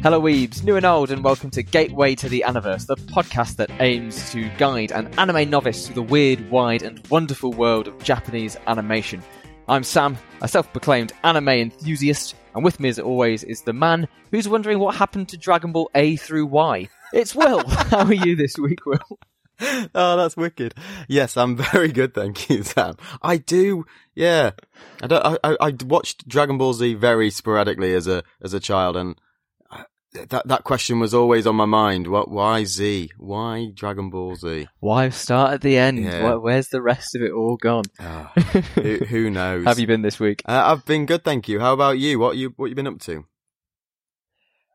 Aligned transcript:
Hello, 0.00 0.20
weebs, 0.20 0.62
new 0.62 0.76
and 0.76 0.86
old, 0.86 1.10
and 1.10 1.24
welcome 1.24 1.50
to 1.50 1.60
Gateway 1.60 2.14
to 2.14 2.28
the 2.28 2.44
Aniverse, 2.46 2.86
the 2.86 2.94
podcast 2.94 3.56
that 3.56 3.68
aims 3.80 4.30
to 4.30 4.48
guide 4.50 4.92
an 4.92 5.08
anime 5.18 5.50
novice 5.50 5.86
through 5.86 5.96
the 5.96 6.02
weird, 6.02 6.50
wide, 6.50 6.82
and 6.82 7.04
wonderful 7.08 7.52
world 7.52 7.88
of 7.88 8.02
Japanese 8.04 8.56
animation. 8.68 9.24
I'm 9.66 9.82
Sam, 9.82 10.16
a 10.40 10.46
self 10.46 10.72
proclaimed 10.72 11.12
anime 11.24 11.48
enthusiast, 11.48 12.36
and 12.54 12.62
with 12.62 12.78
me, 12.78 12.90
as 12.90 13.00
always, 13.00 13.42
is 13.42 13.62
the 13.62 13.72
man 13.72 14.06
who's 14.30 14.48
wondering 14.48 14.78
what 14.78 14.94
happened 14.94 15.30
to 15.30 15.36
Dragon 15.36 15.72
Ball 15.72 15.90
A 15.96 16.14
through 16.14 16.46
Y. 16.46 16.88
It's 17.12 17.34
Will. 17.34 17.66
How 17.68 18.04
are 18.04 18.14
you 18.14 18.36
this 18.36 18.56
week, 18.56 18.86
Will? 18.86 19.18
oh, 19.96 20.16
that's 20.16 20.36
wicked. 20.36 20.74
Yes, 21.08 21.36
I'm 21.36 21.56
very 21.72 21.90
good, 21.90 22.14
thank 22.14 22.48
you, 22.48 22.62
Sam. 22.62 22.94
I 23.20 23.38
do, 23.38 23.84
yeah. 24.14 24.52
I 25.02 25.08
don't. 25.08 25.26
I, 25.26 25.38
I, 25.42 25.56
I 25.60 25.74
watched 25.84 26.28
Dragon 26.28 26.56
Ball 26.56 26.72
Z 26.72 26.94
very 26.94 27.30
sporadically 27.30 27.94
as 27.94 28.06
a 28.06 28.22
as 28.40 28.54
a 28.54 28.60
child, 28.60 28.96
and 28.96 29.20
that 30.12 30.46
that 30.48 30.64
question 30.64 31.00
was 31.00 31.12
always 31.14 31.46
on 31.46 31.56
my 31.56 31.64
mind. 31.66 32.06
What? 32.06 32.30
Why 32.30 32.64
Z? 32.64 33.10
Why 33.18 33.70
Dragon 33.74 34.10
Ball 34.10 34.34
Z? 34.36 34.66
Why 34.80 35.10
start 35.10 35.52
at 35.54 35.60
the 35.60 35.76
end? 35.76 35.98
Yeah. 36.02 36.22
Where- 36.24 36.40
Where's 36.40 36.68
the 36.68 36.80
rest 36.82 37.14
of 37.14 37.22
it 37.22 37.30
all 37.32 37.56
gone? 37.56 37.84
Ah, 38.00 38.32
who, 38.74 38.96
who 38.98 39.30
knows? 39.30 39.64
Have 39.66 39.78
you 39.78 39.86
been 39.86 40.02
this 40.02 40.18
week? 40.18 40.42
Uh, 40.46 40.62
I've 40.66 40.84
been 40.86 41.04
good, 41.06 41.24
thank 41.24 41.48
you. 41.48 41.60
How 41.60 41.72
about 41.74 41.98
you? 41.98 42.18
What 42.18 42.36
you 42.36 42.52
what 42.56 42.66
you 42.70 42.74
been 42.74 42.86
up 42.86 43.00
to? 43.00 43.24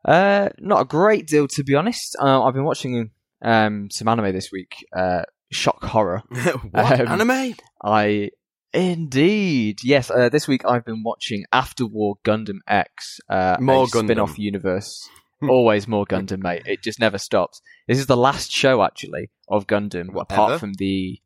Uh, 0.04 0.50
not 0.58 0.82
a 0.82 0.84
great 0.84 1.26
deal, 1.26 1.48
to 1.48 1.64
be 1.64 1.74
honest. 1.74 2.14
Uh, 2.20 2.42
I've 2.44 2.54
been 2.54 2.64
watching 2.64 3.10
um, 3.42 3.88
some 3.90 4.06
anime 4.08 4.32
this 4.32 4.50
week. 4.52 4.84
Uh, 4.94 5.22
shock 5.50 5.82
horror. 5.84 6.22
what 6.70 7.00
Um, 7.00 7.08
anime? 7.08 7.54
I 7.82 8.30
indeed 8.72 9.78
yes. 9.82 10.10
Uh, 10.10 10.28
this 10.28 10.46
week 10.46 10.64
I've 10.66 10.84
been 10.84 11.02
watching 11.02 11.44
After 11.52 11.86
War 11.86 12.16
Gundam 12.24 12.58
X, 12.68 13.18
uh, 13.28 13.56
More 13.60 13.84
a 13.84 13.86
spin-off 13.88 14.38
universe. 14.38 15.08
Always 15.50 15.86
more 15.88 16.04
Gundam, 16.06 16.42
mate. 16.42 16.62
It 16.66 16.82
just 16.82 16.98
never 17.00 17.18
stops. 17.18 17.60
This 17.88 17.98
is 17.98 18.06
the 18.06 18.16
last 18.16 18.50
show 18.50 18.82
actually 18.82 19.30
of 19.48 19.66
Gundam, 19.66 20.12
What, 20.12 20.22
apart 20.30 20.60
from 20.60 20.74
the 20.74 21.20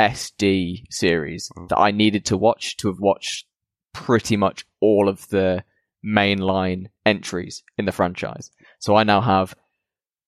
SD 0.00 0.84
series 0.90 1.50
Hmm. 1.54 1.66
that 1.68 1.78
I 1.78 1.90
needed 1.90 2.24
to 2.26 2.36
watch 2.36 2.76
to 2.78 2.88
have 2.88 2.98
watched 3.00 3.46
pretty 3.94 4.36
much 4.36 4.64
all 4.80 5.08
of 5.08 5.28
the 5.28 5.64
mainline 6.04 6.86
entries 7.06 7.62
in 7.78 7.84
the 7.84 7.92
franchise. 7.92 8.50
So 8.80 8.96
I 8.96 9.04
now 9.04 9.20
have 9.20 9.54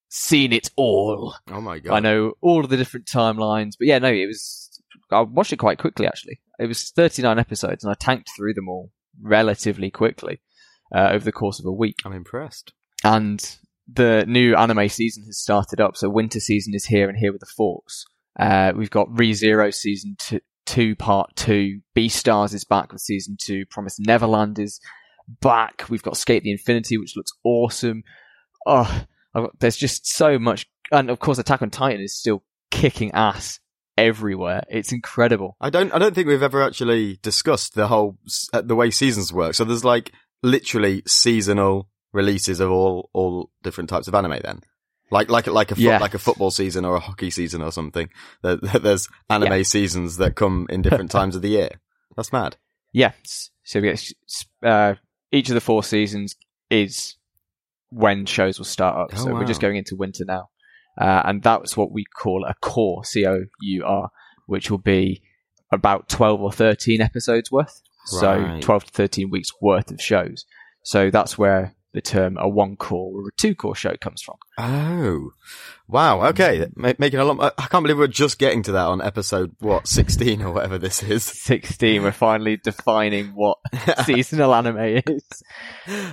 seen 0.08 0.52
it 0.52 0.70
all. 0.76 1.34
Oh 1.50 1.60
my 1.60 1.78
god! 1.80 1.94
I 1.94 2.00
know 2.00 2.34
all 2.40 2.62
of 2.62 2.70
the 2.70 2.76
different 2.76 3.06
timelines, 3.06 3.72
but 3.78 3.88
yeah, 3.88 3.98
no, 3.98 4.08
it 4.12 4.26
was. 4.26 4.80
I 5.10 5.20
watched 5.22 5.52
it 5.52 5.56
quite 5.56 5.78
quickly 5.78 6.06
actually. 6.06 6.40
It 6.58 6.66
was 6.66 6.90
39 6.90 7.38
episodes, 7.38 7.82
and 7.82 7.90
I 7.90 7.94
tanked 7.94 8.30
through 8.36 8.54
them 8.54 8.68
all 8.68 8.92
relatively 9.20 9.90
quickly 9.90 10.40
uh, 10.94 11.08
over 11.10 11.24
the 11.24 11.32
course 11.32 11.58
of 11.58 11.66
a 11.66 11.72
week. 11.72 11.96
I'm 12.04 12.12
impressed. 12.12 12.72
And 13.04 13.58
the 13.86 14.24
new 14.26 14.56
anime 14.56 14.88
season 14.88 15.24
has 15.26 15.38
started 15.38 15.80
up, 15.80 15.96
so 15.96 16.08
winter 16.08 16.40
season 16.40 16.74
is 16.74 16.86
here 16.86 17.08
and 17.08 17.18
here 17.18 17.32
with 17.32 17.40
the 17.40 17.46
force. 17.46 18.06
Uh, 18.38 18.72
we've 18.74 18.90
got 18.90 19.08
ReZero 19.08 19.72
season 19.72 20.16
two, 20.18 20.40
two, 20.66 20.96
part 20.96 21.36
two. 21.36 21.80
Beastars 21.94 22.54
is 22.54 22.64
back 22.64 22.92
with 22.92 23.02
season 23.02 23.36
two. 23.38 23.66
Promise 23.66 24.00
Neverland 24.00 24.58
is 24.58 24.80
back. 25.40 25.84
We've 25.88 26.02
got 26.02 26.16
Skate 26.16 26.42
the 26.42 26.50
Infinity, 26.50 26.98
which 26.98 27.16
looks 27.16 27.32
awesome. 27.44 28.02
Oh, 28.66 29.04
there's 29.60 29.76
just 29.76 30.06
so 30.06 30.38
much, 30.38 30.66
and 30.90 31.10
of 31.10 31.18
course, 31.18 31.38
Attack 31.38 31.62
on 31.62 31.70
Titan 31.70 32.00
is 32.00 32.16
still 32.16 32.42
kicking 32.70 33.12
ass 33.12 33.60
everywhere. 33.98 34.62
It's 34.68 34.92
incredible. 34.92 35.56
I 35.60 35.70
don't. 35.70 35.92
I 35.92 35.98
don't 35.98 36.14
think 36.14 36.28
we've 36.28 36.42
ever 36.42 36.62
actually 36.62 37.18
discussed 37.22 37.74
the 37.74 37.88
whole 37.88 38.18
uh, 38.52 38.62
the 38.62 38.74
way 38.74 38.90
seasons 38.90 39.32
work. 39.32 39.54
So 39.54 39.64
there's 39.64 39.84
like 39.84 40.12
literally 40.42 41.02
seasonal 41.06 41.88
releases 42.14 42.60
of 42.60 42.70
all 42.70 43.10
all 43.12 43.50
different 43.62 43.90
types 43.90 44.08
of 44.08 44.14
anime. 44.14 44.38
Then, 44.42 44.60
like 45.10 45.28
like 45.28 45.46
like 45.46 45.70
a 45.72 45.74
Yeah. 45.78 45.98
like 45.98 46.14
a 46.14 46.18
football 46.18 46.50
season 46.50 46.86
or 46.86 46.96
a 46.96 47.00
hockey 47.00 47.28
season 47.30 47.60
or 47.60 47.70
something. 47.72 48.08
There, 48.42 48.56
there's 48.56 49.08
anime 49.28 49.64
seasons 49.64 50.16
that 50.16 50.36
come 50.36 50.66
in 50.70 50.80
different 50.80 51.10
times 51.18 51.36
of 51.36 51.42
the 51.42 51.48
year. 51.48 51.80
That's 52.16 52.32
mad. 52.32 52.56
Yeah. 52.92 53.12
So 53.64 53.80
we 53.80 53.88
get 53.88 54.12
uh, 54.62 54.94
each 55.32 55.48
of 55.50 55.54
the 55.54 55.60
four 55.60 55.82
seasons 55.82 56.36
is 56.70 57.16
when 57.90 58.24
shows 58.26 58.58
will 58.58 58.64
start 58.64 58.96
up. 58.96 59.10
Oh, 59.18 59.24
so 59.24 59.34
we're 59.34 59.44
just 59.44 59.60
going 59.60 59.76
into 59.76 59.96
winter 59.96 60.24
now, 60.24 60.48
uh, 61.00 61.22
and 61.24 61.42
that's 61.42 61.76
what 61.76 61.90
we 61.92 62.04
call 62.04 62.44
a 62.44 62.54
cour, 62.62 63.04
C 63.04 63.26
O 63.26 63.44
U 63.60 63.84
R, 63.84 64.10
which 64.46 64.70
will 64.70 64.78
be 64.78 65.22
about 65.72 66.08
twelve 66.08 66.40
or 66.40 66.52
thirteen 66.52 67.00
episodes 67.00 67.50
worth. 67.50 67.82
So 68.06 68.58
twelve 68.60 68.84
to 68.84 68.92
thirteen 68.92 69.30
weeks 69.30 69.48
worth 69.60 69.90
of 69.90 70.00
shows. 70.00 70.44
So 70.84 71.10
that's 71.10 71.38
where 71.38 71.74
the 71.94 72.02
term 72.02 72.36
a 72.38 72.48
one 72.48 72.76
cour 72.76 73.12
or 73.14 73.28
a 73.28 73.32
two 73.36 73.54
cour 73.54 73.74
show 73.74 73.94
comes 74.00 74.20
from. 74.20 74.34
Oh, 74.58 75.30
wow. 75.88 76.26
Okay, 76.26 76.66
Ma- 76.74 76.92
making 76.98 77.20
a 77.20 77.24
lot. 77.24 77.54
I 77.56 77.66
can't 77.68 77.84
believe 77.84 77.98
we're 77.98 78.08
just 78.08 78.38
getting 78.38 78.62
to 78.64 78.72
that 78.72 78.86
on 78.86 79.00
episode 79.00 79.54
what 79.60 79.86
sixteen 79.86 80.42
or 80.42 80.52
whatever 80.52 80.76
this 80.76 81.02
is. 81.02 81.24
16, 81.24 82.02
we're 82.02 82.12
finally 82.12 82.56
defining 82.56 83.28
what 83.28 83.58
seasonal 84.04 84.54
anime 84.54 85.02
is. 85.06 85.42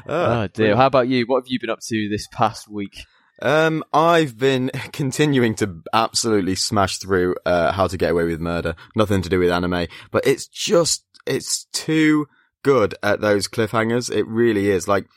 Oh 0.08 0.48
dear. 0.48 0.76
How 0.76 0.86
about 0.86 1.08
you? 1.08 1.26
What 1.26 1.44
have 1.44 1.48
you 1.48 1.60
been 1.60 1.72
up 1.72 1.80
to 1.88 2.10
this 2.10 2.28
past 2.32 2.70
week? 2.70 3.06
Um, 3.42 3.84
I've 3.92 4.38
been 4.38 4.70
continuing 4.94 5.56
to 5.56 5.82
absolutely 5.94 6.54
smash 6.54 7.00
through 7.00 7.36
uh, 7.44 7.72
How 7.72 7.88
to 7.88 7.98
Get 7.98 8.12
Away 8.12 8.26
with 8.26 8.40
Murder. 8.40 8.76
Nothing 8.96 9.24
to 9.24 9.30
do 9.30 9.40
with 9.40 9.50
anime, 9.50 9.88
but 10.12 10.28
it's 10.28 10.46
just 10.46 11.06
it's 11.26 11.66
too 11.74 12.28
good 12.64 12.94
at 13.02 13.22
those 13.22 13.48
cliffhangers. 13.48 14.16
It 14.16 14.28
really 14.28 14.70
is. 14.70 14.88
Like 14.88 15.08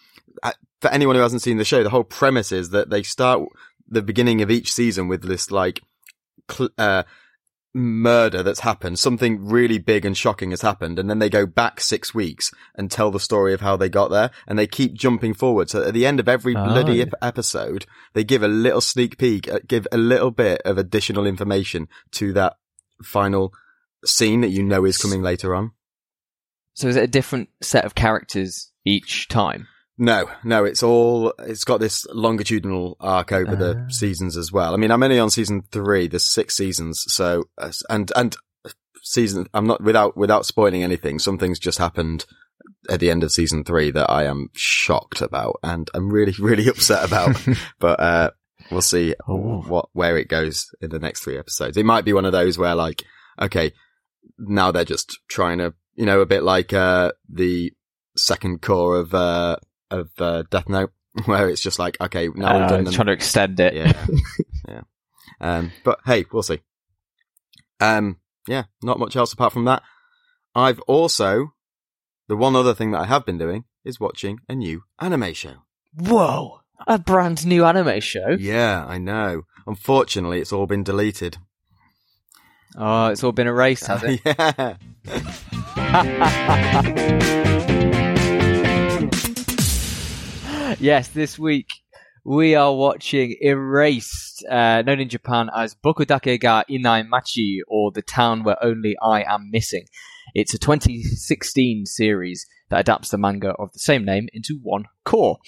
for 0.80 0.90
anyone 0.90 1.16
who 1.16 1.22
hasn't 1.22 1.42
seen 1.42 1.56
the 1.58 1.64
show, 1.64 1.82
the 1.82 1.90
whole 1.90 2.04
premise 2.04 2.52
is 2.52 2.70
that 2.70 2.90
they 2.90 3.02
start 3.02 3.42
the 3.88 4.02
beginning 4.02 4.42
of 4.42 4.50
each 4.50 4.72
season 4.72 5.08
with 5.08 5.22
this 5.22 5.50
like 5.50 5.80
cl- 6.50 6.70
uh, 6.78 7.02
murder 7.74 8.42
that's 8.42 8.60
happened. 8.60 8.98
Something 8.98 9.46
really 9.46 9.78
big 9.78 10.04
and 10.04 10.16
shocking 10.16 10.50
has 10.50 10.62
happened, 10.62 10.98
and 10.98 11.08
then 11.10 11.18
they 11.18 11.28
go 11.30 11.46
back 11.46 11.80
six 11.80 12.14
weeks 12.14 12.50
and 12.76 12.90
tell 12.90 13.10
the 13.10 13.20
story 13.20 13.52
of 13.52 13.60
how 13.60 13.76
they 13.76 13.88
got 13.88 14.10
there, 14.10 14.30
and 14.46 14.58
they 14.58 14.66
keep 14.66 14.94
jumping 14.94 15.34
forward. 15.34 15.70
So 15.70 15.82
at 15.82 15.94
the 15.94 16.06
end 16.06 16.20
of 16.20 16.28
every 16.28 16.54
Oh. 16.56 16.64
bloody 16.64 17.00
ep- 17.00 17.14
episode, 17.22 17.86
they 18.12 18.24
give 18.24 18.42
a 18.42 18.48
little 18.48 18.80
sneak 18.80 19.18
peek, 19.18 19.48
uh, 19.50 19.60
give 19.66 19.86
a 19.90 19.96
little 19.98 20.30
bit 20.30 20.62
of 20.64 20.78
additional 20.78 21.26
information 21.26 21.88
to 22.12 22.32
that 22.34 22.54
final 23.02 23.52
scene 24.04 24.42
that 24.42 24.50
you 24.50 24.62
know 24.62 24.84
is 24.84 24.98
coming 24.98 25.22
later 25.22 25.54
on. 25.54 25.72
So 26.74 26.88
is 26.88 26.96
it 26.96 27.04
a 27.04 27.08
different 27.08 27.48
set 27.60 27.84
of 27.84 27.94
characters 27.94 28.70
each 28.84 29.28
time? 29.28 29.68
No, 29.96 30.28
no, 30.42 30.64
it's 30.64 30.82
all, 30.82 31.32
it's 31.38 31.62
got 31.64 31.78
this 31.78 32.04
longitudinal 32.12 32.96
arc 32.98 33.30
over 33.32 33.52
Ah. 33.52 33.56
the 33.56 33.86
seasons 33.90 34.36
as 34.36 34.50
well. 34.50 34.74
I 34.74 34.76
mean, 34.76 34.90
I'm 34.90 35.02
only 35.02 35.18
on 35.20 35.30
season 35.30 35.62
three. 35.70 36.08
There's 36.08 36.28
six 36.28 36.56
seasons. 36.56 37.04
So, 37.08 37.44
uh, 37.58 37.70
and, 37.88 38.10
and 38.16 38.36
season, 39.02 39.46
I'm 39.54 39.66
not, 39.68 39.80
without, 39.82 40.16
without 40.16 40.46
spoiling 40.46 40.82
anything, 40.82 41.18
some 41.20 41.38
things 41.38 41.58
just 41.60 41.78
happened 41.78 42.26
at 42.90 42.98
the 43.00 43.10
end 43.10 43.22
of 43.22 43.30
season 43.32 43.62
three 43.62 43.90
that 43.92 44.10
I 44.10 44.24
am 44.24 44.48
shocked 44.54 45.20
about 45.20 45.60
and 45.62 45.88
I'm 45.94 46.10
really, 46.12 46.34
really 46.40 46.66
upset 46.68 47.04
about. 47.06 47.36
but, 47.78 48.00
uh, 48.00 48.30
we'll 48.72 48.82
see 48.82 49.14
Oh. 49.28 49.60
what, 49.62 49.90
where 49.92 50.16
it 50.18 50.26
goes 50.28 50.66
in 50.80 50.90
the 50.90 50.98
next 50.98 51.20
three 51.20 51.38
episodes. 51.38 51.76
It 51.76 51.86
might 51.86 52.04
be 52.04 52.12
one 52.12 52.24
of 52.24 52.32
those 52.32 52.58
where 52.58 52.74
like, 52.74 53.04
okay, 53.40 53.72
now 54.38 54.72
they're 54.72 54.84
just 54.84 55.20
trying 55.28 55.58
to, 55.58 55.72
you 55.94 56.04
know, 56.06 56.20
a 56.20 56.26
bit 56.26 56.42
like, 56.42 56.72
uh, 56.72 57.12
the 57.28 57.72
second 58.16 58.60
cour 58.60 58.96
of, 58.96 59.14
uh, 59.14 59.56
of, 59.90 60.10
uh, 60.18 60.42
Death 60.50 60.68
Note, 60.68 60.92
where 61.26 61.48
it's 61.48 61.60
just 61.60 61.78
like, 61.78 61.96
okay, 62.00 62.28
now 62.34 62.54
we've 62.54 62.62
Uh, 62.64 62.68
done 62.68 62.84
them. 62.84 62.94
trying 62.94 63.06
to 63.06 63.12
extend 63.12 63.60
it. 63.60 63.74
Yeah. 63.74 64.06
yeah. 64.68 64.80
Um, 65.40 65.72
but 65.84 66.00
hey, 66.06 66.24
we'll 66.32 66.42
see. 66.42 66.60
Um, 67.80 68.18
yeah, 68.48 68.64
not 68.82 68.98
much 68.98 69.16
else 69.16 69.32
apart 69.32 69.52
from 69.52 69.64
that. 69.66 69.82
I've 70.54 70.80
also, 70.80 71.54
the 72.28 72.36
one 72.36 72.54
other 72.56 72.74
thing 72.74 72.92
that 72.92 73.00
I 73.00 73.06
have 73.06 73.26
been 73.26 73.38
doing 73.38 73.64
is 73.84 73.98
watching 74.00 74.38
a 74.48 74.54
new 74.54 74.84
anime 75.00 75.32
show. 75.34 75.54
Whoa! 75.98 76.60
A 76.86 76.98
brand 76.98 77.46
new 77.46 77.64
anime 77.64 78.00
show. 78.00 78.36
Yeah, 78.38 78.84
I 78.86 78.98
know. 78.98 79.42
Unfortunately, 79.66 80.40
it's 80.40 80.52
all 80.52 80.66
been 80.66 80.82
deleted. 80.84 81.38
Oh, 82.76 83.06
it's 83.08 83.22
all 83.24 83.32
been 83.32 83.46
erased, 83.46 83.86
has 83.86 84.02
it? 84.04 84.20
yeah. 84.24 84.76
Yes, 90.84 91.08
this 91.08 91.38
week 91.38 91.70
we 92.26 92.54
are 92.54 92.74
watching 92.74 93.36
Erased, 93.40 94.44
uh, 94.50 94.82
known 94.82 95.00
in 95.00 95.08
Japan 95.08 95.48
as 95.56 95.74
Bokudake 95.74 96.38
ga 96.38 96.62
Inai 96.68 97.08
Machi, 97.08 97.62
or 97.66 97.90
The 97.90 98.02
Town 98.02 98.44
Where 98.44 98.62
Only 98.62 98.94
I 99.02 99.22
Am 99.22 99.48
Missing. 99.50 99.86
It's 100.34 100.52
a 100.52 100.58
2016 100.58 101.86
series 101.86 102.46
that 102.68 102.80
adapts 102.80 103.08
the 103.08 103.16
manga 103.16 103.52
of 103.58 103.72
the 103.72 103.78
same 103.78 104.04
name 104.04 104.28
into 104.34 104.58
one 104.62 104.84
cour. 105.06 105.38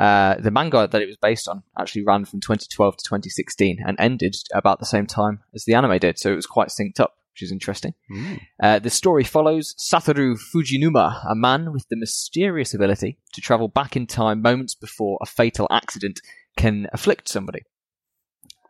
Uh, 0.00 0.36
the 0.36 0.50
manga 0.50 0.88
that 0.90 1.02
it 1.02 1.08
was 1.08 1.18
based 1.20 1.46
on 1.46 1.62
actually 1.78 2.06
ran 2.06 2.24
from 2.24 2.40
2012 2.40 2.96
to 2.96 3.04
2016 3.04 3.80
and 3.86 4.00
ended 4.00 4.34
about 4.54 4.78
the 4.78 4.86
same 4.86 5.06
time 5.06 5.40
as 5.54 5.64
the 5.66 5.74
anime 5.74 5.98
did, 5.98 6.18
so 6.18 6.32
it 6.32 6.36
was 6.36 6.46
quite 6.46 6.68
synced 6.68 7.00
up 7.00 7.16
which 7.32 7.42
is 7.42 7.52
interesting. 7.52 7.94
Mm. 8.10 8.40
Uh, 8.62 8.78
the 8.78 8.90
story 8.90 9.24
follows 9.24 9.74
Satoru 9.78 10.36
Fujinuma, 10.36 11.24
a 11.30 11.34
man 11.34 11.72
with 11.72 11.88
the 11.88 11.96
mysterious 11.96 12.74
ability 12.74 13.18
to 13.32 13.40
travel 13.40 13.68
back 13.68 13.96
in 13.96 14.06
time 14.06 14.42
moments 14.42 14.74
before 14.74 15.18
a 15.22 15.26
fatal 15.26 15.66
accident 15.70 16.20
can 16.56 16.86
afflict 16.92 17.28
somebody. 17.28 17.62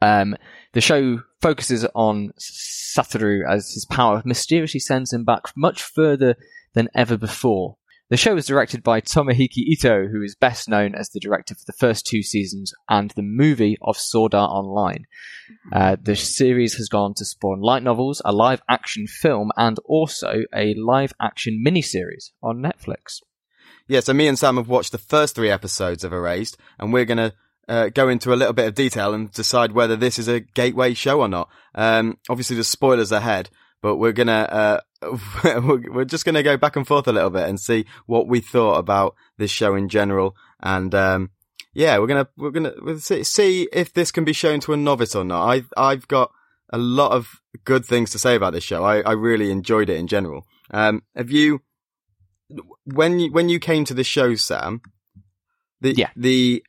Um, 0.03 0.37
the 0.73 0.81
show 0.81 1.23
focuses 1.41 1.87
on 1.95 2.33
Satoru 2.39 3.41
as 3.49 3.73
his 3.73 3.85
power 3.85 4.23
mysteriously 4.25 4.81
sends 4.81 5.13
him 5.13 5.25
back 5.25 5.53
much 5.57 5.83
further 5.83 6.37
than 6.75 6.89
ever 6.95 7.17
before. 7.17 7.77
The 8.11 8.17
show 8.17 8.37
is 8.37 8.47
directed 8.47 8.83
by 8.83 9.01
Tomohiko 9.01 9.59
Ito, 9.59 10.09
who 10.09 10.21
is 10.21 10.35
best 10.35 10.69
known 10.69 10.97
as 10.97 11.11
the 11.11 11.21
director 11.21 11.55
for 11.55 11.65
the 11.65 11.73
first 11.73 12.05
two 12.05 12.25
seasons 12.25 12.73
and 12.89 13.13
the 13.13 13.23
movie 13.23 13.79
of 13.83 13.97
Sword 13.97 14.35
Art 14.35 14.51
Online. 14.51 15.07
Uh, 15.73 15.97
the 16.03 16.17
series 16.17 16.75
has 16.75 16.89
gone 16.89 17.15
to 17.15 17.25
spawn 17.25 17.61
light 17.61 17.85
novels, 17.85 18.21
a 18.25 18.33
live 18.33 18.63
action 18.69 19.07
film, 19.07 19.53
and 19.57 19.79
also 19.85 20.43
a 20.53 20.75
live 20.75 21.13
action 21.23 21.63
miniseries 21.65 22.33
on 22.43 22.61
Netflix. 22.61 23.21
Yeah, 23.87 24.01
so 24.01 24.13
me 24.13 24.27
and 24.27 24.37
Sam 24.37 24.57
have 24.57 24.69
watched 24.69 24.91
the 24.91 24.99
first 24.99 25.37
three 25.37 25.51
episodes 25.51 26.03
of 26.03 26.13
Erased, 26.13 26.59
and 26.81 26.93
we're 26.93 27.05
going 27.05 27.19
to 27.19 27.33
uh, 27.69 27.91
go 27.91 28.09
into 28.09 28.33
a 28.33 28.35
little 28.35 28.55
bit 28.55 28.67
of 28.67 28.75
detail 28.75 29.15
and 29.15 29.31
decide 29.31 29.71
whether 29.71 29.95
this 29.95 30.19
is 30.19 30.27
a 30.27 30.41
gateway 30.41 30.95
show 30.95 31.21
or 31.21 31.29
not. 31.29 31.49
Um, 31.77 32.19
obviously, 32.29 32.57
there's 32.57 32.67
spoilers 32.67 33.13
ahead, 33.13 33.51
but 33.81 33.99
we're 33.99 34.13
gonna 34.13 34.33
uh, 34.33 34.81
we're 35.45 36.05
just 36.05 36.25
gonna 36.25 36.43
go 36.43 36.57
back 36.57 36.77
and 36.77 36.87
forth 36.87 37.09
a 37.09 37.13
little 37.13 37.31
bit 37.31 37.49
and 37.49 37.59
see 37.61 37.87
what 38.07 38.27
we 38.29 38.41
thought 38.41 38.79
about 38.79 39.15
this 39.39 39.51
show 39.51 39.75
in 39.75 39.89
general, 39.89 40.37
and 40.61 40.95
um, 40.95 41.31
yeah, 41.73 41.99
we're 41.99 42.07
gonna 42.07 42.29
we're 42.37 42.51
gonna 42.51 42.99
see, 42.99 43.23
see 43.25 43.69
if 43.73 43.93
this 43.93 44.13
can 44.13 44.25
be 44.25 44.33
shown 44.33 44.61
to 44.61 44.73
a 44.73 44.77
novice 44.77 45.15
or 45.15 45.25
not. 45.25 45.47
I 45.49 45.63
I've 45.77 46.07
got 46.09 46.33
a 46.73 46.79
lot 46.79 47.13
of 47.13 47.41
good 47.65 47.85
things 47.85 48.11
to 48.11 48.19
say 48.19 48.35
about 48.37 48.53
this 48.53 48.65
show. 48.65 48.85
I, 48.85 49.01
I 49.01 49.13
really 49.13 49.51
enjoyed 49.51 49.89
it 49.89 49.97
in 49.97 50.07
general. 50.07 50.47
Um, 50.71 51.03
have 51.17 51.31
you 51.31 51.63
when 52.85 53.21
you 53.21 53.33
when 53.33 53.49
you 53.49 53.59
came 53.59 53.85
to 53.87 53.95
the 53.95 54.05
show, 54.05 54.35
Sam? 54.35 54.83
The 55.81 55.95
Yeah. 55.95 56.11
the 56.17 56.63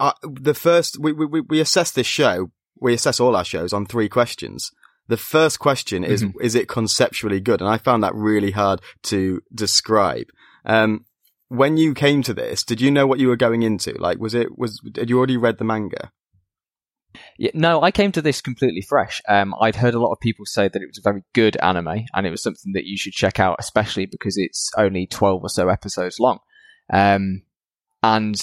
uh, 0.00 0.12
the 0.22 0.54
first 0.54 0.98
we 1.00 1.12
we 1.12 1.40
we 1.40 1.60
assess 1.60 1.90
this 1.90 2.06
show. 2.06 2.50
We 2.80 2.92
assess 2.94 3.20
all 3.20 3.36
our 3.36 3.44
shows 3.44 3.72
on 3.72 3.86
three 3.86 4.08
questions. 4.08 4.70
The 5.08 5.16
first 5.16 5.58
question 5.58 6.02
is, 6.02 6.24
is 6.40 6.54
it 6.54 6.68
conceptually 6.68 7.40
good? 7.40 7.60
And 7.60 7.68
I 7.68 7.76
found 7.76 8.02
that 8.02 8.14
really 8.14 8.52
hard 8.52 8.80
to 9.04 9.42
describe. 9.54 10.28
Um, 10.64 11.04
when 11.48 11.76
you 11.76 11.92
came 11.92 12.22
to 12.22 12.32
this, 12.32 12.64
did 12.64 12.80
you 12.80 12.90
know 12.90 13.06
what 13.06 13.18
you 13.18 13.28
were 13.28 13.36
going 13.36 13.62
into? 13.62 13.92
Like, 13.98 14.18
was 14.18 14.34
it, 14.34 14.58
was, 14.58 14.80
had 14.96 15.10
you 15.10 15.18
already 15.18 15.36
read 15.36 15.58
the 15.58 15.64
manga? 15.64 16.10
Yeah, 17.38 17.50
no, 17.54 17.82
I 17.82 17.90
came 17.90 18.12
to 18.12 18.22
this 18.22 18.40
completely 18.40 18.80
fresh. 18.80 19.20
Um, 19.28 19.54
I'd 19.60 19.76
heard 19.76 19.94
a 19.94 20.00
lot 20.00 20.12
of 20.12 20.20
people 20.20 20.46
say 20.46 20.68
that 20.68 20.82
it 20.82 20.86
was 20.86 20.98
a 20.98 21.02
very 21.08 21.22
good 21.32 21.56
anime, 21.62 22.06
and 22.12 22.26
it 22.26 22.30
was 22.30 22.42
something 22.42 22.72
that 22.72 22.86
you 22.86 22.96
should 22.96 23.12
check 23.12 23.38
out, 23.38 23.56
especially 23.60 24.06
because 24.06 24.36
it's 24.36 24.70
only 24.76 25.06
twelve 25.06 25.42
or 25.42 25.48
so 25.48 25.68
episodes 25.68 26.18
long. 26.18 26.40
Um, 26.92 27.42
and 28.02 28.36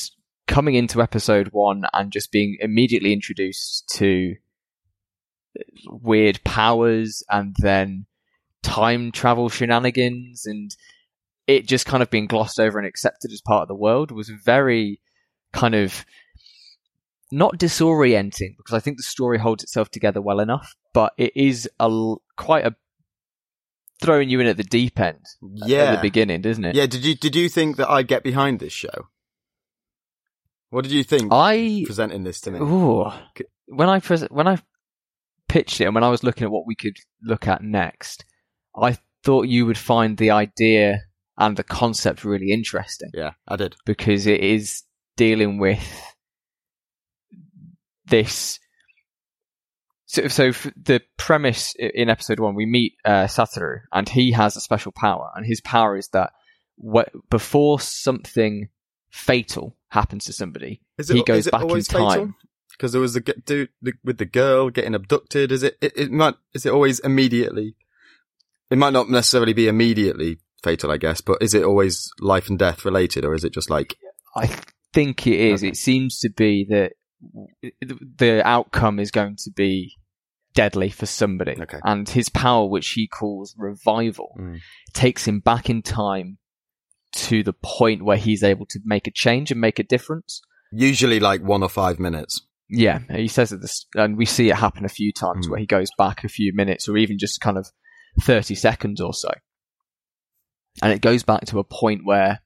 coming 0.47 0.75
into 0.75 1.01
episode 1.01 1.49
one 1.51 1.83
and 1.93 2.11
just 2.11 2.31
being 2.31 2.57
immediately 2.59 3.13
introduced 3.13 3.87
to 3.95 4.35
weird 5.87 6.43
powers 6.43 7.23
and 7.29 7.55
then 7.59 8.05
time 8.63 9.11
travel 9.11 9.49
shenanigans 9.49 10.45
and 10.45 10.75
it 11.47 11.67
just 11.67 11.85
kind 11.85 12.03
of 12.03 12.09
being 12.09 12.27
glossed 12.27 12.59
over 12.59 12.77
and 12.77 12.87
accepted 12.87 13.31
as 13.31 13.41
part 13.41 13.63
of 13.63 13.67
the 13.67 13.75
world 13.75 14.11
was 14.11 14.29
very 14.29 15.01
kind 15.51 15.75
of 15.75 16.05
not 17.31 17.57
disorienting 17.57 18.55
because 18.57 18.73
I 18.73 18.79
think 18.79 18.97
the 18.97 19.03
story 19.03 19.37
holds 19.39 19.63
itself 19.63 19.89
together 19.89 20.21
well 20.21 20.39
enough, 20.39 20.75
but 20.93 21.13
it 21.17 21.35
is 21.35 21.69
a 21.79 22.15
quite 22.35 22.65
a 22.65 22.75
throwing 24.01 24.29
you 24.29 24.39
in 24.39 24.47
at 24.47 24.57
the 24.57 24.63
deep 24.63 24.99
end 24.99 25.23
yeah. 25.41 25.83
at 25.83 25.95
the 25.95 26.01
beginning, 26.01 26.41
doesn't 26.41 26.65
it? 26.65 26.75
Yeah. 26.75 26.87
Did 26.87 27.05
you, 27.05 27.15
did 27.15 27.35
you 27.35 27.49
think 27.49 27.77
that 27.77 27.89
I'd 27.89 28.07
get 28.07 28.23
behind 28.23 28.59
this 28.59 28.73
show? 28.73 29.07
What 30.69 30.83
did 30.83 30.91
you 30.91 31.03
think 31.03 31.31
I 31.31 31.83
presenting 31.85 32.23
this 32.23 32.39
to 32.41 32.51
me? 32.51 32.59
Ooh. 32.59 33.11
when 33.67 33.89
I 33.89 33.99
pres- 33.99 34.29
when 34.29 34.47
I 34.47 34.57
pitched 35.51 35.81
it 35.81 35.85
and 35.85 35.95
when 35.95 36.03
I 36.03 36.09
was 36.09 36.23
looking 36.23 36.45
at 36.45 36.51
what 36.51 36.65
we 36.67 36.75
could 36.75 36.97
look 37.23 37.47
at 37.47 37.61
next, 37.63 38.25
I 38.75 38.97
thought 39.23 39.47
you 39.47 39.65
would 39.65 39.77
find 39.77 40.17
the 40.17 40.31
idea 40.31 40.99
and 41.37 41.55
the 41.57 41.63
concept 41.63 42.23
really 42.23 42.51
interesting 42.51 43.09
Yeah, 43.13 43.31
I 43.47 43.55
did. 43.55 43.75
because 43.85 44.27
it 44.27 44.39
is 44.41 44.83
dealing 45.17 45.59
with 45.59 45.81
this. 48.05 48.59
So, 50.05 50.27
so 50.27 50.51
the 50.75 51.01
premise 51.17 51.73
in 51.79 52.09
episode 52.09 52.39
one, 52.39 52.53
we 52.55 52.65
meet 52.65 52.93
uh, 53.05 53.25
Satoru, 53.27 53.79
and 53.93 54.09
he 54.09 54.31
has 54.33 54.57
a 54.57 54.61
special 54.61 54.91
power, 54.91 55.29
and 55.35 55.45
his 55.45 55.61
power 55.61 55.95
is 55.95 56.09
that 56.09 56.31
wh- 56.77 57.07
before 57.29 57.79
something 57.79 58.67
fatal 59.09 59.77
happens 59.89 60.25
to 60.25 60.33
somebody, 60.33 60.81
Is 60.97 61.07
He 61.09 61.23
goes 61.23 61.47
it 61.47 61.51
back 61.51 61.61
in 61.63 61.69
time. 61.69 62.09
fatal? 62.09 62.33
Because 62.81 62.93
there 62.93 63.01
was 63.01 63.13
the 63.13 63.19
dude 63.45 63.69
the, 63.79 63.93
with 64.03 64.17
the 64.17 64.25
girl 64.25 64.71
getting 64.71 64.95
abducted. 64.95 65.51
Is 65.51 65.61
it, 65.61 65.77
it? 65.81 65.93
It 65.95 66.11
might. 66.11 66.33
Is 66.55 66.65
it 66.65 66.73
always 66.73 66.97
immediately? 67.01 67.75
It 68.71 68.79
might 68.79 68.91
not 68.91 69.07
necessarily 69.07 69.53
be 69.53 69.67
immediately 69.67 70.39
fatal, 70.63 70.89
I 70.89 70.97
guess. 70.97 71.21
But 71.21 71.43
is 71.43 71.53
it 71.53 71.63
always 71.63 72.09
life 72.19 72.49
and 72.49 72.57
death 72.57 72.83
related, 72.83 73.23
or 73.23 73.35
is 73.35 73.43
it 73.43 73.53
just 73.53 73.69
like? 73.69 73.97
I 74.35 74.49
think 74.95 75.27
it 75.27 75.39
is. 75.39 75.61
Okay. 75.61 75.69
It 75.69 75.77
seems 75.77 76.17
to 76.21 76.29
be 76.31 76.65
that 76.71 76.93
the 78.17 78.41
outcome 78.43 78.97
is 78.97 79.11
going 79.11 79.35
to 79.43 79.51
be 79.51 79.93
deadly 80.55 80.89
for 80.89 81.05
somebody. 81.05 81.61
Okay. 81.61 81.77
And 81.83 82.09
his 82.09 82.29
power, 82.29 82.67
which 82.67 82.89
he 82.93 83.07
calls 83.07 83.53
revival, 83.59 84.35
Mm. 84.39 84.59
takes 84.91 85.27
him 85.27 85.39
back 85.39 85.69
in 85.69 85.83
time 85.83 86.39
to 87.27 87.43
the 87.43 87.53
point 87.53 88.01
where 88.03 88.17
he's 88.17 88.41
able 88.41 88.65
to 88.65 88.79
make 88.83 89.05
a 89.05 89.11
change 89.11 89.51
and 89.51 89.61
make 89.61 89.77
a 89.77 89.83
difference. 89.83 90.41
Usually, 90.71 91.19
like 91.19 91.43
one 91.43 91.61
or 91.61 91.69
five 91.69 91.99
minutes. 91.99 92.41
Yeah, 92.73 92.99
he 93.13 93.27
says 93.27 93.49
that 93.49 93.57
this, 93.61 93.85
and 93.95 94.17
we 94.17 94.25
see 94.25 94.49
it 94.49 94.55
happen 94.55 94.85
a 94.85 94.89
few 94.89 95.11
times 95.11 95.45
Mm. 95.47 95.51
where 95.51 95.59
he 95.59 95.65
goes 95.65 95.89
back 95.97 96.23
a 96.23 96.29
few 96.29 96.53
minutes 96.55 96.87
or 96.87 96.95
even 96.97 97.17
just 97.19 97.41
kind 97.41 97.57
of 97.57 97.67
30 98.21 98.55
seconds 98.55 99.01
or 99.01 99.13
so. 99.13 99.29
And 100.81 100.93
it 100.93 101.01
goes 101.01 101.23
back 101.23 101.45
to 101.47 101.59
a 101.59 101.63
point 101.65 102.01
where 102.05 102.39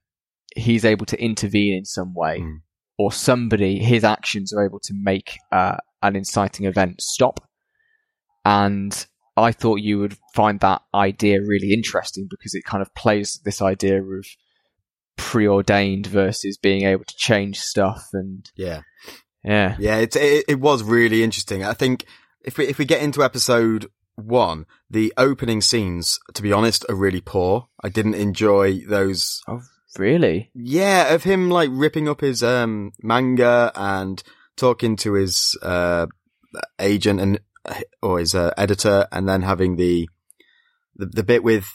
he's 0.56 0.84
able 0.84 1.06
to 1.06 1.22
intervene 1.22 1.74
in 1.74 1.84
some 1.84 2.12
way 2.14 2.40
Mm. 2.40 2.56
or 2.98 3.12
somebody, 3.12 3.78
his 3.78 4.02
actions 4.04 4.52
are 4.52 4.64
able 4.64 4.80
to 4.80 4.94
make 4.94 5.36
uh, 5.52 5.76
an 6.02 6.16
inciting 6.16 6.66
event 6.66 7.00
stop. 7.00 7.40
And 8.44 9.06
I 9.36 9.52
thought 9.52 9.76
you 9.76 9.98
would 10.00 10.16
find 10.34 10.60
that 10.60 10.82
idea 10.94 11.40
really 11.40 11.72
interesting 11.72 12.26
because 12.30 12.54
it 12.54 12.64
kind 12.64 12.82
of 12.82 12.94
plays 12.94 13.40
this 13.44 13.60
idea 13.62 14.02
of 14.02 14.26
preordained 15.16 16.06
versus 16.06 16.56
being 16.58 16.84
able 16.84 17.04
to 17.04 17.14
change 17.16 17.58
stuff 17.58 18.08
and 18.12 18.50
Yeah, 18.56 18.82
yeah. 19.46 19.76
yeah. 19.78 19.96
It 19.96 20.16
it, 20.16 20.44
it 20.48 20.60
was 20.60 20.82
really 20.82 21.22
interesting. 21.22 21.64
I 21.64 21.72
think 21.72 22.04
if 22.42 22.58
we 22.58 22.66
if 22.66 22.78
we 22.78 22.84
get 22.84 23.02
into 23.02 23.22
episode 23.22 23.86
one, 24.16 24.66
the 24.90 25.12
opening 25.16 25.60
scenes, 25.60 26.18
to 26.34 26.42
be 26.42 26.52
honest, 26.52 26.84
are 26.88 26.94
really 26.94 27.20
poor. 27.20 27.68
I 27.82 27.88
didn't 27.88 28.14
enjoy 28.14 28.80
those 28.86 29.42
Oh, 29.48 29.62
really? 29.98 30.50
Yeah, 30.54 31.14
of 31.14 31.22
him 31.22 31.50
like 31.50 31.70
ripping 31.72 32.08
up 32.08 32.20
his 32.20 32.42
um 32.42 32.92
manga 33.02 33.72
and 33.74 34.22
talking 34.56 34.96
to 34.96 35.14
his 35.14 35.56
uh 35.62 36.06
agent 36.78 37.20
and 37.20 37.40
or 38.02 38.18
his 38.18 38.34
uh, 38.34 38.52
editor, 38.56 39.06
and 39.12 39.28
then 39.28 39.42
having 39.42 39.76
the, 39.76 40.08
the 40.94 41.06
the 41.06 41.22
bit 41.22 41.42
with 41.42 41.66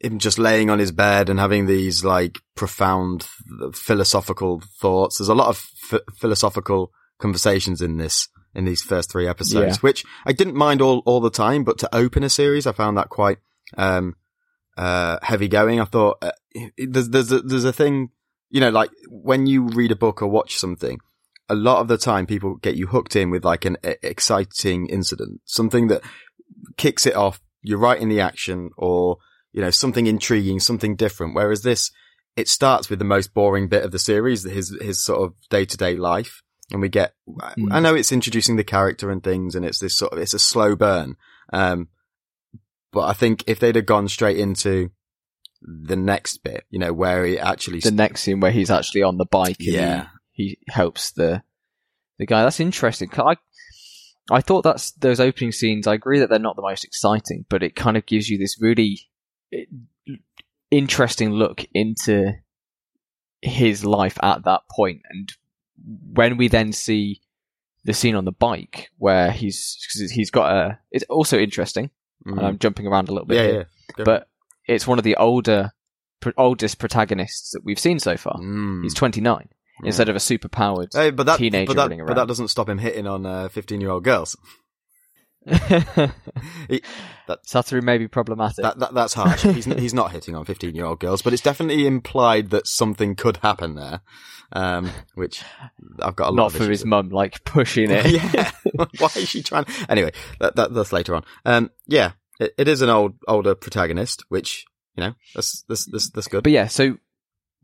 him 0.00 0.18
just 0.18 0.38
laying 0.38 0.68
on 0.68 0.78
his 0.78 0.92
bed 0.92 1.28
and 1.28 1.38
having 1.38 1.66
these 1.66 2.04
like 2.04 2.40
profound 2.54 3.26
philosophical 3.72 4.60
thoughts. 4.80 5.18
There's 5.18 5.28
a 5.28 5.34
lot 5.34 5.48
of 5.48 5.64
f- 5.92 6.00
philosophical 6.16 6.92
conversations 7.22 7.80
in 7.80 7.96
this 7.96 8.28
in 8.54 8.64
these 8.66 8.82
first 8.82 9.10
three 9.10 9.26
episodes, 9.26 9.76
Yeah. 9.76 9.80
which 9.80 10.04
I 10.26 10.32
didn't 10.32 10.56
mind 10.56 10.82
all 10.82 10.98
all 11.06 11.20
the 11.20 11.30
time, 11.30 11.64
but 11.64 11.78
to 11.78 11.94
open 11.94 12.22
a 12.22 12.28
series, 12.28 12.66
I 12.66 12.72
found 12.72 12.96
that 12.98 13.08
quite 13.08 13.38
um 13.78 14.14
uh 14.76 15.18
heavy 15.22 15.48
going. 15.48 15.80
I 15.80 15.84
thought 15.86 16.18
uh, 16.22 16.32
there's 16.76 17.08
there's 17.08 17.32
a, 17.32 17.40
there's 17.40 17.64
a 17.64 17.72
thing, 17.72 18.10
you 18.50 18.60
know, 18.60 18.70
like 18.70 18.90
when 19.08 19.46
you 19.46 19.68
read 19.68 19.92
a 19.92 19.96
book 20.04 20.20
or 20.22 20.28
watch 20.28 20.58
something, 20.58 20.98
a 21.48 21.54
lot 21.54 21.80
of 21.80 21.88
the 21.88 21.98
time 21.98 22.26
people 22.26 22.56
get 22.56 22.76
you 22.76 22.86
hooked 22.88 23.16
in 23.16 23.30
with 23.30 23.44
like 23.44 23.64
an 23.64 23.76
exciting 24.02 24.88
incident, 24.88 25.40
something 25.44 25.88
that 25.88 26.02
kicks 26.76 27.06
it 27.06 27.14
off. 27.14 27.40
You're 27.62 27.78
right 27.78 28.00
in 28.00 28.08
the 28.08 28.20
action 28.20 28.70
or, 28.76 29.18
you 29.52 29.60
know, 29.60 29.70
something 29.70 30.06
intriguing, 30.06 30.60
something 30.60 30.96
different. 30.96 31.34
Whereas 31.34 31.62
this, 31.62 31.90
it 32.36 32.48
starts 32.48 32.90
with 32.90 32.98
the 32.98 33.04
most 33.04 33.32
boring 33.34 33.68
bit 33.68 33.84
of 33.84 33.92
the 33.92 33.98
series, 33.98 34.42
his, 34.44 34.76
his 34.80 35.00
sort 35.00 35.22
of 35.22 35.34
day 35.48 35.64
to 35.64 35.76
day 35.76 35.94
life. 35.96 36.42
And 36.72 36.80
we 36.80 36.88
get, 36.88 37.14
Mm. 37.28 37.68
I 37.70 37.80
know 37.80 37.94
it's 37.94 38.12
introducing 38.12 38.56
the 38.56 38.64
character 38.64 39.10
and 39.10 39.22
things 39.22 39.54
and 39.54 39.64
it's 39.64 39.78
this 39.78 39.96
sort 39.96 40.12
of, 40.12 40.18
it's 40.18 40.34
a 40.34 40.38
slow 40.38 40.74
burn. 40.76 41.16
Um, 41.52 41.88
but 42.92 43.02
I 43.02 43.12
think 43.12 43.44
if 43.46 43.58
they'd 43.60 43.76
have 43.76 43.86
gone 43.86 44.08
straight 44.08 44.38
into 44.38 44.90
the 45.62 45.96
next 45.96 46.38
bit, 46.42 46.64
you 46.70 46.78
know, 46.78 46.92
where 46.92 47.24
he 47.24 47.38
actually, 47.38 47.80
The 47.80 47.90
next 47.90 48.22
scene 48.22 48.40
where 48.40 48.50
he's 48.52 48.70
actually 48.70 49.02
on 49.02 49.16
the 49.18 49.24
bike 49.26 49.56
and 49.60 49.68
Yeah. 49.68 50.06
he, 50.32 50.44
he 50.44 50.58
helps 50.68 51.12
the 51.12 51.42
the 52.18 52.26
guy. 52.26 52.42
That's 52.42 52.60
interesting 52.60 53.10
I 53.18 53.36
I 54.30 54.40
thought 54.40 54.62
that's 54.62 54.92
those 54.92 55.18
opening 55.20 55.52
scenes. 55.52 55.86
I 55.86 55.94
agree 55.94 56.20
that 56.20 56.30
they're 56.30 56.38
not 56.38 56.56
the 56.56 56.62
most 56.62 56.84
exciting, 56.84 57.44
but 57.48 57.62
it 57.62 57.74
kind 57.74 57.96
of 57.96 58.06
gives 58.06 58.28
you 58.28 58.38
this 58.38 58.60
really 58.60 59.10
eh, 59.52 59.64
interesting 60.70 61.30
look 61.32 61.64
into 61.74 62.32
his 63.40 63.84
life 63.84 64.18
at 64.22 64.44
that. 64.44 64.60
And 65.10 65.32
when 65.84 66.36
we 66.36 66.48
then 66.48 66.72
see 66.72 67.20
the 67.84 67.92
scene 67.92 68.14
on 68.14 68.24
the 68.24 68.32
bike 68.32 68.90
where 68.98 69.30
he's 69.30 69.78
cause 69.92 70.10
he's 70.10 70.30
got 70.30 70.52
a, 70.52 70.78
it's 70.90 71.04
also 71.08 71.38
interesting. 71.38 71.90
Mm. 72.26 72.38
And 72.38 72.46
I'm 72.46 72.58
jumping 72.58 72.86
around 72.86 73.08
a 73.08 73.12
little 73.12 73.26
bit 73.26 73.36
yeah, 73.36 73.50
here, 73.50 73.66
yeah. 73.98 74.04
But 74.04 74.28
it's 74.66 74.86
one 74.86 74.98
of 74.98 75.04
the 75.04 75.16
older, 75.16 75.72
pr- 76.20 76.30
oldest 76.36 76.78
protagonists 76.78 77.50
that 77.50 77.64
we've 77.64 77.80
seen 77.80 77.98
so 77.98 78.16
far. 78.16 78.36
Mm. 78.36 78.84
He's 78.84 78.94
29 78.94 79.48
instead 79.84 80.08
of 80.08 80.16
a 80.16 80.20
superpowered 80.20 80.88
Hey, 80.92 81.10
but 81.10 81.26
that, 81.26 81.38
teenager 81.38 81.66
but 81.66 81.76
that, 81.76 81.82
running 81.82 82.06
but 82.06 82.14
that 82.14 82.28
doesn't 82.28 82.48
stop 82.48 82.68
him 82.68 82.78
hitting 82.78 83.06
on 83.06 83.26
uh, 83.26 83.48
fifteen-year-old 83.48 84.04
He- 86.68 86.82
Satoru 87.46 87.82
may 87.82 87.98
be 87.98 88.08
problematic. 88.08 88.62
That, 88.62 88.78
that 88.78 88.94
that's 88.94 89.14
harsh. 89.14 89.42
he's 89.54 89.64
he's 89.64 89.94
not 89.94 90.12
hitting 90.12 90.34
on 90.34 90.44
fifteen-year-old 90.44 91.00
girls, 91.00 91.22
but 91.22 91.32
it's 91.32 91.42
definitely 91.42 91.86
implied 91.86 92.50
that 92.50 92.66
something 92.66 93.14
could 93.14 93.38
happen 93.38 93.74
there. 93.74 94.00
Um, 94.52 94.90
which 95.14 95.42
I've 96.00 96.16
got 96.16 96.28
a 96.28 96.30
lot 96.30 96.36
Not 96.36 96.54
of 96.54 96.64
for 96.64 96.70
his 96.70 96.84
mum, 96.84 97.08
like 97.08 97.42
pushing 97.44 97.90
it. 97.90 98.04
yeah. 98.34 98.50
Why 98.98 99.08
is 99.16 99.28
she 99.28 99.42
trying? 99.42 99.64
Anyway, 99.88 100.12
that, 100.40 100.56
that 100.56 100.74
that's 100.74 100.92
later 100.92 101.14
on. 101.14 101.24
Um, 101.46 101.70
yeah, 101.86 102.12
it, 102.38 102.52
it 102.58 102.68
is 102.68 102.82
an 102.82 102.90
old 102.90 103.14
older 103.26 103.54
protagonist, 103.54 104.24
which 104.28 104.66
you 104.94 105.04
know 105.04 105.14
that's 105.34 105.64
that's 105.68 105.86
that's, 105.86 106.10
that's 106.10 106.28
good. 106.28 106.42
But 106.42 106.52
yeah, 106.52 106.66
so 106.66 106.98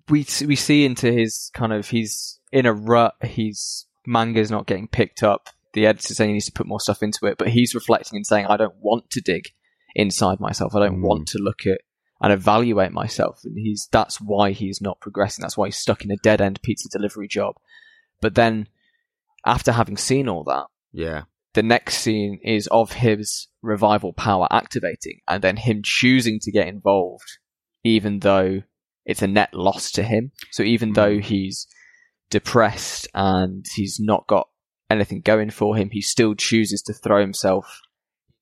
we 0.08 0.26
we 0.46 0.56
see 0.56 0.86
into 0.86 1.12
his 1.12 1.50
kind 1.52 1.72
of 1.72 1.88
he's 1.88 2.38
in 2.52 2.64
a 2.64 2.72
rut. 2.72 3.14
His 3.20 3.86
manga's 4.06 4.50
not 4.50 4.66
getting 4.66 4.88
picked 4.88 5.22
up. 5.22 5.50
The 5.74 5.86
editor's 5.86 6.16
saying 6.16 6.30
he 6.30 6.34
needs 6.34 6.46
to 6.46 6.52
put 6.52 6.66
more 6.66 6.80
stuff 6.80 7.02
into 7.02 7.26
it, 7.26 7.36
but 7.38 7.48
he's 7.48 7.74
reflecting 7.74 8.16
and 8.16 8.26
saying, 8.26 8.46
"I 8.46 8.56
don't 8.56 8.74
want 8.80 9.10
to 9.10 9.20
dig 9.20 9.52
inside 9.94 10.40
myself. 10.40 10.74
I 10.74 10.80
don't 10.80 10.98
Mm. 11.00 11.06
want 11.06 11.28
to 11.28 11.38
look 11.38 11.66
at 11.66 11.80
and 12.20 12.32
evaluate 12.32 12.92
myself." 12.92 13.40
And 13.44 13.56
he's 13.58 13.88
that's 13.92 14.20
why 14.20 14.52
he's 14.52 14.80
not 14.80 15.00
progressing. 15.00 15.42
That's 15.42 15.56
why 15.56 15.66
he's 15.68 15.76
stuck 15.76 16.04
in 16.04 16.10
a 16.10 16.16
dead 16.16 16.40
end 16.40 16.60
pizza 16.62 16.88
delivery 16.88 17.28
job. 17.28 17.54
But 18.20 18.34
then, 18.34 18.68
after 19.46 19.72
having 19.72 19.96
seen 19.96 20.28
all 20.28 20.44
that, 20.44 20.66
yeah, 20.92 21.24
the 21.54 21.62
next 21.62 21.98
scene 21.98 22.40
is 22.42 22.66
of 22.68 22.92
his 22.92 23.48
revival 23.62 24.12
power 24.12 24.46
activating 24.50 25.20
and 25.28 25.42
then 25.42 25.56
him 25.56 25.82
choosing 25.82 26.38
to 26.40 26.52
get 26.52 26.68
involved 26.68 27.38
even 27.82 28.20
though 28.20 28.62
it's 29.04 29.22
a 29.22 29.26
net 29.26 29.52
loss 29.52 29.90
to 29.90 30.02
him 30.04 30.30
so 30.52 30.62
even 30.62 30.92
though 30.92 31.18
he's 31.18 31.66
depressed 32.30 33.08
and 33.14 33.64
he's 33.74 33.98
not 33.98 34.26
got 34.28 34.48
anything 34.90 35.20
going 35.20 35.50
for 35.50 35.76
him 35.76 35.90
he 35.90 36.00
still 36.00 36.34
chooses 36.34 36.82
to 36.82 36.92
throw 36.92 37.20
himself 37.20 37.80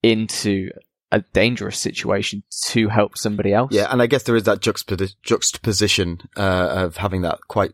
into 0.02 0.70
a 1.12 1.20
dangerous 1.32 1.78
situation 1.78 2.42
to 2.64 2.88
help 2.88 3.16
somebody 3.16 3.52
else 3.52 3.72
yeah, 3.72 3.86
and 3.90 4.02
I 4.02 4.06
guess 4.06 4.24
there 4.24 4.34
is 4.36 4.42
that 4.44 4.60
juxtapos- 4.60 5.14
juxtaposition 5.22 6.18
uh, 6.36 6.68
of 6.84 6.96
having 6.96 7.22
that 7.22 7.38
quite 7.48 7.72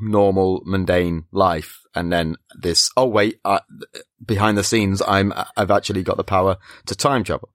normal, 0.00 0.62
mundane 0.64 1.24
life, 1.32 1.80
and 1.94 2.12
then 2.12 2.36
this. 2.54 2.88
Oh 2.96 3.06
wait, 3.06 3.40
uh, 3.44 3.58
behind 4.24 4.56
the 4.56 4.62
scenes, 4.62 5.02
I'm 5.06 5.32
I've 5.56 5.72
actually 5.72 6.04
got 6.04 6.18
the 6.18 6.24
power 6.24 6.56
to 6.86 6.94
time 6.94 7.24
travel. 7.24 7.48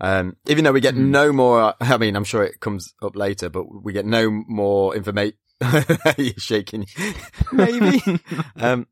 Um, 0.00 0.36
even 0.46 0.62
though 0.62 0.72
we 0.72 0.80
get 0.80 0.94
Hmm. 0.94 1.10
no 1.10 1.32
more, 1.32 1.74
I 1.80 1.96
mean, 1.98 2.14
I'm 2.14 2.24
sure 2.24 2.44
it 2.44 2.60
comes 2.60 2.94
up 3.02 3.16
later, 3.16 3.48
but 3.48 3.64
we 3.82 3.92
get 3.92 4.06
no 4.06 4.30
more 4.30 4.94
information. 4.94 5.36
You're 6.16 6.34
shaking. 6.38 6.86
Maybe. 7.52 8.00
um, 8.56 8.86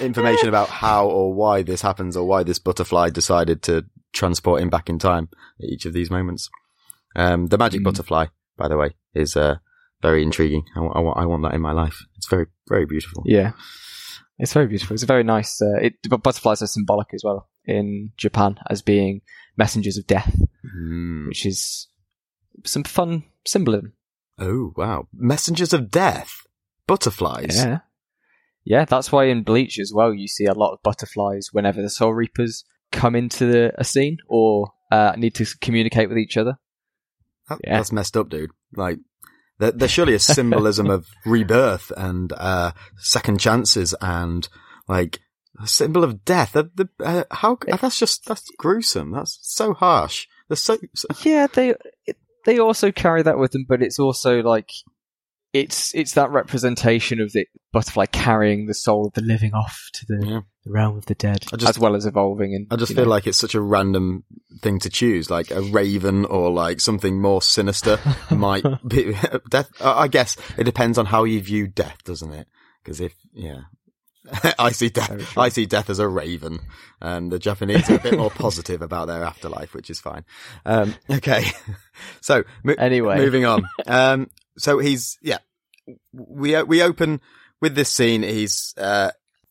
information 0.00 0.48
about 0.48 0.68
how 0.68 1.06
or 1.06 1.34
why 1.34 1.62
this 1.62 1.82
happens 1.82 2.16
or 2.16 2.26
why 2.26 2.42
this 2.42 2.58
butterfly 2.58 3.10
decided 3.10 3.62
to 3.64 3.84
transport 4.12 4.62
him 4.62 4.70
back 4.70 4.88
in 4.88 4.98
time 4.98 5.28
at 5.60 5.66
each 5.66 5.84
of 5.86 5.92
these 5.92 6.10
moments. 6.10 6.48
Um, 7.16 7.46
the 7.46 7.58
magic 7.58 7.80
Mm. 7.80 7.84
butterfly, 7.84 8.26
by 8.56 8.68
the 8.68 8.76
way, 8.76 8.94
is, 9.14 9.36
uh, 9.36 9.56
very 10.02 10.22
intriguing. 10.22 10.64
I, 10.76 10.80
I, 10.80 11.00
want, 11.00 11.18
I 11.18 11.26
want 11.26 11.42
that 11.44 11.54
in 11.54 11.60
my 11.60 11.72
life. 11.72 12.04
It's 12.16 12.28
very, 12.28 12.46
very 12.68 12.84
beautiful. 12.86 13.22
Yeah. 13.26 13.52
It's 14.38 14.52
very 14.52 14.66
beautiful. 14.66 14.94
It's 14.94 15.02
a 15.02 15.06
very 15.06 15.22
nice. 15.22 15.62
Uh, 15.62 15.78
it, 15.80 15.94
but 16.10 16.22
butterflies 16.22 16.60
are 16.60 16.66
symbolic 16.66 17.14
as 17.14 17.22
well 17.24 17.48
in 17.64 18.12
Japan 18.16 18.58
as 18.68 18.82
being 18.82 19.22
messengers 19.56 19.96
of 19.96 20.06
death, 20.06 20.34
Mm. 20.76 21.28
which 21.28 21.46
is 21.46 21.86
some 22.64 22.82
fun 22.84 23.24
symbolism. 23.46 23.92
Oh, 24.38 24.72
wow. 24.76 25.06
Messengers 25.14 25.72
of 25.72 25.90
death. 25.90 26.46
Butterflies. 26.86 27.56
Yeah, 27.56 27.78
yeah. 28.64 28.84
That's 28.84 29.12
why 29.12 29.24
in 29.26 29.42
Bleach 29.42 29.78
as 29.78 29.92
well, 29.94 30.12
you 30.14 30.28
see 30.28 30.44
a 30.46 30.54
lot 30.54 30.72
of 30.72 30.82
butterflies 30.82 31.48
whenever 31.52 31.82
the 31.82 31.90
Soul 31.90 32.14
Reapers 32.14 32.64
come 32.92 33.14
into 33.14 33.46
the, 33.46 33.72
a 33.76 33.84
scene 33.84 34.18
or 34.28 34.72
uh, 34.90 35.14
need 35.16 35.34
to 35.36 35.46
communicate 35.60 36.08
with 36.08 36.18
each 36.18 36.36
other. 36.36 36.56
That- 37.48 37.60
Yeah. 37.64 37.76
That's 37.78 37.92
messed 37.92 38.16
up, 38.16 38.28
dude. 38.28 38.50
Like, 38.74 38.98
there, 39.58 39.72
there's 39.72 39.90
surely 39.90 40.14
a 40.14 40.18
symbolism 40.18 40.90
of 40.90 41.06
rebirth 41.26 41.92
and, 41.96 42.32
uh, 42.32 42.72
second 42.96 43.38
chances 43.40 43.94
and, 44.00 44.48
like, 44.88 45.20
a 45.62 45.66
symbol 45.68 46.02
of 46.02 46.24
death. 46.24 46.52
The, 46.52 46.70
the, 46.74 46.88
uh, 47.04 47.24
how, 47.30 47.58
that's 47.66 47.98
just, 47.98 48.24
that's 48.26 48.48
gruesome. 48.58 49.12
That's 49.12 49.38
so 49.42 49.72
harsh. 49.74 50.26
They're 50.48 50.56
so, 50.56 50.78
so 50.94 51.08
Yeah, 51.22 51.46
they 51.46 51.74
they 52.44 52.58
also 52.58 52.92
carry 52.92 53.22
that 53.22 53.38
with 53.38 53.52
them, 53.52 53.64
but 53.68 53.80
it's 53.82 53.98
also 53.98 54.42
like 54.42 54.70
it's 55.54 55.94
it's 55.94 56.12
that 56.14 56.30
representation 56.30 57.20
of 57.20 57.32
the 57.32 57.46
butterfly 57.72 58.06
carrying 58.06 58.66
the 58.66 58.74
soul 58.74 59.06
of 59.06 59.12
the 59.14 59.22
living 59.22 59.54
off 59.54 59.88
to 59.94 60.04
the, 60.06 60.26
Yeah. 60.26 60.40
the 60.64 60.70
realm 60.72 60.96
of 60.98 61.06
the 61.06 61.14
dead, 61.14 61.44
just- 61.56 61.68
as 61.70 61.78
well 61.78 61.94
as 61.94 62.04
evolving. 62.04 62.54
And 62.54 62.66
I 62.70 62.76
just 62.76 62.92
feel 62.94 63.04
know. 63.04 63.10
like 63.10 63.26
it's 63.26 63.38
such 63.38 63.54
a 63.54 63.60
random 63.60 64.24
thing 64.60 64.80
to 64.80 64.90
choose, 64.90 65.30
like 65.30 65.50
a 65.50 65.62
raven 65.62 66.24
or 66.26 66.50
like 66.50 66.80
something 66.80 67.20
more 67.20 67.40
sinister 67.40 67.98
might 68.30 68.64
be 68.86 69.16
death. 69.48 69.70
I 69.80 70.02
I 70.02 70.08
guess 70.08 70.36
it 70.58 70.64
depends 70.64 70.98
on 70.98 71.06
how 71.06 71.24
you 71.24 71.40
view 71.40 71.66
death, 71.68 71.98
doesn't 72.04 72.32
it? 72.32 72.48
Because 72.82 73.00
if, 73.00 73.14
yeah. 73.32 73.60
I 74.58 74.72
see 74.72 74.88
death. 74.88 75.36
I 75.38 75.50
see 75.50 75.66
death 75.66 75.88
as 75.90 75.98
a 75.98 76.08
raven, 76.08 76.58
and 77.00 77.30
the 77.30 77.38
Japanese 77.38 77.88
are 77.90 77.96
a 77.96 77.98
bit 77.98 78.16
more 78.16 78.30
positive 78.30 78.80
about 78.82 79.06
their 79.06 79.22
afterlife, 79.22 79.74
which 79.74 79.90
is 79.90 80.00
fine. 80.00 80.24
Um, 80.64 80.94
okay, 81.10 81.44
so 82.22 82.42
mo- 82.62 82.74
Anyway. 82.78 83.18
moving 83.18 83.44
on. 83.44 83.66
Um, 83.86 84.30
so 84.58 84.78
he's 84.78 85.18
yeah, 85.22 85.38
we 86.12 86.60
we 86.62 86.82
open 86.82 87.20
with 87.60 87.74
this 87.74 87.90
scene. 87.90 88.22
He's 88.22 88.74
uh, 88.76 89.10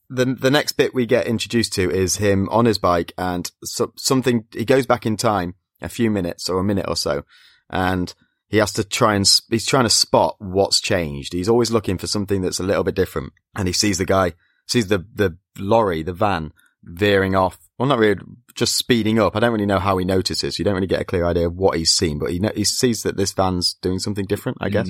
the 0.10 0.26
the 0.26 0.52
next 0.52 0.74
bit 0.74 0.94
we 0.94 1.06
get 1.06 1.28
introduced 1.28 1.74
to 1.74 1.90
is 1.90 2.18
him 2.18 2.50
on 2.50 2.66
his 2.66 2.78
bike 2.78 3.14
and 3.18 3.50
so, 3.64 3.94
something. 3.98 4.46
He 4.52 4.66
goes 4.66 4.86
back 4.86 5.06
in 5.06 5.18
time 5.18 5.56
a 5.82 5.90
few 5.90 6.10
minutes 6.10 6.50
or 6.50 6.60
a 6.60 6.64
minute 6.64 6.86
or 6.88 6.96
so, 6.96 7.24
and 7.70 8.14
he 8.48 8.58
has 8.58 8.72
to 8.74 8.84
try 8.84 9.16
and 9.16 9.30
he's 9.50 9.66
trying 9.66 9.86
to 9.86 9.90
spot 9.90 10.36
what's 10.40 10.80
changed. 10.80 11.34
He's 11.34 11.50
always 11.50 11.72
looking 11.72 11.98
for 11.98 12.08
something 12.08 12.42
that's 12.42 12.60
a 12.60 12.64
little 12.64 12.84
bit 12.84 12.96
different, 12.96 13.34
and 13.56 13.68
he 13.68 13.74
sees 13.74 13.98
the 13.98 14.06
guy 14.06 14.34
sees 14.68 14.88
the 14.88 15.06
the 15.14 15.38
lorry, 15.58 16.04
the 16.04 16.14
van 16.14 16.52
veering 16.84 17.36
off. 17.36 17.58
Well, 17.78 17.88
not 17.88 18.00
really, 18.00 18.22
just 18.56 18.78
speeding 18.78 19.20
up. 19.20 19.36
I 19.36 19.40
don't 19.40 19.52
really 19.52 19.66
know 19.66 19.80
how 19.80 19.98
he 19.98 20.06
notices. 20.06 20.60
You 20.60 20.66
don't 20.66 20.76
really 20.76 20.88
get 20.88 21.02
a 21.02 21.06
clear 21.06 21.26
idea 21.26 21.48
of 21.48 21.56
what 21.56 21.78
he's 21.78 21.92
seen, 21.92 22.20
but 22.20 22.32
he 22.32 22.40
kno- 22.40 22.52
he 22.56 22.64
sees 22.64 23.04
that 23.04 23.18
this 23.18 23.34
van's 23.34 23.74
doing 23.76 24.00
something 24.00 24.26
different. 24.26 24.58
I 24.62 24.70
guess. 24.70 24.90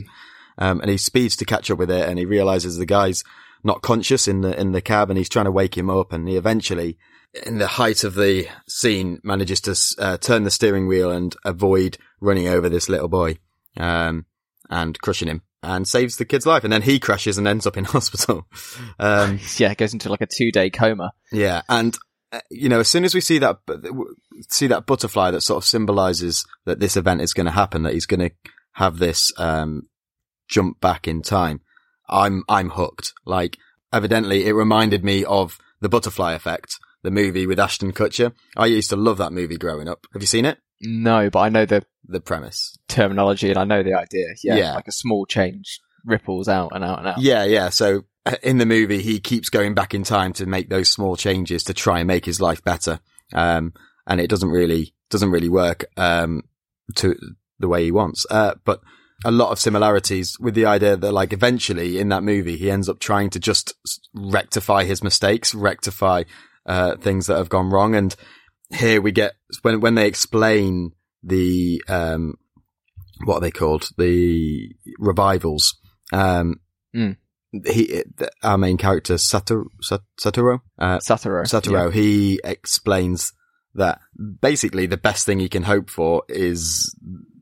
Um, 0.58 0.82
and 0.82 0.90
he 0.90 0.98
speeds 0.98 1.36
to 1.38 1.46
catch 1.46 1.72
up 1.72 1.80
with 1.80 1.90
it 1.90 2.08
and 2.08 2.20
he 2.20 2.26
realizes 2.26 2.78
the 2.78 2.86
guy's 2.86 3.24
not 3.64 3.82
conscious 3.82 4.28
in 4.28 4.42
the, 4.42 4.60
in 4.60 4.72
the 4.72 4.82
cab 4.82 5.10
and 5.10 5.18
he's 5.18 5.30
trying 5.30 5.46
to 5.46 5.52
wake 5.52 5.78
him 5.78 5.90
up 5.90 6.14
and 6.14 6.28
he 6.28 6.36
eventually, 6.36 6.98
in 7.46 7.58
the 7.58 7.68
height 7.68 8.04
of 8.04 8.16
the 8.16 8.48
scene, 8.68 9.20
manages 9.24 9.62
to, 9.62 10.04
uh, 10.04 10.18
turn 10.18 10.44
the 10.44 10.52
steering 10.52 10.88
wheel 10.88 11.10
and 11.10 11.36
avoid 11.46 11.98
running 12.22 12.48
over 12.48 12.70
this 12.70 12.90
little 12.90 13.08
boy, 13.08 13.38
um, 13.78 14.26
and 14.70 15.00
crushing 15.00 15.28
him 15.28 15.42
and 15.62 15.88
saves 15.88 16.18
the 16.18 16.26
kid's 16.26 16.46
life. 16.46 16.64
And 16.64 16.74
then 16.74 16.82
he 16.82 17.00
crashes 17.00 17.38
and 17.38 17.48
ends 17.48 17.66
up 17.66 17.78
in 17.78 17.86
hospital. 17.86 18.46
Um, 19.00 19.40
yeah, 19.58 19.74
goes 19.74 19.94
into 19.94 20.10
like 20.10 20.22
a 20.22 20.28
two 20.28 20.52
day 20.52 20.70
coma. 20.70 21.14
yeah, 21.32 21.62
and 21.70 21.98
you 22.50 22.70
know, 22.70 22.80
as 22.80 22.88
soon 22.88 23.04
as 23.06 23.14
we 23.14 23.22
see 23.22 23.38
that 23.40 23.58
see 24.50 24.68
that 24.68 24.86
butterfly 24.86 25.32
that 25.32 25.42
sort 25.42 25.64
of 25.64 25.68
symbolizes 25.68 26.46
that 26.66 26.80
this 26.80 26.98
event 26.98 27.22
is 27.22 27.34
going 27.34 27.46
to 27.46 27.52
happen, 27.52 27.84
that 27.84 27.94
he's 27.94 28.06
going 28.06 28.20
to 28.30 28.32
have 28.74 28.98
this 28.98 29.32
um, 29.38 29.84
jump 30.50 30.80
back 30.82 31.08
in 31.08 31.22
time, 31.22 31.62
I'm 32.10 32.44
I'm 32.50 32.70
hooked. 32.72 33.14
Like, 33.26 33.58
evidently, 33.92 34.46
it 34.48 34.54
reminded 34.54 35.04
me 35.04 35.24
of 35.26 35.58
the 35.82 35.90
Butterfly 35.90 36.34
Effect, 36.34 36.78
the 37.04 37.12
movie 37.12 37.46
with 37.48 37.60
Ashton 37.60 37.92
Kutcher. 37.94 38.34
I 38.58 38.66
used 38.68 38.90
to 38.90 38.96
love 38.96 39.18
that 39.20 39.34
movie 39.34 39.58
growing 39.58 39.88
up. 39.88 40.06
Have 40.14 40.22
you 40.22 40.28
seen 40.28 40.46
it? 40.46 40.58
No, 40.82 41.30
but 41.30 41.40
I 41.40 41.50
know 41.50 41.66
the 41.66 41.84
The 42.06 42.20
premise. 42.20 42.78
terminology 42.88 43.50
and 43.50 43.58
I 43.60 43.64
know 43.64 43.84
the 43.84 43.94
idea. 43.94 44.26
Yeah, 44.44 44.56
Yeah. 44.56 44.74
like 44.76 44.88
a 44.88 44.92
small 44.92 45.26
change 45.26 45.80
ripples 46.06 46.48
out 46.50 46.72
and 46.74 46.84
out 46.84 47.00
and 47.00 47.08
out. 47.10 47.22
Yeah, 47.22 47.46
yeah. 47.46 47.70
So 47.70 47.98
uh, 47.98 48.02
in 48.42 48.58
the 48.58 48.66
movie, 48.66 49.02
he 49.02 49.20
keeps 49.20 49.50
going 49.50 49.74
back 49.74 49.94
in 49.94 50.04
time 50.04 50.34
to 50.34 50.46
make 50.46 50.70
those 50.70 50.90
small 50.90 51.16
changes 51.16 51.64
to 51.66 51.74
try 51.74 52.00
and 52.00 52.08
make 52.08 52.26
his 52.26 52.40
life 52.42 52.64
better. 52.64 53.00
Um, 53.34 53.74
and 54.08 54.22
it 54.22 54.30
doesn't 54.30 54.50
really, 54.50 54.94
doesn't 55.10 55.32
really 55.32 55.50
work, 55.50 55.86
um, 55.98 56.44
to 56.96 57.16
the 57.60 57.68
way 57.68 57.84
he 57.84 57.92
wants. 57.92 58.26
Uh, 58.30 58.56
but 58.66 58.82
a 59.26 59.32
lot 59.32 59.52
of 59.52 59.60
similarities 59.60 60.38
with 60.40 60.54
the 60.54 60.66
idea 60.66 60.98
that 60.98 61.12
like 61.12 61.34
eventually 61.34 62.00
in 62.00 62.10
that 62.10 62.24
movie, 62.24 62.58
he 62.58 62.72
ends 62.72 62.90
up 62.90 63.00
trying 63.00 63.30
to 63.32 63.40
just 63.40 63.74
rectify 64.14 64.84
his 64.84 65.04
mistakes, 65.04 65.54
rectify, 65.56 66.24
uh, 66.66 66.96
things 66.98 67.28
that 67.28 67.38
have 67.38 67.50
gone 67.50 67.70
wrong. 67.70 67.96
And 67.96 68.16
here 68.70 69.02
we 69.02 69.12
get 69.12 69.34
when 69.62 69.80
when 69.82 69.96
they 69.96 70.08
explain 70.08 70.92
the 71.22 71.82
um, 71.88 72.36
what 73.26 73.38
are 73.38 73.42
they 73.42 73.52
called 73.52 73.90
the 73.98 74.70
revivals. 75.00 75.78
Um, 76.12 76.60
Mm. 76.96 77.18
He 77.66 78.04
our 78.42 78.58
main 78.58 78.78
character 78.78 79.16
Satoru 79.16 79.66
Satoru 79.84 80.60
uh, 80.80 80.98
Satoru. 81.00 81.44
Satoru, 81.44 81.92
he 81.94 82.40
explains 82.44 83.34
that 83.76 84.00
basically 84.42 84.86
the 84.86 84.98
best 84.98 85.26
thing 85.26 85.40
he 85.40 85.50
can 85.50 85.64
hope 85.64 85.90
for 85.90 86.24
is 86.30 86.96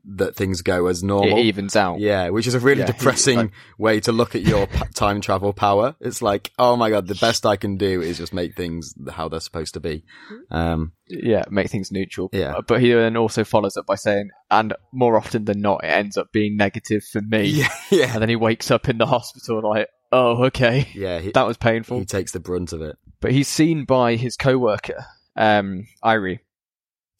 that 0.04 0.34
things 0.34 0.62
go 0.62 0.86
as 0.88 1.02
normal. 1.02 1.38
It 1.38 1.44
evens 1.44 1.76
out. 1.76 2.00
Yeah, 2.00 2.30
which 2.30 2.46
is 2.48 2.54
a 2.54 2.58
really 2.60 2.80
Yeah, 2.80 2.86
depressing 2.86 3.36
like- 3.36 3.52
way 3.78 4.00
to 4.00 4.12
look 4.12 4.34
at 4.34 4.42
your 4.42 4.66
p- 4.66 4.80
time 4.94 5.20
travel 5.20 5.52
power. 5.52 5.94
It's 6.00 6.20
like, 6.20 6.50
oh 6.58 6.74
my 6.76 6.90
god, 6.90 7.06
the 7.06 7.14
best 7.14 7.46
I 7.46 7.56
can 7.56 7.76
do 7.76 8.02
is 8.02 8.18
just 8.18 8.34
make 8.34 8.56
things 8.56 8.94
how 9.10 9.28
they're 9.28 9.40
supposed 9.40 9.74
to 9.74 9.80
be. 9.80 10.04
Um, 10.50 10.92
yeah, 11.08 11.44
make 11.50 11.70
things 11.70 11.92
neutral. 11.92 12.30
Yeah. 12.32 12.56
But 12.66 12.80
he 12.80 12.92
then 12.92 13.16
also 13.16 13.44
follows 13.44 13.76
up 13.76 13.86
by 13.86 13.94
saying, 13.94 14.30
and 14.50 14.74
more 14.92 15.16
often 15.16 15.44
than 15.44 15.60
not, 15.60 15.84
it 15.84 15.88
ends 15.88 16.16
up 16.16 16.32
being 16.32 16.56
negative 16.56 17.04
for 17.04 17.20
me. 17.20 17.44
yeah, 17.46 17.68
yeah, 17.90 18.12
And 18.12 18.22
then 18.22 18.28
he 18.28 18.36
wakes 18.36 18.70
up 18.72 18.88
in 18.88 18.98
the 18.98 19.06
hospital 19.06 19.62
like, 19.62 19.88
oh, 20.12 20.44
okay. 20.44 20.88
yeah. 20.94 21.18
He, 21.20 21.30
That 21.32 21.46
was 21.46 21.56
painful. 21.56 21.98
he 21.98 22.04
takes 22.04 22.32
the 22.32 22.40
brunt 22.40 22.72
of 22.72 22.82
it. 22.82 22.96
but 23.20 23.32
he's 23.32 23.48
seen 23.48 23.84
by 23.84 24.16
his 24.16 24.36
co-worker, 24.36 25.04
um, 25.36 25.86
Airi, 26.04 26.40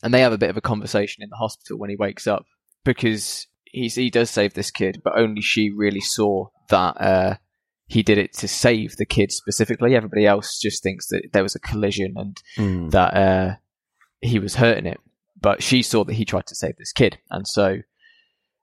and 0.03 0.13
they 0.13 0.21
have 0.21 0.33
a 0.33 0.39
bit 0.39 0.51
of 0.51 0.57
a 0.57 0.61
conversation 0.61 1.23
in 1.23 1.31
the 1.31 1.37
hospital 1.37 1.79
when 1.79 1.91
he 1.91 1.97
wakes 1.97 2.27
up 2.27 2.45
because 2.85 3.47
he's, 3.65 3.95
he 3.95 4.11
does 4.11 4.31
save 4.31 4.55
this 4.55 4.71
kid, 4.71 5.01
but 5.05 5.17
only 5.19 5.41
she 5.41 5.71
really 5.71 6.01
saw 6.01 6.47
that, 6.69 7.01
uh, 7.01 7.37
he 7.87 8.03
did 8.03 8.17
it 8.19 8.33
to 8.33 8.49
save 8.49 8.97
the 8.97 9.05
kid 9.05 9.31
specifically. 9.33 9.95
Everybody 9.95 10.27
else 10.27 10.59
just 10.59 10.83
thinks 10.83 11.09
that 11.09 11.29
there 11.33 11.43
was 11.43 11.55
a 11.55 11.61
collision 11.61 12.15
and 12.17 12.43
Mm. 12.57 12.91
that 12.93 13.15
uh, 13.15 13.55
he 14.21 14.39
was 14.39 14.55
hurting 14.55 14.87
it. 14.87 14.99
But 15.39 15.63
she 15.63 15.83
saw 15.83 16.03
that 16.05 16.15
he 16.15 16.25
tried 16.25 16.47
to 16.47 16.55
save 16.55 16.77
this 16.79 16.93
kid, 16.93 17.19
and 17.31 17.47
so 17.47 17.79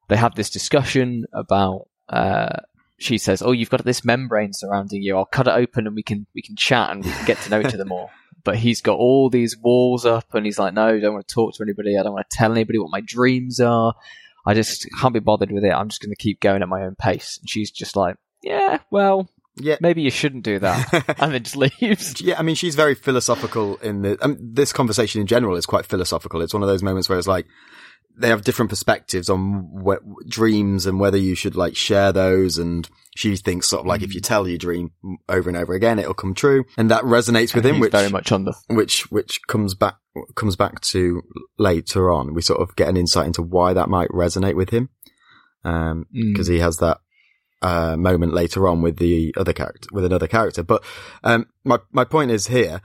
they 0.08 0.16
have 0.16 0.34
this 0.36 0.50
discussion 0.50 1.26
about. 1.34 1.88
Uh, 2.08 2.62
she 3.00 3.18
says, 3.18 3.42
"Oh, 3.42 3.52
you've 3.52 3.70
got 3.70 3.84
this 3.86 4.04
membrane 4.06 4.52
surrounding 4.54 5.02
you. 5.02 5.18
I'll 5.18 5.26
cut 5.26 5.48
it 5.48 5.54
open, 5.54 5.88
and 5.88 5.96
we 5.96 6.04
can 6.04 6.28
we 6.36 6.42
can 6.42 6.56
chat 6.56 6.92
and 6.92 7.04
we 7.04 7.12
can 7.12 7.26
get 7.26 7.38
to 7.40 7.50
know 7.50 7.60
each 7.62 7.74
other 7.74 7.86
more." 7.86 8.10
But 8.42 8.56
he's 8.56 8.80
got 8.80 8.98
all 8.98 9.30
these 9.30 9.58
walls 9.58 10.06
up, 10.06 10.34
and 10.34 10.46
he's 10.46 10.58
like, 10.58 10.74
"No, 10.74 10.88
I 10.88 11.00
don't 11.02 11.14
want 11.14 11.28
to 11.28 11.34
talk 11.34 11.56
to 11.56 11.64
anybody. 11.64 11.98
I 11.98 12.04
don't 12.04 12.14
want 12.14 12.30
to 12.30 12.38
tell 12.38 12.54
anybody 12.54 12.80
what 12.80 12.90
my 12.90 13.02
dreams 13.02 13.60
are. 13.60 13.94
I 14.46 14.54
just 14.54 14.88
can't 15.00 15.14
be 15.14 15.20
bothered 15.20 15.52
with 15.52 15.66
it. 15.66 15.74
I'm 15.74 15.90
just 15.90 16.02
going 16.02 16.12
to 16.12 16.16
keep 16.16 16.40
going 16.40 16.62
at 16.62 16.70
my 16.70 16.84
own 16.84 16.96
pace." 16.96 17.38
And 17.42 17.50
she's 17.50 17.70
just 17.70 17.98
like, 17.98 18.16
"Yeah, 18.42 18.80
well, 18.92 19.30
Yeah. 19.58 19.76
maybe 19.82 20.04
you 20.04 20.10
shouldn't 20.10 20.46
do 20.46 20.58
that," 20.60 21.16
and 21.20 21.34
then 21.34 21.44
just 21.44 21.58
leaves. 21.58 22.22
Yeah, 22.22 22.40
I 22.40 22.44
mean, 22.44 22.56
she's 22.56 22.76
very 22.76 22.96
philosophical 22.96 23.76
in 23.84 24.04
the. 24.04 24.18
Um, 24.24 24.38
this 24.40 24.72
conversation 24.72 25.20
in 25.20 25.28
general 25.28 25.58
is 25.58 25.66
quite 25.66 25.86
philosophical. 25.86 26.42
It's 26.42 26.54
one 26.54 26.64
of 26.64 26.70
those 26.70 26.82
moments 26.82 27.10
where 27.10 27.20
it's 27.20 27.28
like 27.28 27.46
they 28.20 28.30
have 28.30 28.44
different 28.44 28.70
perspectives 28.70 29.30
on 29.30 29.70
what 29.84 30.02
dreams 30.28 30.86
and 30.86 31.00
whether 31.00 31.18
you 31.18 31.36
should 31.36 31.56
like 31.56 31.76
share 31.76 32.12
those. 32.12 32.58
And 32.58 32.88
she 33.16 33.36
thinks 33.36 33.68
sort 33.68 33.82
of 33.82 33.86
like 33.88 34.02
if 34.02 34.14
you 34.14 34.22
tell 34.22 34.48
your 34.48 34.58
dream 34.58 34.92
over 35.28 35.50
and 35.50 35.58
over 35.58 35.74
again, 35.74 36.00
it'll 36.00 36.14
come 36.14 36.34
true, 36.34 36.66
and 36.78 36.92
that 36.92 37.04
resonates 37.04 37.56
with 37.56 37.66
him, 37.66 37.80
which 37.80 37.92
very 37.92 38.10
much 38.10 38.32
on 38.32 38.46
the 38.46 38.54
which 38.68 39.10
which 39.12 39.40
comes 39.48 39.74
back 39.76 39.96
comes 40.36 40.56
back 40.56 40.82
to 40.82 41.22
later 41.58 42.12
on. 42.12 42.34
We 42.34 42.42
sort 42.42 42.62
of 42.62 42.76
get 42.76 42.88
an 42.90 42.98
insight 42.98 43.28
into 43.28 43.42
why 43.42 43.74
that 43.74 43.90
might 43.90 44.10
resonate 44.10 44.56
with 44.56 44.70
him, 44.70 44.90
um, 45.64 46.06
Mm. 46.16 46.34
because 46.34 46.48
he 46.48 46.60
has 46.60 46.78
that 46.78 47.00
uh, 47.62 47.98
moment 47.98 48.34
later 48.34 48.68
on 48.68 48.82
with 48.82 48.98
the 48.98 49.34
other 49.38 49.54
character 49.54 49.88
with 49.92 50.06
another 50.06 50.28
character. 50.28 50.64
But 50.64 50.84
um, 51.24 51.48
my 51.64 51.80
my 51.92 52.04
point 52.06 52.32
is 52.32 52.48
here 52.48 52.82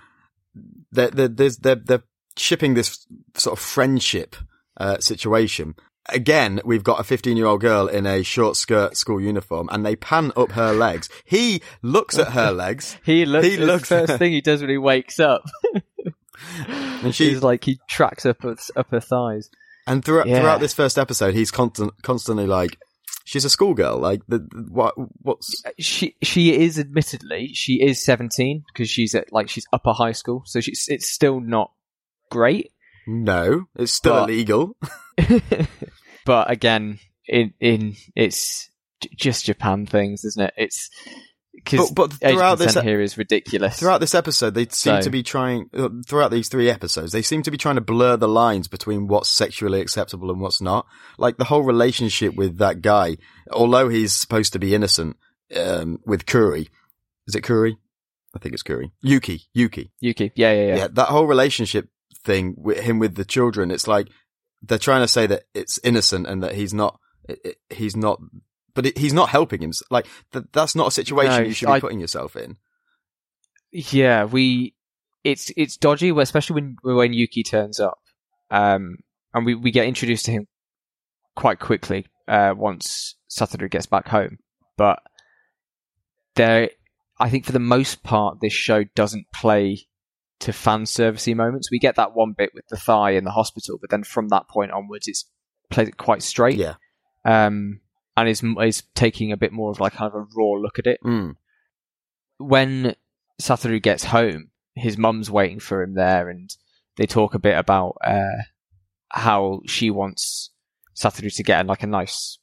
that 0.93 1.15
there's 1.37 1.59
they're 1.59 1.77
they're 1.77 2.05
shipping 2.37 2.75
this 2.75 3.07
sort 3.37 3.57
of 3.59 3.65
friendship 3.65 4.35
uh, 4.77 4.99
situation. 4.99 5.75
Again, 6.11 6.61
we've 6.67 6.85
got 6.85 7.01
a 7.01 7.05
15 7.05 7.37
year 7.37 7.47
old 7.47 7.63
girl 7.63 7.87
in 7.87 8.05
a 8.07 8.23
short 8.23 8.57
skirt 8.57 8.95
school 8.97 9.21
uniform 9.21 9.69
and 9.73 9.87
they 9.87 9.97
pan 9.97 10.33
up 10.37 10.53
her 10.53 10.73
legs. 10.73 11.09
He 11.25 11.63
looks 11.81 12.19
at 12.19 12.33
her 12.33 12.53
legs 12.53 12.99
He 13.05 13.25
looks. 13.25 13.47
He 13.47 13.57
looks- 13.57 13.91
looks. 13.91 14.09
First 14.11 14.19
thing 14.19 14.33
he 14.33 14.43
does 14.43 14.61
when 14.61 14.69
he 14.71 14.77
wakes 14.79 15.19
up, 15.19 15.45
and 16.59 17.15
she, 17.15 17.31
she's 17.31 17.43
like 17.43 17.65
he 17.65 17.79
tracks 17.89 18.27
up 18.27 18.43
her, 18.43 18.57
up 18.77 18.91
her 18.91 19.01
thighs. 19.01 19.51
And 19.87 20.05
throughout, 20.05 20.27
Yeah. 20.27 20.41
throughout 20.41 20.61
this 20.61 20.75
first 20.75 20.99
episode, 20.99 21.35
he's 21.35 21.51
constant, 21.51 21.93
constantly 22.03 22.47
like, 22.47 22.79
she's 23.25 23.45
a 23.45 23.51
schoolgirl. 23.51 23.99
Like, 23.99 24.23
the, 24.29 24.39
the- 24.39 24.67
what, 24.71 24.95
what's, 25.23 25.63
She 25.79 26.17
she 26.23 26.55
is 26.55 26.79
admittedly 26.79 27.49
she 27.55 27.83
is 27.83 28.03
seventeen 28.05 28.65
because 28.73 28.89
she's 28.91 29.15
at 29.15 29.33
like 29.33 29.49
she's 29.49 29.67
upper 29.73 29.93
high 29.93 30.13
school, 30.13 30.43
so 30.47 30.61
she's 30.61 30.85
it's 30.89 31.11
still 31.11 31.41
not 31.41 31.71
great. 32.31 32.73
No, 33.07 33.65
it's 33.77 33.93
still 33.93 34.15
But- 34.15 34.31
illegal. 34.31 34.77
but 36.27 36.51
again, 36.51 36.99
in 37.27 37.55
in 37.61 37.95
it's 38.15 38.71
j- 39.01 39.11
just 39.17 39.45
Japan 39.47 39.87
things, 39.87 40.25
isn't 40.25 40.43
it? 40.47 40.55
It's 40.57 40.91
because 41.55 41.91
But, 41.93 42.11
but 42.21 42.31
throughout 42.33 42.59
this, 42.59 42.75
here 42.75 43.01
is 43.01 43.17
ridiculous. 43.17 43.79
throughout 43.79 44.01
this 44.01 44.15
episode, 44.15 44.55
they 44.55 44.67
seem 44.67 44.97
So- 44.97 45.01
to 45.03 45.11
be 45.11 45.23
trying, 45.23 45.71
uh, 45.75 45.89
throughout 46.07 46.31
these 46.31 46.49
three 46.49 46.69
episodes, 46.69 47.13
they 47.13 47.23
seem 47.23 47.43
to 47.43 47.51
be 47.51 47.57
trying 47.57 47.77
to 47.77 47.81
blur 47.81 48.17
the 48.17 48.29
lines 48.29 48.69
between 48.69 49.07
what's 49.07 49.29
sexually 49.31 49.81
acceptable 49.81 50.31
and 50.31 50.41
what's 50.41 50.61
not. 50.61 50.87
Like 51.17 51.37
the 51.39 51.45
whole 51.45 51.63
relationship 51.63 52.35
with 52.35 52.59
that 52.59 52.83
guy, 52.83 53.17
although 53.51 53.89
he's 53.89 54.13
supposed 54.15 54.53
to 54.55 54.59
be 54.59 54.75
innocent, 54.75 55.17
um, 55.57 55.99
with 56.05 56.27
Kuri. 56.27 56.69
Is 57.27 57.35
it 57.35 57.43
Kuri? 57.43 57.79
I 58.35 58.41
think 58.41 58.53
it's 58.53 58.63
Kuri. 58.65 58.91
Yuki. 59.01 59.43
Yuki. 59.55 59.93
Yuki, 60.01 60.33
yeah, 60.35 60.53
yeah, 60.53 60.67
yeah. 60.67 60.77
yeah, 60.77 60.89
that 60.93 61.07
whole 61.09 61.27
relationship 61.27 61.89
thing 62.25 62.55
with 62.57 62.79
him 62.79 62.99
with 62.99 63.15
the 63.15 63.25
children, 63.25 63.71
it's 63.71 63.87
like 63.87 64.09
they're 64.63 64.79
trying 64.79 65.03
to 65.03 65.09
say 65.09 65.27
that 65.27 65.45
it's 65.55 65.79
innocent 65.85 66.27
and 66.27 66.43
that 66.43 66.55
he's 66.55 66.75
not, 66.75 66.99
he's 67.71 67.97
not, 67.97 68.21
but 68.75 68.87
it, 68.87 68.99
he's 68.99 69.13
not 69.13 69.29
helping 69.29 69.63
him. 69.63 69.73
Like 69.91 70.07
th- 70.33 70.47
that's 70.53 70.75
not 70.75 70.89
a 70.89 70.91
situation 70.91 71.43
No, 71.43 71.49
you 71.49 71.55
should 71.55 71.73
be 71.73 71.81
putting 71.81 72.01
yourself 72.01 72.37
in. 72.37 72.57
Yeah, 73.73 74.25
we 74.25 74.75
it's 75.25 75.51
it's 75.57 75.77
dodgy, 75.77 76.11
especially 76.11 76.55
when 76.55 76.77
when 76.83 77.13
Yuki 77.13 77.43
turns 77.43 77.81
up, 77.81 77.99
um, 78.51 78.97
and 79.33 79.45
we 79.45 79.55
we 79.55 79.71
get 79.71 79.87
introduced 79.87 80.27
to 80.27 80.33
him 80.33 80.47
quite 81.35 81.59
quickly 81.59 82.07
uh, 82.29 82.55
once 82.57 83.17
Satoru 83.31 83.71
gets 83.71 83.87
back 83.87 84.09
home. 84.09 84.39
But 84.77 85.01
there, 86.37 86.71
I 87.19 87.31
think 87.31 87.47
for 87.47 87.53
the 87.53 87.59
most 87.59 88.03
part, 88.03 88.39
this 88.41 88.53
show 88.53 88.85
doesn't 88.95 89.27
play 89.35 89.87
to 90.45 90.53
fan 90.53 90.85
servicey 90.85 91.35
moments. 91.35 91.71
We 91.71 91.79
get 91.79 91.97
that 91.97 92.15
one 92.15 92.33
bit 92.37 92.51
with 92.55 92.67
the 92.69 92.77
thigh 92.77 93.11
in 93.11 93.25
the 93.25 93.31
hospital, 93.33 93.79
but 93.81 93.91
then 93.91 94.05
from 94.05 94.29
that 94.29 94.49
point 94.49 94.71
onwards, 94.73 95.07
it's 95.09 95.25
played 95.71 95.89
it 95.89 95.97
quite 95.97 96.23
straight. 96.23 96.57
Yeah. 96.57 96.75
Um, 97.25 97.81
and 98.17 98.29
is 98.29 98.43
is 98.63 98.83
taking 98.95 99.33
a 99.33 99.37
bit 99.37 99.53
more 99.53 99.71
of 99.71 99.81
like 99.81 99.95
kind 99.95 100.11
of 100.13 100.15
a 100.15 100.27
raw 100.37 100.53
look 100.61 100.79
at 100.79 100.87
it 100.87 101.01
Mm. 101.05 101.35
when 102.39 102.95
Satoru 103.43 103.83
gets 103.83 104.05
home, 104.05 104.51
his 104.75 104.97
mum's 104.97 105.31
waiting 105.31 105.59
for 105.61 105.83
him 105.83 105.95
there, 105.95 106.29
and 106.29 106.51
they 106.97 107.07
talk 107.07 107.35
a 107.35 107.39
bit 107.41 107.59
about 107.59 107.97
uh, 108.05 108.43
how 109.09 109.61
she 109.67 109.91
wants 109.91 110.51
Satoru 110.97 111.35
to 111.35 111.43
get 111.43 111.67
like 111.67 111.83
a 111.83 111.87
nice, 111.89 112.39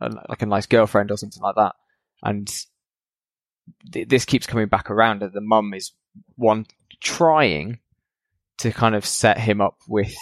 like 0.00 0.42
a 0.42 0.46
nice 0.46 0.66
girlfriend 0.66 1.10
or 1.10 1.16
something 1.16 1.42
like 1.42 1.54
that. 1.56 1.74
And 2.22 2.52
th- 3.92 4.08
this 4.08 4.24
keeps 4.24 4.46
coming 4.46 4.68
back 4.68 4.90
around 4.90 5.22
that 5.22 5.32
the 5.32 5.40
mum 5.40 5.72
is 5.74 5.92
one 6.36 6.66
trying 7.02 7.78
to 8.58 8.70
kind 8.72 8.94
of 8.94 9.04
set 9.04 9.38
him 9.38 9.60
up 9.60 9.76
with 9.88 10.14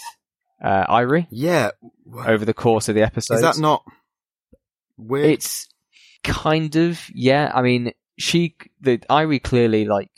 uh, 0.64 0.86
Airi 0.86 1.26
Yeah. 1.30 1.70
over 2.26 2.44
the 2.44 2.54
course 2.54 2.88
of 2.88 2.94
the 2.94 3.02
episode. 3.02 3.34
Is 3.34 3.40
that 3.42 3.58
not 3.58 3.84
weird? 4.96 5.30
It's 5.30 5.68
kind 6.24 6.74
of 6.76 7.00
yeah. 7.14 7.50
I 7.54 7.62
mean, 7.62 7.92
she 8.18 8.56
the 8.80 8.98
Airi 9.10 9.42
clearly 9.42 9.84
like 9.84 10.10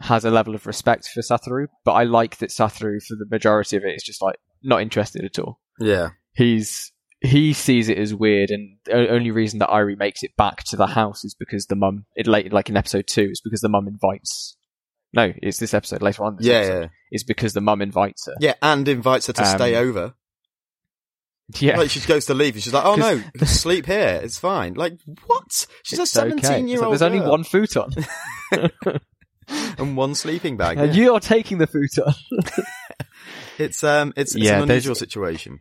has 0.00 0.24
a 0.24 0.30
level 0.30 0.54
of 0.54 0.66
respect 0.66 1.08
for 1.08 1.20
Satoru, 1.20 1.66
but 1.84 1.92
I 1.92 2.04
like 2.04 2.38
that 2.38 2.50
Satoru 2.50 3.02
for 3.06 3.16
the 3.16 3.26
majority 3.30 3.76
of 3.76 3.84
it 3.84 3.94
is 3.94 4.02
just 4.02 4.22
like 4.22 4.36
not 4.62 4.80
interested 4.82 5.24
at 5.24 5.38
all. 5.38 5.60
yeah. 5.78 6.10
He's 6.32 6.92
he 7.22 7.52
sees 7.52 7.88
it 7.90 7.98
as 7.98 8.14
weird, 8.14 8.50
and 8.50 8.76
the 8.86 9.10
only 9.10 9.30
reason 9.30 9.58
that 9.58 9.68
Airi 9.68 9.98
makes 9.98 10.22
it 10.22 10.36
back 10.38 10.62
to 10.68 10.76
the 10.76 10.86
house 10.86 11.22
is 11.24 11.34
because 11.38 11.66
the 11.66 11.74
mum. 11.76 12.06
It 12.14 12.26
late 12.26 12.50
like 12.52 12.70
in 12.70 12.76
episode 12.78 13.06
two 13.08 13.28
is 13.32 13.42
because 13.44 13.60
the 13.60 13.68
mum 13.68 13.88
invites. 13.88 14.56
No, 15.12 15.32
it's 15.42 15.58
this 15.58 15.74
episode 15.74 16.02
later 16.02 16.24
on. 16.24 16.36
This 16.36 16.46
Yeah, 16.46 16.54
episode, 16.54 16.80
yeah. 16.82 16.88
Is 17.12 17.24
because 17.24 17.52
the 17.52 17.60
mum 17.60 17.82
invites 17.82 18.26
her. 18.26 18.34
Yeah, 18.40 18.54
and 18.62 18.86
invites 18.86 19.26
her 19.26 19.32
to 19.32 19.42
Um, 19.42 19.56
stay 19.58 19.74
over. 19.76 20.14
Yeah, 21.58 21.78
Like 21.78 21.90
she 21.90 21.98
goes 22.00 22.26
to 22.26 22.34
leave 22.34 22.54
and 22.54 22.62
she's 22.62 22.72
like, 22.72 22.84
"Oh 22.84 22.94
no, 22.94 23.20
sleep 23.44 23.86
here. 23.86 24.20
It's 24.22 24.38
fine." 24.38 24.74
Like 24.74 25.00
what? 25.26 25.66
She's 25.82 25.98
a 25.98 26.02
okay. 26.02 26.04
It's 26.04 26.16
like, 26.16 26.44
seventeen-year-old. 26.44 26.92
There's 26.92 27.02
only 27.02 27.20
one 27.20 27.42
futon, 27.42 27.90
and 29.78 29.96
one 29.96 30.14
sleeping 30.14 30.56
bag. 30.56 30.78
and 30.78 30.94
yeah. 30.94 31.02
you're 31.04 31.20
taking 31.20 31.58
the 31.58 31.66
futon. 31.66 32.12
It's 33.58 33.84
um, 33.84 34.14
it's, 34.16 34.34
it's 34.34 34.42
Yeah, 34.44 34.62
an 34.62 34.68
there's- 34.68 34.84
unusual 34.84 34.94
situation. 34.94 35.60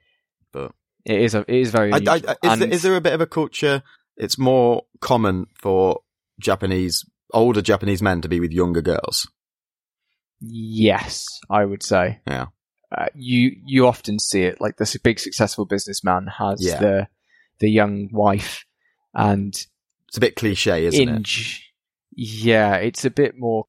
But 0.54 0.72
It 1.04 1.20
is 1.20 1.36
a, 1.36 1.40
it 1.42 1.50
is 1.50 1.70
very 1.72 1.92
I, 1.92 1.98
I, 2.08 2.16
is, 2.18 2.26
And- 2.44 2.72
is 2.74 2.82
there 2.82 2.96
a 2.96 3.02
bit 3.02 3.12
of 3.14 3.20
a 3.20 3.26
culture? 3.28 3.84
It's 4.16 4.38
more 4.38 4.84
common 5.02 5.48
for 5.62 6.00
Japanese 6.40 7.04
older 7.34 7.62
Japanese 7.62 8.02
men 8.02 8.22
to 8.22 8.30
be 8.30 8.40
with 8.40 8.52
younger 8.54 8.82
girls. 8.82 9.28
Yes, 10.42 11.26
I 11.50 11.66
would 11.66 11.84
say. 11.84 12.20
Yeah. 12.28 12.48
Uh, 12.96 13.06
you 13.14 13.56
you 13.66 13.86
often 13.88 14.18
see 14.20 14.44
it 14.44 14.60
like 14.60 14.78
this 14.78 14.98
big 14.98 15.20
successful 15.20 15.66
businessman 15.66 16.28
has 16.40 16.60
Yeah. 16.66 16.80
the 16.80 17.08
the 17.60 17.70
young 17.70 18.10
wife 18.12 18.66
and 19.14 19.54
It's 20.08 20.18
a 20.18 20.22
bit 20.22 20.36
cliche, 20.36 20.86
isn't 20.86 21.00
it? 21.10 21.30
Yeah, 22.16 22.76
it's 22.76 23.06
a 23.06 23.10
bit 23.12 23.34
more 23.38 23.66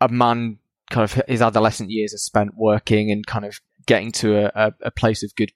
a 0.00 0.08
man 0.08 0.58
kind 0.90 1.04
of 1.04 1.22
his 1.28 1.42
adolescent 1.42 1.90
years 1.90 2.14
are 2.14 2.18
spent 2.18 2.56
working 2.56 3.10
and 3.10 3.26
kind 3.26 3.44
of 3.44 3.58
getting 3.86 4.12
to 4.12 4.36
a, 4.46 4.52
a, 4.54 4.72
a 4.86 4.90
place 4.90 5.22
of 5.22 5.34
good 5.34 5.50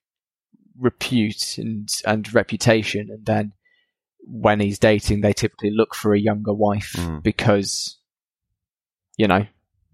repute 0.78 1.58
and 1.58 1.88
and 2.06 2.32
reputation 2.34 3.08
and 3.10 3.24
then 3.24 3.52
when 4.26 4.58
he's 4.58 4.78
dating 4.78 5.20
they 5.20 5.32
typically 5.32 5.70
look 5.70 5.94
for 5.94 6.12
a 6.14 6.18
younger 6.20 6.52
wife 6.52 6.92
Mm. 6.96 7.22
because 7.22 7.98
you 9.16 9.28
know 9.28 9.46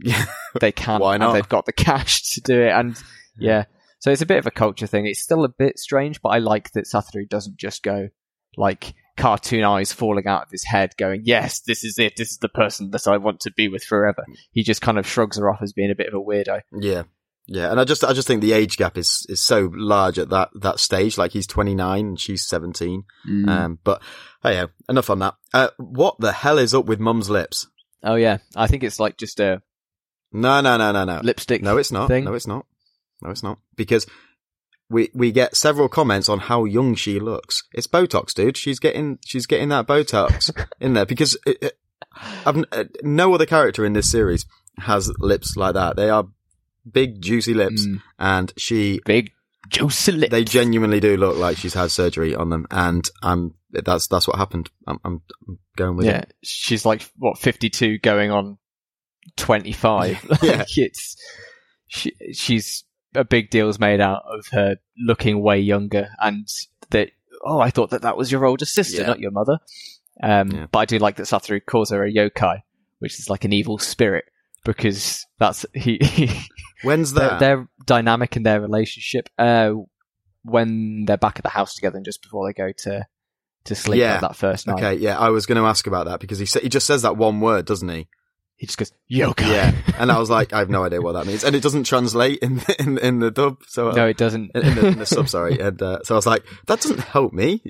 Yeah. 0.03 0.25
they 0.61 0.73
can 0.73 1.01
Why 1.01 1.17
not? 1.17 1.33
they've 1.33 1.49
got 1.49 1.67
the 1.67 1.73
cash 1.73 2.35
to 2.35 2.41
do 2.41 2.61
it 2.61 2.71
and 2.71 3.01
yeah 3.39 3.65
so 3.99 4.11
it's 4.11 4.23
a 4.23 4.27
bit 4.27 4.39
of 4.39 4.47
a 4.47 4.51
culture 4.51 4.87
thing 4.87 5.07
it's 5.07 5.21
still 5.21 5.45
a 5.45 5.49
bit 5.49 5.79
strange 5.79 6.21
but 6.21 6.31
i 6.31 6.39
like 6.39 6.73
that 6.73 6.85
satoru 6.87 7.29
doesn't 7.29 7.57
just 7.57 7.83
go 7.83 8.09
like 8.57 8.95
cartoon 9.17 9.65
eyes 9.65 9.93
falling 9.93 10.27
out 10.27 10.43
of 10.43 10.51
his 10.51 10.65
head 10.65 10.95
going 10.97 11.23
yes 11.25 11.61
this 11.61 11.85
is 11.85 11.99
it 11.99 12.17
this 12.17 12.31
is 12.31 12.39
the 12.39 12.49
person 12.49 12.91
that 12.91 13.07
i 13.07 13.17
want 13.17 13.41
to 13.41 13.53
be 13.53 13.69
with 13.69 13.85
forever 13.85 14.25
he 14.53 14.63
just 14.63 14.83
kind 14.83 14.99
of 14.99 15.07
shrugs 15.07 15.37
her 15.39 15.51
off 15.51 15.63
as 15.63 15.73
being 15.73 15.91
a 15.91 15.95
bit 15.95 16.09
of 16.09 16.15
a 16.15 16.19
weirdo 16.19 16.61
Yeah. 16.73 17.03
Yeah, 17.53 17.73
and 17.73 17.81
I 17.81 17.85
just 17.85 18.05
I 18.05 18.13
just 18.13 18.29
think 18.29 18.43
the 18.43 18.53
age 18.53 18.77
gap 18.77 18.97
is 18.97 19.27
is 19.29 19.41
so 19.41 19.73
large 19.75 20.21
at 20.21 20.29
that 20.29 20.51
that 20.61 20.79
stage. 20.79 21.19
Like 21.19 21.33
he's 21.33 21.49
29 21.49 22.07
and 22.07 22.21
she's 22.21 22.47
17. 22.47 23.03
Mm. 23.29 23.49
Um, 23.49 23.79
but 23.83 24.01
hey, 24.45 24.53
yeah, 24.53 24.67
enough 24.89 25.11
on 25.11 25.19
that. 25.19 25.35
Uh, 25.53 25.71
what 25.79 26.15
the 26.21 26.31
hell 26.31 26.59
is 26.59 26.75
up 26.75 26.85
with 26.85 27.01
Mum's 27.01 27.29
lips? 27.29 27.67
oh 28.05 28.15
yeah 28.15 28.39
i 28.57 28.67
think 28.67 28.83
it's 28.85 29.01
like 29.01 29.17
just 29.17 29.41
a 29.41 29.61
No, 30.33 30.61
no, 30.61 30.77
no, 30.77 30.93
no, 30.93 31.05
no. 31.05 31.21
lipstick 31.23 31.63
No, 31.63 31.77
it's 31.77 31.93
not. 31.93 32.09
thing. 32.09 32.25
No, 32.25 32.35
it's 32.35 32.47
not. 32.47 32.67
No, 33.23 33.31
it's 33.31 33.43
not. 33.43 33.59
Because 33.77 34.07
we 34.89 35.11
we 35.15 35.31
get 35.33 35.57
several 35.57 35.89
comments 35.89 36.29
on 36.29 36.39
how 36.41 36.65
young 36.65 36.95
she 36.95 37.21
looks. 37.21 37.63
It's 37.73 37.87
Botox, 37.87 38.33
dude. 38.35 38.57
She's 38.57 38.79
getting 38.79 39.19
she's 39.25 39.47
getting 39.47 39.69
that 39.71 39.87
Botox 39.87 40.51
in 40.81 40.95
there 40.95 41.07
because 41.07 41.37
it, 41.47 41.59
it, 41.63 41.79
I've, 42.47 42.65
uh, 42.73 42.85
no 43.03 43.35
other 43.35 43.47
character 43.47 43.85
in 43.85 43.93
this 43.93 44.11
series 44.11 44.47
has 44.79 45.13
lips 45.19 45.57
like 45.57 45.75
that. 45.75 45.97
They 45.97 46.11
are 46.11 46.27
big, 46.91 47.21
juicy 47.23 47.55
lips, 47.55 47.87
Mm. 47.87 48.03
and 48.19 48.53
she 48.57 49.01
big 49.05 49.31
juicy 49.69 50.13
lips. 50.13 50.31
they 50.31 50.43
genuinely 50.45 50.99
do 51.01 51.17
look 51.17 51.37
like 51.37 51.57
she's 51.57 51.75
had 51.75 51.91
surgery 51.91 52.35
on 52.35 52.49
them, 52.51 52.67
and 52.71 53.09
I'm 53.23 53.55
that's 53.71 54.09
that's 54.09 54.27
what 54.27 54.39
happened. 54.39 54.71
I'm 54.87 54.99
I'm, 55.05 55.23
I'm 55.47 55.59
going 55.77 55.97
with 55.97 56.07
yeah 56.07 56.23
it. 56.23 56.35
she's 56.43 56.85
like 56.85 57.09
what 57.17 57.39
52 57.39 57.99
going 57.99 58.31
on 58.33 58.59
25 59.37 60.27
Yeah. 60.43 60.57
Like, 60.59 60.79
it's 60.79 61.17
she, 61.89 62.13
she's 62.33 62.85
a 63.15 63.25
big 63.25 63.51
deal's 63.51 63.79
made 63.79 64.01
out 64.01 64.23
of 64.27 64.47
her 64.53 64.77
looking 64.99 65.43
way 65.43 65.59
younger 65.61 66.09
and 66.21 66.47
that 66.91 67.11
oh 67.45 67.59
i 67.61 67.71
thought 67.71 67.91
that 67.91 68.03
that 68.03 68.17
was 68.17 68.31
your 68.31 68.45
older 68.45 68.65
sister 68.65 69.01
Yeah. 69.03 69.07
not 69.09 69.19
your 69.21 69.31
mother 69.33 69.59
um 70.23 70.51
Yeah. 70.51 70.67
but 70.71 70.79
i 70.81 70.85
do 70.85 70.99
like 70.99 71.17
that 71.17 71.25
satoru 71.25 71.61
calls 71.65 71.91
her 71.91 72.05
a 72.05 72.13
yokai 72.13 72.61
which 73.01 73.19
is 73.19 73.29
like 73.31 73.45
an 73.45 73.53
evil 73.53 73.79
spirit 73.79 74.25
because 74.65 75.27
that's 75.39 75.67
he, 75.75 75.99
he 76.03 76.31
When's 76.83 77.13
their, 77.13 77.29
that? 77.31 77.41
their 77.41 77.69
dynamic 77.87 78.37
in 78.37 78.43
their 78.45 78.61
relationship 78.61 79.29
uh 79.39 79.73
when 80.43 81.05
they're 81.07 81.17
back 81.19 81.39
at 81.39 81.43
the 81.43 81.51
house 81.51 81.75
together 81.75 81.97
and 81.97 82.05
just 82.05 82.23
before 82.23 82.47
they 82.49 82.53
go 82.53 82.73
to 82.85 83.07
to 83.65 83.75
sleep 83.75 84.01
Yeah. 84.01 84.13
like 84.13 84.21
that 84.23 84.37
first 84.37 84.67
night 84.67 84.75
Okay, 84.79 84.95
yeah, 84.95 85.19
I 85.19 85.29
was 85.31 85.45
going 85.45 85.61
to 85.61 85.67
ask 85.69 85.87
about 85.87 86.07
that 86.07 86.19
because 86.21 86.39
he 86.39 86.47
sa- 86.47 86.61
he 86.61 86.71
just 86.71 86.87
says 86.87 87.03
that 87.03 87.19
one 87.19 87.41
word, 87.41 87.67
doesn't 87.67 87.89
he? 87.91 88.09
He 88.61 88.67
just 88.67 88.77
goes 88.77 88.93
yokai 89.11 89.49
Yeah, 89.49 89.73
and 89.99 90.13
I 90.13 90.19
was 90.19 90.29
like, 90.29 90.53
I 90.53 90.59
have 90.59 90.69
no 90.69 90.85
idea 90.85 91.01
what 91.01 91.13
that 91.13 91.27
means, 91.27 91.45
and 91.45 91.57
it 91.57 91.63
doesn't 91.63 91.85
translate 91.85 92.41
in 92.41 92.57
the, 92.57 92.77
in, 92.83 92.99
in 92.99 93.19
the 93.19 93.31
dub. 93.31 93.63
So 93.67 93.91
no 93.93 94.07
it 94.07 94.19
doesn't 94.19 94.51
in, 94.55 94.63
in 94.63 94.75
the, 94.75 94.87
in 94.89 94.99
the 94.99 95.07
sub, 95.07 95.31
sorry. 95.31 95.59
And 95.71 95.81
uh, 95.81 96.01
so 96.05 96.15
I 96.15 96.19
was 96.19 96.27
like, 96.27 96.45
that 96.67 96.83
doesn't 96.83 97.01
help 97.01 97.33
me. 97.33 97.63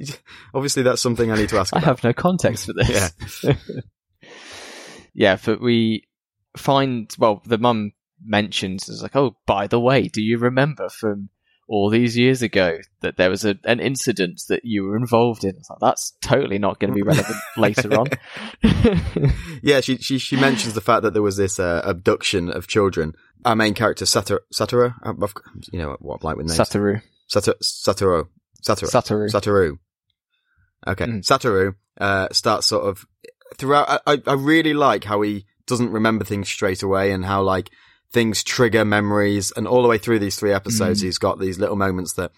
Obviously, 0.53 0.83
that's 0.83 1.00
something 1.00 1.31
I 1.31 1.37
need 1.37 1.48
to 1.50 1.59
ask 1.59 1.72
I 1.72 1.79
about. 1.79 1.87
have 1.87 2.05
no 2.05 2.12
context 2.12 2.66
for 2.66 2.72
this. 2.72 3.44
Yeah. 3.44 3.55
yeah, 5.14 5.38
but 5.44 5.61
we 5.61 6.09
find, 6.57 7.09
well, 7.18 7.40
the 7.46 7.59
mum 7.59 7.92
mentions, 8.20 8.88
is 8.88 9.00
like, 9.00 9.14
oh, 9.14 9.37
by 9.46 9.68
the 9.68 9.79
way, 9.79 10.09
do 10.09 10.20
you 10.20 10.38
remember 10.38 10.88
from 10.88 11.29
all 11.70 11.88
these 11.88 12.18
years 12.18 12.42
ago 12.42 12.78
that 13.00 13.16
there 13.16 13.30
was 13.30 13.44
a, 13.44 13.54
an 13.64 13.78
incident 13.78 14.42
that 14.48 14.64
you 14.64 14.83
were 14.85 14.96
involved 14.96 15.44
in? 15.44 15.54
Like, 15.70 15.78
that's 15.80 16.12
totally 16.20 16.59
not 16.59 16.80
going 16.80 16.90
to 16.90 16.94
be 16.94 17.02
relevant 17.02 17.37
later 17.56 17.94
on. 17.98 18.09
yeah, 19.62 19.80
she 19.80 19.96
she 19.98 20.18
she 20.18 20.37
mentions 20.37 20.74
the 20.74 20.80
fact 20.80 21.02
that 21.02 21.12
there 21.12 21.22
was 21.22 21.37
this 21.37 21.59
uh, 21.59 21.80
abduction 21.85 22.50
of 22.50 22.66
children. 22.66 23.14
Our 23.44 23.56
main 23.56 23.74
character, 23.74 24.04
Sator, 24.04 24.40
Satoru, 24.52 24.94
I've- 25.02 25.33
you 25.72 25.78
know 25.78 25.96
what 26.00 26.16
I'm 26.16 26.26
like 26.26 26.37
with 26.37 26.46
names. 26.46 26.59
Satoru. 26.59 27.02
Sator, 27.28 27.54
Satoru, 27.62 28.28
Satoru, 28.66 28.90
Satoru. 28.90 29.30
Satoru. 29.33 29.78
Okay, 30.87 31.06
Mm. 31.06 31.22
Satoru 31.22 31.74
uh, 32.00 32.28
starts 32.33 32.66
sort 32.66 32.85
of 32.87 33.04
throughout. 33.56 34.02
I 34.06 34.20
I 34.26 34.33
really 34.35 34.74
like 34.74 35.04
how 35.04 35.20
he 35.22 35.46
doesn't 35.66 35.90
remember 35.92 36.24
things 36.24 36.48
straight 36.48 36.83
away, 36.83 37.12
and 37.12 37.24
how 37.24 37.42
like 37.42 37.70
things 38.12 38.42
trigger 38.42 38.85
memories, 38.85 39.53
and 39.57 39.66
all 39.68 39.83
the 39.83 39.88
way 39.88 39.99
through 39.99 40.18
these 40.18 40.37
three 40.37 40.53
episodes, 40.53 41.01
Mm. 41.01 41.05
he's 41.05 41.18
got 41.18 41.38
these 41.38 41.59
little 41.59 41.77
moments 41.77 42.14
that 42.14 42.33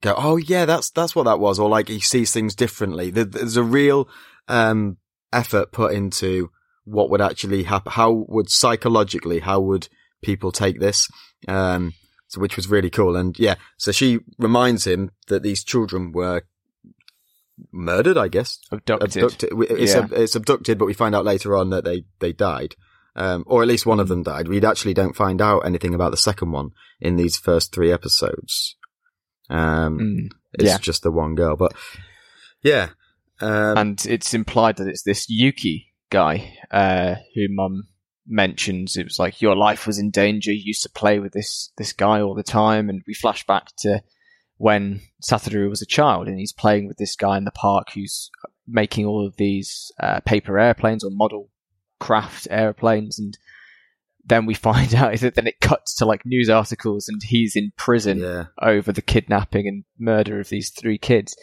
go, 0.00 0.14
"Oh 0.16 0.36
yeah, 0.36 0.64
that's 0.64 0.90
that's 0.90 1.14
what 1.14 1.24
that 1.24 1.38
was," 1.40 1.58
or 1.58 1.68
like 1.68 1.88
he 1.88 2.00
sees 2.00 2.32
things 2.32 2.54
differently. 2.54 3.10
There's 3.10 3.56
a 3.56 3.62
real 3.62 4.08
um, 4.48 4.96
effort 5.32 5.72
put 5.72 5.92
into 5.92 6.50
what 6.84 7.10
would 7.10 7.20
actually 7.20 7.64
happen. 7.64 7.92
How 7.92 8.24
would 8.28 8.48
psychologically, 8.50 9.40
how 9.40 9.60
would 9.60 9.88
people 10.22 10.50
take 10.52 10.80
this? 10.80 11.08
Um, 11.46 11.92
so 12.28 12.40
which 12.40 12.56
was 12.56 12.68
really 12.68 12.90
cool. 12.90 13.14
And 13.16 13.38
yeah, 13.38 13.56
so 13.76 13.92
she 13.92 14.20
reminds 14.38 14.86
him 14.86 15.10
that 15.26 15.42
these 15.42 15.62
children 15.64 16.12
were 16.12 16.42
murdered, 17.72 18.16
I 18.16 18.28
guess. 18.28 18.58
Abducted. 18.70 19.22
Abducted. 19.22 19.50
It's, 19.70 19.92
Yeah. 19.94 20.00
ab- 20.00 20.12
it's 20.12 20.36
abducted, 20.36 20.78
but 20.78 20.86
we 20.86 20.94
find 20.94 21.14
out 21.14 21.24
later 21.24 21.56
on 21.56 21.70
that 21.70 21.84
they, 21.84 22.04
they 22.20 22.32
died. 22.32 22.76
Um, 23.18 23.42
or 23.48 23.62
at 23.62 23.68
least 23.68 23.84
one 23.84 23.98
of 23.98 24.06
them 24.06 24.22
died. 24.22 24.46
We 24.46 24.64
actually 24.64 24.94
don't 24.94 25.16
find 25.16 25.42
out 25.42 25.66
anything 25.66 25.92
about 25.92 26.12
the 26.12 26.16
second 26.16 26.52
one 26.52 26.70
in 27.00 27.16
these 27.16 27.36
first 27.36 27.74
three 27.74 27.90
episodes. 27.92 28.76
Um, 29.50 29.98
Mm. 29.98 30.28
it's 30.52 30.64
yeah. 30.64 30.78
just 30.78 31.02
the 31.02 31.10
one 31.10 31.34
girl, 31.34 31.56
but 31.56 31.72
yeah. 32.62 32.90
Um, 33.40 33.76
and 33.76 34.06
it's 34.06 34.34
implied 34.34 34.76
that 34.76 34.86
it's 34.86 35.02
this 35.02 35.26
Yuki 35.28 35.92
guy 36.10 36.58
uh, 36.70 37.16
who 37.34 37.46
Mum 37.50 37.88
mentions. 38.26 38.96
It 38.96 39.04
was 39.04 39.18
like 39.18 39.42
your 39.42 39.56
life 39.56 39.84
was 39.86 39.98
in 39.98 40.10
danger. 40.10 40.52
You 40.52 40.62
used 40.66 40.82
to 40.84 40.90
play 40.90 41.18
with 41.18 41.32
this 41.32 41.72
this 41.76 41.92
guy 41.92 42.20
all 42.20 42.34
the 42.36 42.42
time, 42.44 42.88
and 42.88 43.02
we 43.06 43.14
flash 43.14 43.44
back 43.46 43.68
to 43.78 44.02
when 44.58 45.00
Satoru 45.22 45.68
was 45.68 45.82
a 45.82 45.86
child 45.86 46.26
and 46.28 46.38
he's 46.38 46.52
playing 46.52 46.86
with 46.88 46.98
this 46.98 47.16
guy 47.16 47.36
in 47.38 47.44
the 47.44 47.50
park 47.52 47.88
who's 47.94 48.30
making 48.66 49.06
all 49.06 49.26
of 49.26 49.36
these 49.36 49.90
uh, 50.00 50.20
paper 50.20 50.58
airplanes 50.58 51.02
or 51.04 51.10
model 51.12 51.48
craft 51.98 52.48
airplanes, 52.50 53.18
and 53.18 53.36
then 54.24 54.46
we 54.46 54.54
find 54.68 54.94
out 54.94 55.14
is 55.14 55.22
that 55.22 55.34
then 55.34 55.46
it 55.46 55.60
cuts 55.60 55.94
to 55.96 56.06
like 56.06 56.24
news 56.24 56.48
articles 56.48 57.08
and 57.08 57.22
he's 57.22 57.56
in 57.56 57.72
prison 57.76 58.18
yeah. 58.18 58.44
over 58.60 58.92
the 58.92 59.02
kidnapping 59.02 59.66
and 59.66 59.84
murder 59.98 60.40
of 60.40 60.48
these 60.48 60.70
three 60.70 60.98
kids. 60.98 61.36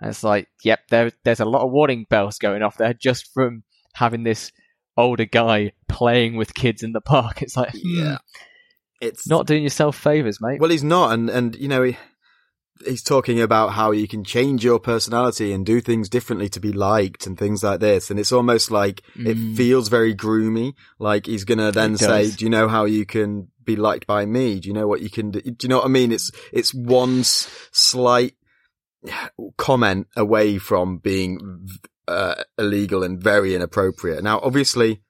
And 0.00 0.10
it's 0.10 0.24
like, 0.24 0.48
yep, 0.64 0.80
there, 0.88 1.12
there's 1.24 1.40
a 1.40 1.44
lot 1.44 1.62
of 1.62 1.70
warning 1.70 2.06
bells 2.08 2.38
going 2.38 2.62
off 2.62 2.76
there 2.76 2.94
just 2.94 3.32
from 3.32 3.62
having 3.94 4.24
this 4.24 4.50
older 4.96 5.24
guy 5.24 5.72
playing 5.88 6.36
with 6.36 6.54
kids 6.54 6.82
in 6.82 6.92
the 6.92 7.00
park. 7.00 7.42
It's 7.42 7.56
like, 7.56 7.72
hmm, 7.72 7.98
Yeah. 7.98 8.18
It's 9.00 9.28
not 9.28 9.48
doing 9.48 9.64
yourself 9.64 9.96
favors, 9.96 10.40
mate. 10.40 10.60
Well, 10.60 10.70
he's 10.70 10.84
not, 10.84 11.12
and 11.12 11.28
and 11.28 11.56
you 11.56 11.66
know 11.66 11.82
he, 11.82 11.96
he's 12.84 13.02
talking 13.02 13.40
about 13.40 13.72
how 13.72 13.90
you 13.92 14.08
can 14.08 14.24
change 14.24 14.64
your 14.64 14.78
personality 14.80 15.52
and 15.52 15.64
do 15.64 15.80
things 15.80 16.08
differently 16.08 16.48
to 16.50 16.60
be 16.60 16.72
liked 16.72 17.26
and 17.26 17.38
things 17.38 17.62
like 17.62 17.80
this, 17.80 18.10
and 18.10 18.18
it's 18.18 18.32
almost 18.32 18.70
like 18.70 19.02
it 19.14 19.36
Mm. 19.36 19.56
feels 19.56 19.88
very 19.88 20.14
groomy. 20.14 20.74
Like 20.98 21.26
he's 21.26 21.44
gonna 21.44 21.70
then 21.72 21.96
say, 21.96 22.30
"Do 22.30 22.44
you 22.44 22.50
know 22.50 22.68
how 22.68 22.84
you 22.84 23.06
can 23.06 23.48
be 23.64 23.76
liked 23.76 24.06
by 24.06 24.26
me? 24.26 24.58
Do 24.60 24.68
you 24.68 24.74
know 24.74 24.88
what 24.88 25.02
you 25.02 25.10
can 25.10 25.30
do? 25.30 25.40
Do 25.40 25.54
you 25.62 25.68
know 25.68 25.76
what 25.78 25.84
I 25.86 25.88
mean?" 25.88 26.10
It's 26.12 26.30
it's 26.52 26.74
one 26.74 27.20
s- 27.20 27.48
slight 27.72 28.34
comment 29.56 30.06
away 30.16 30.58
from 30.58 30.98
being 30.98 31.68
uh, 32.08 32.42
illegal 32.58 33.02
and 33.02 33.22
very 33.22 33.54
inappropriate. 33.54 34.22
Now, 34.22 34.40
obviously. 34.40 35.02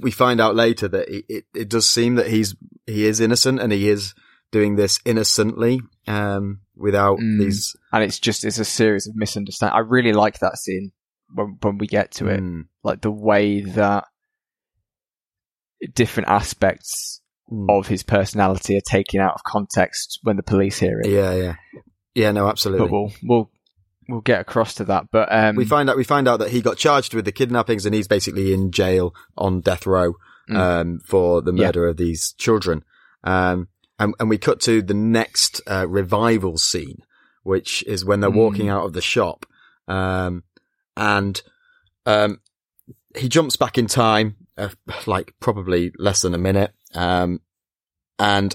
We 0.00 0.10
find 0.10 0.40
out 0.40 0.56
later 0.56 0.88
that 0.88 1.08
it, 1.08 1.24
it, 1.28 1.44
it 1.54 1.68
does 1.68 1.88
seem 1.88 2.16
that 2.16 2.26
he's 2.28 2.56
he 2.86 3.06
is 3.06 3.20
innocent 3.20 3.60
and 3.60 3.70
he 3.70 3.88
is 3.88 4.14
doing 4.52 4.76
this 4.76 4.98
innocently, 5.04 5.80
um, 6.06 6.60
without 6.76 7.18
Mm. 7.18 7.38
these. 7.40 7.74
and 7.92 8.02
it's 8.04 8.18
just, 8.18 8.44
it's 8.44 8.58
a 8.58 8.64
series 8.64 9.06
of 9.06 9.14
misunderstandings. 9.16 9.76
I 9.76 9.80
really 9.80 10.12
like 10.12 10.38
that 10.40 10.56
scene 10.58 10.92
when, 11.34 11.56
when 11.62 11.78
we 11.78 11.86
get 11.86 12.12
to 12.12 12.28
it. 12.28 12.40
Mm, 12.40 12.66
Like 12.84 13.00
the 13.02 13.10
way 13.10 13.62
that 13.62 14.04
different 15.94 16.28
aspects 16.28 17.20
mm. 17.52 17.66
of 17.68 17.86
his 17.86 18.02
personality 18.02 18.76
are 18.76 18.80
taken 18.82 19.20
out 19.20 19.34
of 19.34 19.42
context 19.44 20.18
when 20.22 20.36
the 20.36 20.42
police 20.42 20.78
hear 20.78 21.00
it. 21.00 21.08
yeah, 21.10 21.34
yeah, 21.34 21.54
yeah. 22.14 22.30
No, 22.32 22.44
But 22.44 22.50
absolutely. 22.50 22.88
we'll, 22.90 23.12
we'll, 23.22 23.50
we'll 24.08 24.20
get 24.20 24.40
across 24.40 24.74
to 24.74 24.84
that. 24.84 25.04
But, 25.10 25.28
um, 25.32 25.56
we 25.56 25.64
find 25.64 25.90
out 25.90 25.96
we 25.96 26.04
find 26.04 26.28
out 26.28 26.38
that 26.38 26.50
he 26.50 26.62
got 26.62 26.76
charged 26.78 27.14
with 27.14 27.24
the 27.24 27.32
kidnappings 27.32 27.84
and 27.86 27.94
he's 27.94 28.08
basically 28.08 28.52
in 28.52 28.70
jail 28.70 29.14
on 29.36 29.60
death 29.60 29.86
row. 29.86 30.14
Mm. 30.48 30.56
um, 30.56 31.00
for 31.04 31.42
the 31.42 31.52
Yeah. 31.52 31.66
murder 31.66 31.88
of 31.88 31.96
these 31.96 32.32
children. 32.38 32.84
Um, 33.24 33.66
and, 33.98 34.14
and 34.20 34.28
we 34.28 34.38
cut 34.38 34.60
to 34.62 34.82
the 34.82 34.94
next 34.94 35.60
uh, 35.70 35.86
revival 35.88 36.58
scene, 36.58 36.98
which 37.42 37.82
is 37.86 38.04
when 38.04 38.20
they're 38.20 38.30
walking 38.30 38.66
Mm. 38.66 38.72
out 38.72 38.84
of 38.84 38.92
the 38.92 39.00
shop. 39.00 39.46
Um, 39.88 40.44
and 40.96 41.40
um, 42.06 42.40
he 43.16 43.28
jumps 43.28 43.56
back 43.56 43.78
in 43.78 43.86
time, 43.86 44.36
uh, 44.58 44.68
like 45.06 45.34
probably 45.40 45.92
less 45.98 46.22
than 46.22 46.34
a 46.34 46.38
minute. 46.38 46.72
Um, 46.94 47.40
and 48.18 48.54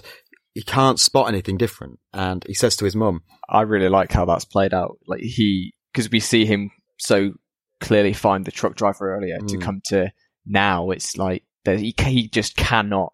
he 0.54 0.62
can't 0.62 1.00
spot 1.00 1.28
anything 1.28 1.56
different. 1.56 1.98
And 2.12 2.44
he 2.46 2.54
says 2.54 2.76
to 2.76 2.84
his 2.84 2.96
mum, 2.96 3.22
I 3.48 3.62
really 3.62 3.88
like 3.88 4.12
how 4.12 4.24
that's 4.24 4.44
played 4.44 4.74
out. 4.74 4.98
Like 5.06 5.20
he, 5.20 5.74
because 5.92 6.10
we 6.10 6.20
see 6.20 6.44
him 6.46 6.70
so 6.98 7.32
clearly 7.80 8.12
find 8.12 8.44
the 8.44 8.50
truck 8.52 8.74
driver 8.76 9.14
earlier 9.16 9.38
to 9.38 9.56
Mm. 9.56 9.62
come 9.62 9.80
to 9.86 10.12
now. 10.46 10.90
It's 10.90 11.16
like 11.16 11.44
that 11.64 11.78
he 11.80 11.94
he 11.98 12.28
just 12.28 12.56
cannot 12.56 13.12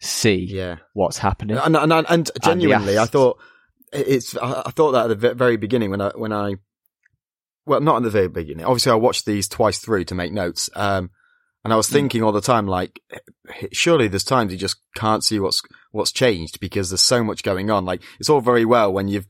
see 0.00 0.36
"Yeah." 0.48 0.76
what's 0.94 1.18
happening. 1.18 1.56
And, 1.56 1.76
and, 1.76 1.92
and, 1.92 2.06
and 2.08 2.30
genuinely, 2.42 2.98
I 2.98 3.06
thought 3.06 3.38
it's. 3.92 4.36
I 4.36 4.62
I 4.66 4.70
thought 4.70 4.92
that 4.92 5.10
at 5.10 5.20
the 5.20 5.34
very 5.34 5.56
beginning 5.56 5.90
when 5.90 6.00
I 6.00 6.10
when 6.14 6.32
I, 6.32 6.56
well, 7.66 7.80
not 7.80 7.96
at 7.96 8.02
the 8.02 8.10
very 8.10 8.28
beginning. 8.28 8.64
Obviously, 8.64 8.92
I 8.92 8.96
watched 8.96 9.26
these 9.26 9.48
twice 9.48 9.78
through 9.78 10.04
to 10.04 10.14
make 10.14 10.32
notes. 10.32 10.70
Um, 10.74 11.10
and 11.64 11.72
I 11.72 11.76
was 11.76 11.88
Mm. 11.88 11.92
thinking 11.92 12.22
all 12.22 12.32
the 12.32 12.40
time, 12.40 12.66
like, 12.66 13.00
surely 13.72 14.08
there's 14.08 14.24
times 14.24 14.52
you 14.52 14.58
just 14.58 14.76
can't 14.94 15.24
see 15.24 15.40
what's 15.40 15.60
what's 15.90 16.12
changed 16.12 16.60
because 16.60 16.90
there's 16.90 17.02
so 17.02 17.24
much 17.24 17.42
going 17.42 17.70
on. 17.70 17.84
Like, 17.84 18.02
it's 18.20 18.30
all 18.30 18.40
very 18.40 18.64
well 18.64 18.92
when 18.92 19.08
you've 19.08 19.26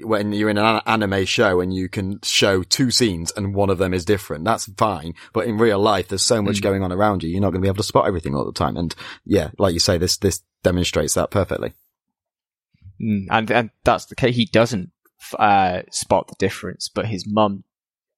when 0.00 0.32
you're 0.32 0.48
in 0.50 0.58
an 0.58 0.64
an- 0.64 1.02
anime 1.02 1.24
show 1.24 1.60
and 1.60 1.74
you 1.74 1.88
can 1.88 2.20
show 2.22 2.62
two 2.62 2.90
scenes 2.90 3.32
and 3.36 3.54
one 3.54 3.70
of 3.70 3.78
them 3.78 3.92
is 3.92 4.04
different. 4.04 4.44
That's 4.44 4.66
fine. 4.76 5.14
But 5.32 5.46
in 5.46 5.58
real 5.58 5.78
life, 5.78 6.08
there's 6.08 6.24
so 6.24 6.40
much 6.42 6.58
Mm. 6.58 6.62
going 6.62 6.82
on 6.82 6.92
around 6.92 7.22
you. 7.22 7.30
You're 7.30 7.40
not 7.40 7.50
going 7.50 7.60
to 7.62 7.66
be 7.66 7.68
able 7.68 7.76
to 7.78 7.82
spot 7.82 8.06
everything 8.06 8.34
all 8.34 8.44
the 8.44 8.52
time. 8.52 8.76
And 8.76 8.94
yeah, 9.24 9.50
like 9.58 9.74
you 9.74 9.80
say, 9.80 9.98
this 9.98 10.16
this 10.16 10.42
demonstrates 10.62 11.14
that 11.14 11.30
perfectly. 11.30 11.72
Mm, 13.00 13.26
and 13.30 13.50
and 13.50 13.70
that's 13.84 14.06
the 14.06 14.14
case. 14.16 14.34
He 14.36 14.46
doesn't 14.46 14.90
uh, 15.38 15.82
spot 15.90 16.28
the 16.28 16.36
difference, 16.38 16.88
but 16.88 17.06
his 17.06 17.24
mum 17.26 17.64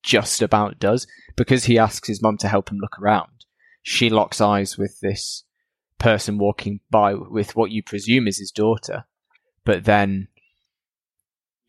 just 0.02 0.40
about 0.42 0.78
does 0.78 1.06
because 1.36 1.64
he 1.64 1.78
asks 1.78 2.08
his 2.08 2.22
mum 2.22 2.36
to 2.38 2.48
help 2.48 2.70
him 2.70 2.78
look 2.78 2.98
around. 2.98 3.44
She 3.82 4.08
locks 4.10 4.40
eyes 4.40 4.78
with 4.78 4.98
this 5.00 5.44
person 5.98 6.38
walking 6.38 6.80
by 6.90 7.14
with 7.14 7.56
what 7.56 7.70
you 7.70 7.82
presume 7.82 8.26
is 8.26 8.38
his 8.38 8.50
daughter, 8.50 9.04
but 9.64 9.84
then 9.84 10.28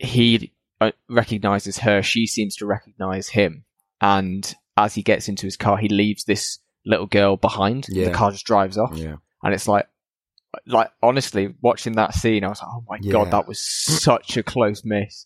he 0.02 0.54
uh, 0.80 0.92
recognizes 1.10 1.78
her. 1.80 2.02
She 2.02 2.26
seems 2.28 2.56
to 2.58 2.66
recognize 2.66 3.30
him, 3.30 3.66
and 4.02 4.54
as 4.78 4.94
he 4.96 5.04
gets 5.04 5.28
into 5.30 5.46
his 5.48 5.58
car, 5.58 5.78
he 5.78 5.90
leaves 5.90 6.24
this 6.24 6.60
little 6.86 7.06
girl 7.08 7.38
behind. 7.38 7.86
Yeah. 7.90 8.06
The 8.06 8.12
car 8.12 8.32
just 8.32 8.46
drives 8.46 8.78
off 8.78 8.94
Yeah. 8.96 9.18
and 9.44 9.54
it's 9.54 9.68
like 9.68 9.88
like 10.66 10.90
honestly 11.02 11.54
watching 11.62 11.94
that 11.94 12.14
scene 12.14 12.44
i 12.44 12.50
was 12.50 12.60
like 12.62 12.72
oh 12.74 12.84
my 12.90 12.98
Yeah. 13.02 13.12
god 13.14 13.32
that 13.32 13.48
was 13.48 13.64
such 13.66 14.36
a 14.36 14.44
close 14.44 14.84
miss 14.84 15.26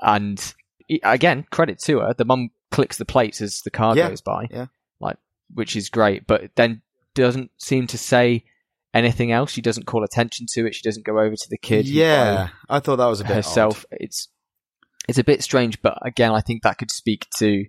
and 0.00 0.54
again 1.02 1.44
credit 1.50 1.78
to 1.80 1.98
her 1.98 2.14
the 2.16 2.24
mum 2.24 2.50
clicks 2.70 2.96
the 2.96 3.04
plates 3.04 3.42
as 3.42 3.60
the 3.62 3.70
car 3.70 3.94
goes 3.94 4.22
by 4.22 4.46
Yeah. 4.50 4.66
like 5.00 5.18
which 5.52 5.76
is 5.76 5.90
great 5.90 6.26
but 6.26 6.50
then 6.54 6.80
doesn't 7.14 7.50
seem 7.58 7.86
to 7.88 7.98
say 7.98 8.44
anything 8.94 9.32
else 9.32 9.50
she 9.50 9.60
doesn't 9.62 9.86
call 9.86 10.04
attention 10.04 10.46
to 10.50 10.66
it 10.66 10.74
she 10.74 10.82
doesn't 10.82 11.04
go 11.06 11.18
over 11.18 11.34
to 11.34 11.46
the 11.50 11.58
kid 11.58 11.86
Yeah, 11.88 12.48
I 12.68 12.80
thought 12.80 12.96
that 12.96 13.06
was 13.06 13.20
a 13.20 13.24
bit 13.24 13.36
herself 13.36 13.84
it's 13.90 14.28
it's 15.08 15.18
a 15.18 15.24
bit 15.24 15.42
strange 15.42 15.80
but 15.82 15.98
again 16.06 16.30
i 16.32 16.40
think 16.40 16.62
that 16.62 16.78
could 16.78 16.90
speak 16.90 17.26
to 17.38 17.64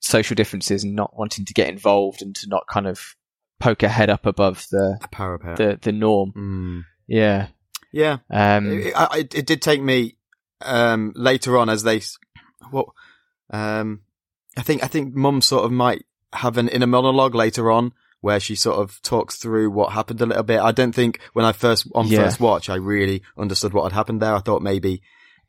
social 0.00 0.34
differences 0.34 0.82
and 0.82 0.94
not 0.96 1.16
wanting 1.16 1.44
to 1.44 1.52
get 1.54 1.68
involved 1.68 2.22
and 2.22 2.34
to 2.36 2.48
not 2.48 2.66
kind 2.68 2.86
of 2.86 3.14
poke 3.58 3.82
her 3.82 3.88
head 3.88 4.08
up 4.08 4.24
above 4.24 4.66
the 4.70 4.96
odd. 5.00 5.04
A 5.04 5.08
parapet. 5.08 5.56
the 5.58 5.78
the 5.82 5.92
norm. 5.92 6.32
Mm. 6.36 6.84
Yeah. 7.06 7.48
Yeah, 7.92 8.18
Um, 8.30 8.70
it, 8.72 8.94
it- 8.96 9.34
it 9.34 9.46
did 9.46 9.60
take 9.60 9.82
me 9.82 10.16
um, 10.62 11.12
later 11.16 11.58
on 11.58 11.68
as 11.68 11.82
they 11.82 11.96
s- 11.96 12.18
what 12.70 12.86
um, 13.50 14.02
I 14.56 14.62
think 14.62 14.84
I 14.84 14.86
think 14.86 15.14
Mum 15.14 15.42
sort 15.42 15.64
of 15.64 15.72
might 15.72 16.04
have 16.32 16.56
an 16.56 16.68
inner 16.68 16.86
monologue 16.86 17.34
later 17.34 17.70
on 17.70 17.92
where 18.20 18.40
she 18.40 18.54
sort 18.54 18.78
of 18.78 19.00
talks 19.02 19.36
through 19.36 19.70
what 19.70 19.92
happened 19.92 20.20
a 20.20 20.26
little 20.26 20.42
bit. 20.42 20.60
I 20.60 20.72
don't 20.72 20.94
think 20.94 21.20
when 21.32 21.44
I 21.44 21.52
first 21.52 21.86
on 21.94 22.06
Yeah. 22.06 22.24
first 22.24 22.40
watch 22.40 22.68
I 22.68 22.74
really 22.76 23.22
understood 23.38 23.72
what 23.72 23.84
had 23.84 23.92
happened 23.92 24.20
there. 24.20 24.34
I 24.34 24.40
thought 24.40 24.62
maybe 24.62 25.02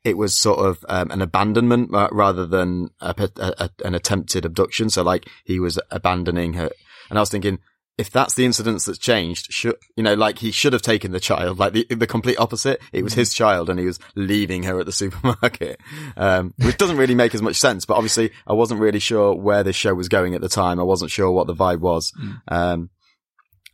it 0.04 0.16
was 0.16 0.36
sort 0.36 0.58
of 0.58 0.84
um, 0.88 1.10
an 1.10 1.22
abandonment 1.22 1.90
rather 1.92 2.44
than 2.46 2.88
a, 3.00 3.14
a, 3.36 3.52
a, 3.58 3.70
an 3.84 3.94
attempted 3.94 4.44
abduction. 4.44 4.90
So 4.90 5.02
like 5.02 5.28
he 5.44 5.60
was 5.60 5.78
abandoning 5.90 6.54
her, 6.54 6.70
and 7.08 7.18
I 7.18 7.22
was 7.22 7.30
thinking 7.30 7.58
if 7.98 8.10
that's 8.10 8.34
the 8.34 8.44
incidence 8.44 8.86
that's 8.86 8.98
changed, 8.98 9.52
should 9.52 9.76
you 9.96 10.02
know, 10.02 10.14
like 10.14 10.38
he 10.38 10.50
should 10.50 10.72
have 10.72 10.82
taken 10.82 11.12
the 11.12 11.20
child, 11.20 11.58
like 11.58 11.72
the 11.72 11.86
the 11.90 12.06
complete 12.06 12.38
opposite. 12.38 12.80
It 12.92 13.02
was 13.02 13.14
his 13.14 13.34
child, 13.34 13.68
and 13.68 13.78
he 13.78 13.86
was 13.86 13.98
leaving 14.14 14.62
her 14.64 14.80
at 14.80 14.86
the 14.86 14.92
supermarket, 15.02 15.78
um, 16.16 16.54
which 16.58 16.78
doesn't 16.78 16.96
really 16.96 17.14
make 17.14 17.34
as 17.34 17.42
much 17.42 17.56
sense. 17.56 17.84
But 17.84 17.94
obviously, 17.94 18.30
I 18.46 18.54
wasn't 18.54 18.80
really 18.80 18.98
sure 18.98 19.34
where 19.34 19.62
this 19.62 19.76
show 19.76 19.94
was 19.94 20.08
going 20.08 20.34
at 20.34 20.40
the 20.40 20.48
time. 20.48 20.80
I 20.80 20.84
wasn't 20.84 21.10
sure 21.10 21.30
what 21.30 21.46
the 21.46 21.54
vibe 21.54 21.80
was. 21.80 22.12
Mm. 22.20 22.40
Um, 22.48 22.90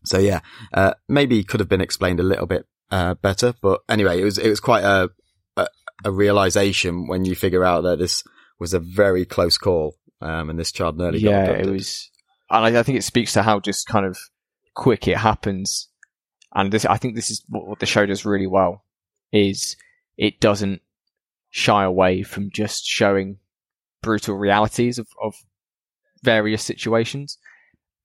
so 0.04 0.18
yeah, 0.18 0.40
uh, 0.74 0.94
maybe 1.08 1.44
could 1.44 1.60
have 1.60 1.68
been 1.68 1.80
explained 1.80 2.20
a 2.20 2.24
little 2.24 2.46
bit 2.46 2.66
uh, 2.90 3.14
better. 3.14 3.54
But 3.60 3.80
anyway, 3.88 4.20
it 4.20 4.24
was 4.24 4.38
it 4.38 4.48
was 4.48 4.60
quite 4.60 4.84
a, 4.84 5.10
a 5.56 5.68
a 6.04 6.10
realization 6.10 7.06
when 7.06 7.24
you 7.24 7.34
figure 7.34 7.64
out 7.64 7.82
that 7.82 7.98
this 7.98 8.24
was 8.58 8.74
a 8.74 8.80
very 8.80 9.24
close 9.24 9.58
call, 9.58 9.94
um, 10.20 10.50
and 10.50 10.58
this 10.58 10.72
child 10.72 10.98
nearly 10.98 11.20
got 11.20 11.30
yeah, 11.30 11.44
it 11.44 11.50
abducted. 11.50 11.72
was, 11.72 12.10
and 12.50 12.76
I, 12.76 12.80
I 12.80 12.82
think 12.82 12.98
it 12.98 13.04
speaks 13.04 13.32
to 13.34 13.42
how 13.42 13.60
just 13.60 13.86
kind 13.86 14.06
of 14.06 14.18
quick 14.74 15.08
it 15.08 15.16
happens. 15.16 15.88
And 16.54 16.72
this, 16.72 16.84
I 16.84 16.96
think 16.96 17.14
this 17.14 17.30
is 17.30 17.44
what, 17.48 17.66
what 17.66 17.78
the 17.78 17.86
show 17.86 18.06
does 18.06 18.24
really 18.24 18.46
well 18.46 18.84
is 19.32 19.76
it 20.16 20.40
doesn't 20.40 20.80
shy 21.50 21.84
away 21.84 22.22
from 22.22 22.50
just 22.52 22.84
showing 22.84 23.38
brutal 24.02 24.36
realities 24.36 24.98
of, 24.98 25.08
of 25.22 25.34
various 26.22 26.62
situations. 26.62 27.38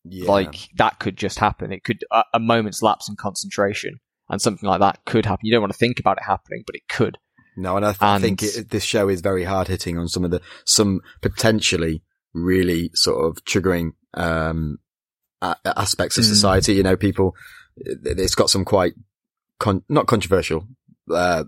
Yeah. 0.04 0.30
Like 0.30 0.68
that 0.76 1.00
could 1.00 1.18
just 1.18 1.40
happen. 1.40 1.72
It 1.72 1.84
could 1.86 2.04
a, 2.12 2.24
a 2.34 2.40
moment's 2.40 2.82
lapse 2.82 3.08
in 3.08 3.16
concentration, 3.16 4.00
and 4.30 4.42
something 4.42 4.68
like 4.68 4.82
that 4.82 5.00
could 5.06 5.26
happen. 5.26 5.46
You 5.46 5.54
don't 5.54 5.62
want 5.62 5.72
to 5.72 5.80
think 5.80 5.98
about 6.00 6.18
it 6.18 6.26
happening, 6.26 6.64
but 6.66 6.76
it 6.76 6.90
could. 6.90 7.18
No, 7.56 7.78
and 7.78 7.86
I, 7.86 7.92
th- 7.92 8.02
I 8.02 8.16
And- 8.16 8.24
think 8.24 8.44
it, 8.44 8.70
this 8.70 8.84
show 8.84 9.08
is 9.08 9.22
very 9.22 9.46
hard 9.46 9.70
hitting 9.70 9.98
on 9.98 10.10
some 10.10 10.26
of 10.26 10.32
the 10.32 10.42
some 10.66 11.00
potentially 11.22 12.04
really 12.34 12.92
sort 12.96 13.24
of 13.26 13.46
triggering 13.46 13.92
um, 14.14 14.80
a- 15.42 15.56
aspects 15.66 16.18
of 16.18 16.24
Mm. 16.24 16.28
society. 16.30 16.74
You 16.76 16.84
know, 16.84 16.96
people. 16.98 17.36
it- 17.76 18.20
It's 18.20 18.36
got 18.36 18.50
some 18.52 18.64
quite 18.66 18.94
con- 19.60 19.84
not 19.90 20.06
controversial, 20.08 20.68
uh, 21.12 21.46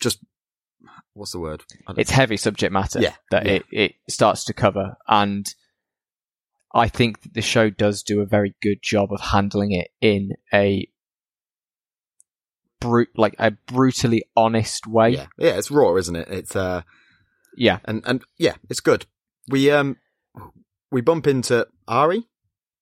just 0.00 0.18
what's 1.12 1.32
the 1.32 1.38
word? 1.40 1.62
It's 1.96 2.10
heavy 2.10 2.36
subject 2.38 2.72
matter 2.72 3.00
Yeah, 3.00 3.14
that 3.30 3.44
yeah. 3.44 3.52
It, 3.52 3.64
it 3.72 3.94
starts 4.08 4.44
to 4.44 4.52
cover 4.54 4.96
and 5.08 5.46
i 6.74 6.86
think 6.86 7.22
that 7.22 7.32
the 7.34 7.40
show 7.42 7.70
does 7.70 8.02
do 8.02 8.20
a 8.20 8.26
very 8.26 8.54
good 8.62 8.78
job 8.82 9.10
of 9.12 9.20
handling 9.20 9.72
it 9.72 9.88
in 10.00 10.32
a 10.52 10.86
brute 12.80 13.08
like 13.16 13.34
a 13.38 13.50
brutally 13.66 14.22
honest 14.36 14.86
way 14.86 15.10
yeah, 15.10 15.26
yeah, 15.38 15.56
it's 15.58 15.70
raw, 15.70 15.94
isn't 15.96 16.14
it? 16.16 16.28
It's 16.28 16.54
uh, 16.54 16.82
yeah 17.56 17.78
and 17.84 18.02
and 18.06 18.22
yeah, 18.38 18.54
it's 18.70 18.80
good. 18.80 19.06
We 19.48 19.70
um, 19.70 19.96
we 20.92 21.00
bump 21.00 21.26
into 21.26 21.66
Airi. 21.88 22.22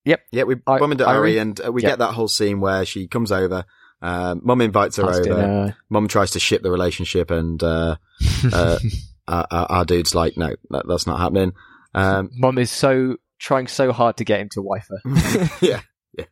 Yep. 0.04 0.20
Yeah, 0.32 0.42
we 0.44 0.54
I- 0.66 0.78
bump 0.78 0.92
into 0.92 1.04
Airi. 1.04 1.34
Airi, 1.36 1.40
and 1.40 1.60
uh, 1.66 1.72
we 1.72 1.82
Yep. 1.82 1.90
get 1.92 1.98
that 2.00 2.12
whole 2.14 2.28
scene 2.28 2.60
where 2.60 2.84
she 2.84 3.08
comes 3.08 3.32
over. 3.32 3.64
Um, 4.02 4.42
Mum 4.44 4.60
invites 4.60 4.96
her 4.96 5.06
Has 5.06 5.20
over. 5.20 5.24
dinner. 5.24 5.76
Mum 5.88 6.06
tries 6.06 6.32
to 6.32 6.38
ship 6.40 6.62
the 6.62 6.70
relationship, 6.70 7.30
and 7.30 7.60
uh, 7.62 7.96
uh, 8.52 8.78
our, 9.26 9.46
our, 9.50 9.66
our 9.70 9.84
dude's 9.86 10.14
like, 10.14 10.36
"No, 10.36 10.54
that, 10.70 10.84
that's 10.86 11.06
not 11.06 11.18
happening." 11.18 11.52
Um, 11.94 12.28
mom 12.34 12.58
is 12.58 12.70
so 12.70 13.16
trying 13.38 13.68
so 13.68 13.90
hard 13.92 14.18
to 14.18 14.24
get 14.24 14.40
him 14.40 14.50
to 14.50 14.60
wife 14.60 14.86
her 14.90 15.48
yeah, 15.62 15.80
yeah. 16.18 16.24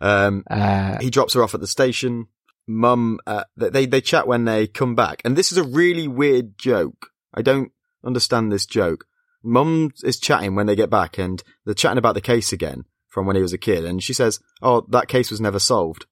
Um, 0.00 0.42
uh, 0.50 0.98
he 1.00 1.10
drops 1.10 1.34
her 1.34 1.42
off 1.44 1.54
at 1.54 1.60
the 1.60 1.66
station. 1.68 2.26
Mum, 2.66 3.20
uh, 3.26 3.44
they 3.56 3.86
they 3.86 4.00
chat 4.00 4.26
when 4.26 4.44
they 4.46 4.66
come 4.66 4.94
back, 4.96 5.22
and 5.24 5.36
this 5.36 5.52
is 5.52 5.58
a 5.58 5.64
really 5.64 6.08
weird 6.08 6.58
joke. 6.58 7.10
I 7.32 7.42
don't 7.42 7.70
understand 8.04 8.50
this 8.50 8.66
joke. 8.66 9.04
Mum 9.44 9.92
is 10.02 10.18
chatting 10.18 10.54
when 10.54 10.66
they 10.66 10.74
get 10.76 10.90
back, 10.90 11.18
and 11.18 11.42
they're 11.64 11.74
chatting 11.74 11.98
about 11.98 12.14
the 12.14 12.20
case 12.20 12.52
again 12.52 12.84
from 13.08 13.26
when 13.26 13.36
he 13.36 13.42
was 13.42 13.52
a 13.52 13.58
kid, 13.58 13.84
and 13.84 14.02
she 14.02 14.12
says, 14.12 14.40
"Oh, 14.62 14.84
that 14.90 15.08
case 15.08 15.30
was 15.30 15.40
never 15.40 15.58
solved." 15.58 16.06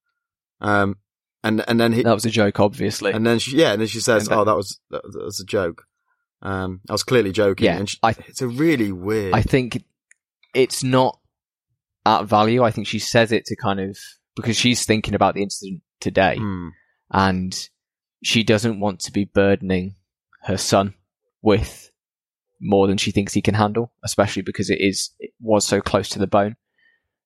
Um, 0.60 0.96
and 1.42 1.64
and 1.66 1.80
then 1.80 1.92
he, 1.92 2.02
that 2.02 2.14
was 2.14 2.24
a 2.24 2.30
joke 2.30 2.60
obviously 2.60 3.10
and 3.10 3.26
then 3.26 3.40
she, 3.40 3.56
yeah, 3.56 3.72
and 3.72 3.80
then 3.80 3.88
she 3.88 3.98
says, 4.00 4.28
then- 4.28 4.38
"Oh, 4.38 4.44
that 4.44 4.54
was 4.56 4.78
that, 4.90 5.02
was 5.04 5.40
a 5.40 5.44
joke." 5.44 5.84
Um, 6.42 6.80
I 6.88 6.92
was 6.92 7.02
clearly 7.04 7.32
joking. 7.32 7.64
Yeah, 7.66 7.78
and 7.78 7.88
she, 7.88 7.98
I- 8.02 8.14
it's 8.28 8.42
a 8.42 8.48
really 8.48 8.92
weird. 8.92 9.34
I 9.34 9.42
think 9.42 9.82
it's 10.54 10.82
not 10.84 11.18
at 12.04 12.24
value. 12.24 12.62
I 12.62 12.70
think 12.72 12.86
she 12.86 12.98
says 12.98 13.32
it 13.32 13.44
to 13.46 13.56
kind 13.56 13.80
of 13.80 13.96
because 14.36 14.56
she's 14.56 14.84
thinking 14.84 15.14
about 15.14 15.34
the 15.34 15.42
incident 15.42 15.82
today, 16.00 16.36
Hmm. 16.38 16.68
and 17.12 17.68
she 18.24 18.42
doesn't 18.44 18.78
want 18.80 19.00
to 19.00 19.12
be 19.12 19.24
burdening 19.24 19.96
her 20.42 20.56
son 20.56 20.94
with 21.42 21.90
more 22.64 22.86
than 22.86 22.96
she 22.96 23.10
thinks 23.10 23.32
he 23.34 23.42
can 23.42 23.54
handle, 23.54 23.92
especially 24.04 24.42
because 24.42 24.70
it 24.70 24.80
is 24.80 25.10
it 25.18 25.32
was 25.40 25.66
so 25.66 25.80
close 25.80 26.08
to 26.10 26.18
the 26.20 26.26
bone. 26.28 26.54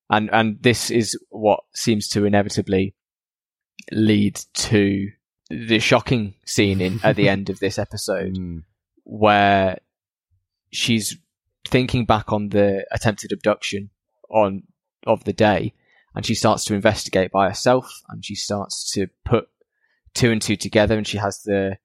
and 0.09 0.29
and 0.33 0.57
this 0.61 0.89
is 0.91 1.15
what 1.29 1.59
seems 1.75 2.07
to 2.09 2.25
inevitably 2.25 2.95
lead 3.91 4.39
to 4.53 5.09
the 5.49 5.79
shocking 5.79 6.33
scene 6.45 6.81
in 6.81 6.99
at 7.03 7.15
the 7.15 7.29
end 7.35 7.49
of 7.49 7.59
this 7.59 7.77
episode 7.77 8.33
Mm. 8.35 8.63
where 9.03 9.77
she's 10.71 11.17
thinking 11.67 12.05
back 12.05 12.33
on 12.33 12.49
the 12.49 12.85
attempted 12.91 13.31
abduction 13.31 13.89
on 14.29 14.63
of 15.05 15.23
the 15.23 15.33
day 15.33 15.73
and 16.15 16.25
she 16.25 16.35
starts 16.35 16.65
to 16.65 16.73
investigate 16.73 17.31
by 17.31 17.47
herself 17.47 17.89
and 18.09 18.25
she 18.25 18.35
starts 18.35 18.91
to 18.91 19.07
put 19.23 19.47
two 20.13 20.31
and 20.31 20.41
two 20.41 20.55
together 20.57 20.97
and 20.97 21.07
she 21.07 21.17
has 21.17 21.41
the 21.43 21.77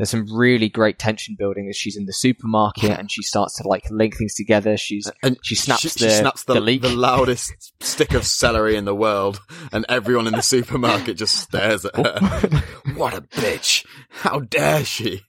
there's 0.00 0.08
some 0.08 0.34
really 0.34 0.70
great 0.70 0.98
tension 0.98 1.34
building 1.38 1.68
as 1.68 1.76
she's 1.76 1.94
in 1.94 2.06
the 2.06 2.12
supermarket 2.14 2.98
and 2.98 3.10
she 3.10 3.20
starts 3.20 3.58
to 3.58 3.68
like 3.68 3.84
link 3.90 4.16
things 4.16 4.32
together. 4.34 4.78
She's 4.78 5.12
And 5.22 5.36
she 5.42 5.54
snaps 5.54 5.82
she, 5.82 5.88
the, 5.90 5.98
she 5.98 6.10
snaps 6.10 6.44
the, 6.44 6.54
the 6.54 6.78
the 6.78 6.88
loudest 6.88 7.74
stick 7.82 8.14
of 8.14 8.24
celery 8.24 8.76
in 8.76 8.86
the 8.86 8.94
world, 8.94 9.42
and 9.72 9.84
everyone 9.90 10.26
in 10.26 10.32
the 10.32 10.40
supermarket 10.40 11.18
just 11.18 11.36
stares 11.36 11.84
at 11.84 11.96
her. 11.96 12.62
what 12.94 13.12
a 13.12 13.20
bitch! 13.20 13.84
How 14.08 14.40
dare 14.40 14.86
she? 14.86 15.20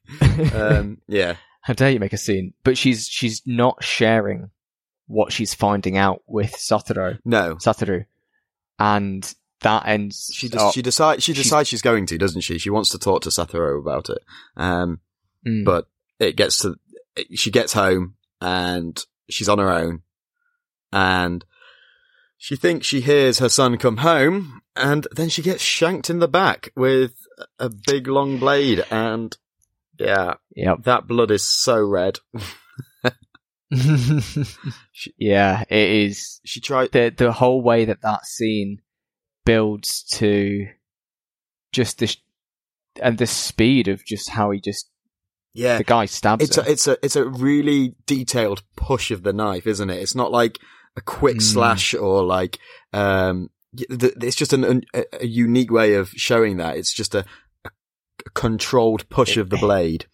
Um, 0.55 1.01
yeah, 1.05 1.35
how 1.59 1.73
dare 1.73 1.89
you 1.91 1.99
make 1.99 2.13
a 2.13 2.17
scene. 2.17 2.53
But 2.63 2.77
she's 2.77 3.09
she's 3.09 3.41
not 3.45 3.83
sharing 3.83 4.51
what 5.07 5.33
she's 5.33 5.53
finding 5.53 5.97
out 5.97 6.21
with 6.27 6.53
Satoru. 6.53 7.19
No, 7.25 7.55
Satoru. 7.55 8.05
And 8.79 9.33
that 9.61 9.87
ends 9.87 10.31
she 10.33 10.49
she 10.73 10.81
decides 10.81 11.23
she 11.23 11.33
she's- 11.33 11.45
decides 11.45 11.69
she's 11.69 11.81
going 11.81 12.05
to, 12.07 12.17
doesn't 12.17 12.41
she? 12.41 12.57
She 12.57 12.69
wants 12.69 12.89
to 12.89 12.99
talk 12.99 13.21
to 13.23 13.29
Satoru 13.29 13.79
about 13.79 14.09
it. 14.09 14.19
Um, 14.57 14.99
Mm. 15.47 15.65
but 15.65 15.87
it 16.19 16.35
gets 16.35 16.59
to 16.59 16.75
she 17.33 17.49
gets 17.49 17.73
home 17.73 18.15
and 18.39 19.03
she's 19.29 19.49
on 19.49 19.57
her 19.59 19.71
own, 19.71 20.01
and 20.93 21.43
she 22.37 22.55
thinks 22.55 22.85
she 22.87 23.01
hears 23.01 23.39
her 23.39 23.49
son 23.49 23.77
come 23.77 23.97
home, 23.97 24.61
and 24.75 25.07
then 25.11 25.29
she 25.29 25.41
gets 25.41 25.63
shanked 25.63 26.09
in 26.09 26.19
the 26.19 26.27
back 26.27 26.71
with 26.75 27.13
a 27.59 27.69
big 27.69 28.07
long 28.07 28.37
blade, 28.37 28.83
and 28.91 29.35
yeah, 29.99 30.35
Yep. 30.55 30.83
that 30.83 31.07
blood 31.07 31.31
is 31.31 31.47
so 31.47 31.79
red. 31.83 32.19
yeah, 35.17 35.63
it 35.69 35.89
is 35.89 36.39
She 36.43 36.59
tried. 36.59 36.91
the 36.91 37.13
the 37.15 37.31
whole 37.31 37.61
way 37.61 37.85
that 37.85 38.01
that 38.01 38.25
scene 38.25 38.81
builds 39.45 40.03
to 40.13 40.67
just 41.71 41.99
this 41.99 42.17
and 43.01 43.17
the 43.17 43.27
speed 43.27 43.87
of 43.87 44.03
just 44.05 44.29
how 44.29 44.51
he 44.51 44.59
just 44.59 44.89
Yeah, 45.53 45.77
the 45.77 45.83
guy 45.83 46.05
stabs 46.05 46.43
it's 46.43 46.57
a, 46.57 46.69
it's 46.71 46.87
a 46.87 46.97
it's 47.03 47.15
a 47.15 47.25
really 47.25 47.95
detailed 48.05 48.63
push 48.75 49.11
of 49.11 49.23
the 49.23 49.33
knife, 49.33 49.65
isn't 49.67 49.89
it? 49.89 50.01
It's 50.01 50.15
not 50.15 50.31
like 50.31 50.59
a 50.95 51.01
quick 51.01 51.37
Mm. 51.37 51.41
slash 51.41 51.93
or 51.93 52.23
like 52.23 52.59
um. 52.93 53.49
It's 53.73 54.35
just 54.35 54.51
an, 54.51 54.83
a 54.93 55.05
a 55.21 55.25
unique 55.25 55.71
way 55.71 55.93
of 55.93 56.09
showing 56.09 56.57
that. 56.57 56.75
It's 56.75 56.91
just 56.93 57.15
a, 57.15 57.23
a 57.63 57.69
controlled 58.33 59.07
push 59.07 59.37
of 59.37 59.49
the 59.49 59.55
blade 59.67 60.07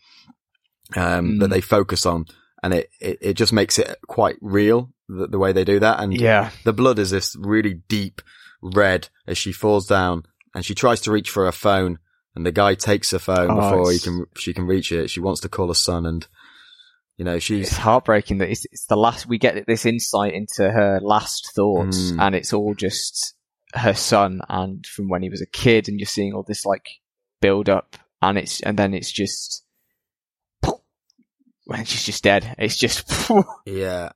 um, 0.96 1.40
that 1.40 1.48
Mm. 1.48 1.54
they 1.54 1.62
focus 1.62 2.06
on, 2.06 2.28
and 2.62 2.76
it, 2.76 2.90
it, 3.02 3.18
it 3.20 3.34
just 3.34 3.52
makes 3.52 3.80
it 3.80 3.98
quite 4.08 4.36
real 4.42 4.92
the, 5.10 5.26
the 5.26 5.40
way 5.40 5.54
they 5.54 5.64
do 5.64 5.80
that. 5.80 6.00
And 6.00 6.14
yeah, 6.14 6.52
the 6.66 6.74
blood 6.74 7.00
is 7.00 7.10
this 7.10 7.36
really 7.40 7.74
deep 7.88 8.22
red 8.62 9.10
as 9.28 9.38
she 9.38 9.52
falls 9.52 9.88
down, 9.88 10.24
and 10.56 10.66
she 10.66 10.76
tries 10.76 11.02
to 11.02 11.12
reach 11.12 11.30
for 11.30 11.46
her 11.46 11.52
phone, 11.52 12.00
and 12.36 12.46
the 12.46 12.52
guy 12.52 12.76
takes 12.76 13.12
her 13.12 13.20
phone 13.20 13.52
Oh, 13.52 13.56
before 13.56 13.92
he 13.92 14.00
can 14.00 14.26
she 14.38 14.54
can 14.54 14.66
reach 14.66 14.92
it. 14.92 15.10
She 15.10 15.20
wants 15.20 15.42
to 15.42 15.50
call 15.50 15.68
her 15.68 15.74
son, 15.74 16.06
and 16.06 16.28
you 17.18 17.26
know 17.26 17.40
she's 17.40 17.68
it's 17.70 17.78
heartbreaking 17.78 18.38
that 18.40 18.50
it's, 18.50 18.66
it's 18.72 18.86
the 18.86 18.96
last 18.96 19.28
we 19.28 19.38
get 19.38 19.66
this 19.68 19.86
insight 19.86 20.34
into 20.34 20.70
her 20.72 21.00
last 21.02 21.52
thoughts, 21.56 22.12
Mm. 22.12 22.22
and 22.22 22.36
it's 22.36 22.54
all 22.54 22.74
just 22.76 23.34
her 23.74 23.94
son 23.94 24.40
and 24.48 24.86
from 24.86 25.10
when 25.10 25.22
he 25.24 25.30
was 25.30 25.42
a 25.42 25.46
kid, 25.48 25.88
and 25.90 26.00
you're 26.00 26.08
seeing 26.08 26.34
all 26.34 26.44
this 26.44 26.66
like 26.66 26.86
build 27.42 27.70
up, 27.70 27.98
and 28.22 28.38
it's 28.38 28.62
and 28.62 28.78
then 28.80 28.94
it's 28.94 29.12
just 29.12 29.64
when 31.66 31.86
she's 31.86 32.04
just 32.06 32.24
dead. 32.24 32.56
It's 32.58 32.78
just 32.78 33.12
yeah. 33.66 34.12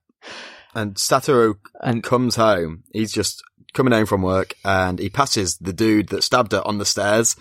And 0.74 0.96
Satoru 0.96 1.56
and 1.82 2.02
comes 2.02 2.38
home. 2.38 2.84
He's 2.94 3.12
just 3.12 3.44
coming 3.74 3.94
home 3.94 4.06
from 4.06 4.22
work, 4.22 4.54
and 4.64 5.00
he 5.00 5.10
passes 5.10 5.58
the 5.58 5.74
dude 5.74 6.10
that 6.10 6.24
stabbed 6.24 6.52
her 6.52 6.66
on 6.66 6.78
the 6.78 6.86
stairs, 6.86 7.36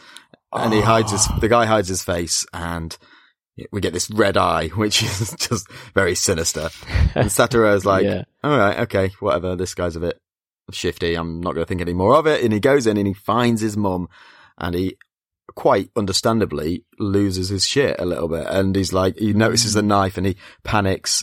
and 0.52 0.72
he 0.72 0.80
ah. 0.80 0.84
hides 0.84 1.12
his. 1.12 1.26
Oh. 1.30 1.38
The 1.40 1.48
guy 1.48 1.66
hides 1.66 1.88
his 1.88 2.02
face, 2.02 2.46
and 2.52 2.96
we 3.72 3.80
get 3.80 3.92
this 3.92 4.10
red 4.10 4.36
eye, 4.36 4.68
which 4.76 5.02
is 5.02 5.34
just 5.38 5.70
very 5.94 6.14
sinister. 6.14 6.70
And 7.14 7.28
Satoru 7.30 7.74
is 7.74 7.84
like, 7.84 8.04
Yeah. 8.04 8.24
all 8.42 8.56
right, 8.56 8.78
okay, 8.80 9.10
whatever. 9.20 9.56
This 9.56 9.74
guy's 9.74 9.96
a 9.96 10.00
bit 10.00 10.18
shifty. 10.72 11.14
I'm 11.14 11.40
not 11.40 11.54
going 11.54 11.64
to 11.64 11.68
think 11.68 11.80
any 11.80 11.92
more 11.92 12.14
of 12.14 12.26
it. 12.26 12.42
And 12.44 12.52
he 12.52 12.60
goes 12.60 12.86
in 12.86 12.96
and 12.96 13.06
he 13.06 13.14
finds 13.14 13.60
his 13.60 13.76
mum, 13.76 14.08
and 14.58 14.74
he 14.74 14.96
quite 15.54 15.90
understandably 15.96 16.84
loses 16.98 17.48
his 17.48 17.66
shit 17.66 17.96
a 17.98 18.06
little 18.06 18.28
bit. 18.28 18.46
And 18.46 18.74
he's 18.74 18.92
like, 18.92 19.18
he 19.18 19.32
notices 19.32 19.74
the 19.74 19.82
mm. 19.82 19.86
knife 19.86 20.16
and 20.16 20.26
he 20.26 20.36
panics, 20.64 21.22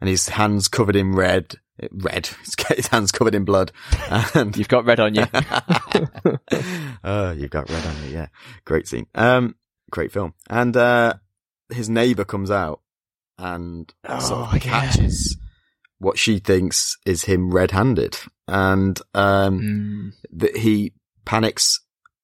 and 0.00 0.08
his 0.08 0.28
hands 0.30 0.68
covered 0.68 0.96
in 0.96 1.12
red. 1.12 1.56
Red. 1.92 2.26
His 2.76 2.86
hands 2.88 3.12
covered 3.12 3.34
in 3.34 3.44
blood. 3.44 3.72
And 4.34 4.56
You've 4.56 4.68
got 4.68 4.84
red 4.84 5.00
on 5.00 5.14
you. 5.14 5.24
oh, 7.04 7.32
you've 7.32 7.50
got 7.50 7.68
red 7.70 7.84
on 7.86 8.04
you. 8.04 8.10
Yeah, 8.14 8.26
great 8.64 8.88
scene. 8.88 9.06
Um, 9.14 9.56
great 9.90 10.12
film. 10.12 10.34
And 10.48 10.76
uh, 10.76 11.14
his 11.70 11.88
neighbor 11.88 12.24
comes 12.24 12.50
out 12.50 12.80
and 13.38 13.92
sort 14.20 14.32
Oh, 14.32 14.44
of 14.44 14.52
yeah. 14.54 14.58
catches 14.58 15.36
what 15.98 16.18
she 16.18 16.38
thinks 16.38 16.96
is 17.06 17.24
him 17.24 17.50
red-handed, 17.50 18.16
and 18.48 19.00
um, 19.14 19.60
Mm. 19.60 20.12
that 20.38 20.56
he 20.58 20.92
panics 21.24 21.80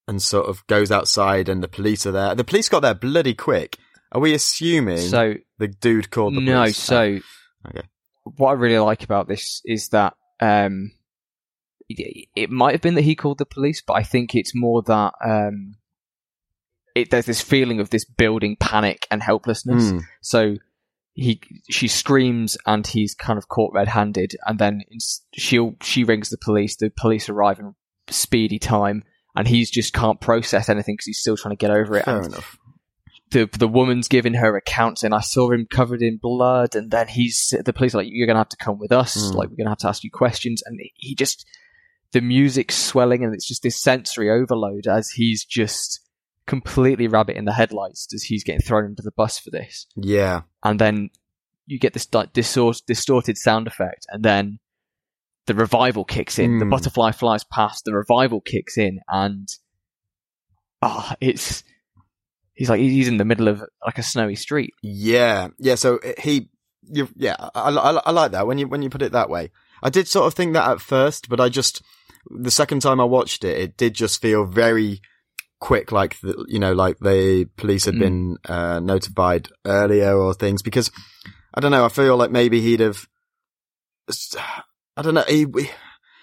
and 0.08 0.20
sort 0.20 0.46
of 0.46 0.66
goes 0.66 0.90
outside, 0.90 1.48
and 1.48 1.62
the 1.62 1.68
police 1.68 2.04
are 2.06 2.12
there. 2.12 2.34
The 2.34 2.44
police 2.44 2.68
got 2.68 2.80
there 2.80 2.94
bloody 2.94 3.34
quick. 3.34 3.78
Are 4.12 4.20
we 4.20 4.34
assuming 4.34 4.98
So 4.98 5.34
the 5.58 5.68
dude 5.68 6.10
called 6.10 6.34
the 6.34 6.40
no, 6.40 6.62
police? 6.62 6.90
No, 6.90 7.18
so 7.18 7.20
Okay. 7.70 7.86
What 8.24 8.50
I 8.50 8.52
really 8.54 8.78
like 8.78 9.04
about 9.04 9.28
this 9.28 9.60
is 9.64 9.88
that 9.88 10.14
um, 10.40 10.92
it, 11.88 12.28
it 12.34 12.50
might 12.50 12.72
have 12.72 12.80
been 12.80 12.94
that 12.94 13.02
he 13.02 13.14
called 13.14 13.38
the 13.38 13.46
police, 13.46 13.82
but 13.86 13.94
I 13.94 14.02
think 14.02 14.34
it's 14.34 14.54
more 14.54 14.82
that 14.82 15.12
um, 15.24 15.76
it 16.94 17.10
there's 17.10 17.26
this 17.26 17.40
feeling 17.40 17.80
of 17.80 17.90
this 17.90 18.04
building 18.04 18.56
panic 18.58 19.06
and 19.10 19.22
helplessness. 19.22 19.90
Hmm. 19.90 19.98
So 20.20 20.56
he 21.14 21.40
she 21.68 21.88
screams 21.88 22.56
and 22.66 22.86
he's 22.86 23.14
kind 23.14 23.38
of 23.38 23.48
caught 23.48 23.74
red-handed, 23.74 24.36
and 24.46 24.58
then 24.58 24.82
she'll 25.34 25.74
she 25.82 26.04
rings 26.04 26.30
the 26.30 26.38
police. 26.38 26.76
The 26.76 26.90
police 26.90 27.28
arrive 27.28 27.58
in 27.58 27.74
speedy 28.08 28.58
time, 28.58 29.04
and 29.36 29.46
he's 29.46 29.70
just 29.70 29.92
can't 29.92 30.20
process 30.20 30.68
anything 30.68 30.94
because 30.94 31.06
he's 31.06 31.20
still 31.20 31.36
trying 31.36 31.56
to 31.56 31.60
get 31.60 31.70
over 31.70 31.96
it. 31.96 32.04
Fair 32.04 32.18
and 32.18 32.26
enough. 32.26 32.58
The 33.32 33.48
the 33.58 33.68
woman's 33.68 34.08
giving 34.08 34.34
her 34.34 34.56
accounts, 34.56 35.02
and 35.02 35.14
I 35.14 35.20
saw 35.20 35.50
him 35.50 35.66
covered 35.70 36.02
in 36.02 36.18
blood, 36.18 36.74
and 36.76 36.90
then 36.90 37.08
he's 37.08 37.52
the 37.64 37.72
police 37.72 37.94
are 37.94 37.98
like, 37.98 38.08
"You're 38.10 38.26
gonna 38.26 38.38
have 38.40 38.48
to 38.50 38.56
come 38.56 38.78
with 38.78 38.92
us. 38.92 39.16
Mm. 39.16 39.34
Like, 39.34 39.48
we're 39.50 39.56
gonna 39.56 39.70
have 39.70 39.78
to 39.78 39.88
ask 39.88 40.04
you 40.04 40.10
questions." 40.10 40.62
And 40.64 40.78
he 40.94 41.14
just 41.14 41.46
the 42.12 42.20
music's 42.20 42.76
swelling, 42.76 43.24
and 43.24 43.34
it's 43.34 43.48
just 43.48 43.62
this 43.62 43.80
sensory 43.82 44.30
overload 44.30 44.86
as 44.86 45.10
he's 45.10 45.44
just 45.44 46.00
completely 46.46 47.08
rabbit 47.08 47.36
in 47.36 47.44
the 47.44 47.52
headlights 47.52 48.08
as 48.14 48.24
he's 48.24 48.44
getting 48.44 48.60
thrown 48.60 48.84
under 48.84 49.02
the 49.02 49.12
bus 49.16 49.38
for 49.38 49.50
this, 49.50 49.86
Yeah. 49.96 50.42
and 50.64 50.78
then 50.80 51.10
you 51.66 51.78
get 51.78 51.92
this 51.94 52.12
like, 52.12 52.32
distor- 52.32 52.84
distorted 52.86 53.38
sound 53.38 53.66
effect, 53.66 54.04
and 54.10 54.24
then 54.24 54.58
the 55.46 55.54
revival 55.54 56.04
kicks 56.04 56.38
in. 56.38 56.58
The 56.58 56.64
Mm. 56.66 56.70
butterfly 56.70 57.12
flies 57.12 57.44
past. 57.44 57.84
The 57.84 57.92
revival 57.94 58.40
kicks 58.40 58.76
in, 58.76 59.00
and 59.08 59.48
ah, 60.82 61.16
it's 61.20 61.62
he's 62.54 62.68
like 62.68 62.80
he's 62.80 63.08
in 63.08 63.16
the 63.16 63.24
middle 63.24 63.48
of 63.48 63.62
like 63.84 63.98
a 63.98 64.02
snowy 64.02 64.36
street. 64.36 64.74
Yeah, 64.82 65.48
yeah. 65.58 65.74
So 65.76 65.98
he, 66.18 66.48
you, 66.82 67.08
yeah, 67.16 67.36
I, 67.54 67.70
I, 67.70 67.90
I 67.92 68.10
like 68.10 68.32
that 68.32 68.46
when 68.46 68.58
you 68.58 68.68
when 68.68 68.82
you 68.82 68.90
put 68.90 69.02
it 69.02 69.12
that 69.12 69.30
way. 69.30 69.50
I 69.82 69.90
did 69.90 70.06
sort 70.08 70.26
of 70.26 70.34
think 70.34 70.52
that 70.52 70.70
at 70.70 70.80
first, 70.80 71.28
but 71.28 71.40
I 71.40 71.48
just 71.48 71.82
the 72.30 72.50
second 72.50 72.80
time 72.80 73.00
I 73.00 73.04
watched 73.04 73.42
it, 73.44 73.58
it 73.58 73.76
did 73.76 73.94
just 73.94 74.20
feel 74.22 74.44
very 74.44 75.00
quick, 75.60 75.92
like 75.92 76.18
the, 76.20 76.44
you 76.48 76.58
know, 76.58 76.72
like 76.72 76.98
the 77.00 77.48
police 77.56 77.84
had 77.84 77.94
Mm. 77.94 77.98
been 78.00 78.36
uh, 78.48 78.80
notified 78.80 79.48
earlier 79.64 80.16
or 80.16 80.34
things. 80.34 80.62
Because 80.62 80.90
I 81.54 81.60
don't 81.60 81.70
know, 81.72 81.84
I 81.84 81.88
feel 81.88 82.16
like 82.16 82.30
maybe 82.30 82.60
he'd 82.60 82.80
have. 82.80 83.06
I 84.96 85.02
don't 85.02 85.14
know. 85.14 85.24
He, 85.26 85.46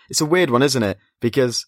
it's 0.09 0.21
a 0.21 0.25
weird 0.25 0.51
one, 0.51 0.61
isn't 0.61 0.83
it? 0.83 0.97
Because 1.21 1.65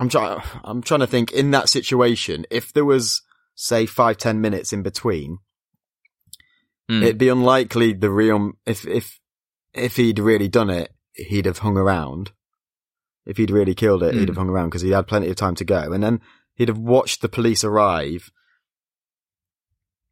I'm 0.00 0.08
trying. 0.08 0.42
I'm 0.64 0.82
trying 0.82 1.00
to 1.00 1.06
think 1.06 1.32
in 1.32 1.50
that 1.52 1.68
situation 1.68 2.46
if 2.50 2.72
there 2.72 2.84
was 2.84 3.22
say 3.62 3.84
five 3.86 4.16
ten 4.16 4.40
minutes 4.40 4.72
in 4.72 4.82
between 4.82 5.38
Mm. 6.90 7.02
it'd 7.02 7.18
be 7.18 7.28
unlikely 7.28 7.92
the 7.92 8.10
real 8.10 8.52
if 8.66 8.84
if 8.86 9.20
if 9.72 9.94
he'd 9.94 10.18
really 10.18 10.48
done 10.48 10.70
it, 10.70 10.90
he'd 11.14 11.46
have 11.46 11.58
hung 11.58 11.76
around. 11.76 12.32
If 13.26 13.36
he'd 13.36 13.52
really 13.52 13.76
killed 13.76 14.02
it, 14.02 14.14
he'd 14.14 14.24
Mm. 14.24 14.28
have 14.28 14.36
hung 14.38 14.48
around 14.48 14.70
because 14.70 14.82
he 14.82 14.90
had 14.90 15.06
plenty 15.06 15.28
of 15.28 15.36
time 15.36 15.54
to 15.56 15.64
go, 15.64 15.92
and 15.92 16.02
then 16.02 16.20
he'd 16.54 16.66
have 16.66 16.78
watched 16.78 17.20
the 17.22 17.28
police 17.28 17.62
arrive. 17.62 18.32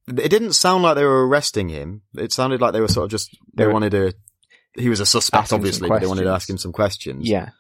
It 0.07 0.29
didn't 0.31 0.53
sound 0.53 0.85
like 0.85 0.95
they 0.95 1.05
were 1.05 1.27
arresting 1.27 1.69
him. 1.69 2.03
It 2.15 2.33
sounded 2.33 2.61
like 2.61 2.73
they 2.75 2.81
were 2.81 2.87
sort 2.87 3.05
of 3.07 3.11
just 3.11 3.31
they 3.55 3.65
They 3.65 3.73
wanted 3.73 3.91
to. 3.91 4.13
He 4.75 4.89
was 4.89 5.01
a 5.01 5.07
suspect, 5.07 5.53
obviously, 5.53 5.89
but 5.89 6.01
they 6.01 6.07
wanted 6.07 6.25
to 6.25 6.31
ask 6.31 6.49
him 6.49 6.59
some 6.59 6.73
questions. 6.73 7.29
yeah, 7.29 7.51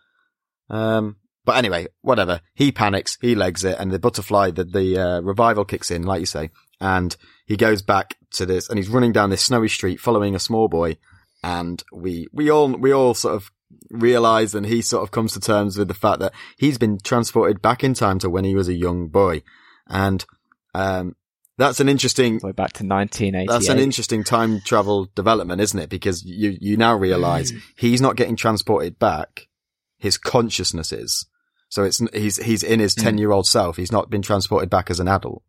Um, 0.70 1.16
but 1.48 1.56
anyway, 1.56 1.86
whatever. 2.02 2.42
He 2.52 2.70
panics, 2.70 3.16
he 3.22 3.34
legs 3.34 3.64
it, 3.64 3.78
and 3.78 3.90
the 3.90 3.98
butterfly, 3.98 4.50
the, 4.50 4.64
the, 4.64 4.98
uh, 4.98 5.20
revival 5.22 5.64
kicks 5.64 5.90
in, 5.90 6.02
like 6.02 6.20
you 6.20 6.26
say, 6.26 6.50
and 6.78 7.16
he 7.46 7.56
goes 7.56 7.80
back 7.80 8.18
to 8.32 8.44
this, 8.44 8.68
and 8.68 8.78
he's 8.78 8.90
running 8.90 9.12
down 9.12 9.30
this 9.30 9.44
snowy 9.44 9.70
street 9.70 9.98
following 9.98 10.34
a 10.34 10.38
small 10.38 10.68
boy, 10.68 10.98
and 11.42 11.82
we, 11.90 12.26
we 12.34 12.50
all, 12.50 12.68
we 12.68 12.92
all 12.92 13.14
sort 13.14 13.34
of 13.34 13.50
realize 13.88 14.54
and 14.54 14.66
he 14.66 14.82
sort 14.82 15.02
of 15.02 15.10
comes 15.10 15.32
to 15.32 15.40
terms 15.40 15.78
with 15.78 15.88
the 15.88 15.94
fact 15.94 16.20
that 16.20 16.34
he's 16.58 16.76
been 16.76 16.98
transported 16.98 17.62
back 17.62 17.82
in 17.82 17.94
time 17.94 18.18
to 18.18 18.28
when 18.28 18.44
he 18.44 18.54
was 18.54 18.68
a 18.68 18.74
young 18.74 19.08
boy. 19.08 19.40
And, 19.86 20.26
um, 20.74 21.16
that's 21.56 21.80
an 21.80 21.88
interesting, 21.88 22.40
back 22.40 22.74
to 22.74 22.84
1988. 22.84 23.48
that's 23.48 23.70
an 23.70 23.78
interesting 23.78 24.22
time 24.22 24.60
travel 24.60 25.10
development, 25.14 25.62
isn't 25.62 25.80
it? 25.80 25.88
Because 25.88 26.22
you, 26.26 26.58
you 26.60 26.76
now 26.76 26.94
realize 26.94 27.54
he's 27.78 28.02
not 28.02 28.16
getting 28.16 28.36
transported 28.36 28.98
back. 28.98 29.48
His 29.96 30.18
consciousness 30.18 30.92
is. 30.92 31.24
So 31.68 31.84
it's, 31.84 31.98
he's, 32.14 32.36
he's 32.42 32.62
in 32.62 32.80
his 32.80 32.94
Mm. 32.94 33.02
10 33.02 33.18
year 33.18 33.30
old 33.32 33.46
self. 33.46 33.76
He's 33.76 33.92
not 33.92 34.10
been 34.10 34.22
transported 34.22 34.70
back 34.70 34.90
as 34.90 35.00
an 35.00 35.08
adult. 35.08 35.42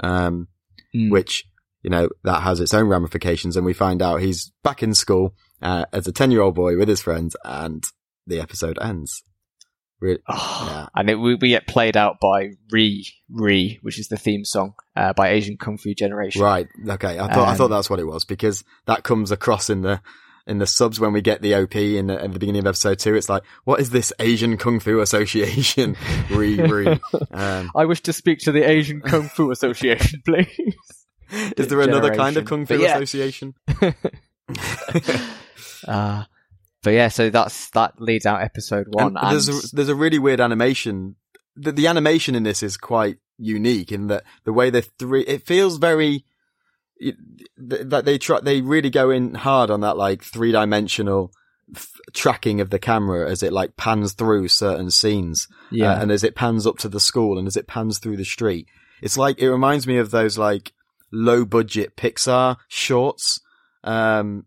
Um, 0.00 0.48
Mm. 0.94 1.10
which, 1.10 1.44
you 1.82 1.90
know, 1.90 2.08
that 2.24 2.40
has 2.42 2.60
its 2.60 2.72
own 2.72 2.88
ramifications. 2.88 3.56
And 3.58 3.66
we 3.66 3.74
find 3.74 4.00
out 4.00 4.22
he's 4.22 4.50
back 4.64 4.82
in 4.82 4.94
school, 4.94 5.34
uh, 5.60 5.84
as 5.92 6.06
a 6.06 6.12
10 6.12 6.30
year 6.30 6.40
old 6.40 6.54
boy 6.54 6.78
with 6.78 6.88
his 6.88 7.02
friends 7.02 7.36
and 7.44 7.84
the 8.26 8.40
episode 8.40 8.78
ends. 8.80 9.22
Really? 10.00 10.20
Oh, 10.28 10.66
Yeah. 10.70 10.86
And 10.94 11.10
it, 11.10 11.16
we, 11.16 11.34
we 11.34 11.50
get 11.50 11.66
played 11.66 11.94
out 11.96 12.20
by 12.22 12.52
Re 12.70 13.06
Re, 13.30 13.78
which 13.82 13.98
is 13.98 14.08
the 14.08 14.16
theme 14.16 14.46
song 14.46 14.72
uh, 14.96 15.12
by 15.12 15.28
Asian 15.30 15.58
Kung 15.58 15.76
Fu 15.76 15.92
Generation. 15.92 16.40
Right. 16.40 16.68
Okay. 16.88 17.18
I 17.18 17.26
thought, 17.34 17.48
I 17.48 17.54
thought 17.54 17.64
Um, 17.66 17.70
that's 17.72 17.90
what 17.90 18.00
it 18.00 18.06
was 18.06 18.24
because 18.24 18.64
that 18.86 19.02
comes 19.04 19.30
across 19.30 19.68
in 19.68 19.82
the, 19.82 20.00
in 20.48 20.58
the 20.58 20.66
subs 20.66 20.98
when 20.98 21.12
we 21.12 21.20
get 21.20 21.42
the 21.42 21.54
OP 21.54 21.76
in 21.76 22.06
the, 22.06 22.14
at 22.14 22.32
the 22.32 22.38
beginning 22.38 22.60
of 22.60 22.66
episode 22.66 22.98
two. 22.98 23.14
It's 23.14 23.28
like, 23.28 23.42
what 23.64 23.80
is 23.80 23.90
this 23.90 24.12
Asian 24.18 24.56
Kung 24.56 24.80
Fu 24.80 25.00
Association? 25.00 25.96
re, 26.30 26.56
re. 26.56 26.98
Um, 27.30 27.70
I 27.76 27.84
wish 27.84 28.00
to 28.02 28.12
speak 28.12 28.40
to 28.40 28.52
the 28.52 28.62
Asian 28.62 29.00
Kung 29.00 29.28
Fu 29.28 29.50
Association, 29.52 30.22
please. 30.24 30.74
is 31.56 31.68
there 31.68 31.82
another 31.82 32.14
kind 32.14 32.36
of 32.36 32.46
Kung 32.46 32.66
Fu 32.66 32.80
yeah. 32.80 32.96
Association? 32.96 33.54
Uh, 35.86 36.24
but 36.82 36.90
yeah, 36.90 37.08
so 37.08 37.30
that's 37.30 37.70
that 37.70 38.00
leads 38.00 38.26
out 38.26 38.42
episode 38.42 38.86
one. 38.88 39.08
And 39.08 39.18
And, 39.18 39.32
there's 39.32 39.48
a, 39.48 39.76
there's 39.76 39.88
a 39.88 39.94
really 39.94 40.18
weird 40.18 40.40
animation. 40.40 41.16
The, 41.56 41.72
the 41.72 41.86
animation 41.86 42.34
in 42.34 42.42
this 42.42 42.62
is 42.62 42.76
quite 42.76 43.18
unique 43.38 43.92
in 43.92 44.08
that 44.08 44.24
the 44.44 44.52
way 44.52 44.70
the 44.70 44.82
three, 44.82 45.22
it 45.22 45.46
feels 45.46 45.78
very, 45.78 46.24
that 47.56 48.04
they 48.04 48.18
try, 48.18 48.40
they 48.40 48.60
really 48.60 48.90
go 48.90 49.10
in 49.10 49.34
hard 49.34 49.70
on 49.70 49.80
that 49.80 49.96
like 49.96 50.22
three 50.22 50.52
dimensional 50.52 51.30
f- 51.74 51.92
tracking 52.14 52.60
of 52.60 52.70
the 52.70 52.78
camera 52.78 53.30
as 53.30 53.42
it 53.42 53.52
like 53.52 53.76
pans 53.76 54.14
through 54.14 54.48
certain 54.48 54.90
scenes. 54.90 55.46
yeah, 55.70 55.92
Uh, 55.92 56.02
and 56.02 56.10
as 56.12 56.24
it 56.24 56.34
pans 56.34 56.66
up 56.66 56.78
to 56.78 56.88
the 56.88 57.00
school 57.00 57.38
and 57.38 57.46
as 57.46 57.56
it 57.56 57.66
pans 57.66 57.98
through 57.98 58.16
the 58.16 58.24
street. 58.24 58.66
It's 59.02 59.16
like, 59.16 59.38
it 59.38 59.50
reminds 59.50 59.86
me 59.86 59.98
of 59.98 60.10
those 60.10 60.36
like 60.38 60.72
low 61.12 61.44
budget 61.44 61.96
Pixar 61.96 62.56
shorts. 62.68 63.40
Um, 63.84 64.46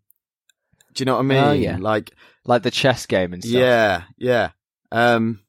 do 0.94 1.02
you 1.02 1.06
know 1.06 1.14
what 1.14 1.20
I 1.20 1.24
mean? 1.24 1.44
Oh, 1.44 1.52
yeah. 1.54 1.78
Like, 1.80 2.12
like 2.46 2.64
the 2.64 2.72
chess 2.72 3.06
game 3.06 3.34
and 3.34 3.44
stuff. 3.44 3.54
yeah, 3.60 4.04
yeah. 4.18 4.50
Um, 4.92 5.40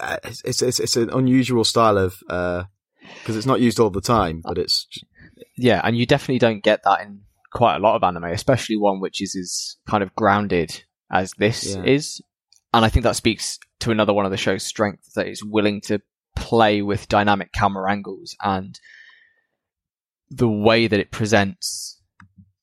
uh, 0.00 0.16
it's, 0.24 0.42
it's, 0.44 0.62
it's, 0.62 0.80
it's 0.80 0.96
an 0.96 1.10
unusual 1.10 1.62
style 1.62 1.98
of, 1.98 2.16
uh, 2.28 2.64
cause 3.24 3.36
it's 3.36 3.46
not 3.46 3.60
used 3.60 3.78
all 3.78 3.90
the 3.90 4.00
time, 4.00 4.40
but 4.44 4.58
it's, 4.58 4.88
yeah, 5.58 5.80
and 5.84 5.96
you 5.96 6.06
definitely 6.06 6.38
don't 6.38 6.62
get 6.62 6.82
that 6.84 7.02
in 7.02 7.22
quite 7.52 7.76
a 7.76 7.80
lot 7.80 7.96
of 7.96 8.02
anime, 8.02 8.24
especially 8.24 8.76
one 8.76 9.00
which 9.00 9.20
is 9.22 9.34
as 9.36 9.76
kind 9.88 10.02
of 10.02 10.14
grounded 10.14 10.82
as 11.10 11.32
this 11.38 11.74
Yeah. 11.74 11.82
is. 11.84 12.20
And 12.74 12.84
I 12.84 12.88
think 12.88 13.04
that 13.04 13.16
speaks 13.16 13.58
to 13.80 13.90
another 13.90 14.12
one 14.12 14.24
of 14.26 14.30
the 14.30 14.36
show's 14.36 14.62
strengths 14.62 15.12
that 15.14 15.26
it's 15.26 15.42
willing 15.44 15.80
to 15.82 16.00
play 16.36 16.82
with 16.82 17.08
dynamic 17.08 17.52
camera 17.52 17.90
angles 17.90 18.36
and 18.42 18.78
the 20.30 20.48
way 20.48 20.86
that 20.86 21.00
it 21.00 21.10
presents 21.10 22.00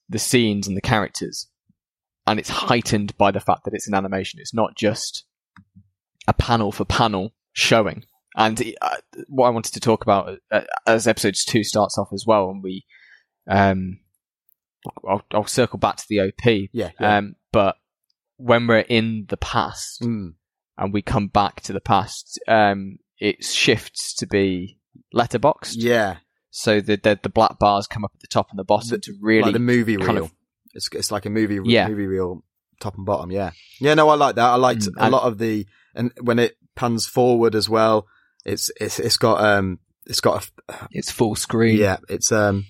the 0.07 0.19
scenes 0.19 0.67
and 0.67 0.77
the 0.77 0.81
characters. 0.81 1.47
And 2.27 2.39
it's 2.39 2.49
heightened 2.49 3.17
by 3.17 3.31
the 3.31 3.39
fact 3.39 3.65
that 3.65 3.73
it's 3.73 3.87
an 3.87 3.95
animation. 3.95 4.39
It's 4.39 4.53
not 4.53 4.75
just 4.75 5.25
a 6.27 6.33
panel 6.33 6.71
for 6.71 6.85
panel 6.85 7.33
showing. 7.53 8.03
And 8.35 8.61
uh, 8.81 8.97
what 9.27 9.47
I 9.47 9.51
wanted 9.51 9.73
to 9.73 9.79
talk 9.79 10.01
about 10.03 10.39
uh, 10.51 10.61
as 10.85 11.07
episodes 11.07 11.45
two 11.45 11.63
starts 11.63 11.97
off 11.97 12.09
as 12.13 12.25
well, 12.27 12.49
and 12.49 12.61
we, 12.61 12.85
um, 13.47 13.99
I'll, 15.07 15.23
I'll 15.31 15.45
circle 15.47 15.79
back 15.79 15.97
to 15.97 16.05
the 16.09 16.19
OP. 16.21 16.45
yeah, 16.73 16.91
yeah. 16.99 17.17
Um, 17.17 17.35
but 17.51 17.75
when 18.37 18.67
we're 18.67 18.79
in 18.79 19.25
the 19.29 19.37
past 19.37 20.01
Mm. 20.01 20.33
and 20.77 20.93
we 20.93 21.01
come 21.01 21.27
back 21.27 21.61
to 21.61 21.73
the 21.73 21.79
past, 21.79 22.39
um, 22.47 22.97
it 23.19 23.43
shifts 23.43 24.13
to 24.15 24.27
be 24.27 24.77
letterboxed. 25.13 25.75
yeah. 25.77 26.17
So 26.51 26.79
the, 26.79 26.95
the 26.95 27.19
the 27.21 27.29
black 27.29 27.59
bars 27.59 27.85
come 27.85 28.05
up 28.05 28.11
at 28.15 28.21
the 28.21 28.27
top 28.27 28.47
and 28.49 28.57
the 28.57 28.63
bottom 28.63 28.99
to 29.01 29.13
really 29.21 29.43
like 29.43 29.53
the 29.53 29.59
movie 29.59 29.97
reel. 29.97 30.23
of- 30.25 30.31
it's, 30.73 30.89
it's 30.93 31.11
like 31.11 31.25
a 31.25 31.29
movie, 31.29 31.59
Yeah. 31.63 31.87
movie 31.87 32.05
reel 32.05 32.43
top 32.81 32.95
and 32.97 33.05
bottom. 33.05 33.31
Yeah. 33.31 33.51
Yeah. 33.79 33.93
No, 33.93 34.07
I 34.09 34.15
like 34.15 34.35
that. 34.35 34.45
I 34.45 34.55
liked 34.55 34.81
Mm, 34.83 34.93
a 34.97 35.09
lot 35.09 35.23
of 35.23 35.37
the, 35.37 35.65
and 35.95 36.11
when 36.21 36.39
it 36.39 36.57
pans 36.75 37.07
forward 37.07 37.55
as 37.55 37.69
well, 37.69 38.07
it's, 38.45 38.69
it's, 38.79 38.99
it's 38.99 39.17
got, 39.17 39.43
um, 39.43 39.79
it's 40.05 40.19
got 40.21 40.47
a, 40.69 40.87
it's 40.91 41.11
full 41.11 41.35
screen. 41.35 41.77
Yeah, 41.77 41.97
it's 42.09 42.31
um, 42.31 42.65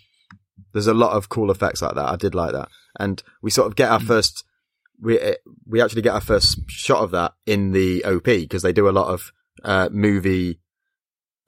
there's 0.73 0.88
a 0.88 0.93
lot 0.93 1.11
of 1.13 1.30
cool 1.30 1.51
effects 1.51 1.82
like 1.82 1.95
that. 1.95 2.07
I 2.09 2.15
did 2.15 2.34
like 2.34 2.53
that, 2.53 2.69
and 2.99 3.21
we 3.41 3.51
sort 3.51 3.67
of 3.67 3.76
get 3.76 3.89
our 3.91 3.99
Mm. 3.99 4.07
first, 4.07 4.43
we 5.01 5.19
eh, 5.19 5.36
we 5.67 5.82
actually 5.82 6.01
get 6.01 6.13
our 6.13 6.21
first 6.21 6.59
shot 6.69 7.01
of 7.03 7.11
that 7.11 7.34
in 7.45 7.71
the 7.73 8.05
OP 8.05 8.23
because 8.23 8.61
they 8.61 8.71
do 8.71 8.88
a 8.88 8.91
lot 8.91 9.07
of 9.13 9.32
uh 9.63 9.89
movie 9.91 10.59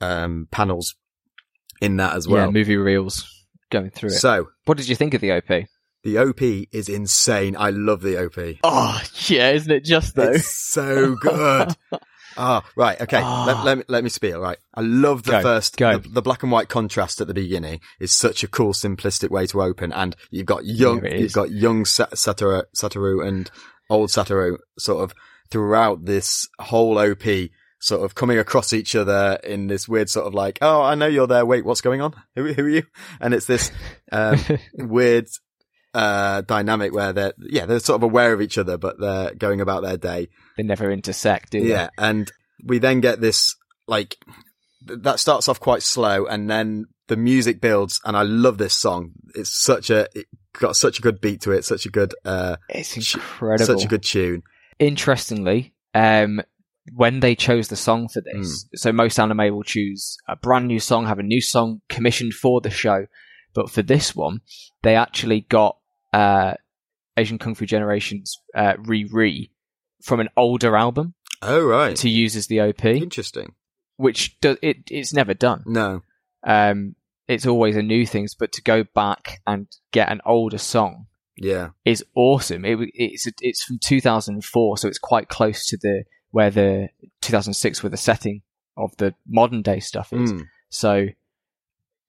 um 0.02 0.48
panels 0.52 0.96
in 1.82 1.98
that 1.98 2.16
as 2.16 2.28
yeah, 2.28 2.34
well. 2.34 2.52
movie 2.52 2.76
reels 2.78 3.46
going 3.70 3.90
through 3.90 4.10
it. 4.10 4.14
so 4.20 4.48
what 4.66 4.78
did 4.78 4.90
you 4.90 4.96
think 4.96 5.14
of 5.14 5.22
the 5.22 5.32
OP? 5.32 5.68
the 6.04 6.18
OP 6.20 6.42
is 6.72 6.88
insane. 6.90 7.56
I 7.58 7.70
love 7.72 8.02
the 8.02 8.18
OP. 8.26 8.58
Oh 8.64 9.02
yeah, 9.28 9.52
isn't 9.52 9.72
it 9.72 9.84
just 9.86 10.16
though? 10.16 10.32
It's 10.32 10.48
so 10.52 11.16
good. 11.16 11.76
Ah, 12.38 12.64
right. 12.76 13.00
Okay. 13.02 13.22
Ah. 13.24 13.46
Let, 13.46 13.66
let 13.66 13.78
me, 13.78 13.84
let 13.88 14.04
me 14.04 14.10
spiel. 14.10 14.40
Right. 14.40 14.58
I 14.74 14.82
love 14.82 15.24
the 15.24 15.32
Go, 15.32 15.42
first, 15.42 15.78
go. 15.78 15.98
The, 15.98 16.10
the 16.10 16.22
black 16.22 16.44
and 16.44 16.52
white 16.52 16.70
contrast 16.70 17.20
at 17.22 17.28
the 17.28 17.34
beginning 17.34 17.80
is 18.00 18.14
such 18.14 18.44
a 18.44 18.48
cool, 18.48 18.74
simplistic 18.74 19.30
way 19.30 19.48
to 19.48 19.62
open. 19.62 19.92
And 19.92 20.16
you've 20.32 20.46
got 20.46 20.66
young, 20.66 21.04
Yeah, 21.04 21.16
you've 21.16 21.34
got 21.34 21.52
young 21.52 21.86
Sa- 21.86 22.08
Satoru, 22.08 22.64
Satoru 22.76 23.26
and 23.28 23.50
old 23.90 24.10
Satoru 24.10 24.58
sort 24.78 25.04
of 25.04 25.14
throughout 25.50 26.06
this 26.06 26.48
whole 26.60 26.98
OP 26.98 27.24
sort 27.80 28.04
of 28.04 28.16
coming 28.16 28.38
across 28.40 28.74
each 28.74 28.96
other 28.96 29.38
in 29.44 29.68
this 29.68 29.88
weird 29.88 30.10
sort 30.10 30.26
of 30.26 30.34
like, 30.34 30.58
oh, 30.62 30.82
I 30.82 30.96
know 30.96 31.06
you're 31.08 31.28
there. 31.28 31.46
Wait, 31.46 31.64
what's 31.64 31.82
going 31.82 32.02
on? 32.02 32.14
Who, 32.36 32.52
who 32.54 32.64
are 32.66 32.70
you? 32.70 32.84
And 33.22 33.34
it's 33.34 33.46
this, 33.46 33.72
um, 34.12 34.40
weird, 34.74 35.28
uh, 35.98 36.42
dynamic 36.42 36.94
where 36.94 37.12
they're, 37.14 37.34
yeah, 37.40 37.66
they're 37.66 37.80
sort 37.80 37.98
of 38.00 38.04
aware 38.04 38.32
of 38.34 38.42
each 38.42 38.58
other, 38.58 38.78
but 38.78 39.00
they're 39.00 39.34
going 39.36 39.62
about 39.62 39.82
their 39.84 39.98
day. 39.98 40.28
they 40.58 40.64
never 40.64 40.92
intersect, 40.92 41.52
do 41.52 41.62
they? 41.62 41.70
Yeah, 41.70 41.90
and 41.98 42.32
we 42.66 42.80
then 42.80 43.02
get 43.02 43.20
this 43.22 43.56
like 43.88 44.18
th- 44.88 45.00
that 45.04 45.20
starts 45.20 45.48
off 45.50 45.60
quite 45.60 45.84
slow, 45.84 46.26
and 46.26 46.50
then 46.50 46.86
the 47.08 47.18
music 47.18 47.62
builds, 47.62 48.00
and 48.06 48.16
I 48.18 48.24
love 48.24 48.58
this 48.58 48.78
song. 48.78 49.12
It's 49.36 49.50
such 49.50 49.90
a 49.90 50.08
it 50.14 50.26
got 50.60 50.76
such 50.76 51.00
a 51.00 51.02
good 51.02 51.22
beat 51.22 51.42
to 51.42 51.52
it, 51.52 51.64
such 51.66 51.86
a 51.86 51.90
good 51.90 52.14
uh, 52.26 52.58
It's 52.70 52.96
incredible. 52.98 53.66
such 53.66 53.86
a 53.86 53.88
good 53.88 54.04
tune. 54.04 54.42
Interestingly, 54.92 55.74
um, 55.94 56.42
when 56.96 57.20
they 57.20 57.36
chose 57.36 57.68
the 57.68 57.76
song 57.76 58.08
for 58.08 58.22
this, 58.22 58.64
Hmm. 58.64 58.76
so 58.76 58.92
most 58.92 59.20
anime 59.20 59.54
will 59.54 59.64
choose 59.64 60.18
a 60.28 60.36
brand 60.36 60.68
new 60.68 60.80
song, 60.80 61.06
have 61.06 61.20
a 61.20 61.24
new 61.24 61.42
song 61.42 61.82
commissioned 61.90 62.34
for 62.34 62.62
the 62.62 62.70
show, 62.70 63.08
but 63.54 63.70
for 63.70 63.82
this 63.82 64.16
one, 64.16 64.40
they 64.84 64.96
actually 64.96 65.42
got 65.42 65.78
uh, 66.14 66.54
Asian 67.18 67.38
Kung 67.38 67.56
Fu 67.56 67.66
Generations 67.66 68.42
uh, 68.56 68.74
re 68.80 69.08
re 69.12 69.52
from 70.02 70.20
an 70.20 70.30
older 70.38 70.78
album 70.78 71.14
Oh 71.42 71.64
right, 71.64 71.96
to 71.98 72.10
use 72.10 72.36
as 72.36 72.48
the 72.48 72.62
OP, 72.62 72.86
interesting. 72.86 73.54
which 73.98 74.40
do, 74.40 74.58
it 74.62 74.78
it's 74.90 75.14
never 75.14 75.34
done. 75.34 75.64
No, 75.66 76.04
Um, 76.44 76.96
it's 77.28 77.46
always 77.46 77.76
a 77.76 77.84
new 77.84 78.06
things, 78.06 78.34
but 78.34 78.52
to 78.54 78.62
go 78.62 78.84
back 78.84 79.42
and 79.46 79.68
get 79.92 80.12
an 80.12 80.22
older 80.26 80.58
song 80.58 81.08
yeah, 81.36 81.70
is 81.86 82.04
awesome. 82.16 82.66
It, 82.66 82.78
it's 82.94 83.28
it's 83.42 83.64
from 83.64 83.80
2004, 83.80 84.78
so 84.78 84.88
it's 84.88 84.98
quite 84.98 85.30
close 85.30 85.68
to 85.68 85.78
the 85.78 86.04
where 86.32 86.50
the 86.50 86.90
2006 87.22 87.84
where 87.84 87.90
the 87.90 87.98
setting 87.98 88.42
of 88.76 88.96
the 88.98 89.14
modern 89.28 89.62
day 89.62 89.80
stuff 89.80 90.12
is. 90.14 90.34
Mm. 90.34 90.46
So 90.70 91.08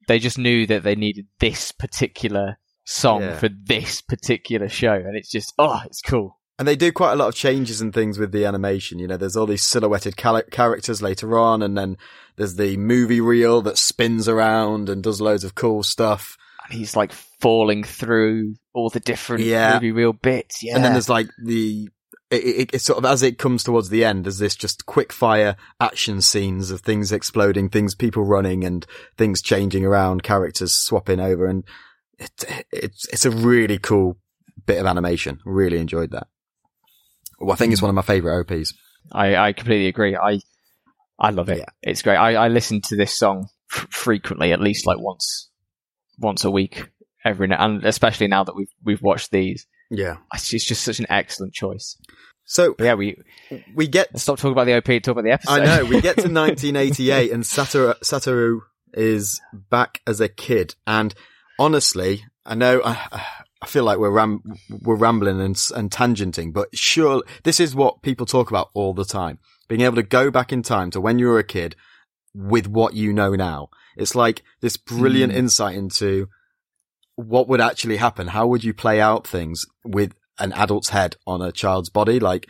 they 0.07 0.19
just 0.19 0.39
knew 0.39 0.67
that 0.67 0.83
they 0.83 0.95
needed 0.95 1.27
this 1.39 1.73
particular 1.73 2.59
song 2.89 3.21
Yeah. 3.21 3.37
for 3.39 3.49
this 3.49 4.01
particular 4.01 4.69
show, 4.69 4.93
and 4.95 5.17
it's 5.17 5.31
just 5.31 5.53
oh, 5.59 5.81
it's 5.85 6.01
cool. 6.01 6.37
And 6.59 6.67
they 6.67 6.75
do 6.75 6.91
quite 6.91 7.13
a 7.13 7.17
lot 7.17 7.29
of 7.29 7.35
changes 7.37 7.81
and 7.81 7.95
things 7.95 8.19
with 8.19 8.33
the 8.33 8.45
animation. 8.45 8.99
You 8.99 9.07
know, 9.07 9.17
there's 9.17 9.37
all 9.37 9.47
these 9.47 9.63
silhouetted 9.63 10.17
cal- 10.17 10.43
characters 10.51 11.01
later 11.01 11.39
on, 11.39 11.63
and 11.63 11.77
then 11.79 11.97
there's 12.37 12.57
the 12.57 12.77
movie 12.77 13.21
reel 13.21 13.63
that 13.63 13.79
spins 13.79 14.27
around 14.27 14.89
and 14.89 15.03
does 15.03 15.21
loads 15.21 15.45
of 15.45 15.55
cool 15.55 15.83
stuff. 15.85 16.37
And 16.69 16.77
he's 16.77 16.97
like 16.97 17.13
falling 17.13 17.85
through 17.85 18.57
all 18.75 18.91
the 18.91 18.99
different 19.01 19.45
Yeah. 19.45 19.75
movie 19.75 19.93
reel 19.93 20.13
bits. 20.13 20.63
Yeah, 20.65 20.75
And 20.75 20.85
then 20.85 20.93
there's 20.95 21.09
like 21.09 21.29
the 21.45 21.89
it, 22.31 22.45
it, 22.45 22.71
it, 22.75 22.83
sort 22.83 22.99
of 22.99 23.05
as 23.07 23.23
it 23.23 23.39
comes 23.39 23.63
towards 23.65 23.89
the 23.89 24.05
end, 24.05 24.25
there's 24.25 24.39
this 24.39 24.55
just 24.57 24.85
quick 24.85 25.13
fire 25.13 25.57
action 25.81 26.21
scenes 26.21 26.71
of 26.71 26.81
things 26.81 27.11
exploding, 27.13 27.69
things 27.71 27.95
people 27.95 28.25
running, 28.25 28.65
and 28.65 28.85
things 29.17 29.41
changing 29.41 29.85
around, 29.85 30.23
characters 30.25 30.75
swapping 30.75 31.21
over, 31.21 31.47
and 31.47 31.65
it, 32.19 32.67
it's 32.73 33.07
it's 33.09 33.25
a 33.25 33.31
really 33.31 33.79
cool 33.79 34.19
bit 34.67 34.79
of 34.79 34.87
animation. 34.87 35.41
Really 35.45 35.79
enjoyed 35.79 36.11
that. 36.13 36.27
Well, 37.39 37.53
I 37.53 37.57
think 37.57 37.73
it's 37.73 37.83
one 37.83 37.89
of 37.89 37.95
my 37.95 38.03
favorite 38.03 38.41
OPs. 38.41 38.75
I, 39.13 39.37
I 39.37 39.53
completely 39.53 39.87
agree. 39.87 40.17
I 40.17 40.41
I 41.19 41.31
love 41.31 41.49
it. 41.49 41.59
Yeah. 41.59 41.65
It's 41.83 42.03
great. 42.03 42.17
I, 42.17 42.35
I 42.35 42.49
listen 42.49 42.81
to 42.83 42.97
this 42.97 43.17
song 43.17 43.49
f- 43.73 43.87
frequently, 43.91 44.53
at 44.53 44.61
least 44.61 44.87
like 44.87 44.99
once 44.99 45.51
once 46.19 46.45
a 46.45 46.51
week, 46.51 46.89
every 47.25 47.49
and 47.51 47.85
especially 47.85 48.29
now 48.29 48.45
that 48.45 48.57
we've 48.57 48.73
we've 48.85 49.03
watched 49.03 49.31
these. 49.31 49.67
Yeah, 49.91 50.17
it's 50.35 50.49
just 50.49 50.83
such 50.83 50.99
an 50.99 51.07
excellent 51.09 51.55
choice. 51.55 51.97
So 52.45 52.75
yeah, 52.79 52.95
we 52.95 53.17
we 53.75 53.87
get 53.89 54.19
stop 54.19 54.39
talking 54.39 54.53
about 54.53 54.65
the 54.65 54.77
OP, 54.77 55.03
talk 55.03 55.13
about 55.13 55.25
the 55.25 55.33
episode. 55.33 55.63
I 55.63 55.65
know 55.65 55.85
we 55.85 56.01
get 56.01 56.17
to 56.17 56.23
1988, 56.29 57.33
and 57.33 57.43
Satoru, 57.43 57.99
Satoru 58.01 58.61
is 58.95 59.41
back 59.53 60.01
as 60.07 60.21
a 60.21 60.29
kid, 60.29 60.75
and 60.87 61.15
honestly, 61.59 62.25
I 62.45 62.55
know 62.55 62.81
I, 62.85 63.23
I 63.61 63.67
feel 63.67 63.85
like 63.85 63.99
we're 63.99 64.11
ram- 64.11 64.43
we're 64.83 64.95
rambling 64.95 65.41
and, 65.41 65.61
and 65.75 65.91
tangenting, 65.91 66.53
but 66.53 66.75
sure, 66.77 67.23
this 67.45 67.61
is 67.61 67.75
what 67.75 68.03
people 68.03 68.27
talk 68.27 68.51
about 68.51 68.71
all 68.75 68.95
the 68.95 69.05
time. 69.05 69.39
Being 69.69 69.83
able 69.83 69.97
to 69.97 70.03
go 70.03 70.31
back 70.31 70.53
in 70.53 70.63
time 70.63 70.91
to 70.93 71.01
when 71.01 71.19
you 71.19 71.27
were 71.27 71.39
a 71.39 71.45
kid 71.45 71.77
with 72.35 72.67
what 72.67 72.95
you 72.95 73.13
know 73.13 73.35
now. 73.35 73.69
It's 73.97 74.15
like 74.15 74.43
this 74.61 74.77
brilliant 74.77 75.33
mm. 75.33 75.37
insight 75.37 75.77
into 75.77 76.29
what 77.17 77.49
would 77.49 77.61
actually 77.61 77.97
happen. 77.97 78.29
How 78.29 78.47
would 78.47 78.63
you 78.63 78.73
play 78.73 79.01
out 79.01 79.27
things 79.27 79.67
with 79.85 80.15
an 80.39 80.53
adult's 80.53 80.91
head 80.91 81.17
on 81.27 81.43
a 81.43 81.51
child's 81.51 81.91
body? 81.91 82.21
Like 82.21 82.47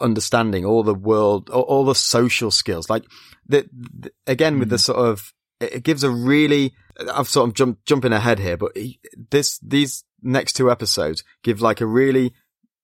understanding 0.00 0.64
all 0.64 0.84
the 0.84 0.94
world, 0.94 1.50
all, 1.50 1.62
all 1.62 1.84
the 1.84 1.94
social 1.94 2.50
skills. 2.50 2.88
Like 2.88 3.04
the, 3.46 3.68
the 3.72 4.12
again, 4.26 4.56
mm. 4.56 4.60
with 4.60 4.68
the 4.70 4.76
mm. 4.76 4.84
sort 4.84 4.98
of, 4.98 5.32
it, 5.60 5.82
gives 5.82 6.04
a 6.04 6.10
really, 6.10 6.72
I've 7.12 7.28
sort 7.28 7.48
of 7.48 7.54
jumped, 7.54 7.86
jumping 7.86 8.12
ahead 8.12 8.38
here, 8.38 8.56
but 8.56 8.76
this, 9.30 9.58
these 9.58 10.04
next 10.22 10.54
two 10.54 10.70
episodes 10.70 11.24
give 11.42 11.60
like 11.60 11.80
a 11.80 11.86
really 11.86 12.32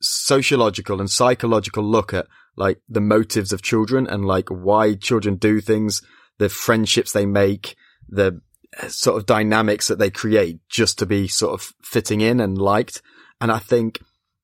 sociological 0.00 1.00
and 1.00 1.10
psychological 1.10 1.84
look 1.84 2.14
at 2.14 2.26
like 2.56 2.80
the 2.88 3.00
motives 3.00 3.52
of 3.52 3.62
children 3.62 4.06
and 4.06 4.24
like 4.24 4.48
why 4.48 4.94
children 4.94 5.36
do 5.36 5.60
things, 5.60 6.02
the 6.38 6.48
friendships 6.48 7.12
they 7.12 7.26
make, 7.26 7.76
the 8.08 8.40
sort 8.88 9.16
of 9.16 9.26
dynamics 9.26 9.88
that 9.88 9.98
they 9.98 10.10
create 10.10 10.58
just 10.68 10.98
to 10.98 11.06
be 11.06 11.28
sort 11.28 11.54
of 11.54 11.72
fitting 11.82 12.20
in 12.20 12.40
and 12.40 12.58
liked. 12.58 13.02
And 13.40 13.50
I 13.50 13.58
think 13.58 14.00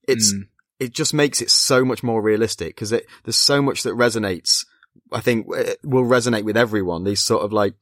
it's, 0.06 0.32
mm. 0.32 0.42
it 0.78 0.94
just 0.94 1.14
makes 1.14 1.40
it 1.40 1.50
so 1.50 1.84
much 1.84 2.02
more 2.02 2.22
realistic 2.22 2.68
because 2.68 2.90
there's 2.90 3.36
so 3.36 3.60
much 3.60 3.82
that 3.82 3.94
resonates. 3.94 4.64
I 5.12 5.20
think 5.20 5.46
it 5.50 5.78
will 5.84 6.04
resonate 6.04 6.44
with 6.44 6.56
everyone. 6.56 7.04
These 7.04 7.20
sort 7.20 7.42
of 7.42 7.52
like 7.52 7.74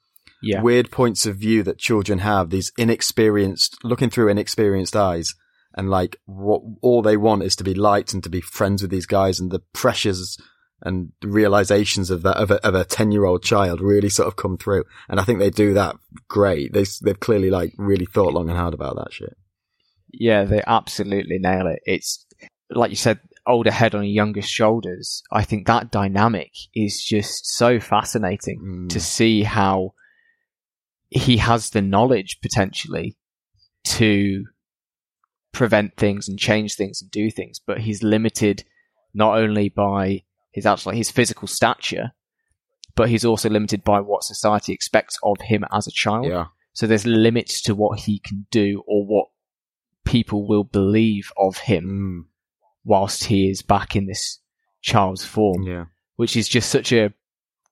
yeah. 0.45 0.63
weird 0.63 0.91
points 0.91 1.27
of 1.27 1.37
view 1.37 1.63
that 1.63 1.79
children 1.79 2.21
have, 2.21 2.51
these 2.51 2.73
inexperienced, 2.79 3.77
looking 3.83 4.11
through 4.11 4.29
inexperienced 4.29 4.97
eyes 4.97 5.35
and 5.75 5.91
like 5.91 6.17
what 6.27 6.63
all 6.83 7.03
they 7.03 7.17
want 7.17 7.43
is 7.43 7.57
to 7.57 7.65
be 7.65 7.75
liked 7.75 8.13
and 8.13 8.23
to 8.23 8.29
be 8.29 8.41
friends 8.41 8.83
with 8.83 8.91
these 8.91 9.07
guys 9.07 9.41
and 9.41 9.51
the 9.51 9.63
pressures 9.73 10.39
and 10.83 11.13
realizations 11.23 12.11
of 12.11 12.23
that 12.23 12.37
of 12.37 12.51
a, 12.51 12.65
of 12.67 12.75
a 12.75 12.85
10 12.85 13.11
year 13.11 13.25
old 13.25 13.43
child 13.43 13.81
really 13.81 14.09
sort 14.09 14.29
of 14.29 14.37
come 14.37 14.57
through. 14.57 14.85
And 15.09 15.19
I 15.19 15.25
think 15.25 15.39
they 15.39 15.51
do 15.51 15.75
that 15.75 15.97
great. 16.29 16.73
They, 16.73 16.85
they've 17.03 17.19
clearly 17.19 17.51
like 17.51 17.73
really 17.77 18.07
thought 18.07 18.35
long 18.35 18.49
and 18.49 18.59
hard 18.59 18.75
about 18.75 18.97
that 18.97 19.13
shit. 19.13 19.37
Yeah, 20.13 20.45
they 20.45 20.63
absolutely 20.67 21.39
nail 21.39 21.67
it. 21.67 21.81
It's 21.85 22.25
like 22.71 22.91
you 22.91 22.97
said, 22.97 23.19
older 23.47 23.71
head 23.71 23.95
on 23.95 24.05
younger 24.05 24.43
shoulders. 24.43 25.23
I 25.33 25.43
think 25.43 25.67
that 25.67 25.91
dynamic 25.91 26.53
is 26.75 27.03
just 27.03 27.47
so 27.47 27.81
fascinating 27.81 28.61
mm. 28.63 28.89
to 28.91 29.01
see 29.01 29.43
how 29.43 29.95
he 31.11 31.37
has 31.39 31.71
the 31.71 31.83
knowledge 31.83 32.39
potentially 32.41 33.17
to 33.85 34.45
prevent 35.53 35.97
things 35.97 36.29
and 36.29 36.39
change 36.39 36.75
things 36.75 37.01
and 37.01 37.11
do 37.11 37.31
things, 37.31 37.61
but 37.65 37.79
he's 37.79 38.03
limited 38.03 38.65
not 39.15 39.39
only 39.39 39.69
by 39.69 40.23
his 40.53 40.67
actual 40.67 40.93
his 40.93 41.11
physical 41.11 41.49
stature, 41.49 42.13
but 42.97 43.09
he's 43.09 43.25
also 43.25 43.49
limited 43.49 43.85
by 43.85 44.01
what 44.01 44.25
society 44.25 44.73
expects 44.73 45.19
of 45.23 45.41
him 45.41 45.65
as 45.73 45.87
a 45.87 45.93
child. 45.93 46.27
Yeah. 46.27 46.47
So 46.73 46.87
there's 46.87 47.07
limits 47.07 47.63
to 47.63 47.75
what 47.75 48.01
he 48.01 48.19
can 48.19 48.47
do 48.51 48.83
or 48.87 49.05
what 49.07 49.29
people 50.05 50.47
will 50.47 50.65
believe 50.65 51.33
of 51.37 51.59
him 51.59 52.27
mm. 52.27 52.69
whilst 52.85 53.25
he 53.25 53.49
is 53.49 53.63
back 53.63 53.97
in 53.97 54.07
this 54.07 54.41
child's 54.83 55.25
form. 55.25 55.63
Yeah. 55.63 55.85
Which 56.17 56.37
is 56.37 56.49
just 56.49 56.71
such 56.71 56.93
a 56.93 57.13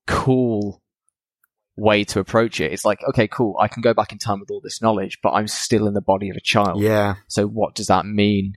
cool 0.07 0.82
way 1.77 2.05
to 2.05 2.20
approach 2.20 2.61
it. 2.61 2.73
It's 2.73 2.85
like, 2.85 3.01
okay, 3.09 3.29
cool, 3.29 3.57
I 3.61 3.68
can 3.68 3.83
go 3.83 3.95
back 3.95 4.12
in 4.12 4.18
time 4.18 4.41
with 4.41 4.51
all 4.51 4.61
this 4.61 4.83
knowledge, 4.83 5.18
but 5.23 5.33
I'm 5.33 5.49
still 5.49 5.87
in 5.87 5.95
the 5.95 6.03
body 6.03 6.29
of 6.31 6.37
a 6.37 6.41
child. 6.41 6.81
Yeah. 6.81 7.16
So 7.29 7.47
what 7.47 7.75
does 7.75 7.87
that 7.87 8.07
mean 8.07 8.55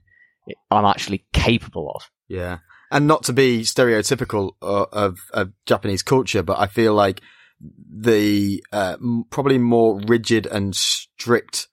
I'm 0.70 0.84
actually 0.84 1.26
capable 1.32 1.90
of? 1.94 2.10
Yeah 2.28 2.58
and 2.90 3.06
not 3.06 3.24
to 3.24 3.32
be 3.32 3.62
stereotypical 3.62 4.52
uh, 4.62 4.86
of, 4.92 5.18
of 5.32 5.52
Japanese 5.66 6.02
culture, 6.02 6.42
but 6.42 6.58
I 6.58 6.66
feel 6.66 6.94
like 6.94 7.20
the 7.60 8.62
uh, 8.72 8.96
probably 9.30 9.58
more 9.58 10.00
rigid 10.06 10.46
and 10.46 10.74
strict 10.74 11.68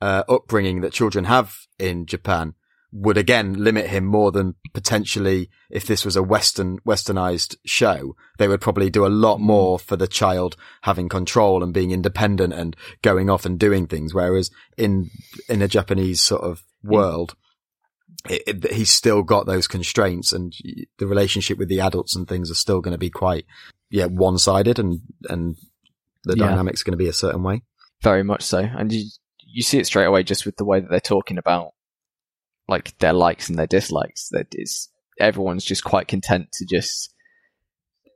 uh, 0.00 0.24
upbringing 0.28 0.80
that 0.82 0.92
children 0.92 1.24
have 1.24 1.54
in 1.78 2.06
Japan 2.06 2.54
would 2.90 3.18
again 3.18 3.52
limit 3.52 3.86
him 3.86 4.04
more 4.04 4.32
than 4.32 4.54
potentially 4.72 5.50
if 5.70 5.86
this 5.86 6.04
was 6.04 6.16
a 6.16 6.22
western 6.22 6.78
westernized 6.80 7.54
show 7.66 8.14
they 8.38 8.48
would 8.48 8.60
probably 8.60 8.88
do 8.88 9.04
a 9.04 9.08
lot 9.08 9.38
more 9.38 9.78
for 9.78 9.96
the 9.96 10.08
child 10.08 10.56
having 10.82 11.08
control 11.08 11.62
and 11.62 11.74
being 11.74 11.90
independent 11.90 12.52
and 12.54 12.74
going 13.02 13.28
off 13.28 13.44
and 13.44 13.58
doing 13.58 13.86
things 13.86 14.14
whereas 14.14 14.50
in 14.78 15.10
in 15.48 15.60
a 15.60 15.68
japanese 15.68 16.22
sort 16.22 16.42
of 16.42 16.62
world 16.82 17.34
it, 18.28 18.42
it, 18.46 18.72
he's 18.72 18.90
still 18.90 19.22
got 19.22 19.46
those 19.46 19.68
constraints 19.68 20.32
and 20.32 20.52
the 20.98 21.06
relationship 21.06 21.58
with 21.58 21.68
the 21.68 21.80
adults 21.80 22.16
and 22.16 22.26
things 22.26 22.50
are 22.50 22.54
still 22.54 22.80
going 22.80 22.92
to 22.92 22.98
be 22.98 23.10
quite, 23.10 23.44
yeah, 23.90 24.06
one 24.06 24.38
sided 24.38 24.78
and, 24.78 25.00
and 25.28 25.56
the 26.24 26.36
yeah. 26.36 26.48
dynamic's 26.48 26.82
going 26.82 26.92
to 26.92 26.98
be 26.98 27.08
a 27.08 27.12
certain 27.12 27.42
way. 27.42 27.62
Very 28.02 28.24
much 28.24 28.42
so. 28.42 28.58
And 28.58 28.92
you, 28.92 29.08
you 29.46 29.62
see 29.62 29.78
it 29.78 29.86
straight 29.86 30.06
away 30.06 30.22
just 30.22 30.46
with 30.46 30.56
the 30.56 30.64
way 30.64 30.80
that 30.80 30.90
they're 30.90 31.00
talking 31.00 31.38
about 31.38 31.72
like 32.68 32.96
their 32.98 33.12
likes 33.12 33.48
and 33.48 33.58
their 33.58 33.66
dislikes. 33.66 34.28
That 34.30 34.48
is, 34.52 34.88
everyone's 35.18 35.64
just 35.64 35.84
quite 35.84 36.08
content 36.08 36.48
to 36.54 36.66
just 36.66 37.14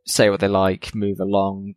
say 0.06 0.30
what 0.30 0.40
they 0.40 0.48
like, 0.48 0.94
move 0.94 1.18
along, 1.20 1.74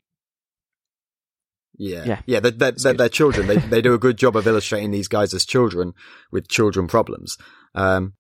yeah, 1.78 2.04
yeah, 2.06 2.22
yeah. 2.26 2.40
They're, 2.40 2.52
they're, 2.52 2.72
they're, 2.72 2.94
they're 2.94 3.10
children. 3.10 3.48
they 3.48 3.58
they 3.58 3.82
do 3.82 3.94
a 3.94 4.00
good 4.00 4.18
job 4.26 4.36
of 4.36 4.48
illustrating 4.48 4.92
these 4.92 5.08
guys 5.08 5.34
as 5.34 5.46
children 5.46 5.94
with 6.32 6.48
children 6.48 6.88
problems. 6.88 7.38
Um, 7.74 8.14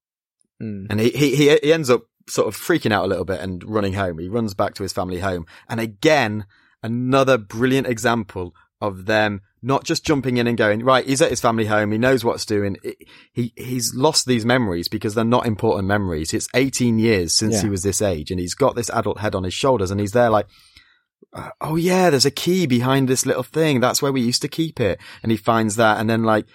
mm. 0.62 0.88
and 0.90 1.00
he, 1.00 1.10
he 1.12 1.36
he 1.36 1.74
ends 1.74 1.90
up 1.90 2.04
sort 2.28 2.48
of 2.48 2.56
freaking 2.56 2.92
out 2.92 3.06
a 3.06 3.08
little 3.08 3.26
bit 3.26 3.40
and 3.40 3.64
running 3.64 3.94
home. 3.94 4.20
He 4.20 4.28
runs 4.28 4.54
back 4.54 4.74
to 4.76 4.84
his 4.84 4.94
family 4.94 5.20
home, 5.20 5.46
and 5.70 5.80
again, 5.80 6.46
another 6.84 7.38
brilliant 7.38 7.88
example 7.88 8.54
of 8.82 9.06
them 9.06 9.42
not 9.66 9.84
just 9.84 10.06
jumping 10.06 10.38
in 10.38 10.48
and 10.48 10.58
going 10.58 10.84
right. 10.84 11.06
He's 11.06 11.22
at 11.22 11.32
his 11.32 11.42
family 11.42 11.66
home. 11.66 11.92
He 11.92 11.98
knows 11.98 12.24
what's 12.24 12.46
doing. 12.46 12.78
He 13.34 13.52
he's 13.56 13.94
lost 13.96 14.26
these 14.26 14.46
memories 14.46 14.88
because 14.88 15.16
they're 15.16 15.26
not 15.26 15.46
important 15.46 15.88
memories. 15.88 16.34
It's 16.34 16.48
18 16.54 17.00
years 17.00 17.34
since 17.34 17.56
yeah. 17.56 17.62
he 17.64 17.70
was 17.70 17.84
this 17.84 18.02
age, 18.02 18.32
and 18.32 18.40
he's 18.40 18.54
got 18.54 18.76
this 18.76 18.90
adult 18.92 19.20
head 19.20 19.36
on 19.36 19.44
his 19.44 19.54
shoulders, 19.54 19.92
and 19.92 20.00
he's 20.00 20.14
there 20.14 20.30
like 20.30 20.48
oh 21.62 21.76
yeah, 21.76 22.10
there's 22.10 22.26
a 22.26 22.32
key 22.32 22.66
behind 22.66 23.08
this 23.08 23.26
little 23.26 23.44
thing. 23.44 23.80
That's 23.80 24.02
where 24.02 24.12
we 24.12 24.22
used 24.22 24.42
to 24.44 24.48
keep 24.48 24.80
it. 24.80 25.00
And 25.22 25.32
he 25.32 25.38
finds 25.38 25.76
that, 25.76 26.00
and 26.00 26.10
then 26.10 26.24
like 26.24 26.46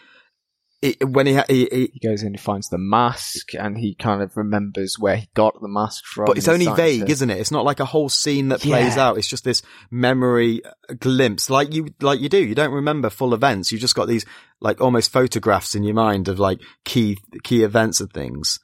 it, 0.82 1.06
when 1.06 1.26
he, 1.26 1.38
he, 1.48 1.68
he 1.70 1.90
he 1.92 2.08
goes 2.08 2.22
in, 2.22 2.32
he 2.32 2.38
finds 2.38 2.70
the 2.70 2.78
mask, 2.78 3.54
and 3.54 3.76
he 3.76 3.94
kind 3.94 4.22
of 4.22 4.34
remembers 4.36 4.96
where 4.98 5.16
he 5.16 5.28
got 5.34 5.60
the 5.60 5.68
mask 5.68 6.04
from. 6.06 6.24
But 6.24 6.38
it's 6.38 6.48
only 6.48 6.72
vague, 6.72 7.06
to... 7.06 7.12
isn't 7.12 7.28
it? 7.28 7.38
It's 7.38 7.50
not 7.50 7.66
like 7.66 7.80
a 7.80 7.84
whole 7.84 8.08
scene 8.08 8.48
that 8.48 8.64
yeah. 8.64 8.76
plays 8.76 8.96
out. 8.96 9.18
It's 9.18 9.28
just 9.28 9.44
this 9.44 9.60
memory 9.90 10.62
glimpse, 10.98 11.50
like 11.50 11.74
you 11.74 11.88
like 12.00 12.20
you 12.20 12.30
do. 12.30 12.42
You 12.42 12.54
don't 12.54 12.72
remember 12.72 13.10
full 13.10 13.34
events. 13.34 13.70
You've 13.70 13.82
just 13.82 13.94
got 13.94 14.08
these 14.08 14.24
like 14.60 14.80
almost 14.80 15.12
photographs 15.12 15.74
in 15.74 15.82
your 15.82 15.94
mind 15.94 16.28
of 16.28 16.38
like 16.38 16.60
key 16.86 17.18
key 17.42 17.62
events 17.62 18.00
and 18.00 18.10
things. 18.10 18.58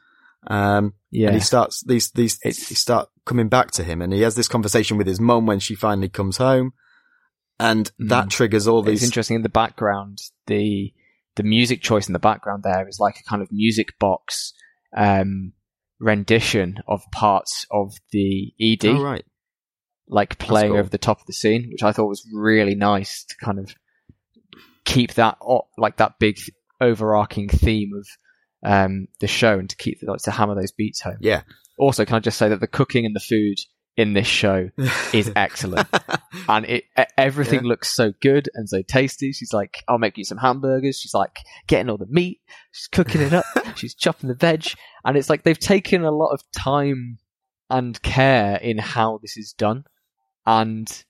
Um, 0.47 0.95
yeah. 1.11 1.29
And 1.29 1.37
he 1.37 1.41
starts 1.41 1.83
these 1.85 2.11
these 2.13 2.39
it's, 2.43 2.69
he 2.69 2.75
start 2.75 3.11
coming 3.27 3.49
back 3.49 3.73
to 3.73 3.85
him, 3.85 4.01
and 4.01 4.13
he 4.13 4.23
has 4.23 4.37
this 4.37 4.49
conversation 4.49 4.97
with 4.97 5.07
his 5.07 5.21
mum 5.21 5.45
when 5.45 5.59
she 5.59 5.75
finally 5.75 6.09
comes 6.09 6.39
home, 6.39 6.73
and 7.61 7.91
mm. 8.01 8.09
that 8.09 8.31
triggers 8.31 8.67
all 8.67 8.81
these. 8.81 9.03
It's 9.03 9.11
interesting 9.11 9.37
in 9.37 9.43
the 9.43 9.51
background. 9.51 10.19
The 10.47 10.95
the 11.37 11.43
music 11.43 11.83
choice 11.83 12.09
in 12.09 12.13
the 12.13 12.19
background 12.19 12.63
there 12.63 12.89
is 12.89 12.99
like 12.99 13.19
a 13.21 13.29
kind 13.29 13.43
of 13.43 13.53
music 13.53 13.99
box 13.99 14.53
um, 14.97 15.53
rendition 16.01 16.79
of 16.89 17.03
parts 17.13 17.67
of 17.71 17.95
the 18.11 18.53
ED. 18.61 18.87
Oh, 18.87 19.03
right. 19.03 19.25
Like 20.09 20.39
playing 20.39 20.73
cool. 20.73 20.81
over 20.81 20.89
the 20.89 20.99
top 20.99 21.21
of 21.21 21.27
the 21.27 21.33
scene, 21.33 21.69
which 21.71 21.83
I 21.83 21.93
thought 21.93 22.09
was 22.09 22.27
really 22.33 22.75
nice 22.75 23.25
to 23.25 23.37
kind 23.45 23.59
of 23.59 23.75
keep 24.85 25.15
that 25.15 25.39
like 25.77 25.97
that 25.97 26.19
big 26.19 26.39
overarching 26.81 27.49
theme 27.49 27.91
of 27.97 28.07
um, 28.65 29.09
the 29.21 29.27
show 29.27 29.59
and 29.59 29.69
to 29.69 29.77
keep 29.77 29.99
like, 30.03 30.21
to 30.23 30.31
hammer 30.31 30.55
those 30.55 30.73
beats 30.73 31.01
home. 31.01 31.19
Yeah. 31.21 31.43
Also, 31.79 32.05
can 32.05 32.17
I 32.17 32.21
just 32.21 32.39
say 32.39 32.49
that 32.49 32.61
the 32.61 32.67
cooking 32.67 33.05
and 33.05 33.15
the 33.15 33.21
food 33.21 33.59
in 33.97 34.13
this 34.13 34.27
show 34.27 34.69
is 35.13 35.33
excellent, 35.37 35.89
and 36.49 36.67
it 36.67 36.85
everything 37.17 37.63
Yeah. 37.65 37.69
looks 37.69 37.95
so 37.95 38.13
good 38.21 38.49
and 38.55 38.69
so 38.69 38.83
tasty. 38.83 39.33
She's 39.33 39.53
like, 39.53 39.83
"I'll 39.89 39.99
make 39.99 40.19
you 40.19 40.25
some 40.25 40.39
hamburgers." 40.39 40.99
She's 40.99 41.15
like 41.15 41.39
getting 41.67 41.89
all 41.91 41.97
the 41.97 42.07
meat, 42.09 42.41
she's 42.73 42.89
cooking 42.89 43.23
it 43.23 43.33
up, 43.33 43.45
she's 43.77 43.95
chopping 43.95 44.29
the 44.29 44.35
veg, 44.35 44.67
and 45.05 45.17
it's 45.17 45.31
like 45.31 45.45
they've 45.45 45.59
taken 45.59 46.05
a 46.05 46.11
lot 46.11 46.33
of 46.33 46.43
time 46.57 47.19
and 47.71 48.01
care 48.03 48.57
in 48.57 48.79
how 48.79 49.19
this 49.23 49.37
is 49.37 49.53
done, 49.57 49.85
and 50.47 51.05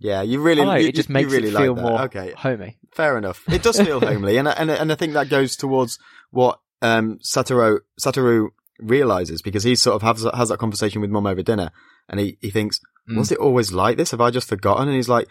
yeah, 0.00 0.22
you 0.22 0.40
really, 0.40 0.64
know, 0.64 0.74
you, 0.74 0.88
it 0.88 0.94
just 0.94 1.08
you 1.08 1.12
makes 1.14 1.32
really 1.32 1.48
it 1.48 1.54
like 1.54 1.62
feel 1.64 1.74
that. 1.76 1.82
more 1.82 2.02
Okay, 2.02 2.34
homey. 2.36 2.76
fair 2.94 3.16
enough. 3.16 3.42
It 3.48 3.62
does 3.62 3.80
feel 3.80 4.00
homely, 4.00 4.36
and 4.36 4.48
I- 4.48 4.52
and 4.52 4.70
and 4.70 4.90
I 4.92 4.94
think 4.96 5.12
that 5.14 5.28
goes 5.28 5.54
towards 5.56 5.98
what 6.30 6.58
um, 6.82 7.18
Satoru 7.24 7.78
Satoru 8.00 8.48
realizes 8.80 9.42
because 9.42 9.64
he 9.64 9.74
sort 9.74 9.96
of 9.96 10.02
has 10.02 10.26
has 10.34 10.48
that 10.48 10.58
conversation 10.58 11.00
with 11.00 11.10
mum 11.10 11.26
over 11.26 11.42
dinner, 11.42 11.70
and 12.08 12.20
he 12.20 12.38
he 12.40 12.50
thinks, 12.50 12.80
Mm. 13.10 13.16
was 13.18 13.32
it 13.32 13.38
always 13.38 13.72
like 13.72 13.96
this? 13.96 14.12
Have 14.12 14.20
I 14.20 14.30
just 14.30 14.48
forgotten? 14.48 14.86
And 14.86 14.94
he's 14.96 15.08
like, 15.08 15.26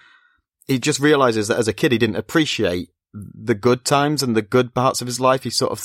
he 0.68 0.78
just 0.78 1.00
realizes 1.00 1.48
that 1.48 1.58
as 1.58 1.70
a 1.70 1.74
kid 1.74 1.94
he 1.94 1.98
didn't 1.98 2.18
appreciate 2.18 2.90
the 3.14 3.56
good 3.56 3.86
times 3.86 4.22
and 4.22 4.36
the 4.36 4.42
good 4.42 4.74
parts 4.74 5.00
of 5.02 5.08
his 5.08 5.20
life. 5.22 5.44
He 5.44 5.50
sort 5.50 5.72
of 5.72 5.82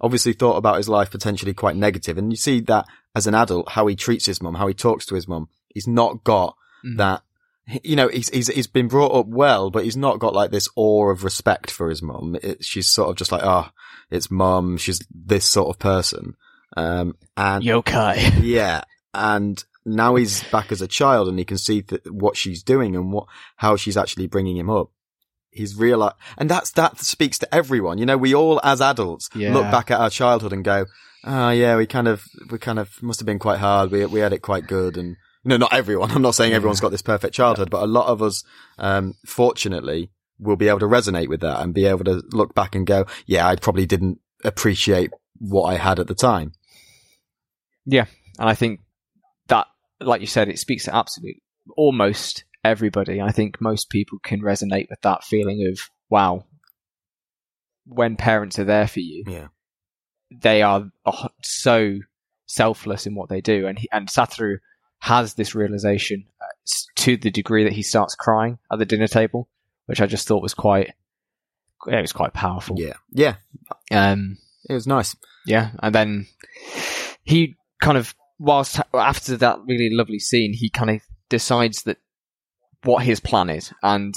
obviously 0.00 0.32
thought 0.32 0.56
about 0.56 0.76
his 0.78 0.88
life 0.88 1.10
potentially 1.10 1.52
quite 1.54 1.76
negative, 1.76 2.16
and 2.18 2.32
you 2.32 2.36
see 2.36 2.60
that 2.62 2.86
as 3.14 3.26
an 3.26 3.34
adult 3.34 3.70
how 3.70 3.86
he 3.86 3.96
treats 3.96 4.26
his 4.26 4.40
mum, 4.42 4.54
how 4.54 4.66
he 4.66 4.72
talks 4.74 5.04
to 5.06 5.14
his 5.14 5.28
mum. 5.28 5.48
He's 5.68 5.86
not 5.88 6.24
got 6.24 6.56
Mm. 6.84 6.96
that 6.96 7.22
you 7.84 7.94
know 7.94 8.08
he's 8.08 8.30
he's 8.30 8.48
he's 8.48 8.66
been 8.66 8.88
brought 8.88 9.14
up 9.14 9.26
well, 9.26 9.70
but 9.70 9.84
he's 9.84 9.96
not 9.98 10.18
got 10.18 10.32
like 10.34 10.50
this 10.50 10.68
awe 10.76 11.10
of 11.10 11.22
respect 11.24 11.70
for 11.70 11.90
his 11.90 12.00
mum. 12.02 12.36
She's 12.62 12.88
sort 12.90 13.10
of 13.10 13.16
just 13.16 13.30
like, 13.30 13.42
oh, 13.44 13.68
it's 14.10 14.30
mum. 14.30 14.78
She's 14.78 15.06
this 15.14 15.44
sort 15.44 15.68
of 15.68 15.78
person, 15.78 16.34
um, 16.76 17.16
and 17.36 17.64
Yokai. 17.64 18.38
yeah, 18.42 18.82
and 19.14 19.62
now 19.84 20.14
he's 20.14 20.42
back 20.44 20.70
as 20.72 20.80
a 20.82 20.88
child, 20.88 21.28
and 21.28 21.38
he 21.38 21.44
can 21.44 21.58
see 21.58 21.82
th- 21.82 22.02
what 22.10 22.36
she's 22.36 22.62
doing 22.62 22.94
and 22.96 23.12
what 23.12 23.26
how 23.56 23.76
she's 23.76 23.96
actually 23.96 24.26
bringing 24.26 24.56
him 24.56 24.70
up. 24.70 24.90
He's 25.50 25.74
real, 25.76 26.12
and 26.38 26.48
that's 26.48 26.70
that 26.72 27.00
speaks 27.00 27.38
to 27.40 27.54
everyone. 27.54 27.98
You 27.98 28.06
know, 28.06 28.16
we 28.16 28.34
all 28.34 28.60
as 28.62 28.80
adults 28.80 29.28
Yeah. 29.34 29.52
look 29.52 29.70
back 29.70 29.90
at 29.90 29.98
our 30.00 30.10
childhood 30.10 30.52
and 30.52 30.64
go, 30.64 30.86
"Oh 31.24 31.50
yeah, 31.50 31.76
we 31.76 31.86
kind 31.86 32.06
of 32.06 32.24
we 32.50 32.58
kind 32.58 32.78
of 32.78 33.02
must 33.02 33.18
have 33.20 33.26
been 33.26 33.40
quite 33.40 33.58
hard. 33.58 33.90
We 33.90 34.06
we 34.06 34.20
had 34.20 34.32
it 34.32 34.42
quite 34.42 34.66
good." 34.68 34.96
And 34.96 35.16
you 35.42 35.48
know, 35.48 35.56
not 35.56 35.72
everyone. 35.72 36.10
I'm 36.12 36.22
not 36.22 36.36
saying 36.36 36.52
everyone's 36.52 36.80
got 36.80 36.90
this 36.92 37.02
perfect 37.02 37.34
childhood, 37.34 37.68
but 37.70 37.82
a 37.82 37.86
lot 37.86 38.06
of 38.06 38.22
us, 38.22 38.44
um, 38.78 39.14
fortunately, 39.26 40.10
will 40.38 40.56
be 40.56 40.68
able 40.68 40.78
to 40.80 40.86
resonate 40.86 41.28
with 41.28 41.40
that 41.40 41.60
and 41.60 41.74
be 41.74 41.86
able 41.86 42.04
to 42.04 42.22
look 42.30 42.54
back 42.54 42.76
and 42.76 42.86
go, 42.86 43.06
"Yeah, 43.26 43.48
I 43.48 43.56
probably 43.56 43.86
didn't 43.86 44.20
appreciate 44.44 45.10
what 45.38 45.64
I 45.64 45.78
had 45.78 45.98
at 45.98 46.06
the 46.06 46.14
time." 46.14 46.52
Yeah, 47.86 48.06
and 48.38 48.48
I 48.48 48.54
think 48.54 48.80
that, 49.48 49.66
like 50.00 50.20
you 50.20 50.26
said, 50.26 50.48
it 50.48 50.58
speaks 50.58 50.84
to 50.84 50.94
absolute 50.94 51.36
almost 51.76 52.44
everybody. 52.64 53.20
I 53.20 53.30
think 53.32 53.60
most 53.60 53.90
people 53.90 54.18
can 54.22 54.40
resonate 54.42 54.88
with 54.90 55.00
that 55.02 55.24
feeling 55.24 55.66
of 55.70 55.78
wow. 56.08 56.44
When 57.86 58.16
parents 58.16 58.58
are 58.58 58.64
there 58.64 58.86
for 58.86 59.00
you, 59.00 59.24
Yeah. 59.26 59.48
they 60.30 60.62
are 60.62 60.90
uh, 61.04 61.28
so 61.42 61.98
selfless 62.46 63.06
in 63.06 63.14
what 63.14 63.28
they 63.28 63.40
do, 63.40 63.66
and 63.66 63.78
he, 63.78 63.88
and 63.90 64.08
Satoru 64.08 64.58
has 65.00 65.34
this 65.34 65.54
realization 65.54 66.26
uh, 66.40 66.44
to 66.96 67.16
the 67.16 67.30
degree 67.30 67.64
that 67.64 67.72
he 67.72 67.82
starts 67.82 68.14
crying 68.14 68.58
at 68.70 68.78
the 68.78 68.84
dinner 68.84 69.08
table, 69.08 69.48
which 69.86 70.00
I 70.00 70.06
just 70.06 70.28
thought 70.28 70.42
was 70.42 70.54
quite, 70.54 70.92
it 71.88 72.00
was 72.00 72.12
quite 72.12 72.34
powerful. 72.34 72.76
Yeah, 72.78 72.94
yeah, 73.10 73.36
Um, 73.90 74.36
it 74.68 74.74
was 74.74 74.86
nice. 74.86 75.16
yeah, 75.46 75.70
and 75.82 75.94
then 75.94 76.26
he 77.24 77.56
kind 77.80 77.98
of, 77.98 78.14
whilst 78.38 78.80
after 78.94 79.36
that 79.36 79.58
really 79.66 79.90
lovely 79.90 80.18
scene, 80.18 80.52
he 80.52 80.70
kind 80.70 80.90
of 80.90 81.02
decides 81.28 81.82
that 81.84 81.98
what 82.82 83.04
his 83.04 83.20
plan 83.20 83.50
is, 83.50 83.72
and 83.82 84.14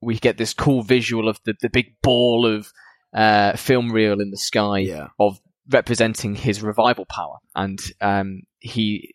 we 0.00 0.18
get 0.18 0.38
this 0.38 0.54
cool 0.54 0.82
visual 0.82 1.28
of 1.28 1.38
the, 1.44 1.54
the 1.60 1.68
big 1.68 1.94
ball 2.02 2.46
of 2.46 2.72
uh, 3.14 3.56
film 3.56 3.90
reel 3.92 4.20
in 4.20 4.30
the 4.30 4.36
sky 4.36 4.78
Yeah, 4.78 5.08
of 5.18 5.40
representing 5.68 6.34
his 6.34 6.62
revival 6.62 7.06
power, 7.06 7.38
and 7.54 7.78
um, 8.00 8.42
he 8.58 9.14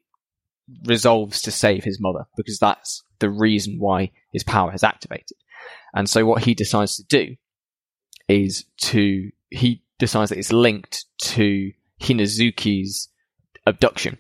resolves 0.86 1.42
to 1.42 1.52
save 1.52 1.84
his 1.84 2.00
mother 2.00 2.26
because 2.38 2.60
that's 2.60 3.04
the 3.20 3.30
reason 3.30 3.78
why 3.80 4.12
his 4.32 4.44
power 4.44 4.72
has 4.72 4.84
activated. 4.84 5.38
And 5.94 6.10
so, 6.10 6.26
what 6.26 6.44
he 6.44 6.54
decides 6.54 6.96
to 6.98 7.04
do 7.04 7.36
is 8.28 8.66
to 8.78 9.30
he 9.50 9.84
decides 10.00 10.30
that 10.30 10.40
it's 10.40 10.54
linked 10.54 11.06
to 11.20 11.72
Hinazuki's 12.02 13.10
abduction 13.66 14.18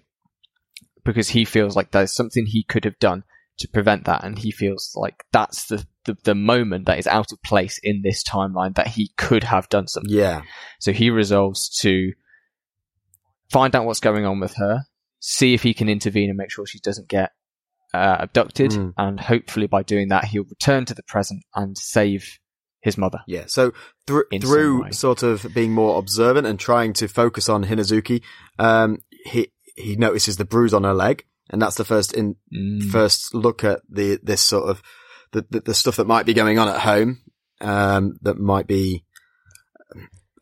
because 1.03 1.29
he 1.29 1.45
feels 1.45 1.75
like 1.75 1.91
there's 1.91 2.13
something 2.13 2.45
he 2.45 2.63
could 2.63 2.85
have 2.85 2.99
done 2.99 3.23
to 3.57 3.67
prevent 3.67 4.05
that, 4.05 4.23
and 4.23 4.39
he 4.39 4.51
feels 4.51 4.91
like 4.95 5.23
that's 5.31 5.65
the 5.67 5.85
the, 6.05 6.17
the 6.23 6.33
moment 6.35 6.85
that 6.87 6.97
is 6.97 7.05
out 7.05 7.31
of 7.31 7.41
place 7.43 7.79
in 7.83 8.01
this 8.03 8.23
timeline 8.23 8.73
that 8.75 8.87
he 8.87 9.11
could 9.17 9.43
have 9.43 9.69
done 9.69 9.87
something. 9.87 10.11
yeah, 10.11 10.41
So 10.79 10.91
he 10.93 11.11
resolves 11.11 11.69
to 11.81 12.13
find 13.51 13.75
out 13.75 13.85
what's 13.85 13.99
going 13.99 14.25
on 14.25 14.39
with 14.39 14.55
her, 14.55 14.83
see 15.19 15.53
if 15.53 15.61
he 15.61 15.73
can 15.75 15.89
intervene 15.89 16.29
and 16.29 16.37
make 16.37 16.49
sure 16.51 16.65
she 16.65 16.79
doesn't 16.79 17.07
get 17.07 17.31
uh, 17.93 18.17
abducted, 18.19 18.71
Mm. 18.71 18.93
and 18.97 19.19
hopefully 19.19 19.67
by 19.67 19.83
doing 19.83 20.07
that, 20.07 20.25
he'll 20.25 20.45
return 20.45 20.85
to 20.85 20.93
the 20.95 21.03
present 21.03 21.43
and 21.53 21.77
save 21.77 22.39
his 22.81 22.97
mother. 22.97 23.19
yeah. 23.27 23.43
So 23.47 23.73
some 24.07 24.25
through 24.41 24.91
sort 24.93 25.21
of 25.21 25.45
being 25.53 25.71
more 25.71 25.99
observant 25.99 26.47
and 26.47 26.59
trying 26.59 26.93
to 26.93 27.07
focus 27.07 27.47
on 27.47 27.65
Hinazuki, 27.65 28.23
um, 28.57 28.97
he 29.25 29.51
he 29.75 29.95
notices 29.95 30.37
the 30.37 30.45
bruise 30.45 30.73
on 30.73 30.83
her 30.83 30.93
leg, 30.93 31.25
and 31.49 31.61
that's 31.61 31.75
the 31.77 31.85
first 31.85 32.13
in 32.13 32.35
Mm. 32.53 32.89
first 32.91 33.33
look 33.33 33.63
at 33.63 33.81
the 33.89 34.19
this 34.23 34.41
sort 34.41 34.69
of 34.69 34.81
the 35.31 35.45
the, 35.49 35.59
the 35.61 35.73
stuff 35.73 35.95
that 35.97 36.07
might 36.07 36.25
be 36.25 36.33
going 36.33 36.59
on 36.59 36.67
at 36.67 36.81
home, 36.81 37.21
um, 37.61 38.17
that 38.21 38.37
might 38.37 38.67
be 38.67 39.03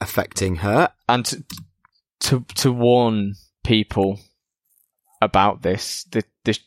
affecting 0.01 0.57
her. 0.57 0.89
And 1.07 1.25
to, 1.25 1.43
to 2.21 2.45
to 2.55 2.71
warn 2.71 3.35
people 3.63 4.19
about 5.21 5.61
this, 5.61 6.05
the 6.11 6.23
the 6.45 6.57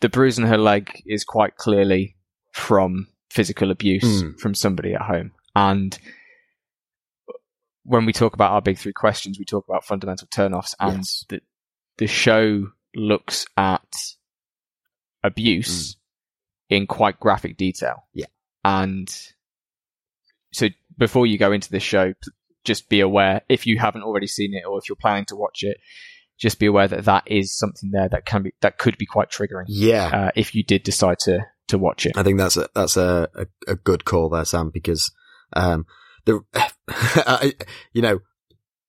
the 0.00 0.08
bruise 0.08 0.38
on 0.38 0.46
her 0.46 0.58
leg 0.58 1.02
is 1.06 1.24
quite 1.24 1.56
clearly 1.56 2.16
from 2.52 3.08
physical 3.30 3.70
abuse 3.70 4.22
Mm. 4.22 4.38
from 4.40 4.54
somebody 4.54 4.94
at 4.94 5.02
home. 5.02 5.32
And 5.54 5.98
when 7.88 8.04
we 8.04 8.12
talk 8.12 8.34
about 8.34 8.52
our 8.52 8.60
big 8.62 8.78
three 8.78 8.92
questions, 8.92 9.38
we 9.38 9.44
talk 9.44 9.64
about 9.68 9.84
fundamental 9.84 10.28
turnoffs, 10.28 10.74
and 10.78 10.98
Yes. 10.98 11.24
the 11.28 11.40
the 11.96 12.06
show 12.06 12.68
looks 12.94 13.46
at 13.56 13.82
abuse 15.24 15.96
in 16.68 16.86
quite 16.86 17.18
graphic 17.18 17.56
detail. 17.56 18.04
Yeah. 18.14 18.26
and 18.64 19.08
so 20.52 20.68
before 20.96 21.26
you 21.26 21.38
go 21.38 21.52
into 21.52 21.70
this 21.70 21.82
show, 21.82 22.14
just 22.64 22.88
be 22.88 23.00
aware 23.00 23.42
if 23.48 23.66
you 23.66 23.78
haven't 23.78 24.02
already 24.02 24.26
seen 24.26 24.54
it 24.54 24.64
or 24.66 24.78
if 24.78 24.88
you're 24.88 24.96
planning 24.96 25.26
to 25.26 25.36
watch 25.36 25.62
it, 25.62 25.76
just 26.38 26.58
be 26.58 26.66
aware 26.66 26.88
that 26.88 27.04
that 27.04 27.24
is 27.26 27.56
something 27.56 27.90
there 27.90 28.08
that 28.08 28.24
can 28.24 28.42
be 28.42 28.52
that 28.60 28.78
could 28.78 28.96
be 28.98 29.06
quite 29.06 29.30
triggering 29.30 29.64
Yeah, 29.68 30.06
uh, 30.06 30.30
if 30.36 30.54
you 30.54 30.62
did 30.62 30.82
decide 30.82 31.18
to 31.20 31.40
to 31.68 31.78
watch 31.78 32.06
it. 32.06 32.16
I 32.16 32.22
think 32.22 32.38
that's 32.38 32.56
a 32.56 32.68
that's 32.74 32.96
a, 32.96 33.28
a, 33.34 33.46
a 33.72 33.76
good 33.76 34.04
call 34.04 34.28
there, 34.28 34.44
Sam, 34.44 34.70
because 34.70 35.10
um 35.54 35.86
the 36.24 36.40
you 37.92 38.02
know 38.02 38.20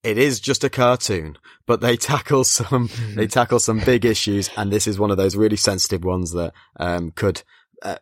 it 0.03 0.17
is 0.17 0.39
just 0.39 0.63
a 0.63 0.69
cartoon, 0.69 1.37
but 1.65 1.81
they 1.81 1.97
tackle 1.97 2.43
some 2.43 2.89
they 3.15 3.27
tackle 3.27 3.59
some 3.59 3.79
big 3.79 4.05
issues, 4.05 4.49
and 4.55 4.71
this 4.71 4.87
is 4.87 4.99
one 4.99 5.11
of 5.11 5.17
those 5.17 5.35
really 5.35 5.57
sensitive 5.57 6.03
ones 6.03 6.31
that 6.33 6.53
um 6.77 7.11
could 7.11 7.43
uh, 7.83 7.97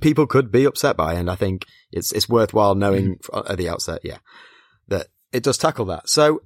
people 0.00 0.26
could 0.26 0.50
be 0.50 0.64
upset 0.64 0.96
by, 0.96 1.14
and 1.14 1.30
I 1.30 1.36
think 1.36 1.64
it's 1.92 2.12
it's 2.12 2.28
worthwhile 2.28 2.74
knowing 2.74 3.18
f- 3.32 3.42
at 3.48 3.58
the 3.58 3.68
outset, 3.68 4.00
yeah, 4.02 4.18
that 4.88 5.08
it 5.32 5.42
does 5.42 5.58
tackle 5.58 5.84
that. 5.86 6.08
So 6.08 6.42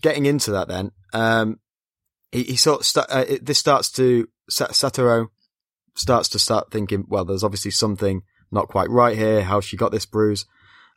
getting 0.00 0.26
into 0.26 0.50
that, 0.52 0.68
then 0.68 0.92
um 1.12 1.58
he, 2.32 2.42
he 2.44 2.56
sort 2.56 2.80
of 2.80 2.86
sta- 2.86 3.06
uh, 3.08 3.24
it, 3.26 3.46
this 3.46 3.58
starts 3.58 3.90
to 3.92 4.28
Sa- 4.48 4.68
Satoru 4.68 5.28
starts 5.94 6.28
to 6.28 6.38
start 6.38 6.70
thinking, 6.70 7.04
well, 7.08 7.24
there's 7.24 7.44
obviously 7.44 7.70
something 7.70 8.22
not 8.52 8.68
quite 8.68 8.90
right 8.90 9.16
here. 9.16 9.42
How 9.42 9.60
she 9.60 9.76
got 9.76 9.92
this 9.92 10.06
bruise, 10.06 10.44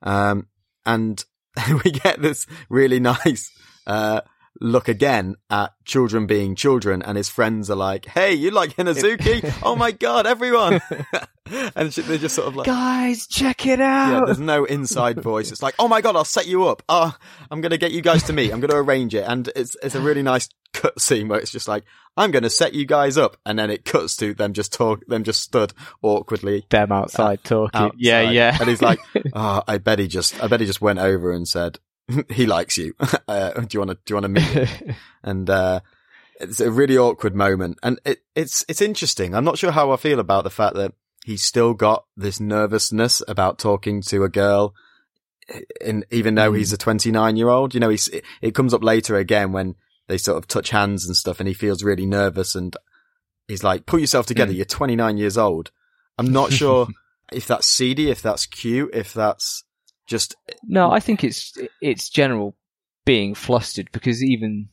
um, 0.03 0.47
and 0.85 1.23
we 1.83 1.91
get 1.91 2.21
this 2.21 2.45
really 2.69 2.99
nice 2.99 3.51
uh, 3.87 4.21
look 4.59 4.87
again 4.87 5.35
at 5.49 5.73
children 5.85 6.25
being 6.27 6.55
children, 6.55 7.01
and 7.01 7.17
his 7.17 7.29
friends 7.29 7.69
are 7.69 7.75
like, 7.75 8.05
"Hey, 8.05 8.33
you 8.33 8.51
like 8.51 8.75
Hinazuki? 8.75 9.53
oh 9.63 9.75
my 9.75 9.91
god, 9.91 10.27
everyone!" 10.27 10.81
and 11.75 11.91
they're 11.91 12.17
just 12.17 12.35
sort 12.35 12.47
of 12.47 12.55
like. 12.55 12.65
Guys, 12.65 13.27
check 13.27 13.65
it 13.65 13.79
out. 13.79 14.11
Yeah, 14.11 14.21
there's 14.25 14.39
no 14.39 14.65
inside 14.65 15.21
voice. 15.21 15.51
It's 15.51 15.63
like, 15.63 15.75
oh 15.79 15.87
my 15.87 16.01
god, 16.01 16.15
I'll 16.15 16.25
set 16.25 16.47
you 16.47 16.67
up. 16.67 16.83
Oh, 16.89 17.15
I'm 17.49 17.61
gonna 17.61 17.77
get 17.77 17.91
you 17.91 18.01
guys 18.01 18.23
to 18.23 18.33
meet. 18.33 18.51
I'm 18.51 18.59
gonna 18.59 18.81
arrange 18.81 19.15
it, 19.15 19.25
and 19.27 19.47
it's 19.55 19.75
it's 19.81 19.95
a 19.95 20.01
really 20.01 20.23
nice 20.23 20.49
cut 20.73 20.99
scene 21.01 21.27
where 21.27 21.39
it's 21.39 21.51
just 21.51 21.67
like, 21.67 21.83
I'm 22.17 22.31
gonna 22.31 22.49
set 22.49 22.73
you 22.73 22.85
guys 22.85 23.17
up, 23.17 23.37
and 23.45 23.57
then 23.57 23.71
it 23.71 23.85
cuts 23.85 24.15
to 24.17 24.33
them 24.33 24.53
just 24.53 24.73
talk, 24.73 25.05
them 25.07 25.23
just 25.23 25.41
stood 25.41 25.73
awkwardly. 26.01 26.65
Them 26.69 26.91
outside 26.91 27.39
uh, 27.45 27.49
talking. 27.49 27.81
outside. 27.81 27.99
Yeah, 27.99 28.29
yeah. 28.29 28.57
And 28.59 28.69
he's 28.69 28.81
like, 28.81 28.99
oh, 29.33 29.63
I 29.67 29.77
bet 29.77 29.99
he 29.99 30.07
just, 30.07 30.41
I 30.43 30.47
bet 30.47 30.59
he 30.59 30.65
just 30.65 30.81
went 30.81 30.99
over 30.99 31.31
and 31.31 31.47
said, 31.47 31.79
he 32.29 32.45
likes 32.45 32.77
you. 32.77 32.93
Uh, 33.27 33.51
do 33.61 33.67
you 33.73 33.79
want 33.79 33.91
to 33.91 33.97
do 34.05 34.11
you 34.11 34.15
want 34.15 34.23
to 34.23 34.29
meet 34.29 34.43
him? 34.43 34.95
and 35.23 35.49
uh, 35.51 35.79
it's 36.39 36.59
a 36.59 36.71
really 36.71 36.97
awkward 36.97 37.35
moment, 37.35 37.77
and 37.83 37.99
it, 38.03 38.23
it's 38.35 38.65
it's 38.67 38.81
interesting. 38.81 39.35
I'm 39.35 39.43
not 39.43 39.59
sure 39.59 39.69
how 39.69 39.91
I 39.91 39.97
feel 39.97 40.19
about 40.19 40.43
the 40.43 40.49
fact 40.49 40.75
that 40.77 40.93
he's 41.25 41.43
still 41.43 41.75
got 41.75 42.05
this 42.17 42.39
nervousness 42.39 43.21
about 43.27 43.59
talking 43.59 44.01
to 44.01 44.23
a 44.23 44.29
girl, 44.29 44.73
in 45.79 46.05
even 46.09 46.33
though 46.33 46.53
he's 46.53 46.73
a 46.73 46.77
29 46.77 47.35
year 47.35 47.49
old. 47.49 47.75
You 47.75 47.79
know, 47.79 47.89
he's 47.89 48.07
it, 48.07 48.25
it 48.41 48.55
comes 48.55 48.73
up 48.73 48.83
later 48.83 49.15
again 49.15 49.51
when 49.51 49.75
they 50.07 50.17
sort 50.17 50.39
of 50.39 50.47
touch 50.47 50.71
hands 50.71 51.05
and 51.05 51.15
stuff, 51.15 51.39
and 51.39 51.47
he 51.47 51.53
feels 51.53 51.83
really 51.83 52.07
nervous, 52.07 52.55
and 52.55 52.75
he's 53.47 53.63
like, 53.63 53.85
"Put 53.85 54.01
yourself 54.01 54.25
together. 54.25 54.51
Mm. 54.51 54.55
You're 54.55 54.65
29 54.65 55.17
years 55.17 55.37
old." 55.37 55.69
I'm 56.17 56.33
not 56.33 56.51
sure 56.51 56.87
if 57.31 57.45
that's 57.45 57.67
seedy, 57.67 58.09
if 58.09 58.23
that's 58.23 58.47
cute, 58.47 58.89
if 58.93 59.13
that's 59.13 59.63
just 60.09 60.35
No, 60.63 60.91
I 60.91 60.99
think 60.99 61.23
it's 61.23 61.57
it's 61.81 62.09
general 62.09 62.55
being 63.05 63.35
flustered 63.35 63.89
because 63.91 64.23
even 64.23 64.69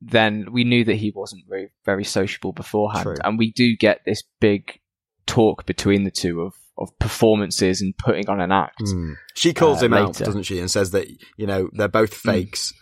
then 0.00 0.46
we 0.52 0.64
knew 0.64 0.84
that 0.84 0.96
he 0.96 1.12
wasn't 1.14 1.42
very 1.48 1.70
very 1.84 2.04
sociable 2.04 2.52
beforehand, 2.52 3.04
True. 3.04 3.16
and 3.22 3.38
we 3.38 3.52
do 3.52 3.76
get 3.76 4.00
this 4.06 4.22
big 4.40 4.80
talk 5.26 5.66
between 5.66 6.04
the 6.04 6.10
two 6.10 6.40
of 6.42 6.54
of 6.76 6.96
performances 6.98 7.80
and 7.80 7.96
putting 7.96 8.28
on 8.28 8.40
an 8.40 8.50
act. 8.52 8.80
Mm. 8.82 9.14
She 9.34 9.52
calls 9.54 9.82
Uh, 9.82 9.86
him 9.86 9.94
out, 9.94 10.14
doesn't 10.16 10.42
she, 10.42 10.58
and 10.58 10.70
says 10.70 10.90
that 10.92 11.06
you 11.36 11.46
know 11.46 11.68
they're 11.72 11.88
both 11.88 12.14
fakes. 12.14 12.72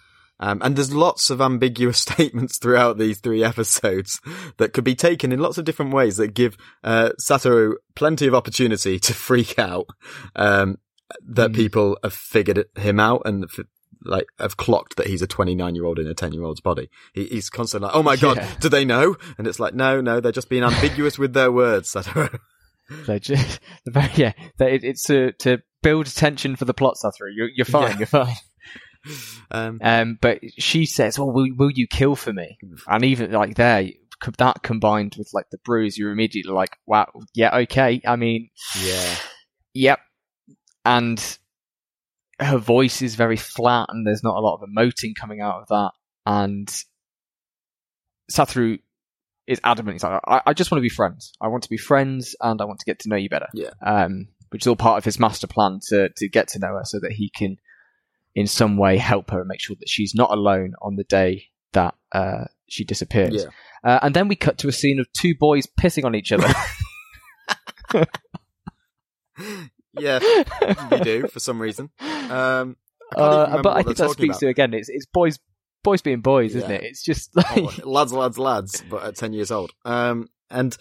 Um, 0.41 0.59
and 0.61 0.75
there's 0.75 0.93
lots 0.93 1.31
of 1.31 1.41
ambiguous 1.41 1.99
statements 2.09 2.59
throughout 2.59 2.99
these 2.99 3.21
three 3.21 3.45
episodes 3.45 4.21
that 4.57 4.73
could 4.73 4.83
be 4.83 4.97
taken 4.97 5.31
in 5.31 5.39
lots 5.39 5.57
of 5.57 5.65
different 5.65 5.93
ways 5.95 6.17
that 6.17 6.35
give 6.35 6.57
uh, 6.83 7.11
Satoru 7.21 7.75
plenty 7.95 8.27
of 8.27 8.35
opportunity 8.35 8.99
to 8.99 9.15
freak 9.15 9.57
out. 9.59 9.87
Um, 10.35 10.79
that 11.27 11.51
Mm. 11.53 11.55
people 11.55 11.99
have 12.03 12.15
figured 12.15 12.65
him 12.77 12.99
out 13.01 13.23
and 13.25 13.47
like 14.05 14.27
have 14.41 14.57
clocked 14.57 14.97
that 14.97 15.07
he's 15.07 15.23
a 15.23 15.27
29 15.27 15.75
year 15.75 15.85
old 15.85 15.99
in 15.99 16.07
a 16.07 16.15
10 16.15 16.33
year 16.33 16.43
old's 16.43 16.61
body. 16.61 16.89
He, 17.15 17.27
he's 17.27 17.51
constantly 17.51 17.87
like, 17.89 17.97
"Oh 17.97 18.03
my 18.03 18.17
god, 18.17 18.37
Yeah. 18.39 18.51
do 18.61 18.69
they 18.69 18.85
know?" 18.85 19.17
And 19.39 19.47
it's 19.47 19.61
like, 19.61 19.75
"No, 19.75 20.01
no, 20.01 20.21
they're 20.21 20.33
just 20.33 20.49
being 20.49 20.65
ambiguous 20.65 21.19
with 21.19 21.33
their 21.35 21.53
words." 21.53 21.95
They 23.07 23.21
just, 23.21 23.61
yeah, 24.17 24.33
they, 24.59 24.75
it's 24.75 25.05
to 25.05 25.33
to 25.41 25.59
build 25.83 26.07
tension 26.15 26.57
for 26.57 26.65
the 26.67 26.75
plot, 26.75 26.97
Satoru. 27.03 27.31
You're, 27.35 27.49
you're 27.55 27.65
fine. 27.65 27.93
Yeah. 27.93 27.99
You're 27.99 28.07
fine. 28.07 28.35
Um, 29.51 29.79
Um, 29.83 30.19
but 30.21 30.39
she 30.59 30.87
says, 30.87 31.19
"Oh, 31.19 31.27
will, 31.27 31.49
will 31.57 31.71
you 31.73 31.87
kill 31.89 32.15
for 32.17 32.33
me?" 32.33 32.57
And 32.87 33.05
even 33.05 33.33
like 33.33 33.55
there, 33.57 33.89
that 34.39 34.63
combined 34.63 35.15
with 35.19 35.31
like 35.33 35.47
the 35.51 35.59
bruise, 35.65 35.97
you're 35.99 36.13
immediately 36.13 36.53
like, 36.53 36.77
"Wow, 36.87 37.09
yeah, 37.35 37.57
okay." 37.59 38.01
I 38.07 38.17
mean, 38.17 38.51
yeah. 38.81 39.15
Yep. 39.75 40.01
And 40.85 41.39
her 42.39 42.59
voice 42.59 43.03
is 43.03 43.15
very 43.15 43.37
flat 43.37 43.87
and 43.91 44.07
there's 44.07 44.23
not 44.23 44.37
a 44.37 44.41
lot 44.41 44.55
of 44.55 44.69
emoting 44.69 45.15
coming 45.15 45.41
out 45.41 45.63
of 45.63 45.69
that. 45.69 45.93
And 46.27 46.69
Satoru 48.31 48.81
is 49.47 49.61
adamant. 49.65 49.95
He's 49.97 50.05
like, 50.05 50.21
I, 50.27 50.43
I 50.47 50.53
just 50.53 50.71
want 50.71 50.81
to 50.81 50.83
be 50.83 50.89
friends. 50.89 51.33
I 51.41 51.49
want 51.49 51.65
to 51.65 51.71
be 51.71 51.77
friends 51.77 52.35
and 52.41 52.61
I 52.61 52.65
want 52.65 52.81
to 52.81 52.87
get 52.87 53.01
to 53.01 53.09
know 53.09 53.17
you 53.17 53.29
better. 53.29 53.49
Yeah. 53.55 53.71
Um, 53.85 54.29
which 54.51 54.65
is 54.65 54.67
all 54.67 54.77
part 54.77 54.99
of 54.99 55.05
his 55.05 55.19
master 55.19 55.47
plan 55.47 55.81
to, 55.89 56.11
to 56.17 56.29
get 56.29 56.49
to 56.49 56.59
know 56.59 56.75
her 56.75 56.85
so 56.85 57.01
that 57.01 57.13
he 57.13 57.31
can 57.31 57.57
in 58.35 58.47
some 58.47 58.77
way 58.77 58.99
help 58.99 59.31
her 59.31 59.41
and 59.41 59.49
make 59.49 59.61
sure 59.61 59.77
that 59.79 59.89
she's 59.89 60.15
not 60.15 60.31
alone 60.31 60.75
on 60.81 60.97
the 60.97 61.05
day 61.05 61.47
that, 61.73 61.95
uh, 62.13 62.45
she 62.69 62.85
disappears. 62.85 63.45
Yeah. 63.45 63.51
Uh, 63.85 63.99
and 64.03 64.15
then 64.15 64.29
we 64.29 64.37
cut 64.37 64.59
to 64.59 64.69
a 64.69 64.73
scene 64.73 64.99
of 64.99 65.13
two 65.13 65.35
boys 65.35 65.67
pissing 65.67 66.05
on 66.05 66.15
each 66.15 66.33
other. 66.33 66.49
Yeah, 69.99 70.21
we 70.91 71.01
do 71.01 71.27
for 71.29 71.41
some 71.41 71.61
reason. 71.61 71.91
Um, 72.01 72.77
I 73.15 73.21
Uh, 73.21 73.63
but 73.63 73.77
I 73.77 73.83
think 73.83 73.97
that 73.99 74.11
speaks 74.11 74.37
about. 74.37 74.41
to 74.41 74.49
again. 74.49 74.75
It's 74.75 74.89
it's 74.89 75.07
boys 75.07 75.39
boys 75.83 76.01
being 76.01 76.21
boys, 76.21 76.55
isn't 76.55 76.71
it? 76.71 76.83
It's 76.85 77.03
just 77.03 77.35
like 77.37 77.47
Oh, 77.57 77.71
lads, 77.85 78.13
lads, 78.13 78.39
lads, 78.39 78.85
but 78.89 79.03
at 79.03 79.17
10 79.17 79.33
years 79.33 79.51
old. 79.51 79.73
Um, 79.85 80.29
and 80.49 80.77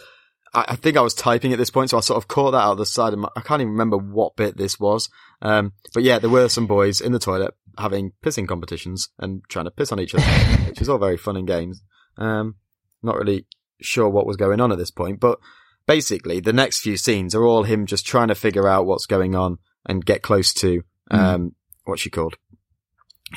I, 0.54 0.66
I 0.70 0.76
think 0.76 0.96
I 0.96 1.02
was 1.02 1.14
typing 1.16 1.52
at 1.54 1.58
this 1.58 1.72
point, 1.72 1.90
so 1.90 1.98
I 1.98 2.02
sort 2.02 2.18
of 2.18 2.28
caught 2.28 2.52
that 2.52 2.60
out 2.60 2.74
of 2.74 2.78
the 2.78 2.86
side 2.86 3.12
of 3.14 3.20
my, 3.20 3.30
I 3.36 3.42
can't 3.42 3.62
even 3.62 3.72
remember 3.72 3.98
what 3.98 4.36
bit 4.36 4.58
this 4.58 4.80
was. 4.80 5.10
Um, 5.42 5.74
but 5.94 6.04
yeah, 6.04 6.20
there 6.20 6.30
were 6.30 6.50
some 6.50 6.68
boys 6.68 7.02
in 7.02 7.14
the 7.14 7.20
toilet 7.20 7.54
having 7.80 8.12
pissing 8.24 8.48
competitions 8.48 9.10
and 9.18 9.42
trying 9.50 9.66
to 9.66 9.72
piss 9.72 9.92
on 9.92 10.00
each 10.00 10.14
other, 10.14 10.24
which 10.68 10.82
is 10.82 10.88
all 10.88 11.00
very 11.00 11.18
fun 11.18 11.36
and 11.36 11.48
games. 11.48 11.82
Um, 12.18 12.56
not 13.02 13.16
really 13.18 13.48
sure 13.82 14.08
what 14.08 14.28
was 14.28 14.38
going 14.38 14.62
on 14.62 14.72
at 14.72 14.78
this 14.78 14.92
point, 14.92 15.20
but 15.20 15.40
basically 15.88 16.40
the 16.40 16.54
next 16.54 16.80
few 16.82 16.98
scenes 16.98 17.34
are 17.36 17.46
all 17.46 17.64
him 17.64 17.86
just 17.86 18.06
trying 18.06 18.28
to 18.30 18.36
figure 18.36 18.68
out 18.68 18.86
what's 18.86 19.06
going 19.06 19.36
on 19.36 19.58
and 19.86 20.06
get 20.06 20.22
close 20.22 20.54
to, 20.54 20.84
um, 21.10 21.56
what's 21.86 22.02
she 22.02 22.10
called? 22.10 22.36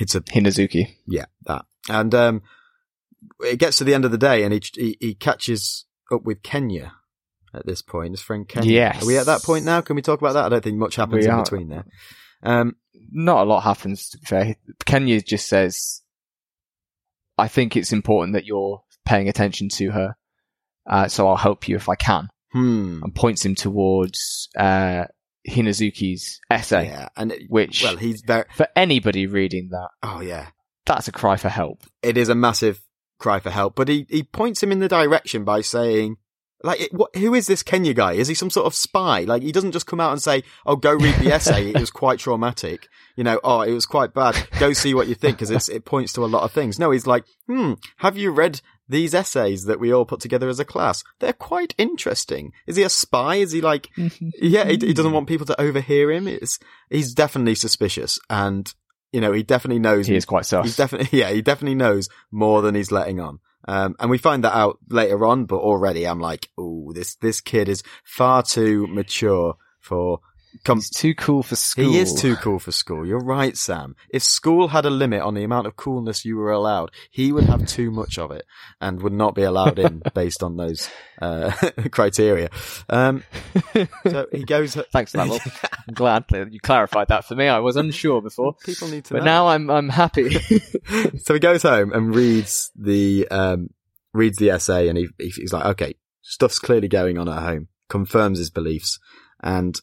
It's 0.01 0.15
a 0.15 0.21
Hinazuki. 0.21 0.97
yeah, 1.07 1.27
that. 1.47 1.65
And 1.89 2.15
um, 2.15 2.43
it 3.41 3.59
gets 3.59 3.79
to 3.79 3.85
the 3.85 3.95
end 3.95 4.05
of 4.05 4.11
the 4.11 4.19
day, 4.19 4.43
and 4.43 4.53
he 4.53 4.63
he, 4.75 4.97
he 5.01 5.15
catches 5.15 5.87
up 6.13 6.25
with 6.25 6.43
Kenya 6.43 6.93
at 7.55 7.65
this 7.67 7.81
point. 7.83 8.13
His 8.13 8.21
friend 8.23 8.49
Kenya. 8.49 8.71
Yes. 8.73 9.03
Are 9.03 9.07
we 9.07 9.17
at 9.19 9.27
that 9.27 9.43
point 9.43 9.65
now? 9.65 9.81
Can 9.81 9.97
we 9.97 10.03
talk 10.03 10.21
about 10.21 10.33
that? 10.35 10.45
I 10.47 10.49
don't 10.49 10.65
think 10.65 10.79
much 10.79 10.97
happens 10.97 11.25
We 11.25 11.29
in 11.29 11.31
are. 11.31 11.43
between 11.43 11.69
there. 11.69 11.85
Um, 12.43 12.77
Not 13.13 13.43
a 13.47 13.49
lot 13.49 13.61
happens. 13.61 14.09
To 14.11 14.19
be 14.19 14.27
fair, 14.27 14.57
Kenya 14.85 15.21
just 15.23 15.49
says, 15.49 16.03
"I 17.39 17.49
think 17.49 17.77
it's 17.77 17.93
important 17.93 18.35
that 18.35 18.45
you're 18.47 18.83
paying 19.05 19.29
attention 19.29 19.69
to 19.71 19.91
her, 19.93 20.17
uh, 20.87 21.09
so 21.09 21.29
I'll 21.29 21.37
help 21.37 21.69
you 21.69 21.77
if 21.77 21.89
I 21.89 21.95
can." 21.95 22.29
Hmm. 22.55 23.01
And 23.03 23.15
points 23.15 23.45
him 23.45 23.55
towards 23.55 24.49
uh, 24.57 25.05
Hinazuki's 25.49 26.41
essay, 26.51 26.87
Yeah, 26.87 27.09
and 27.17 27.33
it, 27.33 27.43
which 27.49 27.83
well, 27.83 27.97
he's 27.97 28.23
very. 28.27 28.45
for 28.55 28.69
anybody 28.75 29.27
reading 29.27 29.69
that, 29.73 29.89
Oh 30.03 30.21
yeah, 30.21 30.49
that's 30.87 31.09
a 31.09 31.13
cry 31.13 31.37
for 31.37 31.49
help. 31.51 31.83
it 32.03 32.17
is 32.17 32.29
a 32.31 32.35
massive 32.35 32.81
cry 33.19 33.41
for 33.41 33.51
help. 33.51 33.75
But 33.77 33.89
he 33.89 34.07
he 34.09 34.23
points 34.23 34.63
him 34.63 34.73
in 34.73 34.79
the 34.79 34.89
direction 34.89 35.45
by 35.45 35.61
saying. 35.61 36.17
Like, 36.63 36.89
what, 36.93 37.15
who 37.15 37.35
is 37.35 37.47
this 37.47 37.63
Kenya 37.63 37.93
guy? 37.93 38.13
Is 38.15 38.27
he 38.27 38.33
some 38.35 38.49
sort 38.49 38.65
of 38.65 38.75
spy? 38.75 39.25
Like, 39.25 39.43
he 39.43 39.53
doesn't 39.53 39.73
just 39.73 39.87
come 39.87 40.01
out 40.01 40.13
and 40.13 40.23
say, 40.23 40.45
"Oh, 40.65 40.77
go 40.77 40.95
read 40.95 41.17
the 41.17 41.31
essay. 41.31 41.69
it 41.75 41.79
was 41.79 41.91
quite 41.91 42.19
traumatic." 42.19 42.89
You 43.17 43.25
know, 43.25 43.39
"Oh, 43.45 43.61
it 43.61 43.73
was 43.73 43.85
quite 43.85 44.15
bad. 44.15 44.49
Go 44.59 44.73
see 44.73 44.95
what 44.95 45.07
you 45.07 45.15
think," 45.15 45.37
because 45.39 45.69
it 45.69 45.85
points 45.85 46.15
to 46.15 46.25
a 46.25 46.33
lot 46.35 46.43
of 46.43 46.53
things. 46.53 46.79
No, 46.79 46.91
he's 46.91 47.07
like, 47.07 47.25
"Hmm, 47.47 47.75
have 47.99 48.17
you 48.17 48.31
read 48.31 48.63
these 48.89 49.15
essays 49.15 49.65
that 49.65 49.81
we 49.81 49.93
all 49.93 50.05
put 50.05 50.21
together 50.21 50.49
as 50.49 50.61
a 50.61 50.65
class? 50.65 51.03
They're 51.21 51.33
quite 51.33 51.75
interesting." 51.79 52.53
Is 52.67 52.77
he 52.77 52.83
a 52.83 52.89
spy? 52.89 53.37
Is 53.37 53.53
he 53.53 53.61
like, 53.61 53.89
yeah, 53.97 54.65
he, 54.65 54.79
he 54.79 54.95
doesn't 54.95 55.13
want 55.13 55.29
people 55.29 55.47
to 55.47 55.61
overhear 55.61 56.11
him. 56.11 56.27
It's 56.29 56.59
he's 56.91 57.15
definitely 57.15 57.55
suspicious, 57.55 58.19
and 58.29 58.73
you 59.15 59.21
know, 59.21 59.31
he 59.31 59.45
definitely 59.45 59.79
knows 59.79 60.09
He 60.09 60.17
is 60.17 60.25
quite 60.25 60.45
sus. 60.45 60.65
He's 60.65 60.77
definitely, 60.77 61.17
yeah, 61.21 61.31
he 61.31 61.41
definitely 61.41 61.77
knows 61.77 62.09
more 62.33 62.63
than 62.63 62.75
he's 62.75 62.91
letting 62.91 63.21
on. 63.21 63.39
Um, 63.69 63.95
and 64.01 64.11
we 64.11 64.19
find 64.19 64.43
that 64.43 64.57
out 64.57 64.79
later 64.91 65.25
on, 65.25 65.45
but 65.45 65.61
already 65.61 66.05
I'm 66.05 66.19
like, 66.19 66.51
oh, 66.59 66.93
this, 66.93 67.15
this 67.15 67.41
kid 67.41 67.69
is 67.69 67.85
far 68.03 68.43
too 68.43 68.89
mature 68.89 69.55
for, 69.79 70.19
com- 70.65 70.79
He's 70.79 70.91
too 70.91 71.15
cool 71.15 71.43
for 71.43 71.57
school. 71.57 71.91
he 71.91 71.99
is 71.99 72.13
too 72.15 72.37
cool 72.37 72.59
for 72.59 72.73
school. 72.73 73.07
You're 73.07 73.19
right, 73.25 73.57
Sam. 73.57 73.97
If 74.11 74.23
school 74.23 74.69
had 74.69 74.85
a 74.85 74.91
limit 74.91 75.23
on 75.23 75.35
the 75.35 75.45
amount 75.45 75.67
of 75.67 75.77
coolness 75.77 76.25
you 76.25 76.37
were 76.37 76.51
allowed, 76.53 76.91
he 77.11 77.33
would 77.33 77.45
have 77.45 77.67
too 77.67 77.91
much 77.91 78.19
of 78.19 78.31
it 78.31 78.45
and 78.81 79.03
would 79.03 79.13
not 79.13 79.35
be 79.35 79.43
allowed 79.43 79.79
in 79.79 80.03
based 80.15 80.43
on 80.43 80.57
those, 80.57 80.89
uh, 81.21 81.51
criteria. 81.91 82.51
Um, 82.89 83.25
so 84.07 84.27
he 84.33 84.45
goes, 84.45 84.75
Thanks 84.93 85.11
for 85.13 85.19
that. 85.19 85.29
Will. 85.29 85.41
I'm 85.89 85.95
glad 85.95 86.25
that 86.31 86.53
you 86.53 86.61
clarified 86.61 87.09
that 87.09 87.25
for 87.25 87.35
me. 87.35 87.49
I 87.49 87.59
was 87.61 87.77
unsure 87.77 88.21
before, 88.23 88.55
people 88.65 88.89
need 88.89 89.05
to 89.07 89.15
but 89.15 89.21
know. 89.21 89.25
now 89.25 89.49
I'm 89.49 89.71
I'm 89.71 89.89
happy. 89.89 90.31
so 91.19 91.35
he 91.35 91.41
goes 91.41 91.63
home 91.63 91.93
and 91.93 92.15
reads 92.15 92.71
the 92.77 93.27
um 93.31 93.69
reads 94.13 94.39
the 94.39 94.51
essay 94.51 94.89
and 94.89 94.97
he 94.97 95.09
he's 95.19 95.53
like 95.53 95.65
okay 95.65 95.95
stuff's 96.23 96.59
clearly 96.59 96.89
going 96.89 97.19
on 97.19 97.29
at 97.29 97.43
home 97.43 97.69
confirms 97.89 98.39
his 98.39 98.49
beliefs 98.51 98.99
and 99.43 99.81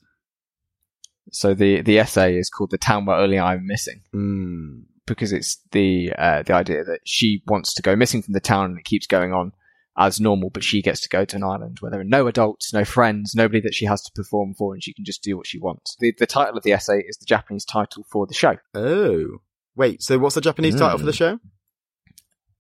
so 1.32 1.54
the 1.54 1.82
the 1.82 1.98
essay 2.00 2.38
is 2.38 2.50
called 2.50 2.72
"The 2.72 2.78
Town 2.78 3.06
Where 3.06 3.18
Only 3.18 3.40
I'm 3.40 3.66
Missing" 3.66 4.02
mm, 4.14 4.84
because 5.08 5.32
it's 5.32 5.58
the 5.72 6.14
uh, 6.18 6.44
the 6.44 6.54
idea 6.54 6.84
that 6.84 7.00
she 7.06 7.42
wants 7.48 7.74
to 7.76 7.82
go 7.82 7.96
missing 7.96 8.22
from 8.22 8.34
the 8.34 8.40
town 8.40 8.72
and 8.72 8.80
it 8.80 8.86
keeps 8.86 9.08
going 9.08 9.34
on 9.34 9.54
as 9.98 10.22
normal, 10.22 10.50
but 10.50 10.64
she 10.64 10.82
gets 10.82 11.02
to 11.02 11.10
go 11.10 11.26
to 11.26 11.36
an 11.36 11.44
island 11.44 11.78
where 11.82 11.92
there 11.92 12.00
are 12.00 12.06
no 12.06 12.26
adults, 12.28 12.74
no 12.74 12.86
friends, 12.86 13.34
nobody 13.36 13.60
that 13.60 13.74
she 13.74 13.86
has 13.86 14.02
to 14.02 14.12
perform 14.16 14.54
for, 14.54 14.74
and 14.74 14.82
she 14.82 14.94
can 14.94 15.04
just 15.04 15.22
do 15.22 15.36
what 15.36 15.48
she 15.48 15.60
wants. 15.60 15.98
The 16.00 16.14
the 16.18 16.28
title 16.28 16.58
of 16.58 16.64
the 16.64 16.74
essay 16.74 17.00
is 17.08 17.18
the 17.18 17.26
Japanese 17.26 17.66
title 17.66 18.06
for 18.12 18.26
the 18.28 18.34
show, 18.34 18.58
oh. 18.74 19.42
Wait 19.76 20.02
so 20.04 20.18
what's 20.20 20.36
the 20.36 20.42
Japanese 20.42 20.76
title 20.78 20.98
for 21.00 21.06
the 21.06 21.14
show? 21.14 21.40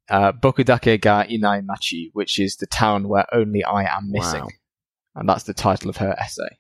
Uh, 0.10 0.32
Bokudake 0.34 1.00
ga 1.00 1.24
inai 1.26 1.64
machi, 1.66 2.10
which 2.14 2.38
is 2.40 2.58
the 2.58 2.68
town 2.68 3.08
where 3.08 3.26
only 3.34 3.64
I 3.64 3.84
am 3.84 4.12
missing, 4.12 4.42
Wow. 4.42 4.48
and 5.16 5.30
that's 5.30 5.44
the 5.44 5.54
title 5.54 5.90
of 5.90 5.98
her 5.98 6.14
essay. 6.20 6.58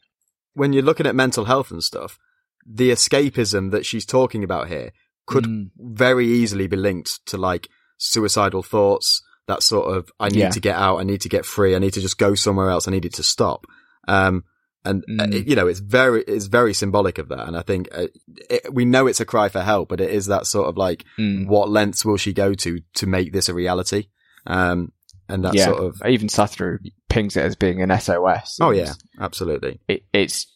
When 0.53 0.73
you're 0.73 0.83
looking 0.83 1.05
at 1.07 1.15
mental 1.15 1.45
health 1.45 1.71
and 1.71 1.83
stuff 1.83 2.17
the 2.65 2.91
escapism 2.91 3.71
that 3.71 3.85
she's 3.85 4.05
talking 4.05 4.43
about 4.43 4.67
here 4.67 4.91
could 5.25 5.45
Mm. 5.45 5.69
very 5.77 6.27
easily 6.27 6.67
be 6.67 6.75
linked 6.77 7.25
to 7.27 7.37
like 7.37 7.67
suicidal 7.97 8.63
thoughts 8.63 9.21
that 9.47 9.63
sort 9.63 9.95
of 9.95 10.09
i 10.19 10.27
need 10.29 10.39
Yeah. 10.39 10.49
to 10.49 10.59
get 10.59 10.75
out 10.75 10.97
i 10.97 11.03
need 11.03 11.21
to 11.21 11.29
get 11.29 11.45
free 11.45 11.75
i 11.75 11.79
need 11.79 11.93
to 11.93 12.01
just 12.01 12.17
go 12.17 12.35
somewhere 12.35 12.69
else 12.69 12.87
i 12.87 12.91
need 12.91 13.05
it 13.05 13.13
to 13.15 13.23
stop 13.23 13.65
um 14.07 14.43
And 14.83 15.03
uh, 15.19 15.25
Mm. 15.27 15.47
you 15.47 15.55
know, 15.55 15.67
it's 15.67 15.79
very, 15.79 16.23
it's 16.23 16.47
very 16.47 16.73
symbolic 16.73 17.19
of 17.19 17.27
that. 17.29 17.47
And 17.47 17.55
I 17.55 17.61
think 17.61 17.87
uh, 17.91 18.07
it, 18.49 18.73
we 18.73 18.83
know 18.83 19.05
it's 19.05 19.19
a 19.19 19.25
cry 19.33 19.47
for 19.47 19.61
help, 19.61 19.89
but 19.89 20.01
it 20.01 20.09
is 20.09 20.25
that 20.25 20.47
sort 20.47 20.67
of 20.69 20.75
like, 20.75 21.05
Mm. 21.19 21.45
what 21.45 21.69
lengths 21.69 22.03
will 22.03 22.17
she 22.17 22.33
go 22.33 22.55
to 22.55 22.79
to 22.95 23.05
make 23.05 23.31
this 23.31 23.47
a 23.47 23.53
reality? 23.53 24.07
Um, 24.47 24.91
and 25.31 25.43
that 25.45 25.53
yeah, 25.53 25.65
sort 25.65 25.79
of, 25.79 26.01
even 26.07 26.27
Satoru 26.27 26.77
pings 27.09 27.35
it 27.37 27.45
as 27.45 27.55
being 27.55 27.81
an 27.81 27.97
SOS. 27.99 28.57
oh 28.61 28.71
yeah, 28.71 28.93
absolutely. 29.19 29.79
it, 29.87 30.03
it's 30.13 30.53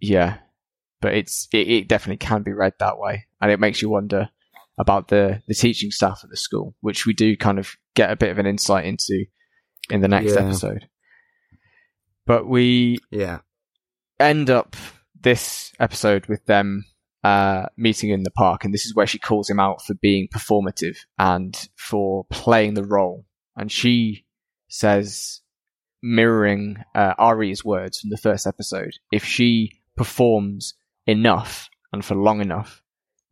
yeah, 0.00 0.38
but 1.00 1.14
it's 1.14 1.48
it, 1.52 1.68
it 1.68 1.88
definitely 1.88 2.18
can 2.18 2.42
be 2.42 2.52
read 2.52 2.74
that 2.80 2.98
way, 2.98 3.26
and 3.40 3.50
it 3.50 3.60
makes 3.60 3.80
you 3.82 3.88
wonder 3.88 4.28
about 4.78 5.08
the 5.08 5.42
the 5.48 5.54
teaching 5.54 5.90
staff 5.90 6.20
at 6.24 6.30
the 6.30 6.36
school, 6.36 6.74
which 6.80 7.06
we 7.06 7.12
do 7.14 7.36
kind 7.36 7.58
of 7.58 7.70
get 7.94 8.10
a 8.10 8.16
bit 8.16 8.30
of 8.30 8.38
an 8.38 8.46
insight 8.46 8.84
into 8.84 9.24
in 9.90 10.00
the 10.00 10.08
next 10.08 10.34
Yeah. 10.34 10.40
episode. 10.44 10.88
But 12.26 12.46
we 12.48 12.98
Yeah. 13.10 13.38
end 14.18 14.50
up 14.50 14.76
this 15.20 15.72
episode 15.80 16.26
with 16.26 16.44
them 16.46 16.84
uh, 17.24 17.66
meeting 17.76 18.10
in 18.10 18.22
the 18.22 18.30
park, 18.30 18.64
and 18.64 18.72
this 18.72 18.86
is 18.86 18.94
where 18.94 19.06
she 19.06 19.18
calls 19.18 19.48
him 19.50 19.58
out 19.58 19.82
for 19.84 19.94
being 19.94 20.28
performative 20.28 20.96
and 21.18 21.68
for 21.76 22.24
playing 22.30 22.74
the 22.74 22.84
role. 22.84 23.24
And 23.56 23.72
she 23.72 24.26
says, 24.68 25.40
mirroring 26.02 26.84
uh, 26.94 27.14
Airi's 27.18 27.64
words 27.64 27.98
from 27.98 28.10
the 28.10 28.16
first 28.16 28.46
episode, 28.46 28.92
if 29.10 29.24
she 29.24 29.80
performs 29.96 30.74
enough 31.06 31.68
and 31.92 32.04
for 32.04 32.14
long 32.14 32.40
enough, 32.40 32.82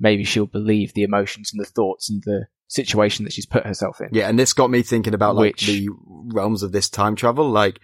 maybe 0.01 0.25
she'll 0.25 0.47
believe 0.47 0.95
the 0.95 1.03
emotions 1.03 1.51
and 1.53 1.61
the 1.61 1.71
thoughts 1.71 2.09
and 2.11 2.23
the 2.25 2.47
situation 2.69 3.25
that 3.25 3.33
she's 3.33 3.47
put 3.47 3.67
herself 3.67 4.01
in. 4.01 4.09
Yeah, 4.13 4.29
and 4.29 4.39
this 4.39 4.53
got 4.53 4.71
me 4.71 4.83
thinking 4.83 5.15
about 5.15 5.37
like 5.37 5.55
Which- 5.55 5.67
the 5.67 5.89
realms 6.33 6.63
of 6.63 6.73
this 6.73 6.89
time 6.89 7.17
travel. 7.17 7.49
Like 7.49 7.81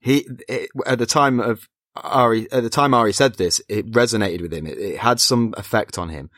he 0.00 0.26
it, 0.48 0.70
at 0.86 0.98
the 0.98 1.06
time 1.06 1.38
of 1.40 1.68
Airi, 1.96 2.48
at 2.50 2.62
the 2.62 2.70
time 2.70 2.92
Airi 2.92 3.14
said 3.14 3.34
this, 3.34 3.60
it 3.68 3.90
resonated 3.92 4.40
with 4.40 4.52
him. 4.52 4.66
It, 4.66 4.78
it 4.78 4.98
had 4.98 5.20
some 5.20 5.54
effect 5.56 5.98
on 5.98 6.08
him. 6.08 6.30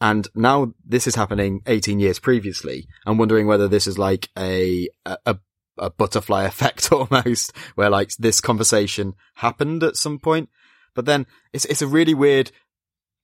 And 0.00 0.28
now 0.34 0.72
this 0.84 1.06
is 1.06 1.14
happening 1.14 1.62
18 1.66 1.98
years 1.98 2.18
previously. 2.18 2.86
I'm 3.06 3.16
wondering 3.16 3.46
whether 3.46 3.68
this 3.68 3.86
is 3.86 3.98
like 3.98 4.28
a 4.38 4.88
a, 5.06 5.36
a 5.78 5.90
butterfly 5.90 6.44
effect 6.46 6.92
almost, 6.92 7.52
where 7.74 7.90
like 7.90 8.10
this 8.18 8.40
conversation 8.40 9.14
happened 9.36 9.82
at 9.82 9.96
some 9.96 10.18
point. 10.18 10.48
But 10.94 11.06
then 11.06 11.26
it's 11.52 11.64
it's 11.66 11.82
a 11.82 11.86
really 11.86 12.14
weird. 12.14 12.50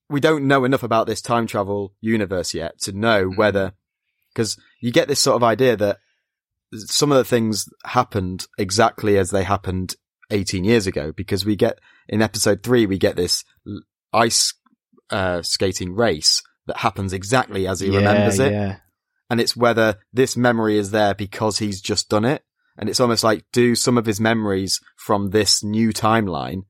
We 0.09 0.19
don't 0.19 0.47
know 0.47 0.65
enough 0.65 0.83
about 0.83 1.07
this 1.07 1.21
time 1.21 1.47
travel 1.47 1.93
universe 2.01 2.53
yet 2.53 2.79
to 2.81 2.91
know 2.91 3.29
Mhm. 3.29 3.37
whether 3.37 3.73
because 4.33 4.57
you 4.81 4.91
get 4.91 5.07
this 5.07 5.19
sort 5.19 5.35
of 5.35 5.43
idea 5.43 5.75
that 5.77 5.97
some 6.73 7.11
of 7.11 7.17
the 7.17 7.23
things 7.25 7.67
happened 7.85 8.47
exactly 8.57 9.17
as 9.17 9.29
they 9.31 9.43
happened 9.43 9.95
18 10.31 10.63
years 10.63 10.87
ago 10.87 11.11
because 11.11 11.45
we 11.45 11.55
get 11.57 11.79
in 12.07 12.21
episode 12.21 12.63
3 12.63 12.85
we 12.85 12.97
get 12.97 13.17
this 13.17 13.43
ice 14.13 14.53
uh, 15.09 15.41
skating 15.41 15.93
race 15.93 16.41
that 16.71 16.79
happens 16.79 17.13
exactly 17.13 17.67
as 17.67 17.79
he 17.79 17.89
Yeah, 17.89 17.97
remembers 17.97 18.39
it 18.39 18.51
Yeah. 18.53 18.77
and 19.29 19.39
it's 19.39 19.55
whether 19.55 19.97
this 20.13 20.35
memory 20.35 20.77
is 20.77 20.91
there 20.91 21.13
because 21.13 21.59
he's 21.59 21.81
just 21.81 22.09
done 22.09 22.25
it 22.25 22.43
and 22.77 22.89
it's 22.89 22.99
almost 22.99 23.23
like 23.23 23.45
do 23.51 23.75
some 23.75 23.97
of 23.97 24.05
his 24.05 24.19
memories 24.19 24.79
from 24.97 25.29
this 25.29 25.63
new 25.63 25.89
timeline 25.91 26.61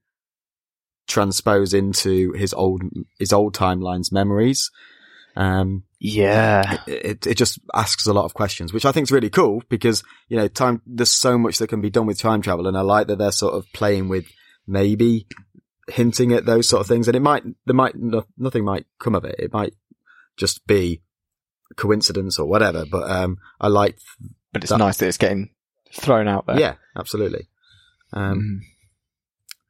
transpose 1.07 1.73
into 1.73 2.31
his 2.33 2.53
old 2.53 2.83
his 3.19 3.33
old 3.33 3.53
timeline's 3.53 4.11
memories 4.11 4.69
um 5.35 5.83
Yeah. 5.99 6.77
it, 6.87 7.25
it 7.27 7.35
just 7.37 7.59
asks 7.73 8.07
a 8.07 8.13
lot 8.13 8.25
of 8.25 8.33
questions, 8.33 8.73
which 8.73 8.85
I 8.85 8.91
think 8.91 9.05
is 9.05 9.11
really 9.11 9.29
cool 9.29 9.61
because, 9.69 10.03
you 10.29 10.37
know, 10.37 10.47
time, 10.47 10.81
there's 10.85 11.11
so 11.11 11.37
much 11.37 11.57
that 11.59 11.67
can 11.67 11.79
be 11.79 11.89
done 11.91 12.07
with 12.07 12.19
time 12.19 12.41
travel. 12.41 12.67
And 12.67 12.75
I 12.77 12.81
like 12.81 13.07
that 13.07 13.17
they're 13.17 13.31
sort 13.31 13.53
of 13.53 13.65
playing 13.73 14.09
with 14.09 14.25
maybe 14.67 15.27
hinting 15.89 16.31
at 16.33 16.45
those 16.45 16.67
sort 16.69 16.81
of 16.81 16.87
things. 16.87 17.07
And 17.07 17.15
it 17.15 17.21
might, 17.21 17.43
there 17.65 17.75
might, 17.75 17.95
no, 17.95 18.25
nothing 18.37 18.63
might 18.65 18.85
come 18.99 19.15
of 19.15 19.23
it. 19.25 19.35
It 19.39 19.51
might 19.53 19.73
just 20.37 20.65
be 20.67 21.01
coincidence 21.75 22.37
or 22.39 22.45
whatever. 22.47 22.85
But, 22.89 23.09
um, 23.09 23.37
I 23.59 23.67
like, 23.67 23.97
But 24.53 24.63
it's 24.63 24.71
That- 24.71 24.79
nice 24.79 24.97
that 24.97 25.07
it's 25.07 25.17
getting 25.17 25.49
thrown 25.93 26.27
out 26.27 26.45
there. 26.45 26.59
yeah, 26.59 26.75
absolutely. 26.95 27.47
Um, 28.13 28.61
Mm. 28.61 28.65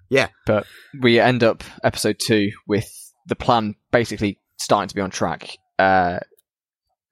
yeah. 0.10 0.28
But 0.48 0.66
we 1.00 1.20
end 1.20 1.44
up 1.44 1.64
episode 1.84 2.18
two 2.20 2.52
with 2.68 2.90
the 3.28 3.36
plan 3.36 3.76
basically 3.92 4.40
starting 4.58 4.90
to 4.90 4.96
be 4.96 5.02
on 5.02 5.12
track. 5.12 5.58
Uh, 5.78 6.20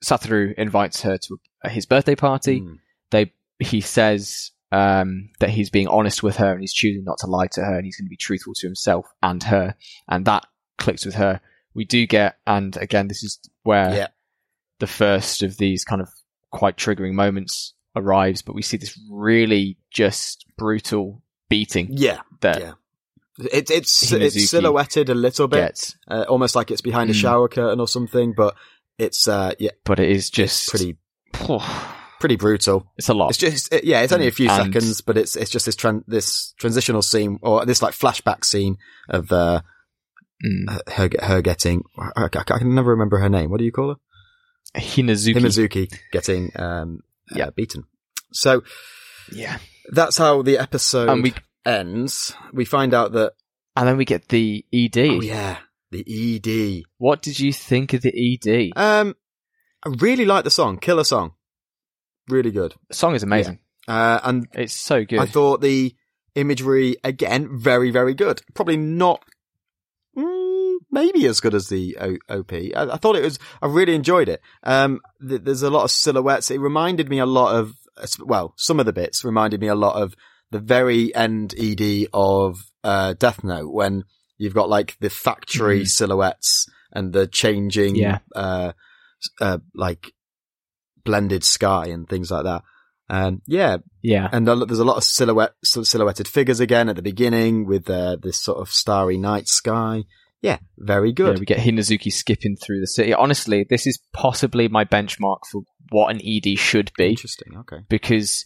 Satoru 0.03 0.53
invites 0.55 1.01
her 1.01 1.17
to 1.17 1.39
his 1.65 1.85
birthday 1.85 2.15
party. 2.15 2.61
mm, 2.61 2.77
They 3.11 3.33
he 3.59 3.81
says 3.81 4.51
um, 4.71 5.29
that 5.39 5.49
he's 5.49 5.69
being 5.69 5.87
honest 5.87 6.21
with 6.23 6.37
her 6.37 6.51
and 6.51 6.61
he's 6.61 6.73
choosing 6.73 7.03
not 7.03 7.17
to 7.19 7.27
lie 7.27 7.47
to 7.53 7.61
her 7.61 7.75
and 7.75 7.85
he's 7.85 7.97
going 7.97 8.05
to 8.05 8.09
be 8.09 8.17
truthful 8.17 8.53
to 8.55 8.67
himself 8.67 9.07
and 9.23 9.43
her, 9.43 9.75
and 10.07 10.25
that 10.25 10.45
clicks 10.77 11.05
with 11.05 11.15
her. 11.15 11.41
We 11.73 11.85
do 11.85 12.05
get, 12.07 12.37
and 12.47 12.75
again, 12.77 13.07
this 13.07 13.23
is 13.23 13.39
where 13.63 13.93
Yeah. 13.95 14.07
the 14.79 14.87
first 14.87 15.43
of 15.43 15.57
these 15.57 15.83
kind 15.83 16.01
of 16.01 16.09
quite 16.51 16.77
triggering 16.77 17.13
moments 17.13 17.73
arrives. 17.95 18.41
But 18.41 18.55
we 18.55 18.61
see 18.61 18.77
this 18.77 18.99
really 19.11 19.77
just 19.91 20.45
brutal 20.57 21.21
beating 21.49 21.87
yeah. 21.91 22.21
that 22.41 22.59
Yeah. 22.59 22.73
It, 23.53 23.71
it's, 23.71 24.11
Hinazuki 24.11 24.21
it's 24.21 24.49
silhouetted 24.49 25.09
a 25.09 25.15
little 25.15 25.47
bit, 25.47 25.95
uh, 26.09 26.25
almost 26.27 26.55
like 26.55 26.71
it's 26.71 26.81
behind 26.81 27.09
a 27.09 27.13
Mm. 27.13 27.21
shower 27.21 27.47
curtain 27.47 27.79
or 27.79 27.87
something, 27.87 28.33
but 28.35 28.55
it's, 28.97 29.27
uh, 29.29 29.53
yeah, 29.59 29.71
but 29.85 29.97
it 29.99 30.09
is 30.11 30.29
just 30.29 30.67
pretty, 30.69 30.97
pretty. 32.19 32.35
brutal. 32.35 32.91
It's 32.97 33.09
a 33.09 33.13
lot. 33.13 33.29
It's 33.29 33.37
just 33.37 33.73
it, 33.73 33.83
yeah, 33.83 34.01
it's 34.01 34.13
only 34.13 34.27
a 34.27 34.31
few 34.31 34.49
And- 34.49 34.73
seconds, 34.73 35.01
but 35.01 35.17
it's 35.17 35.35
it's 35.35 35.49
just 35.51 35.65
this 35.65 35.75
tran- 35.75 36.03
this 36.07 36.53
transitional 36.59 37.01
scene 37.01 37.39
or 37.41 37.65
this 37.65 37.81
like 37.81 37.93
flashback 37.93 38.43
scene 38.45 38.77
of 39.09 39.31
uh, 39.31 39.61
Mm. 40.45 40.79
her 40.93 41.09
her 41.21 41.41
getting 41.41 41.83
I, 41.97 42.23
I 42.25 42.29
can 42.29 42.73
never 42.73 42.91
remember 42.91 43.17
her 43.19 43.27
name. 43.27 43.49
What 43.51 43.57
do 43.59 43.65
you 43.65 43.73
call 43.73 43.89
her? 43.89 44.79
Hinazuki. 44.79 45.35
Hinazuki 45.35 45.99
getting 46.13 46.51
um 46.55 46.99
Yeah. 47.35 47.47
uh, 47.47 47.51
beaten. 47.51 47.83
So 48.31 48.63
Yeah, 49.33 49.57
that's 49.91 50.17
how 50.17 50.41
the 50.41 50.57
episode 50.57 51.09
and 51.09 51.23
we 51.23 51.33
ends. 51.65 52.33
We 52.53 52.63
find 52.63 52.93
out 52.93 53.11
that 53.13 53.33
and 53.75 53.85
then 53.87 53.97
we 53.97 54.05
get 54.05 54.29
the 54.29 54.65
ED. 54.71 54.97
oh 54.97 55.21
yeah, 55.21 55.57
the 55.91 56.05
ED. 56.07 56.83
What 56.97 57.21
did 57.21 57.37
you 57.39 57.51
think 57.51 57.91
of 57.93 58.01
the 58.01 58.13
ED? 58.15 58.71
Um, 58.77 59.15
I 59.85 59.89
really 59.99 60.25
like 60.25 60.45
the 60.45 60.51
song, 60.51 60.77
killer 60.77 61.03
song, 61.03 61.33
really 62.29 62.51
good. 62.51 62.73
the 62.87 62.93
song 62.95 63.15
is 63.15 63.23
amazing. 63.23 63.59
Uh, 63.87 64.19
and 64.23 64.47
It's 64.53 64.73
so 64.73 65.03
good. 65.03 65.19
I 65.19 65.25
thought 65.25 65.61
the 65.61 65.95
imagery 66.35 66.95
again 67.03 67.57
very 67.57 67.91
very 67.91 68.13
good. 68.13 68.41
Probably 68.53 68.77
not. 68.77 69.23
Mm, 70.17 70.75
maybe 70.91 71.25
as 71.27 71.39
good 71.39 71.53
as 71.53 71.67
the 71.69 71.97
o- 71.99 72.17
OP. 72.39 72.51
I, 72.53 72.71
I 72.93 72.97
thought 72.97 73.15
it 73.15 73.23
was. 73.23 73.39
I 73.61 73.67
really 73.67 73.95
enjoyed 73.95 74.29
it. 74.29 74.41
Um, 74.63 75.01
th- 75.27 75.41
there's 75.43 75.63
a 75.63 75.69
lot 75.69 75.83
of 75.83 75.91
silhouettes. 75.91 76.51
It 76.51 76.59
reminded 76.59 77.09
me 77.09 77.19
a 77.19 77.25
lot 77.25 77.55
of. 77.55 77.73
Well, 78.19 78.53
some 78.57 78.79
of 78.79 78.85
the 78.85 78.93
bits 78.93 79.23
reminded 79.25 79.59
me 79.59 79.67
a 79.67 79.75
lot 79.75 80.01
of 80.01 80.15
the 80.51 80.59
very 80.59 81.13
end 81.13 81.53
ED 81.59 82.07
of 82.13 82.59
uh, 82.83 83.13
Death 83.13 83.43
Note 83.43 83.71
when 83.73 84.03
you've 84.37 84.53
got 84.53 84.69
like 84.69 84.97
the 84.99 85.09
factory 85.09 85.81
Mhm. 85.81 85.87
silhouettes 85.87 86.65
and 86.91 87.11
the 87.13 87.27
changing, 87.27 87.95
Yeah. 87.97 88.19
uh, 88.35 88.71
uh, 89.41 89.59
like 89.75 90.13
blended 91.03 91.43
sky 91.43 91.87
and 91.87 92.07
things 92.07 92.31
like 92.31 92.43
that. 92.43 92.63
Um, 93.09 93.41
yeah, 93.47 93.77
yeah, 94.03 94.29
and 94.31 94.47
there's 94.47 94.79
a 94.79 94.85
lot 94.85 94.97
of 94.97 95.03
silhouette 95.03 95.53
sil- 95.65 95.85
silhouetted 95.85 96.27
figures 96.27 96.59
again 96.59 96.89
at 96.89 96.95
the 96.95 97.01
beginning 97.01 97.65
with 97.65 97.89
uh, 97.89 98.17
this 98.21 98.39
sort 98.39 98.59
of 98.59 98.69
starry 98.69 99.17
night 99.17 99.47
sky. 99.47 100.03
Yeah, 100.41 100.59
very 100.77 101.09
yeah. 101.09 101.15
good. 101.15 101.39
We 101.39 101.45
get 101.45 101.57
Hinazuki 101.57 102.13
skipping 102.13 102.55
through 102.55 102.81
the 102.81 102.87
city. 102.87 103.13
Honestly, 103.13 103.65
this 103.67 103.87
is 103.87 103.99
possibly 104.13 104.67
my 104.67 104.85
benchmark 104.85 105.39
for 105.51 105.63
what 105.89 106.15
an 106.15 106.21
ED 106.23 106.57
should 106.59 106.91
be. 106.97 107.09
Interesting. 107.09 107.57
Okay. 107.57 107.79
because 107.89 108.45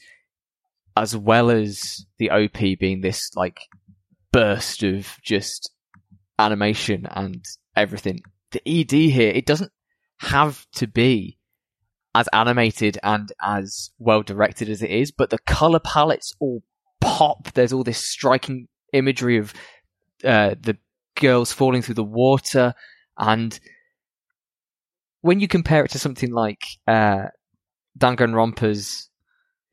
as 0.95 1.15
well 1.17 1.49
as 1.49 2.05
the 2.17 2.29
OP 2.31 2.57
being 2.79 3.01
this 3.01 3.31
like 3.35 3.59
burst 4.31 4.83
of 4.83 5.17
just 5.23 5.71
animation 6.39 7.05
and 7.11 7.43
everything, 7.75 8.21
the 8.51 8.61
ED 8.65 8.91
here 8.91 9.31
it 9.31 9.45
doesn't 9.45 9.71
have 10.19 10.65
to 10.75 10.87
be 10.87 11.37
as 12.15 12.27
animated 12.33 12.97
and 13.03 13.31
as 13.41 13.89
well 13.97 14.21
directed 14.23 14.69
as 14.69 14.81
it 14.81 14.91
is, 14.91 15.11
but 15.11 15.29
the 15.29 15.39
color 15.39 15.79
palettes 15.79 16.33
all 16.39 16.61
pop. 17.01 17.51
There's 17.53 17.73
all 17.73 17.83
this 17.83 17.97
striking 18.05 18.67
imagery 18.91 19.37
of 19.37 19.53
uh, 20.23 20.55
the 20.59 20.77
girls 21.19 21.51
falling 21.51 21.81
through 21.81 21.95
the 21.95 22.03
water, 22.03 22.73
and 23.17 23.59
when 25.21 25.39
you 25.39 25.47
compare 25.47 25.83
it 25.85 25.91
to 25.91 25.99
something 25.99 26.31
like 26.31 26.63
uh, 26.87 27.25
Danganronpa's 27.97 29.09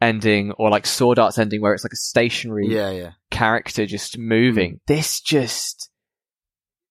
ending 0.00 0.52
or 0.52 0.70
like 0.70 0.86
Sword 0.86 1.18
Art's 1.18 1.38
ending, 1.38 1.60
where 1.60 1.74
it's 1.74 1.84
like 1.84 1.92
a 1.92 1.96
stationary 1.96 2.68
Yeah, 2.68 2.90
yeah. 2.90 3.10
character 3.30 3.84
just 3.86 4.16
moving. 4.16 4.80
This 4.86 5.20
just 5.20 5.90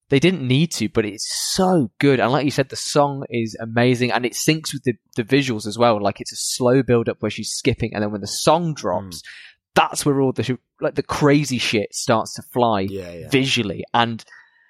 they 0.09 0.19
didn't 0.19 0.47
need 0.47 0.71
to, 0.73 0.89
but 0.89 1.05
it's 1.05 1.27
so 1.53 1.91
good. 1.99 2.19
And 2.19 2.31
like 2.31 2.45
you 2.45 2.51
said, 2.51 2.69
the 2.69 2.75
song 2.75 3.23
is 3.29 3.55
amazing 3.59 4.11
and 4.11 4.25
it 4.25 4.33
syncs 4.33 4.73
with 4.73 4.83
the, 4.83 4.93
the 5.15 5.23
visuals 5.23 5.67
as 5.67 5.77
well. 5.77 6.01
Like 6.01 6.19
it's 6.19 6.33
a 6.33 6.35
slow 6.37 6.81
build 6.83 7.07
up 7.09 7.21
where 7.21 7.29
she's 7.31 7.51
skipping 7.51 7.93
and 7.93 8.01
then 8.03 8.11
when 8.11 8.21
the 8.21 8.27
song 8.27 8.73
drops, 8.73 9.21
that's 9.75 10.05
where 10.05 10.19
all 10.19 10.31
the 10.33 10.57
like 10.81 10.95
the 10.95 11.03
crazy 11.03 11.57
shit 11.59 11.93
starts 11.93 12.33
to 12.35 12.41
fly 12.41 12.81
Yeah, 12.81 13.11
yeah. 13.11 13.29
visually 13.29 13.83
and 13.93 14.23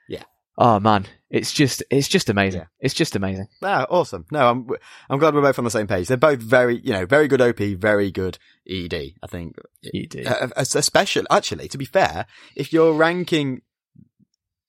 Yeah. 0.09 0.23
oh 0.57 0.79
man 0.79 1.05
it's 1.29 1.53
just 1.53 1.83
it's 1.89 2.07
just 2.07 2.29
amazing 2.29 2.61
Yeah. 2.61 2.67
it's 2.79 2.93
just 2.93 3.15
amazing 3.15 3.47
Ah, 3.63 3.85
awesome. 3.89 4.25
No, 4.31 4.49
I'm 4.49 4.67
I'm 5.09 5.19
glad 5.19 5.33
we're 5.33 5.41
both 5.41 5.57
on 5.57 5.63
the 5.65 5.71
same 5.71 5.87
page. 5.87 6.07
They're 6.09 6.17
both 6.17 6.39
very, 6.41 6.79
you 6.83 6.91
know, 6.91 7.05
very 7.05 7.27
good 7.27 7.39
OP, 7.41 7.59
very 7.79 8.11
good 8.11 8.37
ED. 8.69 8.93
I 9.23 9.27
think, 9.27 9.55
you 9.81 10.05
do 10.07 10.23
Uh, 10.25 10.49
especially 10.57 11.25
actually, 11.31 11.67
to 11.69 11.77
be 11.77 11.85
fair, 11.85 12.25
if 12.55 12.73
you're 12.73 12.93
ranking, 12.93 13.61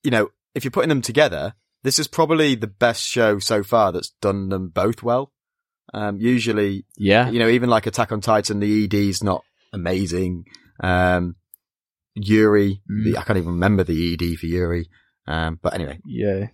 you 0.05 0.11
know, 0.11 0.29
if 0.55 0.65
you're 0.65 0.71
putting 0.71 0.89
them 0.89 1.03
together, 1.03 1.55
this 1.83 1.99
is 1.99 2.09
probably 2.09 2.55
the 2.55 2.67
best 2.67 3.03
show 3.05 3.39
so 3.39 3.63
far 3.63 3.93
that's 3.93 4.11
done 4.21 4.49
them 4.49 4.69
both 4.69 5.03
well. 5.03 5.33
Um, 5.95 6.19
usually, 6.21 6.85
yeah 6.97 7.31
you 7.31 7.39
know, 7.39 7.49
even 7.49 7.69
like 7.71 7.87
Attack 7.87 8.13
on 8.13 8.21
Titan, 8.21 8.61
the 8.61 8.85
ED's 8.85 9.23
not 9.25 9.43
amazing. 9.73 10.45
Um, 10.83 11.37
Yuri, 12.15 12.83
Mm. 12.91 13.05
the, 13.05 13.19
I 13.19 13.23
can't 13.23 13.39
even 13.39 13.53
remember 13.53 13.85
the 13.85 14.15
ED 14.15 14.39
for 14.39 14.47
Yuri. 14.47 14.89
Um, 15.27 15.59
but 15.63 15.75
anyway, 15.75 15.99
yeah 16.05 16.49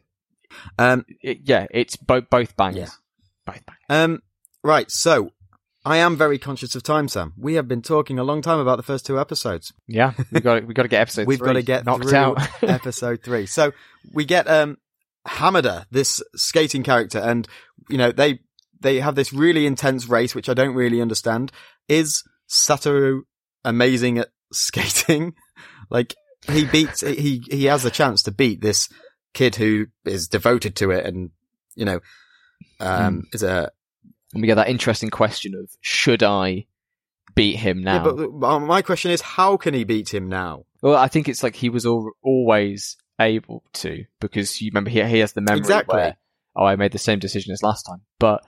um, 0.79 1.05
It- 1.23 1.41
yeah 1.45 1.67
it's 1.71 1.97
both 1.97 2.29
both 2.31 2.57
bangers 2.57 2.79
Yeah. 2.79 2.89
both 3.55 3.63
bangers 3.67 3.81
Um, 3.89 4.23
right. 4.63 4.91
So 4.91 5.31
I 5.87 5.99
am 5.99 6.17
very 6.17 6.37
conscious 6.37 6.75
of 6.75 6.83
time, 6.83 7.07
Sam. 7.07 7.33
We 7.39 7.55
have 7.55 7.69
been 7.69 7.81
talking 7.81 8.19
a 8.19 8.25
long 8.25 8.43
time 8.43 8.59
about 8.59 8.75
the 8.75 8.83
first 8.83 9.07
two 9.07 9.21
episodes. 9.21 9.73
yeah 9.87 10.15
we 10.33 10.41
got 10.41 10.67
we 10.67 10.75
got 10.75 10.83
to 10.83 10.89
get 10.89 11.01
episode 11.01 11.27
We've 11.29 11.39
got 11.39 11.53
to 11.53 11.63
get 11.63 11.87
knocked 11.87 12.13
out 12.13 12.39
episode 12.63 13.23
three. 13.23 13.47
So 13.47 13.73
we 14.13 14.25
get, 14.25 14.49
um, 14.49 14.79
Hamada, 15.29 15.87
this 15.93 16.21
skating 16.35 16.83
character, 16.83 17.21
and, 17.21 17.47
you 17.89 17.99
know, 17.99 18.11
they, 18.11 18.41
they 18.81 18.99
have 18.99 19.15
this 19.15 19.33
really 19.33 19.65
intense 19.65 20.09
race, 20.09 20.35
which 20.35 20.49
I 20.49 20.55
don't 20.55 20.75
really 20.75 21.01
understand. 21.01 21.53
Is 21.89 22.25
Satoru 22.49 23.21
amazing 23.65 24.19
at 24.19 24.31
skating? 24.53 25.35
like, 25.89 26.17
he 26.51 26.65
beats, 26.65 27.03
he, 27.03 27.45
he 27.49 27.67
has 27.67 27.85
a 27.85 27.91
chance 27.91 28.25
to 28.25 28.33
beat 28.33 28.61
this 28.61 28.89
kid 29.35 29.55
who 29.55 29.87
is 30.05 30.27
devoted 30.27 30.75
to 30.77 30.91
it 30.91 31.07
and, 31.07 31.31
you 31.77 31.85
know, 31.85 32.01
um, 32.81 33.23
is 33.33 33.45
a, 33.45 33.71
and 34.37 34.43
we 34.43 34.47
get 34.47 34.57
that 34.57 34.69
interesting 34.69 35.11
question 35.11 35.55
of 35.55 35.71
should 35.81 36.23
I 36.23 36.67
beat 37.35 37.57
him 37.57 37.83
now? 37.83 38.05
Yeah, 38.07 38.13
but 38.13 38.47
uh, 38.47 38.61
my 38.61 38.83
question 38.83 39.11
is, 39.11 39.21
how 39.21 39.57
can 39.57 39.75
he 39.75 39.85
beat 39.85 40.13
him 40.13 40.29
now? 40.29 40.65
well, 40.83 40.95
I 40.97 41.09
think 41.09 41.29
it's 41.29 41.43
like 41.43 41.57
he 41.57 41.69
was 41.71 41.85
al- 41.87 42.13
always 42.23 42.97
able 43.21 43.65
to 43.73 44.05
because 44.21 44.61
you 44.61 44.71
remember 44.73 44.91
he 44.91 45.03
he 45.05 45.19
has 45.21 45.33
the 45.33 45.41
memory 45.41 45.61
Exactly. 45.61 45.97
where 45.97 46.17
oh 46.55 46.65
I 46.67 46.77
made 46.77 46.93
the 46.93 46.99
same 46.99 47.19
decision 47.19 47.53
as 47.53 47.63
last 47.63 47.83
time, 47.85 48.03
but 48.19 48.43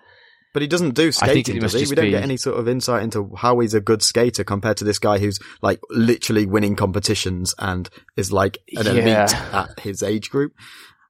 But 0.53 0.63
he 0.63 0.69
doesn't 0.69 0.95
do 0.95 1.09
I 1.09 1.33
think 1.33 1.47
skating, 1.47 1.61
does 1.61 1.73
he? 1.73 1.87
We 1.87 1.95
don't 1.97 2.05
be- 2.05 2.11
get 2.11 2.23
any 2.23 2.37
sort 2.37 2.59
of 2.61 2.69
insight 2.69 3.03
into 3.03 3.33
how 3.37 3.59
he's 3.61 3.75
a 3.75 3.81
good 3.81 4.03
skater 4.03 4.45
compared 4.45 4.77
to 4.79 4.85
this 4.85 4.99
guy 4.99 5.19
who's 5.19 5.39
like 5.63 5.81
literally 5.91 6.45
winning 6.47 6.77
competitions 6.77 7.55
and 7.59 7.89
is 8.17 8.31
like 8.31 8.59
an 8.77 8.87
elite 8.87 9.35
at 9.55 9.81
his 9.81 10.03
age 10.03 10.29
group. 10.31 10.53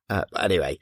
Uh, 0.08 0.24
anyway, 0.38 0.78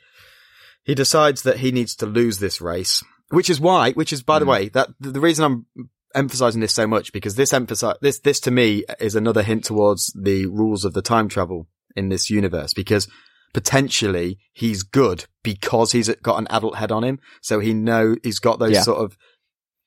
he 0.85 0.95
decides 0.95 1.43
that 1.43 1.59
he 1.59 1.73
needs 1.73 1.95
to 1.97 2.07
lose 2.07 2.39
this 2.39 2.61
race, 2.61 3.03
which 3.31 3.51
is 3.51 3.61
why, 3.61 3.93
which 3.93 4.13
is 4.13 4.23
by 4.23 4.39
the 4.39 4.45
Mm. 4.47 4.51
way, 4.51 4.69
that 4.71 4.89
the 5.01 5.11
the 5.11 5.21
reason 5.21 5.45
I'm 5.45 5.67
emphasizing 6.15 6.61
this 6.61 6.73
so 6.75 6.87
much 6.87 7.13
because 7.13 7.35
this 7.35 7.53
emphasize 7.53 7.97
this 8.01 8.21
this 8.21 8.41
to 8.41 8.51
me 8.51 8.85
is 9.01 9.15
another 9.15 9.43
hint 9.43 9.65
towards 9.65 10.13
the 10.21 10.47
rules 10.47 10.85
of 10.85 10.93
the 10.95 11.03
time 11.03 11.29
travel 11.29 11.69
in 11.95 12.09
this 12.09 12.31
universe 12.31 12.73
because 12.73 13.09
potentially 13.53 14.39
he's 14.53 14.83
good 14.83 15.25
because 15.43 15.93
he's 15.93 16.09
got 16.17 16.39
an 16.39 16.47
adult 16.51 16.77
head 16.77 16.93
on 16.93 17.03
him, 17.05 17.19
so 17.41 17.59
he 17.59 17.73
know 17.75 18.15
he's 18.23 18.39
got 18.39 18.59
those 18.59 18.73
Yeah. 18.73 18.83
sort 18.83 18.99
of 19.05 19.17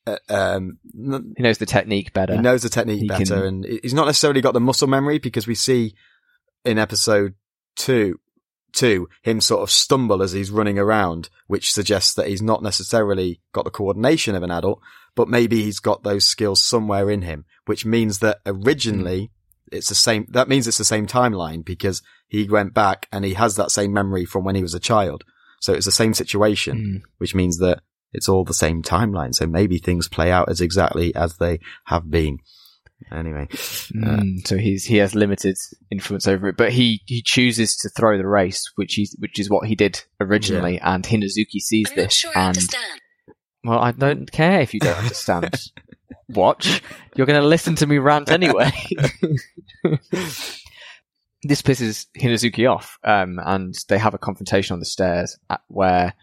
uh, 0.07 0.17
um 0.29 0.79
he 1.37 1.43
knows 1.43 1.57
the 1.59 1.65
technique 1.65 2.13
better. 2.13 2.33
he 2.35 2.41
knows 2.41 2.63
the 2.63 2.69
technique 2.69 3.01
He 3.01 3.07
better, 3.07 3.23
can- 3.25 3.43
and 3.43 3.65
he's 3.83 3.93
not 3.93 4.05
necessarily 4.05 4.41
got 4.41 4.53
the 4.53 4.59
muscle 4.59 4.87
memory 4.87 5.19
because 5.19 5.45
we 5.47 5.55
see 5.55 5.93
in 6.65 6.77
episode 6.77 7.35
two, 7.75 8.19
two 8.74 9.09
him 9.22 9.41
sort 9.41 9.61
of 9.63 9.72
stumble 9.72 10.22
as 10.22 10.32
he's 10.32 10.51
running 10.51 10.78
around, 10.80 11.30
which 11.47 11.72
suggests 11.72 12.13
that 12.13 12.28
he's 12.28 12.41
not 12.41 12.63
necessarily 12.63 13.41
got 13.53 13.65
the 13.65 13.72
coordination 13.72 14.36
of 14.36 14.43
an 14.43 14.51
adult, 14.51 14.80
but 15.15 15.28
maybe 15.28 15.63
he's 15.63 15.80
got 15.80 16.03
those 16.03 16.26
skills 16.26 16.61
somewhere 16.63 17.09
in 17.09 17.24
him, 17.24 17.45
which 17.65 17.86
means 17.86 18.20
that 18.20 18.39
originally 18.45 19.32
it's 19.72 19.89
the 19.89 19.95
same. 19.95 20.26
That 20.30 20.47
means 20.47 20.67
it's 20.67 20.78
the 20.78 20.86
same 20.86 21.07
timeline 21.07 21.63
because 21.65 22.01
he 22.28 22.47
went 22.47 22.74
back 22.74 23.07
and 23.11 23.26
he 23.26 23.34
has 23.36 23.55
that 23.55 23.72
same 23.72 23.93
memory 23.93 24.26
from 24.26 24.43
when 24.43 24.55
he 24.55 24.61
was 24.63 24.74
a 24.74 24.80
child. 24.80 25.24
So 25.59 25.74
it's 25.74 25.86
the 25.86 25.91
same 25.91 26.13
situation 26.13 26.78
Mm. 26.78 27.01
which 27.17 27.36
means 27.36 27.57
that 27.59 27.82
it's 28.13 28.30
all 28.30 28.43
the 28.43 28.53
same 28.53 28.82
timeline. 28.82 29.36
So 29.36 29.45
maybe 29.45 29.78
things 29.78 30.07
play 30.07 30.32
out 30.32 30.49
as 30.49 30.61
exactly 30.61 31.13
as 31.15 31.38
they 31.38 31.59
have 31.86 32.09
been. 32.09 32.39
Anyway, 33.11 33.47
Mm, 33.49 34.45
so 34.47 34.57
he's 34.57 34.85
he 34.85 34.97
has 34.97 35.15
limited 35.15 35.57
influence 35.89 36.27
over 36.27 36.47
it, 36.49 36.57
but 36.57 36.71
he 36.71 37.01
he 37.05 37.21
chooses 37.21 37.75
to 37.77 37.89
throw 37.89 38.17
the 38.17 38.27
race, 38.27 38.71
which 38.75 38.93
he's 38.95 39.15
which 39.19 39.39
is 39.39 39.49
what 39.49 39.67
he 39.67 39.75
did 39.75 40.03
originally, 40.19 40.79
and 40.79 41.03
Hinazuki 41.03 41.59
sees 41.59 41.89
I'm 41.89 41.95
this 41.95 42.13
sure 42.13 42.31
and 42.35 42.47
understand. 42.49 43.01
well, 43.63 43.79
I 43.79 43.91
don't 43.91 44.31
care 44.31 44.61
if 44.61 44.73
you 44.73 44.79
don't 44.79 44.97
understand. 44.97 45.59
Watch, 46.29 46.81
you're 47.15 47.25
going 47.25 47.41
to 47.41 47.47
listen 47.47 47.73
to 47.75 47.87
me 47.87 47.97
rant 47.97 48.29
anyway. 48.29 48.71
this 51.43 51.61
pisses 51.61 52.05
Hinazuki 52.17 52.69
off, 52.69 52.97
um, 53.03 53.39
and 53.43 53.73
they 53.87 53.97
have 53.97 54.13
a 54.13 54.17
confrontation 54.19 54.73
on 54.73 54.79
the 54.79 54.85
stairs 54.85 55.37
at, 55.49 55.61
where 55.67 56.13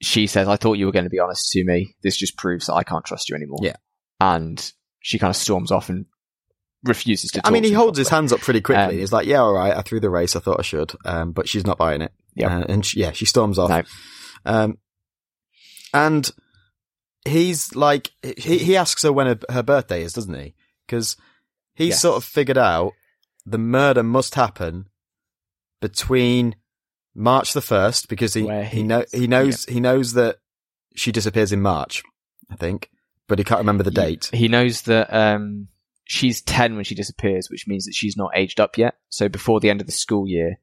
she 0.00 0.26
says, 0.26 0.48
"I 0.48 0.56
thought 0.56 0.78
you 0.78 0.86
were 0.86 0.92
going 0.92 1.04
to 1.04 1.10
be 1.10 1.20
honest 1.20 1.50
to 1.52 1.64
me. 1.64 1.94
This 2.02 2.16
just 2.16 2.36
proves 2.36 2.66
that 2.66 2.74
I 2.74 2.82
can't 2.82 3.04
trust 3.04 3.28
you 3.28 3.36
anymore." 3.36 3.58
Yeah. 3.62 3.76
and 4.20 4.72
she 5.00 5.18
kind 5.18 5.30
of 5.30 5.36
storms 5.36 5.70
off 5.70 5.90
and 5.90 6.06
refuses 6.84 7.30
to. 7.32 7.46
I 7.46 7.50
mean, 7.50 7.64
he 7.64 7.72
holds 7.72 7.98
his 7.98 8.08
hands 8.08 8.32
up 8.32 8.40
pretty 8.40 8.60
quickly. 8.60 8.82
Um, 8.82 8.90
He's 8.92 9.12
like, 9.12 9.26
"Yeah, 9.26 9.40
all 9.40 9.52
right, 9.52 9.76
I 9.76 9.82
threw 9.82 10.00
the 10.00 10.10
race. 10.10 10.36
I 10.36 10.40
thought 10.40 10.58
I 10.60 10.62
should," 10.62 10.92
um, 11.04 11.32
but 11.32 11.48
she's 11.48 11.66
not 11.66 11.78
buying 11.78 12.02
it. 12.02 12.12
Yep. 12.36 12.50
Uh, 12.50 12.64
and 12.68 12.84
she, 12.86 13.00
yeah, 13.00 13.12
she 13.12 13.24
storms 13.26 13.58
off. 13.58 13.70
No. 13.70 13.82
Um, 14.44 14.78
and 15.92 16.30
he's 17.24 17.74
like, 17.74 18.10
he, 18.36 18.58
he 18.58 18.76
asks 18.76 19.02
her 19.02 19.12
when 19.12 19.26
her, 19.26 19.38
her 19.50 19.62
birthday 19.62 20.02
is, 20.02 20.12
doesn't 20.12 20.34
he? 20.34 20.54
Because 20.86 21.16
he's 21.74 21.90
Yes. 21.90 22.02
sort 22.02 22.16
of 22.16 22.24
figured 22.24 22.58
out 22.58 22.92
the 23.46 23.58
murder 23.58 24.02
must 24.02 24.34
happen 24.34 24.86
between 25.80 26.56
March 27.14 27.52
the 27.52 27.60
first 27.60 28.08
because 28.08 28.34
he 28.34 28.42
Where 28.42 28.64
he 28.64 28.78
he- 28.78 28.82
know 28.82 29.04
he 29.12 29.26
knows 29.26 29.64
he 29.66 29.80
knows 29.80 30.14
that 30.14 30.38
she 30.96 31.12
disappears 31.12 31.52
in 31.52 31.62
March, 31.62 32.02
I 32.50 32.56
think, 32.56 32.90
but 33.28 33.38
he 33.38 33.44
can't 33.44 33.60
remember 33.60 33.84
the 33.84 33.90
He- 33.90 33.94
date. 34.10 34.30
He 34.32 34.48
knows 34.48 34.82
that 34.82 35.12
um, 35.14 35.68
she's 36.04 36.42
10 36.42 36.74
when 36.76 36.84
she 36.84 36.94
disappears, 36.94 37.48
which 37.50 37.66
means 37.66 37.84
that 37.86 37.94
she's 37.94 38.16
not 38.16 38.30
aged 38.34 38.60
up 38.60 38.76
yet. 38.78 38.94
So 39.08 39.28
before 39.28 39.60
the 39.60 39.70
end 39.70 39.80
of 39.80 39.86
the 39.86 39.92
school 39.92 40.28
year, 40.28 40.58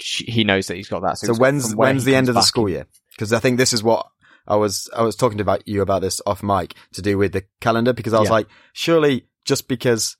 she, 0.00 0.24
he 0.24 0.44
knows 0.44 0.66
that 0.68 0.76
he's 0.76 0.88
got 0.88 1.02
that. 1.02 1.18
So 1.18 1.30
it's 1.30 1.38
when's 1.38 1.74
when's 1.74 2.04
the 2.04 2.14
end 2.16 2.28
of 2.28 2.34
the 2.34 2.40
school 2.42 2.66
in- 2.66 2.72
year? 2.72 2.86
Because 3.10 3.32
I 3.32 3.38
think 3.38 3.58
this 3.58 3.72
is 3.72 3.82
what 3.82 4.06
I 4.46 4.56
was 4.56 4.88
I 4.96 5.02
was 5.02 5.14
talking 5.16 5.40
about 5.40 5.68
you 5.68 5.82
about 5.82 6.00
this 6.02 6.20
off 6.26 6.42
mic 6.42 6.74
to 6.94 7.02
do 7.02 7.18
with 7.18 7.32
the 7.32 7.44
calendar 7.60 7.92
because 7.92 8.14
I 8.14 8.18
was 8.20 8.28
Yeah. 8.28 8.34
like, 8.34 8.48
surely 8.72 9.26
just 9.44 9.68
because 9.68 10.16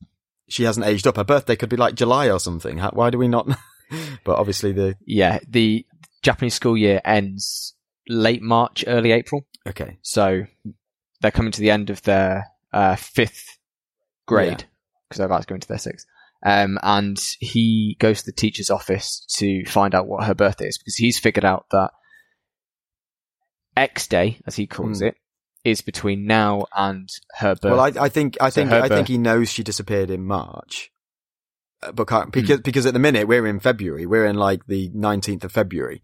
she 0.49 0.65
hasn't 0.65 0.85
aged 0.87 1.07
up, 1.07 1.17
her 1.17 1.25
birthday 1.25 1.57
could 1.57 1.69
be 1.71 1.77
like 1.77 1.95
July 1.95 2.29
or 2.31 2.39
something. 2.41 2.77
How, 2.79 2.91
why 2.91 3.09
do 3.11 3.17
we 3.19 3.29
not? 3.29 3.49
but 4.25 4.37
obviously 4.39 4.73
the 4.73 4.97
Yeah, 5.07 5.39
the 5.49 5.87
Japanese 6.23 6.55
school 6.55 6.77
year 6.77 7.01
ends 7.05 7.75
late 8.09 8.43
March, 8.43 8.85
early 8.87 9.13
April. 9.13 9.47
okay, 9.67 9.99
So 10.03 10.45
they're 11.23 11.31
coming 11.31 11.53
to 11.53 11.61
the 11.61 11.71
end 11.71 11.89
of 11.89 12.03
their 12.03 12.47
uh, 12.73 12.97
fifth 12.97 13.59
grade 14.37 14.65
because 15.09 15.19
they're 15.19 15.27
about 15.27 15.43
to 15.43 15.47
go 15.49 15.55
into 15.57 15.69
their 15.69 15.79
sixth. 15.79 16.07
Um, 16.45 16.79
and 16.83 17.19
he 17.39 17.97
goes 18.01 18.21
to 18.21 18.27
the 18.27 18.33
teacher's 18.33 18.71
office 18.71 19.27
to 19.37 19.65
find 19.67 19.95
out 19.95 20.07
what 20.07 20.25
her 20.25 20.35
birthday 20.35 20.67
is 20.69 20.79
because 20.79 20.95
he's 20.97 21.19
figured 21.19 21.45
out 21.45 21.67
that 21.71 21.91
X 23.77 24.07
day, 24.07 24.41
as 24.47 24.57
he 24.57 24.67
calls 24.67 25.01
Hmm. 25.01 25.09
it, 25.09 25.15
is 25.65 25.81
between 25.83 26.27
now 26.27 26.65
and 26.75 27.09
her 27.37 27.55
birthday. 27.55 27.71
well 27.71 27.81
I, 27.81 28.05
I 28.05 28.09
think 28.09 28.39
I 28.41 28.49
So 28.51 28.63
think 28.63 28.73
I 28.73 28.89
think 28.89 29.09
he 29.09 29.19
knows 29.19 29.51
she 29.51 29.63
disappeared 29.63 30.11
in 30.11 30.25
March, 30.25 30.91
Uh, 31.83 31.93
but 31.93 32.09
Hmm. 32.09 32.15
can't, 32.15 32.33
because 32.33 32.61
because 32.61 32.87
at 32.87 32.95
the 32.95 32.99
minute 32.99 33.29
we're 33.29 33.47
in 33.47 33.61
February, 33.61 34.07
we're 34.07 34.27
in 34.27 34.37
like 34.37 34.67
the 34.67 34.91
nineteenth 34.95 35.45
of 35.45 35.53
February, 35.53 36.03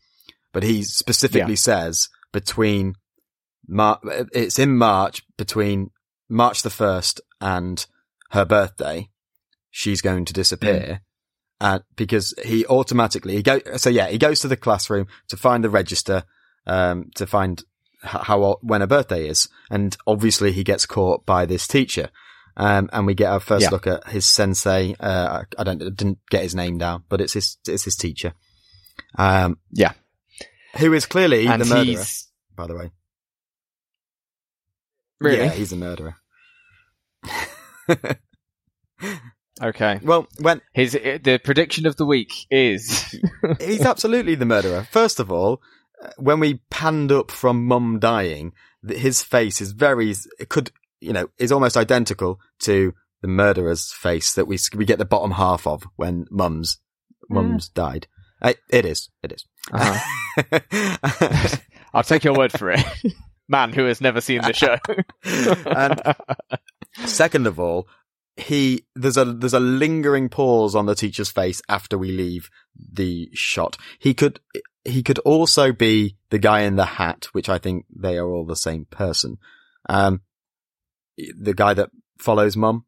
but 0.53 0.63
he 0.63 0.83
specifically 0.83 1.57
says 1.57 2.09
between 2.33 2.95
Mar- 3.67 4.01
it's 4.33 4.59
in 4.59 4.77
March 4.77 5.23
between 5.39 5.91
March 6.29 6.63
the 6.63 6.71
first 6.71 7.21
and 7.41 7.87
her 8.31 8.45
birthday, 8.45 9.09
she's 9.71 10.01
going 10.03 10.25
to 10.27 10.33
disappear. 10.33 11.01
Uh, 11.59 11.79
because 11.97 12.35
he 12.45 12.67
automatically 12.67 13.35
he 13.35 13.43
go 13.43 13.59
so 13.79 13.89
yeah 13.89 14.09
he 14.09 14.19
goes 14.19 14.41
to 14.41 14.47
the 14.49 14.59
classroom 14.59 15.07
to 15.27 15.39
find 15.39 15.65
the 15.65 15.71
register 15.71 16.23
um 16.67 17.09
to 17.15 17.27
find 17.27 17.65
h- 18.05 18.11
how 18.25 18.59
when 18.61 18.83
her 18.83 18.87
birthday 18.87 19.27
is. 19.27 19.49
And 19.71 19.97
obviously 20.07 20.53
he 20.53 20.63
gets 20.65 20.85
caught 20.85 21.25
by 21.25 21.47
this 21.47 21.67
teacher. 21.67 22.11
Um 22.59 22.91
and 22.93 23.07
we 23.07 23.15
get 23.15 23.31
our 23.33 23.41
first 23.41 23.63
Yeah. 23.63 23.71
look 23.71 23.87
at 23.87 24.07
his 24.09 24.27
sensei. 24.27 24.95
Uh 25.01 25.45
I 25.59 25.65
don't 25.65 25.79
didn't 25.79 26.19
get 26.31 26.43
his 26.43 26.55
name 26.55 26.77
down 26.77 27.05
but 27.09 27.23
it's 27.23 27.33
his 27.33 27.57
it's 27.67 27.85
his 27.85 27.97
teacher. 27.97 28.35
Um 29.17 29.57
Yeah. 29.73 29.93
who 30.77 30.93
is 30.93 31.07
clearly 31.07 31.47
and 31.47 31.63
the 31.63 31.67
murderer 31.67 31.85
he's 31.85 32.29
by 32.55 32.67
the 32.67 32.75
way. 32.77 32.91
Really? 35.21 35.39
Yeah 35.39 35.51
he's 35.53 35.73
a 35.73 35.77
murderer 35.77 36.17
Okay. 39.63 40.01
Well, 40.03 40.29
when 40.39 40.61
His 40.75 40.93
the 40.93 41.41
prediction 41.43 41.87
of 41.87 41.97
the 41.97 42.05
week 42.05 42.33
is 42.51 43.15
he's 43.61 43.83
absolutely 43.83 44.35
the 44.35 44.45
murderer. 44.45 44.87
First 44.91 45.19
of 45.19 45.33
all, 45.33 45.63
uh, 46.03 46.11
when 46.19 46.41
we 46.41 46.61
panned 46.71 47.11
up 47.11 47.31
from 47.31 47.67
Mum 47.67 47.99
dying, 47.99 48.53
his 48.87 49.23
face 49.23 49.61
is 49.61 49.73
very 49.73 50.15
it 50.39 50.51
could 50.51 50.71
you 51.01 51.13
know 51.13 51.29
is 51.39 51.53
almost 51.53 51.77
identical 51.77 52.39
to 52.61 52.93
the 53.23 53.29
murderer's 53.29 53.93
face 53.93 54.35
that 54.35 54.47
we 54.47 54.59
we 54.75 54.85
get 54.85 54.99
the 54.99 55.07
bottom 55.07 55.31
half 55.31 55.67
of 55.67 55.85
when 55.97 56.27
Mum's 56.31 56.79
Mum's 57.31 57.69
died. 57.69 58.07
Uh, 58.43 58.53
it 58.71 58.85
is. 58.85 59.09
It 59.23 59.33
is. 59.33 59.45
Uh-huh. 59.73 61.57
I'll 61.95 62.03
take 62.03 62.25
your 62.25 62.35
word 62.35 62.53
for 62.53 62.71
it. 62.71 62.85
Man 63.49 63.73
who 63.73 63.87
has 63.87 64.01
never 64.01 64.21
seen 64.21 64.43
the 64.43 64.53
show. 64.53 64.77
and 65.25 66.01
second 67.05 67.47
of 67.47 67.61
all, 67.61 67.89
he 68.37 68.85
there's 68.95 69.17
a 69.17 69.25
there's 69.25 69.55
a 69.55 69.61
lingering 69.61 70.29
pause 70.29 70.75
on 70.75 70.87
the 70.87 70.95
teacher's 70.95 71.31
face 71.31 71.63
after 71.69 71.97
we 71.97 72.13
leave 72.13 72.51
the 72.77 73.31
shot. 73.33 73.77
He 73.99 74.13
could 74.15 74.41
he 74.85 75.03
could 75.03 75.19
also 75.21 75.73
be 75.73 76.17
the 76.31 76.39
guy 76.39 76.61
in 76.61 76.77
the 76.77 76.85
hat, 76.85 77.29
which 77.33 77.49
I 77.49 77.59
think 77.59 77.87
they 77.95 78.19
are 78.19 78.29
all 78.31 78.45
the 78.45 78.57
same 78.57 78.85
person. 78.87 79.39
Um, 79.89 80.21
the 81.17 81.55
guy 81.55 81.73
that 81.75 81.91
follows 82.19 82.57
mum, 82.57 82.85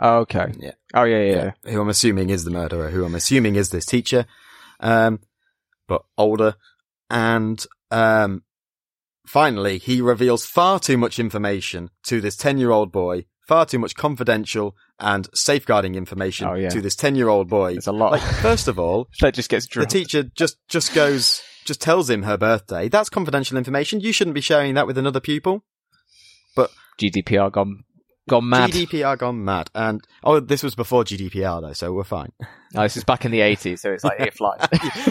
okay. 0.00 0.52
Yeah. 0.58 0.72
Oh 0.94 1.04
yeah, 1.04 1.22
yeah. 1.22 1.52
yeah. 1.64 1.72
who 1.72 1.80
I'm 1.80 1.88
assuming 1.88 2.30
is 2.30 2.44
the 2.44 2.50
murderer, 2.50 2.90
who 2.90 3.04
I'm 3.04 3.14
assuming 3.14 3.56
is 3.56 3.70
this 3.70 3.86
teacher, 3.86 4.26
um, 4.80 5.20
but 5.88 6.02
older, 6.16 6.54
and 7.10 7.64
um, 7.90 8.44
finally 9.26 9.78
he 9.78 10.00
reveals 10.00 10.46
far 10.46 10.78
too 10.78 10.96
much 10.96 11.18
information 11.18 11.90
to 12.04 12.20
this 12.20 12.36
ten 12.36 12.58
year 12.58 12.70
old 12.70 12.92
boy, 12.92 13.26
far 13.46 13.66
too 13.66 13.78
much 13.78 13.94
confidential 13.94 14.74
and 15.00 15.28
safeguarding 15.34 15.94
information 15.94 16.46
Oh, 16.48 16.54
yeah. 16.54 16.68
to 16.70 16.80
this 16.80 16.96
ten 16.96 17.14
year 17.14 17.28
old 17.28 17.48
boy. 17.48 17.72
It's 17.74 17.86
a 17.86 17.92
lot. 17.92 18.12
Like, 18.12 18.22
first 18.22 18.68
of 18.68 18.78
all, 18.78 19.08
that 19.20 19.34
just 19.34 19.50
gets 19.50 19.66
the 19.66 19.86
teacher 19.86 20.22
just 20.34 20.56
just 20.68 20.94
goes 20.94 21.42
just 21.64 21.80
tells 21.80 22.10
him 22.10 22.22
her 22.24 22.36
birthday. 22.36 22.88
That's 22.88 23.08
confidential 23.08 23.56
information. 23.56 24.00
You 24.00 24.12
shouldn't 24.12 24.34
be 24.34 24.40
sharing 24.40 24.74
that 24.74 24.86
with 24.86 24.98
another 24.98 25.20
pupil. 25.20 25.64
But 26.54 26.70
GDPR 27.00 27.50
gone 27.50 27.84
gone 28.28 28.48
mad. 28.48 28.70
GDPR 28.70 29.18
gone 29.18 29.44
mad. 29.44 29.70
And 29.74 30.00
oh, 30.22 30.40
this 30.40 30.62
was 30.62 30.74
before 30.74 31.04
GDPR 31.04 31.60
though, 31.60 31.72
so 31.72 31.92
we're 31.92 32.04
fine. 32.04 32.32
No, 32.74 32.82
this 32.82 32.96
is 32.96 33.04
back 33.04 33.24
in 33.24 33.30
the 33.30 33.40
80s, 33.40 33.78
so 33.80 33.92
it's 33.92 34.02
like 34.04 34.18
it 34.20 34.34
flies. 34.34 34.66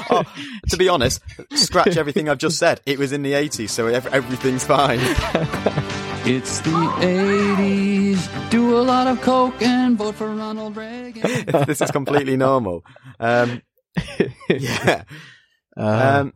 oh, 0.09 0.23
to 0.69 0.77
be 0.77 0.89
honest, 0.89 1.21
scratch 1.53 1.95
everything 1.97 2.27
I've 2.29 2.37
just 2.37 2.57
said. 2.57 2.81
It 2.85 2.97
was 2.99 3.11
in 3.13 3.21
the 3.23 3.33
80s, 3.33 3.69
so 3.69 3.87
everything's 3.87 4.65
fine. 4.65 4.99
It's 6.25 6.61
the 6.61 6.69
80s. 6.69 8.49
Do 8.49 8.77
a 8.77 8.81
lot 8.81 9.07
of 9.07 9.19
coke 9.21 9.61
and 9.61 9.97
vote 9.97 10.15
for 10.15 10.33
Ronald 10.33 10.77
Reagan. 10.77 11.21
this 11.67 11.81
is 11.81 11.91
completely 11.91 12.37
normal. 12.37 12.85
Um, 13.19 13.61
yeah. 14.49 15.03
Uh, 15.75 16.21
Um, 16.21 16.33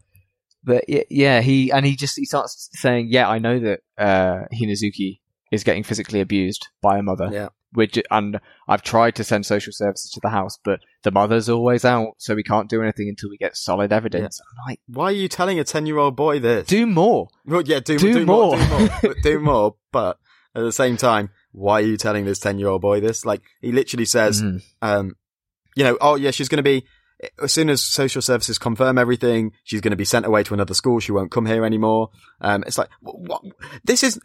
but 0.61 0.83
yeah, 0.87 1.39
he 1.39 1.71
and 1.71 1.85
he 1.85 1.95
just 1.95 2.17
he 2.17 2.25
starts 2.25 2.69
saying, 2.73 3.07
"Yeah, 3.09 3.29
I 3.29 3.39
know 3.39 3.59
that 3.59 3.79
uh, 3.97 4.43
Hinazuki 4.53 5.19
is 5.53 5.63
getting 5.63 5.83
physically 5.83 6.19
abused 6.19 6.67
by 6.81 6.97
a 6.97 7.01
mother." 7.01 7.29
yeah. 7.31 7.47
Which 7.73 7.99
and 8.09 8.39
I've 8.67 8.81
tried 8.81 9.15
to 9.15 9.23
send 9.25 9.45
social 9.45 9.73
services 9.73 10.09
to 10.11 10.19
the 10.23 10.29
house, 10.29 10.57
but 10.63 10.79
the 11.03 11.11
mother's 11.11 11.49
always 11.49 11.83
out, 11.83 12.13
so 12.17 12.33
we 12.33 12.43
can't 12.43 12.69
do 12.69 12.81
anything 12.81 13.09
until 13.09 13.29
we 13.29 13.37
get 13.37 13.57
solid 13.57 13.91
evidence. 13.91 14.39
I'm 14.41 14.71
like, 14.71 14.79
Why 14.87 15.05
are 15.05 15.11
you 15.11 15.27
telling 15.27 15.59
a 15.59 15.63
10 15.65 15.85
year 15.85 15.97
old 15.97 16.15
boy 16.15 16.39
this? 16.39 16.65
do 16.67 16.85
more. 16.85 17.27
well, 17.45 17.61
yeah, 17.63 17.79
do, 17.81 17.97
do 17.97 18.13
do, 18.13 18.25
more. 18.25 18.55
more. 18.55 18.57
do 18.57 18.69
more. 18.69 18.89
but 19.01 19.17
do 19.21 19.39
more. 19.41 19.75
But 19.91 20.17
at 20.55 20.61
the 20.61 20.71
same 20.71 20.95
time, 20.97 21.29
why 21.51 21.81
are 21.81 21.85
you 21.85 21.97
telling 21.97 22.23
this 22.25 22.39
10 22.39 22.57
year 22.57 22.69
old 22.69 22.81
boy 22.81 22.99
this? 23.01 23.25
Like, 23.25 23.41
he 23.61 23.71
literally 23.73 24.05
says, 24.05 24.41
Mhm. 24.41 24.61
um, 24.81 25.15
you 25.75 25.83
know, 25.83 25.97
oh 25.99 26.15
yeah, 26.15 26.31
she's 26.31 26.47
going 26.49 26.57
to 26.57 26.63
be, 26.63 26.85
as 27.43 27.51
soon 27.51 27.69
as 27.69 27.81
social 27.83 28.21
services 28.21 28.57
confirm 28.57 28.97
everything, 28.97 29.51
she's 29.65 29.81
going 29.81 29.91
to 29.91 29.97
be 29.97 30.05
sent 30.05 30.25
away 30.25 30.43
to 30.43 30.53
another 30.53 30.73
school. 30.73 30.99
She 31.01 31.11
won't 31.11 31.31
come 31.31 31.45
here 31.45 31.65
anymore. 31.65 32.11
Um, 32.39 32.63
it's 32.65 32.77
like, 32.77 32.89
what, 33.01 33.41
this 33.83 34.03
is, 34.03 34.19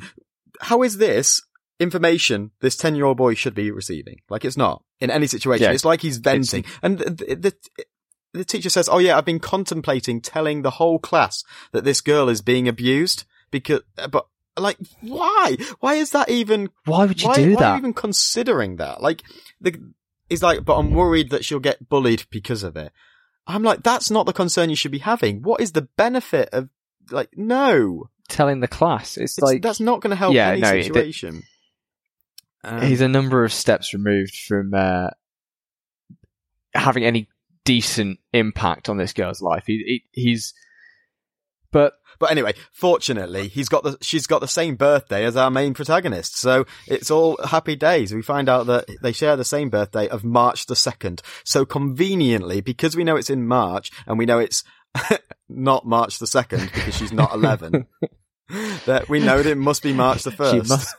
how 0.61 0.83
is 0.83 0.99
this 0.99 1.43
information 1.83 2.51
this 2.61 2.77
10 2.77 2.95
year 2.95 3.05
old 3.05 3.17
boy 3.17 3.35
should 3.35 3.55
be 3.55 3.71
receiving? 3.71 4.21
Like 4.31 4.45
it's 4.45 4.57
not 4.57 4.83
in 5.01 5.11
any 5.11 5.27
situation. 5.27 5.65
Yeah. 5.65 5.73
It's 5.73 5.85
like 5.85 6.01
he's 6.01 6.19
venting. 6.19 6.65
and 6.83 6.99
the, 6.99 7.11
the, 7.11 7.55
the, 8.33 8.45
teacher 8.45 8.71
says, 8.71 8.89
oh 8.91 8.99
yeah, 8.99 9.17
I've 9.19 9.25
been 9.25 9.41
contemplating 9.41 10.21
telling 10.21 10.63
the 10.63 10.71
whole 10.71 10.99
class 10.99 11.45
that 11.73 11.85
this 11.85 12.01
girl 12.01 12.29
is 12.29 12.41
being 12.41 12.69
abused 12.69 13.25
because, 13.51 13.81
uh, 13.99 14.09
but 14.09 14.27
like, 14.59 14.79
why? 15.01 15.57
Why 15.81 15.95
is 15.95 16.11
that 16.11 16.29
even 16.29 16.71
Why 16.85 17.07
would 17.07 17.21
you 17.21 17.29
why, 17.29 17.35
do 17.37 17.41
why 17.43 17.47
are 17.47 17.51
you 17.51 17.57
that? 17.57 17.79
even 17.79 17.95
considering 17.95 18.77
that? 18.77 19.03
Like, 19.03 19.23
the, 19.61 19.75
he's 20.29 20.43
like, 20.43 20.65
but 20.65 20.77
I'm 20.77 20.93
worried 20.93 21.31
that 21.31 21.45
she'll 21.45 21.59
get 21.59 21.89
bullied 21.89 22.25
because 22.31 22.63
of 22.63 22.77
it. 22.77 22.93
I'm 23.47 23.63
like, 23.63 23.83
that's 23.83 24.11
not 24.11 24.27
the 24.27 24.33
concern 24.33 24.71
you 24.71 24.77
should 24.77 24.93
be 24.93 24.99
having. 24.99 25.43
What 25.43 25.61
is 25.61 25.73
the 25.73 25.83
benefit 25.97 26.51
of, 26.53 26.69
like, 27.11 27.31
no. 27.37 28.09
Telling 28.29 28.61
the 28.61 28.69
class, 28.69 29.17
it's, 29.17 29.37
It's, 29.39 29.43
like 29.43 29.63
that's 29.63 29.81
not 29.81 30.01
going 30.01 30.11
to 30.11 30.17
help 30.17 30.35
Yeah, 30.35 30.51
any 30.51 30.61
no, 30.61 30.75
it- 30.75 30.85
situation. 30.85 31.43
Um, 32.65 32.83
he's 32.83 33.01
a 33.01 33.09
number 33.09 33.45
of 33.45 33.53
steps 33.53 33.93
removed 33.93 34.37
from 34.37 34.73
uh, 34.75 35.09
having 36.75 37.05
any 37.05 37.29
decent 37.65 38.19
impact 38.33 38.89
on 38.89 38.97
this 38.97 39.13
girl's 39.13 39.43
life. 39.43 39.65
He, 39.67 40.03
he 40.13 40.23
he's, 40.23 40.55
but 41.71 41.95
but 42.23 42.31
anyway, 42.31 42.55
fortunately, 42.73 43.49
he's 43.49 43.69
got 43.69 43.83
the, 43.83 43.99
she's 44.01 44.29
got 44.29 44.41
the 44.41 44.47
same 44.47 44.77
birthday 44.77 45.25
as 45.25 45.37
our 45.37 45.51
main 45.51 45.75
protagonist. 45.75 46.39
So 46.39 46.67
it's 46.87 47.11
all 47.11 47.37
happy 47.45 47.75
days. 47.75 48.15
We 48.15 48.23
find 48.23 48.49
out 48.49 48.67
that 48.67 48.87
they 49.03 49.11
share 49.11 49.35
the 49.35 49.45
same 49.45 49.71
birthday 49.71 50.07
of 50.07 50.23
March 50.23 50.67
the 50.67 50.75
2nd. 50.75 51.21
So 51.45 51.65
conveniently, 51.65 52.61
because 52.61 52.95
we 52.95 53.03
know 53.03 53.17
it's 53.17 53.29
in 53.29 53.47
March 53.47 53.91
and 54.07 54.19
we 54.19 54.27
know 54.27 54.39
it's 54.39 54.63
not 55.49 55.85
March 55.85 56.21
the 56.21 56.27
2nd 56.27 56.73
because 56.73 56.97
she's 56.97 57.13
not 57.13 57.35
11, 57.35 57.87
that 58.87 59.09
we 59.09 59.19
know 59.19 59.43
that 59.43 59.51
it 59.51 59.59
must 59.59 59.83
be 59.83 59.93
March 59.93 60.23
the 60.23 60.31
1st. 60.31 60.51
she 60.51 60.69
must. 60.69 60.95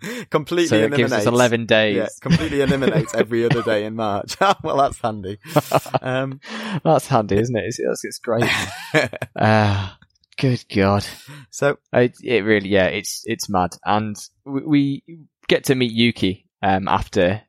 completely 0.30 0.66
So 0.68 0.76
it 0.76 0.78
eliminates. 0.84 0.96
gives 0.98 1.12
us 1.12 1.26
eleven 1.26 1.66
days. 1.66 1.96
Yeah, 1.96 2.08
completely 2.20 2.60
eliminates 2.60 3.14
every 3.14 3.44
other 3.44 3.62
day 3.62 3.84
in 3.84 3.94
March. 3.94 4.36
well, 4.62 4.76
that's 4.76 4.98
handy. 5.00 5.38
Um, 6.02 6.40
That's 6.84 7.06
handy, 7.08 7.36
isn't 7.36 7.56
it? 7.56 7.64
It's, 7.66 7.78
it's, 7.80 8.04
it's 8.04 8.18
great. 8.18 8.44
Ah, 9.38 9.98
good 10.38 10.64
God. 10.74 11.04
so 11.50 11.78
It, 11.92 12.14
it 12.22 12.44
really, 12.44 12.68
yeah, 12.68 12.86
it's 12.86 13.22
it's 13.26 13.48
mad, 13.48 13.70
and 13.84 14.16
we, 14.44 14.62
we 14.66 15.02
get 15.48 15.64
to 15.64 15.74
meet 15.74 15.92
Yuki 15.92 16.46
um, 16.62 16.86
after 16.88 17.42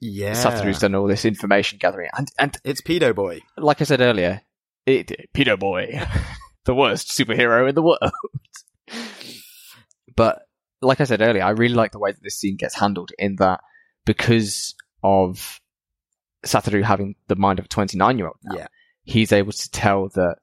yeah, 0.00 0.32
Satoru's 0.32 0.80
done 0.80 0.94
all 0.94 1.06
this 1.06 1.24
information 1.24 1.78
gathering, 1.78 2.10
and 2.16 2.28
and 2.38 2.56
it's 2.64 2.80
Pedo 2.82 3.14
Boy. 3.14 3.40
like 3.56 3.80
I 3.80 3.84
said 3.84 4.00
earlier, 4.00 4.42
it 4.84 5.12
Peter 5.32 5.56
Boy, 5.56 6.00
the 6.64 6.74
worst 6.74 7.08
superhero 7.16 7.68
in 7.68 7.74
the 7.74 7.82
world. 7.82 8.12
but 10.16 10.42
like 10.82 11.00
I 11.00 11.04
said 11.04 11.20
earlier, 11.22 11.42
I 11.44 11.50
really 11.50 11.74
like 11.74 11.92
the 11.92 11.98
way 11.98 12.12
that 12.12 12.22
this 12.22 12.36
scene 12.36 12.56
gets 12.56 12.74
handled 12.74 13.12
in 13.18 13.36
that 13.36 13.60
because 14.04 14.74
of 15.02 15.60
Satoru 16.44 16.82
having 16.82 17.14
the 17.28 17.36
mind 17.36 17.58
of 17.58 17.66
a 17.66 17.68
29 17.68 18.18
year 18.18 18.26
old 18.26 18.36
now, 18.42 18.56
Yeah. 18.56 18.66
he's 19.04 19.32
able 19.32 19.52
to 19.52 19.70
tell 19.70 20.08
that 20.10 20.36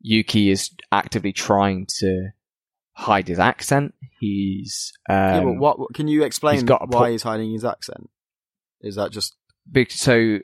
Yuki 0.00 0.50
is 0.50 0.70
actively 0.90 1.32
trying 1.32 1.86
to 1.98 2.30
hide 2.94 3.28
his 3.28 3.38
accent. 3.38 3.94
He's, 4.18 4.92
um, 5.08 5.16
yeah, 5.16 5.40
what, 5.44 5.78
what- 5.78 5.94
can 5.94 6.08
you 6.08 6.24
explain 6.24 6.66
why 6.66 6.78
po- 6.90 7.04
he's 7.04 7.22
hiding 7.22 7.52
his 7.52 7.64
accent? 7.64 8.08
Is 8.80 8.96
that 8.96 9.12
just 9.12 9.36
big, 9.70 9.90
so 9.92 10.38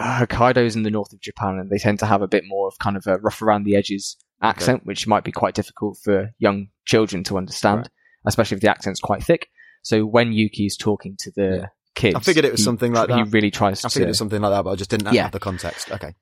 Hokkaido's 0.00 0.76
in 0.76 0.82
the 0.82 0.90
north 0.90 1.12
of 1.12 1.20
Japan 1.20 1.58
and 1.58 1.70
they 1.70 1.78
tend 1.78 1.98
to 2.00 2.06
have 2.06 2.22
a 2.22 2.28
bit 2.28 2.44
more 2.46 2.68
of 2.68 2.78
kind 2.78 2.96
of 2.96 3.06
a 3.06 3.18
rough 3.18 3.40
around 3.42 3.64
the 3.64 3.76
edges 3.76 4.16
accent, 4.42 4.84
which 4.84 5.06
might 5.06 5.24
be 5.24 5.32
quite 5.32 5.54
difficult 5.54 5.98
for 6.02 6.30
young 6.38 6.68
children 6.84 7.24
to 7.24 7.38
understand, 7.38 7.78
Right. 7.78 7.88
Especially 8.26 8.56
if 8.56 8.60
the 8.60 8.70
accent's 8.70 9.00
quite 9.00 9.22
thick. 9.22 9.48
So 9.82 10.04
when 10.04 10.32
Yuki's 10.32 10.76
talking 10.76 11.16
to 11.20 11.30
the 11.36 11.56
Yeah. 11.62 11.66
kids, 11.94 12.16
I 12.16 12.20
figured 12.20 12.44
it 12.44 12.52
was 12.52 12.60
he- 12.60 12.64
something 12.64 12.92
like 12.92 13.08
that. 13.08 13.16
He 13.16 13.22
really 13.24 13.50
tries 13.50 13.84
I 13.84 13.88
to, 13.88 13.92
figured 13.94 14.08
it 14.08 14.10
was 14.10 14.18
something 14.18 14.42
like 14.42 14.52
that, 14.52 14.62
but 14.62 14.70
I 14.70 14.74
just 14.76 14.90
didn't 14.90 15.14
have 15.14 15.32
the 15.32 15.38
context. 15.40 15.90
Okay. 15.92 16.14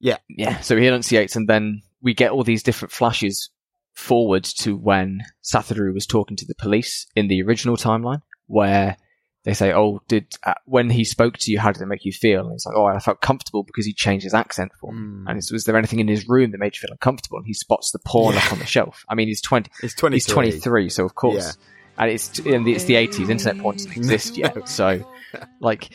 Yeah, 0.00 0.16
yeah. 0.28 0.58
So 0.60 0.76
he 0.76 0.86
enunciates, 0.86 1.36
and 1.36 1.48
then 1.48 1.82
we 2.02 2.12
get 2.12 2.32
all 2.32 2.42
these 2.42 2.62
different 2.64 2.90
flashes 2.90 3.50
forward 3.94 4.42
to 4.42 4.76
when 4.76 5.20
Satoru 5.44 5.94
was 5.94 6.06
talking 6.06 6.36
to 6.38 6.46
the 6.46 6.54
police 6.56 7.06
in 7.14 7.28
the 7.28 7.40
original 7.42 7.76
timeline, 7.76 8.22
where 8.46 8.96
they 9.44 9.54
say, 9.54 9.72
"Oh, 9.72 10.00
did 10.08 10.26
uh, 10.44 10.54
when 10.66 10.88
he 10.90 11.04
spoke 11.04 11.36
to 11.38 11.50
you, 11.50 11.58
how 11.58 11.72
did 11.72 11.82
it 11.82 11.86
make 11.86 12.04
you 12.04 12.12
feel?" 12.12 12.42
And 12.42 12.52
he's 12.52 12.64
like, 12.66 12.76
"Oh, 12.76 12.84
I 12.86 12.98
felt 13.00 13.20
comfortable 13.20 13.62
because 13.64 13.84
he 13.86 13.92
changed 13.92 14.24
his 14.24 14.34
accent 14.34 14.72
for 14.80 14.92
me." 14.92 15.00
Mm. 15.00 15.24
And 15.28 15.38
it's, 15.38 15.50
was 15.50 15.64
there 15.64 15.76
anything 15.76 15.98
in 16.00 16.08
his 16.08 16.28
room 16.28 16.52
that 16.52 16.58
made 16.58 16.74
you 16.76 16.80
feel 16.80 16.92
uncomfortable? 16.92 17.38
And 17.38 17.46
he 17.46 17.54
spots 17.54 17.90
the 17.90 17.98
porn 17.98 18.34
Yeah. 18.34 18.42
up 18.44 18.52
on 18.52 18.58
the 18.60 18.66
shelf. 18.66 19.04
I 19.08 19.14
mean, 19.14 19.28
he's 19.28 19.40
twenty. 19.42 19.70
It's 19.82 19.94
23. 19.94 20.16
He's 20.16 20.26
twenty 20.26 20.50
three, 20.60 20.88
so 20.88 21.04
of 21.04 21.14
course. 21.14 21.56
Yeah. 21.58 21.64
And 21.98 22.10
it's 22.10 22.38
and 22.40 22.66
it's 22.68 22.84
the 22.84 22.94
eighties. 22.94 23.28
Internet 23.28 23.60
porn 23.62 23.76
doesn't 23.76 23.96
exist 23.96 24.36
yet, 24.38 24.68
so 24.68 25.04
like 25.60 25.90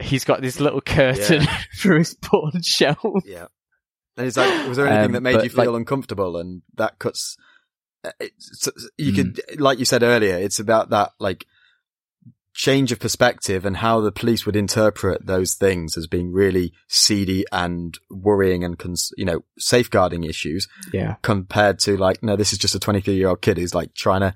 he's 0.00 0.24
got 0.24 0.40
this 0.42 0.60
little 0.60 0.80
curtain 0.80 1.46
for 1.78 1.96
his 1.98 2.14
porn 2.14 2.60
shelf. 2.62 3.22
Yeah. 3.24 3.46
And 4.16 4.26
it's 4.26 4.36
like, 4.36 4.68
was 4.68 4.76
there 4.76 4.86
anything 4.86 5.06
Um, 5.06 5.12
that 5.12 5.20
made 5.22 5.34
but, 5.36 5.44
you 5.44 5.50
feel 5.50 5.64
like- 5.72 5.76
uncomfortable? 5.80 6.36
And 6.36 6.60
that 6.76 6.98
cuts. 6.98 7.36
uh, 8.04 8.10
It's, 8.20 8.68
you 8.98 9.12
Mm. 9.12 9.16
could, 9.46 9.60
like 9.60 9.78
you 9.78 9.84
said 9.86 10.02
earlier, 10.02 10.36
it's 10.36 10.58
about 10.58 10.90
that 10.90 11.12
like 11.18 11.46
change 12.54 12.92
of 12.92 12.98
perspective 13.00 13.64
and 13.64 13.78
how 13.78 14.00
the 14.00 14.12
police 14.12 14.44
would 14.44 14.56
interpret 14.56 15.24
those 15.26 15.54
things 15.54 15.96
as 15.96 16.06
being 16.06 16.30
really 16.32 16.72
seedy 16.88 17.44
and 17.50 17.98
worrying 18.10 18.62
and 18.62 18.78
cons- 18.78 19.12
you 19.16 19.24
know 19.24 19.40
safeguarding 19.58 20.24
issues 20.24 20.68
Yeah. 20.92 21.16
compared 21.22 21.78
to 21.80 21.96
like 21.96 22.22
no 22.22 22.36
this 22.36 22.52
is 22.52 22.58
just 22.58 22.74
a 22.74 22.78
23 22.78 23.14
year 23.14 23.28
old 23.28 23.40
kid 23.40 23.56
who's 23.56 23.74
like 23.74 23.94
trying 23.94 24.20
to 24.20 24.34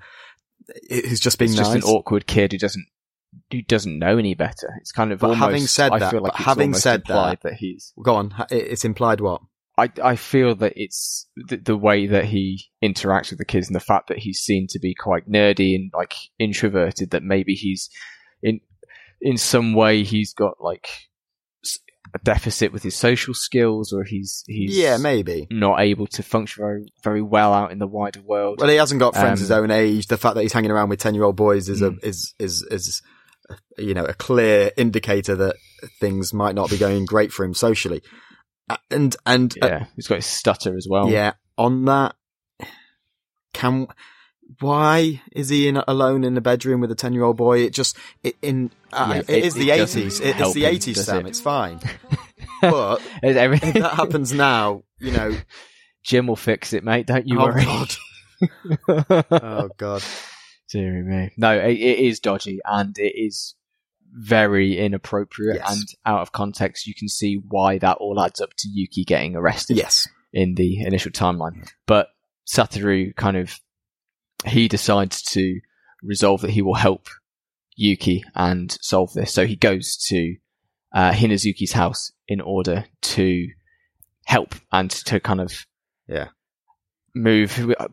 who's 0.89 1.19
just 1.19 1.37
being 1.37 1.51
It's 1.51 1.59
just 1.59 1.75
an 1.75 1.83
awkward 1.83 2.25
kid 2.27 2.51
who 2.53 2.57
doesn't 2.57 2.85
who 3.51 3.61
doesn't 3.61 3.99
know 3.99 4.17
any 4.17 4.33
better. 4.33 4.73
It's 4.81 4.91
kind 4.91 5.11
of 5.11 5.19
But 5.19 5.27
almost, 5.27 5.41
having 5.41 5.67
said 5.67 5.91
I 5.91 5.99
that- 5.99 6.11
feel 6.11 6.21
like 6.21 6.33
but 6.33 6.41
having 6.41 6.73
said 6.73 7.01
implied 7.01 7.39
that, 7.43 7.53
he's. 7.53 7.93
go 8.03 8.15
on 8.15 8.33
it's 8.49 8.83
implied 8.83 9.21
what 9.21 9.41
I 9.77 9.91
I 10.03 10.15
feel 10.15 10.55
that 10.55 10.73
it's 10.75 11.27
the, 11.35 11.57
the 11.57 11.77
way 11.77 12.07
that 12.07 12.25
he 12.25 12.65
interacts 12.83 13.29
with 13.29 13.39
the 13.39 13.45
kids 13.45 13.67
and 13.67 13.75
the 13.75 13.79
fact 13.79 14.07
that 14.07 14.17
he's 14.19 14.39
seen 14.39 14.65
to 14.71 14.79
be 14.79 14.95
quite 14.95 15.29
nerdy 15.29 15.75
and 15.75 15.91
like 15.93 16.15
introverted. 16.39 17.11
That 17.11 17.23
maybe 17.23 17.53
he's 17.53 17.89
in 18.41 18.59
in 19.21 19.37
some 19.37 19.73
way 19.73 20.03
he's 20.03 20.33
got 20.33 20.55
like 20.61 20.87
a 22.15 22.19
deficit 22.19 22.71
with 22.71 22.83
his 22.83 22.95
social 22.95 23.33
skills, 23.33 23.91
or 23.91 24.03
he's 24.03 24.43
he's 24.47 24.77
yeah 24.77 24.97
maybe 24.97 25.45
not 25.51 25.81
able 25.81 26.07
to 26.07 26.23
function 26.23 26.63
very 26.63 26.85
very 27.03 27.21
well 27.21 27.53
out 27.53 27.71
in 27.71 27.79
the 27.79 27.87
wider 27.87 28.21
world. 28.21 28.59
well 28.59 28.69
he 28.69 28.77
hasn't 28.77 28.99
got 28.99 29.13
friends 29.13 29.39
Um, 29.39 29.43
his 29.43 29.51
own 29.51 29.71
age 29.71 30.07
the 30.07 30.17
fact 30.17 30.35
that 30.35 30.41
he's 30.41 30.53
hanging 30.53 30.71
around 30.71 30.87
with 30.89 30.99
10 30.99 31.15
year 31.15 31.25
old 31.25 31.35
boys 31.35 31.67
is 31.69 31.81
Mm. 31.81 32.01
a 32.01 32.07
is 32.07 32.33
is 32.39 32.61
is 32.71 33.01
you 33.77 33.93
know 33.93 34.05
a 34.05 34.13
clear 34.13 34.71
indicator 34.77 35.35
that 35.35 35.55
things 35.99 36.33
might 36.33 36.55
not 36.55 36.69
be 36.69 36.77
going 36.77 37.05
great 37.05 37.31
for 37.33 37.43
him 37.45 37.53
socially 37.53 38.01
and 38.91 39.15
and 39.25 39.53
uh, 39.61 39.67
yeah, 39.67 39.85
he's 39.95 40.07
got 40.07 40.15
his 40.15 40.25
stutter 40.25 40.75
as 40.77 40.87
well. 40.89 41.09
Yeah, 41.09 41.33
on 41.57 41.85
that, 41.85 42.15
can 43.53 43.87
why 44.59 45.21
is 45.31 45.49
he 45.49 45.67
in 45.67 45.77
alone 45.87 46.23
in 46.23 46.33
the 46.33 46.41
bedroom 46.41 46.81
with 46.81 46.91
a 46.91 46.95
ten 46.95 47.13
year 47.13 47.23
old 47.23 47.37
boy? 47.37 47.59
It 47.59 47.73
just 47.73 47.97
it, 48.23 48.35
in 48.41 48.71
uh, 48.93 49.11
Yeah, 49.15 49.19
it 49.19 49.29
it- 49.29 49.43
is 49.45 49.55
it 49.55 49.59
the 49.59 49.71
eighties. 49.71 50.19
It, 50.19 50.39
it's 50.39 50.53
the 50.53 50.65
eighties, 50.65 51.03
Sam. 51.05 51.25
it? 51.25 51.29
It's 51.29 51.41
fine, 51.41 51.79
but 52.61 53.01
if 53.23 53.73
that 53.73 53.93
happens 53.93 54.33
now, 54.33 54.83
you 54.99 55.11
know. 55.11 55.35
Jim 56.03 56.27
will 56.27 56.37
fix 56.37 56.71
it, 56.71 56.85
mate. 56.85 57.05
Don't 57.05 57.27
you 57.27 57.37
worry. 57.37 57.65
oh 57.67 57.85
worry. 58.39 58.47
god, 58.87 59.25
oh 59.41 59.69
god. 59.75 60.03
Dear 60.71 61.03
me. 61.03 61.31
No, 61.35 61.51
it, 61.57 61.71
it 61.71 61.99
is 61.99 62.21
dodgy 62.21 62.59
and 62.63 62.97
it 62.97 63.13
is 63.13 63.55
very 64.19 64.77
inappropriate 64.77 65.57
Yes. 65.57 65.71
and 65.77 65.87
out 66.05 66.21
of 66.21 66.31
context. 66.31 66.87
You 66.87 66.93
can 66.95 67.07
see 67.07 67.39
why 67.47 67.77
that 67.79 67.97
all 67.97 68.19
adds 68.19 68.41
up 68.41 68.49
to 68.57 68.67
Yuki 68.69 69.03
getting 69.03 69.35
arrested 69.35 69.77
Yes, 69.77 70.07
in 70.33 70.55
the 70.55 70.79
initial 70.81 71.11
timeline. 71.11 71.67
But 71.85 72.09
Satoru 72.47 73.15
kind 73.15 73.37
of 73.37 73.59
he 74.45 74.67
decides 74.67 75.21
to 75.23 75.59
resolve 76.03 76.41
that 76.41 76.51
he 76.51 76.61
will 76.61 76.75
help 76.75 77.07
Yuki 77.75 78.23
and 78.35 78.75
solve 78.81 79.13
this. 79.13 79.33
So 79.33 79.45
he 79.45 79.55
goes 79.55 79.97
to 80.07 80.35
uh, 80.93 81.11
Hinazuki's 81.11 81.73
house 81.73 82.11
in 82.27 82.41
order 82.41 82.85
to 83.01 83.47
help 84.25 84.55
and 84.71 84.89
to 84.91 85.19
kind 85.19 85.41
of 85.41 85.65
Yeah. 86.07 86.29
move 87.15 87.51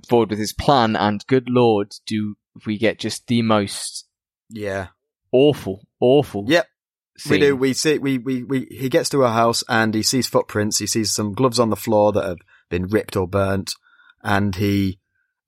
forward 0.09 0.30
with 0.30 0.38
his 0.38 0.52
plan. 0.52 0.96
And 0.96 1.26
good 1.26 1.48
lord, 1.48 1.92
do 2.06 2.36
we 2.66 2.78
get 2.78 2.98
just 2.98 3.26
the 3.26 3.42
most 3.42 4.06
yeah, 4.51 4.88
awful, 5.35 5.81
awful. 6.01 6.44
Yep. 6.48 6.66
we 7.28 7.39
do. 7.39 7.56
We 7.56 7.73
see. 7.74 7.98
We, 7.98 8.19
we 8.19 8.43
we 8.44 8.66
he 8.70 8.89
gets 8.89 9.09
to 9.11 9.23
a 9.24 9.31
house 9.31 9.62
and 9.69 9.94
he 9.94 10.02
sees 10.02 10.27
footprints. 10.28 10.78
He 10.78 10.86
sees 10.86 11.12
some 11.12 11.32
gloves 11.35 11.59
on 11.61 11.70
the 11.70 11.77
floor 11.77 12.12
that 12.12 12.24
have 12.24 12.39
been 12.70 12.86
ripped 12.86 13.16
or 13.16 13.27
burnt, 13.28 13.73
and 14.23 14.55
he 14.56 14.98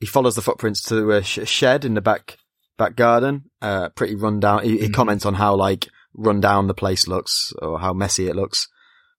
he 0.01 0.07
follows 0.07 0.35
the 0.35 0.43
footprints 0.43 0.83
to 0.89 1.11
a 1.13 1.23
sh- 1.23 1.49
shed 1.49 1.85
in 1.85 1.95
the 1.95 2.01
back 2.03 2.37
back 2.77 2.97
garden. 2.97 3.45
Uh, 3.63 3.89
pretty 3.91 4.15
run 4.15 4.41
down. 4.41 4.63
He, 4.65 4.79
he 4.79 4.89
Mhm. 4.89 4.95
comments 4.95 5.25
on 5.27 5.35
how 5.35 5.55
like 5.57 5.89
run 6.15 6.41
down 6.41 6.67
the 6.67 6.75
place 6.75 7.07
looks 7.09 7.53
or 7.63 7.79
how 7.81 7.93
messy 7.93 8.27
it 8.29 8.37
looks. 8.37 8.69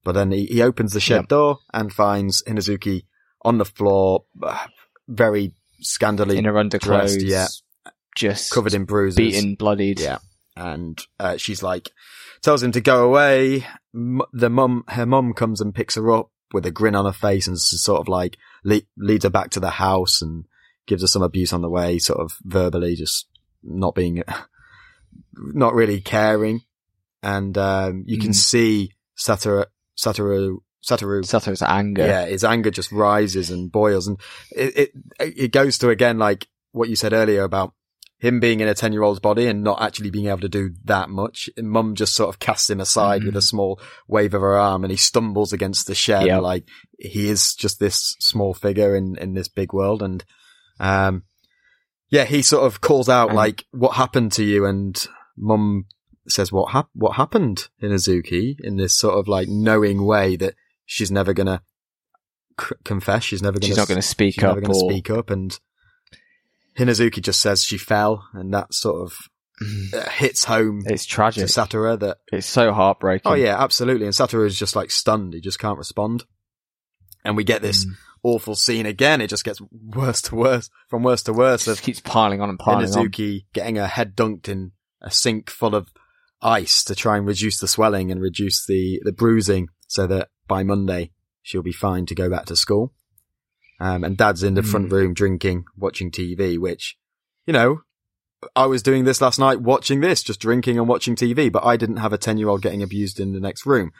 But 0.03 0.13
then 0.13 0.31
he, 0.31 0.45
he 0.45 0.61
opens 0.61 0.93
the 0.93 0.99
shed 0.99 1.21
Yep. 1.23 1.27
door 1.29 1.57
and 1.73 1.91
finds 1.91 2.41
Hinazuki 2.47 3.03
on 3.43 3.57
the 3.57 3.65
floor, 3.65 4.23
uh, 4.41 4.67
very 5.07 5.53
scandally 5.81 6.37
in 6.37 6.45
her 6.45 6.57
underclothes, 6.57 7.17
dressed, 7.17 7.63
yeah. 7.85 7.91
just 8.15 8.51
covered 8.51 8.73
in 8.73 8.85
bruises, 8.85 9.17
beaten, 9.17 9.55
bloodied. 9.55 9.99
Yeah. 9.99 10.19
And 10.57 10.99
uh, 11.19 11.37
she's 11.37 11.61
like, 11.63 11.91
tells 12.41 12.63
him 12.63 12.71
to 12.73 12.81
go 12.81 13.05
away. 13.07 13.65
M- 13.93 14.21
the 14.33 14.49
mum, 14.49 14.83
her 14.89 15.05
mum 15.05 15.33
comes 15.33 15.61
and 15.61 15.73
picks 15.75 15.95
her 15.95 16.11
up 16.11 16.31
with 16.53 16.65
a 16.65 16.71
grin 16.71 16.95
on 16.95 17.05
her 17.05 17.11
face 17.13 17.47
and 17.47 17.59
sort 17.59 17.99
of 17.99 18.07
like 18.07 18.37
le- 18.63 18.81
leads 18.97 19.23
her 19.23 19.29
back 19.29 19.49
to 19.51 19.59
the 19.59 19.69
house 19.71 20.21
and 20.21 20.45
gives 20.87 21.01
her 21.03 21.07
some 21.07 21.21
abuse 21.21 21.51
on 21.53 21.61
the 21.61 21.69
way, 21.69 21.99
sort 21.99 22.19
of 22.19 22.31
verbally, 22.43 22.95
just 22.95 23.27
not 23.63 23.93
being, 23.95 24.23
not 25.35 25.73
really 25.73 26.01
caring. 26.01 26.61
And 27.23 27.57
um, 27.57 28.03
you 28.07 28.17
can 28.19 28.29
Mm. 28.31 28.35
see 28.35 28.91
Satoru, 29.17 29.65
Satoru, 29.97 30.57
Satoru 30.85 31.21
Satoru's 31.23 31.61
anger. 31.63 32.05
yeah, 32.05 32.25
his 32.27 32.43
anger 32.43 32.71
just 32.71 32.91
rises 32.91 33.49
and 33.49 33.71
boils, 33.71 34.07
and 34.07 34.19
it 34.51 34.91
it, 35.19 35.33
it 35.37 35.51
goes 35.51 35.77
to 35.79 35.89
again 35.89 36.17
like 36.19 36.47
what 36.71 36.87
you 36.87 36.95
said 36.95 37.13
earlier 37.13 37.43
about 37.43 37.73
him 38.19 38.39
being 38.39 38.59
in 38.61 38.67
a 38.67 38.73
ten 38.73 38.93
year 38.93 39.03
old's 39.03 39.19
body 39.19 39.45
and 39.47 39.63
not 39.63 39.81
actually 39.81 40.09
being 40.09 40.27
able 40.27 40.39
to 40.39 40.49
do 40.49 40.71
that 40.85 41.09
much. 41.09 41.49
And 41.55 41.69
Mum 41.69 41.93
just 41.95 42.15
sort 42.15 42.29
of 42.29 42.39
casts 42.39 42.69
him 42.69 42.79
aside 42.79 43.23
with 43.23 43.35
a 43.35 43.41
small 43.41 43.79
wave 44.07 44.33
of 44.33 44.41
her 44.41 44.57
arm, 44.57 44.83
and 44.83 44.91
he 44.91 44.97
stumbles 44.97 45.53
against 45.53 45.85
the 45.87 45.95
shed 45.95 46.25
Yep. 46.25 46.41
like 46.41 46.67
he 46.99 47.29
is 47.29 47.53
just 47.53 47.79
this 47.79 48.15
small 48.19 48.53
figure 48.53 48.95
in 48.95 49.15
in 49.17 49.33
this 49.33 49.47
big 49.47 49.71
world, 49.73 50.01
and 50.01 50.25
um, 50.79 51.23
yeah, 52.09 52.23
he 52.25 52.41
sort 52.41 52.65
of 52.65 52.81
calls 52.81 53.07
out 53.09 53.29
And- 53.29 53.35
like, 53.37 53.65
"What 53.71 53.95
happened 53.95 54.31
to 54.33 54.43
you?" 54.43 54.65
and 54.65 55.07
Mum 55.37 55.85
says, 56.27 56.51
"What 56.51 56.71
hap- 56.71 56.89
What 56.93 57.17
happened, 57.17 57.67
Hinazuki?" 57.81 58.55
in 58.59 58.77
this 58.77 58.97
sort 58.97 59.15
of 59.19 59.27
like 59.27 59.47
knowing 59.47 60.03
way 60.05 60.35
that 60.37 60.55
she's 60.85 61.11
never 61.11 61.33
gonna 61.33 61.61
c- 62.59 62.75
confess. 62.83 63.23
She's 63.25 63.41
never 63.43 63.59
gonna. 63.59 63.67
She's 63.67 63.77
not 63.77 63.87
going 63.87 64.01
to 64.01 64.07
speak 64.07 64.41
up 64.43 64.55
never 64.55 64.61
gonna 64.61 64.73
or 64.77 64.89
speak 64.91 65.09
up, 65.09 65.29
and 65.29 65.57
Hinazuki 66.77 67.21
just 67.21 67.41
says 67.41 67.63
she 67.63 67.77
fell, 67.77 68.27
and 68.33 68.53
that 68.53 68.73
sort 68.73 69.01
of 69.01 69.17
uh, 69.93 70.09
hits 70.09 70.43
home 70.43 70.83
it's 70.85 71.05
to 71.05 71.09
tragic. 71.09 71.45
Satoru 71.45 71.99
that. 71.99 72.17
It's 72.31 72.47
so 72.47 72.71
heartbreaking. 72.73 73.31
Oh 73.31 73.35
yeah, 73.35 73.61
absolutely, 73.61 74.05
and 74.05 74.13
Satoru 74.13 74.45
is 74.45 74.57
just 74.57 74.75
like 74.75 74.91
stunned. 74.91 75.33
He 75.33 75.41
just 75.41 75.59
can't 75.59 75.77
respond, 75.77 76.25
and 77.25 77.35
we 77.35 77.43
get 77.43 77.61
this 77.61 77.85
Mm. 77.85 77.91
awful 78.23 78.55
scene 78.55 78.85
again. 78.85 79.21
It 79.21 79.27
just 79.27 79.43
gets 79.43 79.59
worse 79.71 80.21
to 80.23 80.35
worse, 80.35 80.69
from 80.87 81.03
worse 81.03 81.23
to 81.23 81.33
worse. 81.33 81.65
Just 81.65 81.79
Of 81.79 81.85
keeps 81.85 81.99
piling 82.01 82.41
on 82.41 82.49
and 82.49 82.59
piling 82.59 82.85
on. 82.85 83.07
Hinazuki 83.07 83.45
getting 83.53 83.77
her 83.77 83.87
head 83.87 84.15
dunked 84.15 84.47
in 84.47 84.71
a 85.01 85.09
sink 85.11 85.49
full 85.49 85.73
of 85.75 85.87
ice 86.41 86.83
to 86.83 86.93
try 86.95 87.17
and 87.17 87.25
reduce 87.25 87.59
the 87.59 87.67
swelling 87.67 88.11
and 88.11 88.21
reduce 88.21 88.65
the, 88.65 88.99
the 89.03 89.11
bruising 89.11 89.67
so 89.87 90.05
that 90.07 90.29
by 90.47 90.61
Monday 90.63 91.11
she'll 91.41 91.63
be 91.63 91.71
fine 91.71 92.05
to 92.05 92.13
go 92.15 92.29
back 92.29 92.45
to 92.45 92.55
school. 92.55 92.93
Um, 93.79 94.03
and 94.03 94.17
dad's 94.17 94.41
in 94.43 94.55
the 94.55 94.63
front 94.63 94.89
Mm. 94.89 94.91
room 94.91 95.13
drinking, 95.13 95.65
watching 95.77 96.09
TV, 96.11 96.57
which, 96.57 96.97
you 97.45 97.53
know, 97.53 97.81
I 98.55 98.65
was 98.65 98.81
doing 98.83 99.03
this 99.05 99.21
last 99.21 99.37
night, 99.39 99.61
watching 99.61 99.99
this, 100.01 100.23
just 100.23 100.39
drinking 100.39 100.77
and 100.79 100.87
watching 100.87 101.15
TV, 101.15 101.51
but 101.51 101.63
I 101.63 101.77
didn't 101.77 101.97
have 101.97 102.13
a 102.13 102.17
10 102.17 102.37
year 102.37 102.49
old 102.49 102.61
getting 102.61 102.81
abused 102.83 103.19
in 103.19 103.33
the 103.33 103.39
next 103.39 103.65
room. 103.65 103.91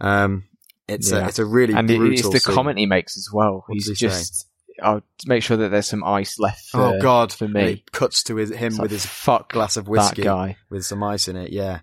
Um, 0.00 0.44
it's 0.88 1.10
a, 1.12 1.26
it's 1.26 1.38
a 1.38 1.44
really 1.44 1.74
and 1.74 1.88
brutal 1.88 2.12
it's 2.12 2.28
the 2.28 2.40
scene. 2.40 2.54
comment 2.54 2.78
he 2.78 2.86
makes 2.86 3.16
as 3.16 3.28
well. 3.32 3.64
What 3.66 3.74
He's 3.74 3.86
he 3.88 3.94
say? 3.94 4.06
just, 4.08 4.46
I'll 4.82 5.02
make 5.26 5.42
sure 5.42 5.56
that 5.56 5.70
there's 5.70 5.86
some 5.88 6.04
ice 6.04 6.38
left 6.38 6.66
for, 6.68 6.80
oh 6.80 7.00
God. 7.00 7.32
for 7.32 7.48
me. 7.48 7.62
it 7.72 7.92
cuts 7.92 8.22
to 8.24 8.36
his, 8.36 8.50
him 8.50 8.76
with 8.78 8.90
his 8.90 9.06
fuck 9.06 9.52
glass 9.52 9.76
of 9.76 9.88
whiskey 9.88 10.22
guy. 10.22 10.56
with 10.70 10.84
some 10.84 11.02
ice 11.02 11.26
in 11.28 11.36
it. 11.36 11.50
Yeah. 11.52 11.80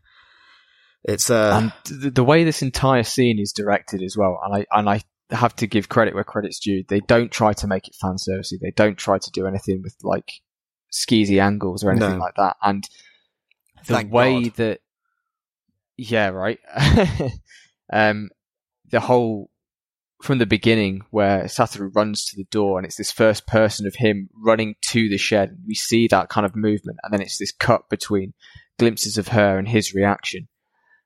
It's, 1.03 1.29
uh, 1.29 1.71
and 1.89 2.01
the, 2.01 2.11
the 2.11 2.23
way 2.23 2.43
this 2.43 2.61
entire 2.61 3.03
scene 3.03 3.39
is 3.39 3.51
directed 3.53 4.03
as 4.03 4.15
well, 4.15 4.39
and 4.45 4.53
I 4.55 4.65
and 4.71 4.87
I 4.87 5.01
have 5.31 5.55
to 5.57 5.67
give 5.67 5.89
credit 5.89 6.13
where 6.13 6.23
credit's 6.23 6.59
due. 6.59 6.83
They 6.87 6.99
don't 7.01 7.31
try 7.31 7.53
to 7.53 7.67
make 7.67 7.87
it 7.87 7.95
fan 7.95 8.15
servicey. 8.15 8.59
They 8.59 8.71
don't 8.71 8.97
try 8.97 9.17
to 9.17 9.31
do 9.31 9.47
anything 9.47 9.81
with 9.81 9.95
like 10.03 10.31
skeezy 10.91 11.41
angles 11.41 11.83
or 11.83 11.91
anything 11.91 12.17
No. 12.17 12.17
like 12.17 12.35
that. 12.35 12.57
And 12.61 12.87
the 13.87 13.93
Thank 13.95 14.11
way 14.11 14.43
God. 14.43 14.53
that, 14.55 14.79
yeah, 15.97 16.27
right. 16.29 16.59
um, 17.93 18.29
the 18.89 18.99
whole 18.99 19.49
from 20.21 20.37
the 20.37 20.45
beginning 20.45 21.01
where 21.09 21.45
Satoru 21.45 21.89
runs 21.95 22.25
to 22.25 22.35
the 22.35 22.43
door 22.45 22.77
and 22.77 22.85
it's 22.85 22.97
this 22.97 23.11
first 23.11 23.47
person 23.47 23.87
of 23.87 23.95
him 23.95 24.29
running 24.35 24.75
to 24.89 25.09
the 25.09 25.17
shed. 25.17 25.57
We 25.65 25.73
see 25.73 26.07
that 26.09 26.29
kind 26.29 26.45
of 26.45 26.55
movement, 26.55 26.99
and 27.03 27.11
then 27.13 27.21
it's 27.21 27.37
this 27.37 27.51
cut 27.51 27.89
between 27.89 28.33
glimpses 28.77 29.17
of 29.17 29.29
her 29.29 29.57
and 29.57 29.67
his 29.67 29.93
reaction. 29.93 30.47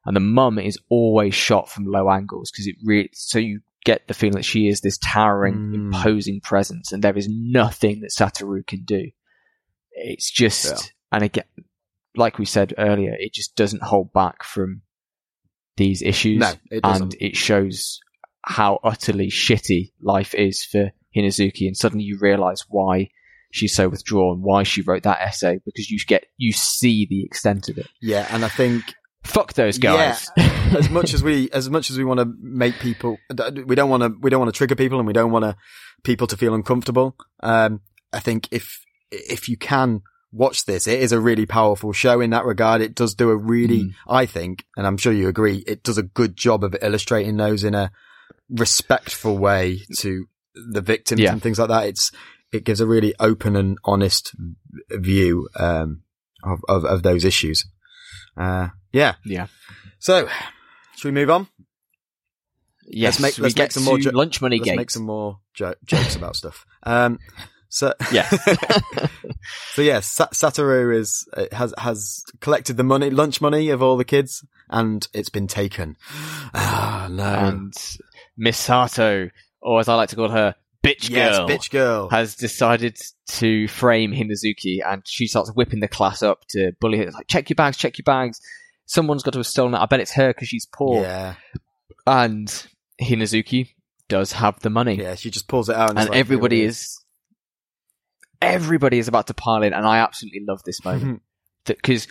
And 0.05 0.15
the 0.15 0.21
mum 0.21 0.59
is 0.59 0.77
always 0.89 1.33
shot 1.33 1.69
from 1.69 1.85
low 1.85 2.09
angles 2.11 2.51
because 2.51 2.67
it 2.67 2.75
really 2.83 3.09
so 3.13 3.39
you 3.39 3.61
get 3.85 4.07
the 4.07 4.13
feeling 4.13 4.35
that 4.35 4.43
she 4.45 4.67
is 4.67 4.81
this 4.81 4.97
towering, 4.97 5.55
Mm. 5.55 5.73
imposing 5.75 6.41
presence, 6.41 6.91
and 6.91 7.01
there 7.03 7.17
is 7.17 7.29
nothing 7.29 8.01
that 8.01 8.11
Satoru 8.11 8.65
can 8.67 8.83
do. 8.83 9.11
It's 9.91 10.29
just, 10.29 10.65
Yeah. 10.65 10.77
and 11.13 11.23
again, 11.23 11.45
like 12.17 12.37
we 12.37 12.45
said 12.45 12.73
earlier, 12.77 13.15
it 13.17 13.33
just 13.33 13.55
doesn't 13.55 13.83
hold 13.83 14.11
back 14.11 14.43
from 14.43 14.81
these 15.77 16.01
issues, 16.01 16.39
no, 16.39 16.53
it 16.71 16.81
and 16.83 17.15
it 17.19 17.35
shows 17.37 17.99
how 18.43 18.79
utterly 18.83 19.27
shitty 19.29 19.91
life 20.01 20.33
is 20.35 20.63
for 20.63 20.91
Hinazuki, 21.15 21.67
and 21.67 21.77
suddenly 21.77 22.03
you 22.03 22.17
realize 22.19 22.63
why 22.67 23.09
she's 23.51 23.73
so 23.75 23.87
withdrawn, 23.89 24.41
why 24.41 24.63
she 24.63 24.81
wrote 24.81 25.03
that 25.03 25.21
essay, 25.21 25.59
because 25.65 25.89
you 25.89 25.99
get 26.07 26.25
you 26.37 26.51
see 26.51 27.05
the 27.09 27.23
extent 27.23 27.69
of 27.69 27.77
it. 27.77 27.87
Yeah, 28.01 28.27
and 28.29 28.43
I 28.43 28.49
think 28.49 28.83
Fuck 29.25 29.53
those 29.53 29.77
guys. 29.77 30.29
Yeah. 30.37 30.71
as 30.77 30.89
much 30.89 31.13
as 31.13 31.23
we, 31.23 31.49
as 31.51 31.69
much 31.69 31.89
as 31.89 31.97
we 31.97 32.03
want 32.05 32.19
to 32.19 32.31
make 32.39 32.75
people, 32.79 33.17
we 33.65 33.75
don't 33.75 33.89
want 33.89 34.03
to, 34.03 34.13
we 34.21 34.29
don't 34.29 34.39
want 34.39 34.53
to 34.53 34.57
trigger 34.57 34.75
people 34.75 34.99
and 34.99 35.07
we 35.07 35.13
don't 35.13 35.31
want 35.31 35.43
to, 35.43 35.55
people 36.03 36.27
to 36.27 36.37
feel 36.37 36.53
uncomfortable. 36.53 37.15
Um, 37.41 37.81
I 38.13 38.19
think 38.19 38.47
if, 38.51 38.79
if 39.11 39.49
you 39.49 39.57
can 39.57 40.01
watch 40.31 40.65
this, 40.65 40.87
it 40.87 40.99
is 40.99 41.11
a 41.11 41.19
really 41.19 41.45
powerful 41.45 41.91
show 41.93 42.21
in 42.21 42.29
that 42.31 42.45
regard. 42.45 42.81
It 42.81 42.93
does 42.95 43.15
do 43.15 43.29
a 43.29 43.35
really, 43.35 43.83
Mm. 43.85 43.89
I 44.07 44.25
think, 44.25 44.65
and 44.77 44.85
I'm 44.85 44.97
sure 44.97 45.13
you 45.13 45.27
agree, 45.27 45.63
it 45.67 45.83
does 45.83 45.97
a 45.97 46.03
good 46.03 46.35
job 46.35 46.63
of 46.63 46.75
illustrating 46.81 47.37
those 47.37 47.63
in 47.63 47.73
a 47.73 47.91
respectful 48.49 49.37
way 49.37 49.81
to 49.99 50.25
the 50.71 50.81
victims 50.81 51.21
Yeah. 51.21 51.31
and 51.33 51.41
things 51.41 51.59
like 51.59 51.69
that. 51.69 51.87
It's, 51.87 52.11
it 52.51 52.63
gives 52.63 52.79
a 52.79 52.85
really 52.87 53.13
open 53.19 53.55
and 53.55 53.77
honest 53.83 54.35
view, 54.91 55.49
um, 55.57 56.03
of, 56.43 56.59
of, 56.69 56.85
of 56.85 57.03
those 57.03 57.25
issues. 57.25 57.65
Uh, 58.37 58.69
yeah. 58.95 59.15
Yeah. 59.25 59.47
So, 59.99 60.27
should 60.95 61.09
we 61.09 61.11
move 61.11 61.29
on? 61.29 61.47
Yes, 62.87 63.19
make- 63.19 63.37
let's 63.39 63.53
get 63.55 63.63
make 63.63 63.71
some 63.71 63.83
more 63.83 63.97
jo- 63.97 64.11
lunch 64.11 64.41
money 64.41 64.59
Let's 64.59 64.77
make 64.77 64.91
some 64.91 65.03
more 65.03 65.39
jo- 65.53 65.73
jokes 65.85 66.15
about 66.15 66.35
stuff. 66.35 66.65
Um, 66.83 67.19
so 67.67 67.93
Yeah. 68.11 68.29
so 69.73 69.81
yeah, 69.81 69.99
Satoru 69.99 70.95
is 70.95 71.27
has 71.51 71.73
has 71.77 72.23
collected 72.41 72.77
the 72.77 72.83
money, 72.83 73.09
lunch 73.09 73.41
money 73.41 73.69
of 73.69 73.81
all 73.81 73.97
the 73.97 74.05
kids, 74.05 74.45
and 74.69 75.07
it's 75.13 75.29
been 75.29 75.47
taken. 75.47 75.97
Ah, 76.57 77.07
no. 77.11 77.23
and 77.23 77.73
Misato, 78.39 79.29
or 79.61 79.79
as 79.81 79.89
I 79.89 79.95
like 79.95 80.09
to 80.09 80.15
call 80.15 80.29
her, 80.29 80.55
bitch 80.83 81.09
girl, 81.09 81.49
yes, 81.49 81.67
bitch 81.67 81.69
girl. 81.69 82.09
has 82.09 82.35
decided 82.35 82.97
to 83.27 83.67
frame 83.67 84.11
Hinazuki, 84.13 84.79
and 84.85 85.01
she 85.05 85.27
starts 85.27 85.51
whipping 85.53 85.81
the 85.81 85.87
class 85.89 86.21
up 86.23 86.45
to 86.49 86.71
bully 86.79 86.99
her. 86.99 87.03
It's 87.05 87.15
like, 87.15 87.27
check 87.27 87.49
your 87.49 87.55
bags, 87.55 87.77
check 87.77 87.97
your 87.97 88.03
bags. 88.03 88.39
Someone's 88.85 89.23
got 89.23 89.31
to 89.31 89.39
have 89.39 89.47
stolen 89.47 89.73
it. 89.73 89.79
I 89.79 89.85
bet 89.85 89.99
it's 89.99 90.13
her 90.13 90.29
because 90.29 90.47
she's 90.47 90.65
poor. 90.65 91.01
yeah, 91.01 91.35
And 92.05 92.47
Hinazuki 93.01 93.69
does 94.07 94.33
have 94.33 94.59
the 94.59 94.69
money, 94.69 94.95
yeah. 94.95 95.15
She 95.15 95.31
just 95.31 95.47
pulls 95.47 95.69
it 95.69 95.75
out, 95.75 95.89
and, 95.91 95.99
and 95.99 96.09
like, 96.09 96.17
everybody 96.17 96.61
is. 96.61 97.01
Everybody 98.41 98.99
is 98.99 99.07
about 99.07 99.27
to 99.27 99.33
pile 99.33 99.63
in, 99.63 99.73
and 99.73 99.85
I 99.85 99.99
absolutely 99.99 100.43
love 100.47 100.61
this 100.63 100.83
moment 100.85 101.21
because 101.65 102.07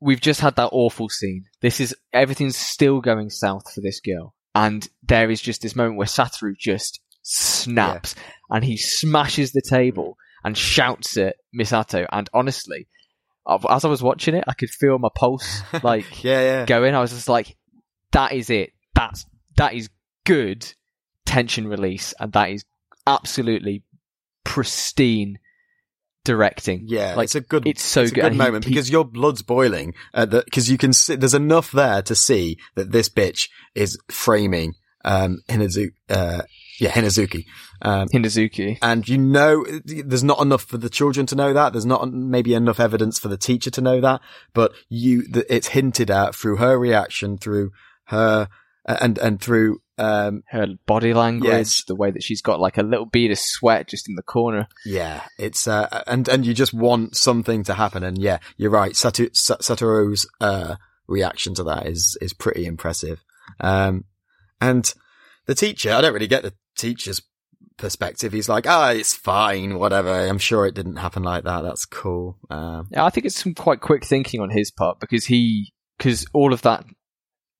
we've 0.00 0.20
just 0.20 0.40
had 0.40 0.56
that 0.56 0.70
awful 0.72 1.08
scene. 1.08 1.44
This 1.60 1.78
is 1.80 1.94
everything's 2.12 2.56
still 2.56 3.00
going 3.00 3.30
south 3.30 3.72
for 3.72 3.80
this 3.80 4.00
girl, 4.00 4.34
and 4.54 4.88
there 5.02 5.30
is 5.30 5.40
just 5.40 5.62
this 5.62 5.76
moment 5.76 5.96
where 5.98 6.06
Satoru 6.06 6.56
just 6.58 7.00
snaps 7.22 8.16
and 8.50 8.64
he 8.64 8.76
smashes 8.76 9.52
the 9.52 9.62
table 9.62 10.16
and 10.44 10.58
shouts 10.58 11.16
at 11.16 11.36
Misato. 11.56 12.06
And 12.10 12.28
honestly, 12.34 12.88
as 13.46 13.84
I 13.84 13.88
was 13.88 14.02
watching 14.02 14.34
it, 14.34 14.44
I 14.46 14.54
could 14.54 14.70
feel 14.70 14.98
my 14.98 15.08
pulse 15.14 15.62
like 15.82 16.22
yeah, 16.24 16.40
yeah. 16.40 16.64
going. 16.66 16.94
I 16.94 17.00
was 17.00 17.10
just 17.12 17.28
like, 17.28 17.56
"That 18.12 18.32
is 18.32 18.50
it. 18.50 18.72
That's 18.94 19.26
that 19.56 19.74
is 19.74 19.88
good 20.24 20.72
tension 21.26 21.66
release, 21.68 22.14
and 22.20 22.32
that 22.32 22.50
is 22.50 22.64
absolutely 23.06 23.82
pristine 24.44 25.38
directing." 26.24 26.84
Yeah, 26.86 27.14
like 27.14 27.24
it's 27.24 27.34
a 27.34 27.40
good. 27.40 27.66
it's 27.66 27.82
so 27.82 28.02
it's 28.02 28.12
a 28.12 28.14
good. 28.14 28.22
good 28.22 28.32
he- 28.32 28.38
moment 28.38 28.64
he- 28.64 28.70
because 28.70 28.90
your 28.90 29.04
blood's 29.04 29.42
boiling. 29.42 29.94
Uh, 30.14 30.26
because 30.26 30.70
you 30.70 30.78
can 30.78 30.92
see 30.92 31.16
there's 31.16 31.34
enough 31.34 31.72
there 31.72 32.02
to 32.02 32.14
see 32.14 32.58
that 32.76 32.92
this 32.92 33.08
bitch 33.08 33.48
is 33.74 33.98
framing 34.10 34.74
um 35.04 35.38
Hinazuki. 35.48 35.92
Uh, 36.08 36.42
yeah, 36.80 36.90
Hinazuki. 36.90 37.44
Um, 37.82 38.08
Hinazuki. 38.14 38.78
and 38.82 39.08
you 39.08 39.18
know 39.18 39.64
there's 39.84 40.24
not 40.24 40.40
enough 40.40 40.62
for 40.64 40.78
the 40.78 40.88
children 40.88 41.26
to 41.26 41.34
know 41.34 41.52
that 41.52 41.72
there's 41.72 41.86
not 41.86 42.10
maybe 42.12 42.54
enough 42.54 42.78
evidence 42.80 43.18
for 43.18 43.28
the 43.28 43.36
teacher 43.36 43.70
to 43.70 43.80
know 43.80 44.00
that 44.00 44.20
but 44.54 44.72
you 44.88 45.22
th- 45.32 45.46
it's 45.50 45.68
hinted 45.68 46.10
at 46.10 46.34
through 46.34 46.56
her 46.56 46.78
reaction 46.78 47.36
through 47.38 47.70
her 48.06 48.48
and 48.86 49.18
and 49.18 49.40
through 49.40 49.78
um 49.98 50.42
her 50.50 50.66
body 50.86 51.12
language, 51.12 51.50
Yes. 51.50 51.84
the 51.86 51.94
way 51.94 52.10
that 52.10 52.22
she's 52.22 52.40
got 52.40 52.58
like 52.60 52.78
a 52.78 52.82
little 52.82 53.06
bead 53.06 53.30
of 53.30 53.38
sweat 53.38 53.88
just 53.88 54.08
in 54.08 54.14
the 54.14 54.22
corner. 54.22 54.66
yeah 54.86 55.22
it's 55.38 55.68
uh 55.68 56.02
and 56.06 56.28
and 56.28 56.46
you 56.46 56.54
just 56.54 56.72
want 56.72 57.16
something 57.16 57.62
to 57.64 57.74
happen 57.74 58.02
and 58.02 58.18
yeah 58.18 58.38
you're 58.56 58.70
right 58.70 58.92
Satoru's 58.92 60.26
uh 60.40 60.76
reaction 61.08 61.54
to 61.54 61.64
that 61.64 61.86
is 61.86 62.16
is 62.20 62.32
pretty 62.32 62.64
impressive 62.64 63.22
um 63.60 64.04
and 64.62 64.94
the 65.46 65.54
teacher 65.54 65.92
i 65.92 66.00
don't 66.00 66.14
really 66.14 66.26
get 66.26 66.42
the 66.42 66.54
teacher's 66.76 67.20
perspective 67.78 68.32
he's 68.32 68.48
like 68.48 68.66
ah 68.66 68.90
it's 68.90 69.14
fine 69.14 69.78
whatever 69.78 70.10
i'm 70.10 70.38
sure 70.38 70.66
it 70.66 70.74
didn't 70.74 70.96
happen 70.96 71.22
like 71.22 71.44
that 71.44 71.62
that's 71.62 71.84
cool 71.84 72.38
um 72.50 72.86
Yeah, 72.90 73.04
I 73.04 73.10
think 73.10 73.26
it's 73.26 73.42
some 73.42 73.54
quite 73.54 73.80
quick 73.80 74.04
thinking 74.04 74.40
on 74.40 74.50
his 74.50 74.70
part 74.70 75.00
because 75.00 75.24
he, 75.26 75.72
because 75.98 76.26
all 76.32 76.52
of 76.52 76.62
that 76.62 76.84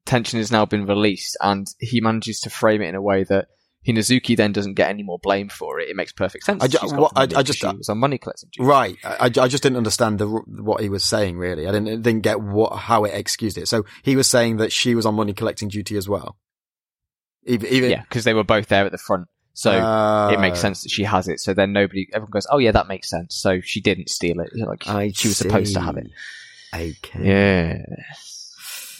tension 0.06 0.38
has 0.38 0.52
now 0.52 0.64
been 0.66 0.86
released 0.86 1.36
and 1.40 1.66
he 1.78 2.00
manages 2.00 2.40
to 2.40 2.50
frame 2.50 2.82
it 2.82 2.88
in 2.88 2.94
a 2.94 3.02
way 3.02 3.24
that 3.24 3.46
Hinazuki 3.86 4.36
then 4.36 4.52
doesn't 4.52 4.74
get 4.74 4.90
any 4.90 5.02
more 5.02 5.18
blame 5.20 5.48
for 5.48 5.80
it. 5.80 5.88
It 5.88 5.96
makes 5.96 6.12
perfect 6.12 6.44
sense. 6.44 6.62
I 6.62 6.68
ju- 6.68 6.78
She's 6.80 6.92
what- 6.94 7.12
the 7.14 7.20
I- 7.36 7.40
I 7.40 7.42
just- 7.42 7.58
she 7.58 7.66
was 7.66 7.88
on 7.88 7.98
money 7.98 8.16
collecting 8.18 8.48
duty. 8.52 8.64
Right. 8.64 8.96
I, 9.04 9.26
I 9.26 9.48
just 9.48 9.62
didn't 9.64 9.76
understand 9.78 10.20
the 10.20 10.26
what 10.28 10.80
he 10.82 10.88
was 10.88 11.02
saying. 11.02 11.36
Really, 11.36 11.66
I 11.66 11.72
didn't 11.72 12.02
didn't 12.02 12.20
get 12.22 12.40
what 12.40 12.76
how 12.76 13.04
it 13.04 13.12
excused 13.14 13.58
it. 13.58 13.66
So 13.66 13.84
he 14.04 14.14
was 14.14 14.28
saying 14.28 14.58
that 14.58 14.70
she 14.70 14.94
was 14.94 15.04
on 15.04 15.14
money 15.16 15.32
collecting 15.32 15.68
duty 15.68 15.96
as 15.96 16.08
well. 16.08 16.36
Even, 17.44 17.68
even 17.70 17.90
Yeah, 17.90 18.02
because 18.02 18.24
they 18.24 18.34
were 18.34 18.44
both 18.44 18.68
there 18.68 18.84
at 18.84 18.92
the 18.92 18.98
front. 18.98 19.28
So 19.54 19.70
Uh, 19.72 20.30
it 20.32 20.40
makes 20.40 20.60
sense 20.60 20.82
that 20.82 20.88
she 20.90 21.04
has 21.04 21.28
it. 21.28 21.40
So 21.40 21.52
then 21.54 21.72
nobody, 21.72 22.08
everyone 22.12 22.30
goes, 22.30 22.46
oh 22.50 22.58
yeah, 22.58 22.72
that 22.72 22.88
makes 22.88 23.10
sense. 23.10 23.34
So 23.36 23.60
she 23.60 23.80
didn't 23.80 24.08
steal 24.08 24.40
it. 24.40 24.50
Like, 24.54 24.88
I 24.88 25.12
she 25.14 25.28
was 25.28 25.36
supposed 25.36 25.74
to 25.74 25.80
have 25.80 25.96
it. 25.98 26.06
Okay. 26.74 27.20
Yeah. 27.22 27.78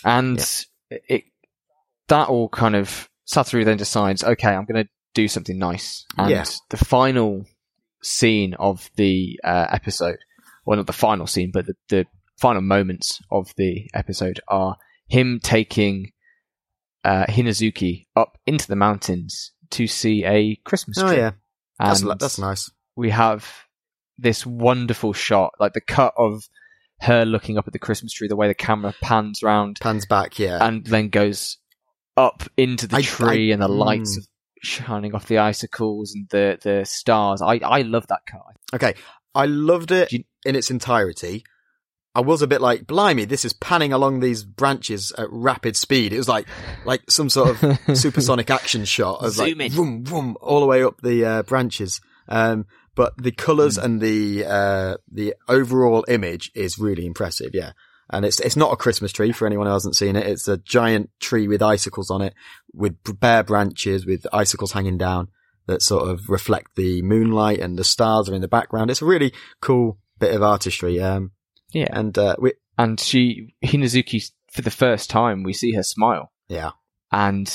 And 0.05 0.44
it, 0.90 1.24
that 2.09 2.28
all 2.28 2.48
kind 2.48 2.77
of, 2.77 3.09
Satoru 3.32 3.64
then 3.64 3.78
decides, 3.78 4.23
okay, 4.24 4.48
I'm 4.51 4.66
going 4.66 4.85
to 4.85 4.90
do 5.14 5.28
something 5.28 5.59
nice. 5.59 6.05
And 6.19 6.31
Yeah. 6.31 6.44
the 6.70 6.77
final 6.77 7.47
scene 8.02 8.55
of 8.55 8.90
the 8.97 9.40
uh, 9.44 9.69
episode, 9.70 10.19
well, 10.66 10.77
not 10.77 10.86
the 10.86 10.93
final 10.93 11.27
scene, 11.27 11.51
but 11.52 11.66
the, 11.66 11.74
the 11.89 12.06
final 12.39 12.60
moments 12.62 13.20
of 13.31 13.55
the 13.56 13.89
episode 13.94 14.40
are 14.48 14.77
him 15.06 15.40
taking 15.43 16.12
uh, 17.04 17.24
Hinazuki 17.26 18.06
up 18.16 18.38
into 18.46 18.66
the 18.68 18.76
mountains 18.76 19.52
to 19.70 19.86
see 19.86 20.24
a 20.24 20.56
Christmas 20.64 20.98
tree. 20.98 21.08
Oh 21.08 21.12
yeah, 21.12 21.30
that's 21.78 22.02
that's 22.18 22.38
nice. 22.38 22.70
we 22.96 23.10
have 23.10 23.50
this 24.18 24.46
wonderful 24.46 25.12
shot, 25.12 25.52
like 25.58 25.72
the 25.72 25.80
cut 25.80 26.14
of 26.16 26.42
her 27.00 27.24
looking 27.24 27.58
up 27.58 27.66
at 27.66 27.72
the 27.72 27.78
Christmas 27.78 28.12
tree, 28.12 28.28
the 28.28 28.36
way 28.36 28.46
the 28.48 28.54
camera 28.54 28.94
pans 29.00 29.42
round 29.42 29.78
Pans 29.80 30.06
back. 30.06 30.38
Yeah. 30.38 30.64
and 30.64 30.84
then 30.86 31.08
goes 31.08 31.58
up 32.16 32.44
into 32.56 32.86
the 32.86 32.96
I- 32.96 33.02
tree 33.02 33.50
I- 33.50 33.54
and 33.54 33.62
the 33.62 33.68
lights 33.68 34.14
mm. 34.14 34.18
of 34.18 34.26
shining 34.62 35.14
off 35.14 35.26
the 35.26 35.38
icicles 35.38 36.14
and 36.14 36.28
the, 36.28 36.58
the 36.62 36.84
stars. 36.84 37.42
I, 37.42 37.58
I 37.64 37.82
love 37.82 38.06
that 38.08 38.20
cut. 38.26 38.42
Okay, 38.74 38.94
I 39.34 39.46
loved 39.46 39.90
it 39.90 40.12
you- 40.12 40.24
in 40.44 40.54
its 40.54 40.70
entirety. 40.70 41.44
I 42.14 42.20
was 42.20 42.43
a 42.43 42.47
bit 42.47 42.60
like, 42.60 42.86
blimey, 42.86 43.24
this 43.24 43.44
is 43.44 43.52
panning 43.55 43.93
along 43.93 44.20
these 44.20 44.44
branches 44.44 45.12
at 45.16 45.28
rapid 45.30 45.76
speed. 45.76 46.12
It 46.12 46.18
was 46.18 46.28
like, 46.28 46.47
like 46.84 47.10
some 47.10 47.30
sort 47.30 47.62
of 47.62 47.78
supersonic 47.97 48.51
action 48.51 48.84
shot 48.84 49.24
of 49.24 49.36
like, 49.39 49.48
Zoom 49.51 49.60
in. 49.62 49.72
vroom, 49.72 50.05
vroom, 50.05 50.36
all 50.40 50.60
the 50.60 50.66
way 50.66 50.84
up 50.84 51.01
the 51.01 51.24
uh, 51.24 51.43
branches. 51.44 52.01
Um, 52.28 52.66
but 52.94 53.14
the 53.16 53.32
colours 53.32 53.76
Hmm. 53.78 53.84
and 53.84 54.01
the, 54.02 54.44
uh, 54.44 54.97
the 55.10 55.34
overall 55.48 56.05
image 56.06 56.51
is 56.55 56.78
really 56.78 57.06
impressive. 57.06 57.51
Yeah. 57.55 57.72
And 58.10 58.26
it's, 58.26 58.40
it's 58.40 58.56
not 58.56 58.72
a 58.74 58.76
Christmas 58.76 59.10
tree 59.10 59.32
for 59.32 59.47
anyone 59.47 59.66
who 59.66 59.72
hasn't 59.72 59.97
seen 59.97 60.14
it. 60.16 60.26
It's 60.26 60.47
a 60.48 60.59
giant 60.59 61.09
tree 61.18 61.48
with 61.48 61.62
icicles 61.62 62.10
on 62.10 62.20
it 62.20 62.34
with 62.74 62.94
bare 63.20 63.43
branches 63.43 64.05
with 64.05 64.26
icicles 64.34 64.72
hanging 64.72 64.98
down 64.98 65.28
that 65.66 65.80
sort 65.80 66.09
of 66.10 66.28
reflect 66.28 66.72
the 66.76 67.01
moonlight 67.01 67.60
and 67.60 67.78
the 67.78 67.84
stars 67.84 68.28
are 68.28 68.34
in 68.34 68.43
the 68.43 68.48
background. 68.48 68.90
It's 68.90 69.01
a 69.01 69.06
really 69.06 69.32
cool 69.62 69.97
bit 70.18 70.34
of 70.34 70.43
artistry. 70.43 71.01
Um, 71.01 71.30
Yeah. 71.72 71.88
and, 71.90 72.16
uh, 72.16 72.36
we, 72.38 72.52
And 72.78 72.98
she, 72.98 73.54
Hinazuki, 73.64 74.30
for 74.52 74.62
the 74.62 74.70
first 74.70 75.10
time, 75.10 75.42
we 75.42 75.52
see 75.52 75.72
her 75.74 75.82
smile. 75.82 76.32
yeah, 76.48 76.72
And 77.10 77.50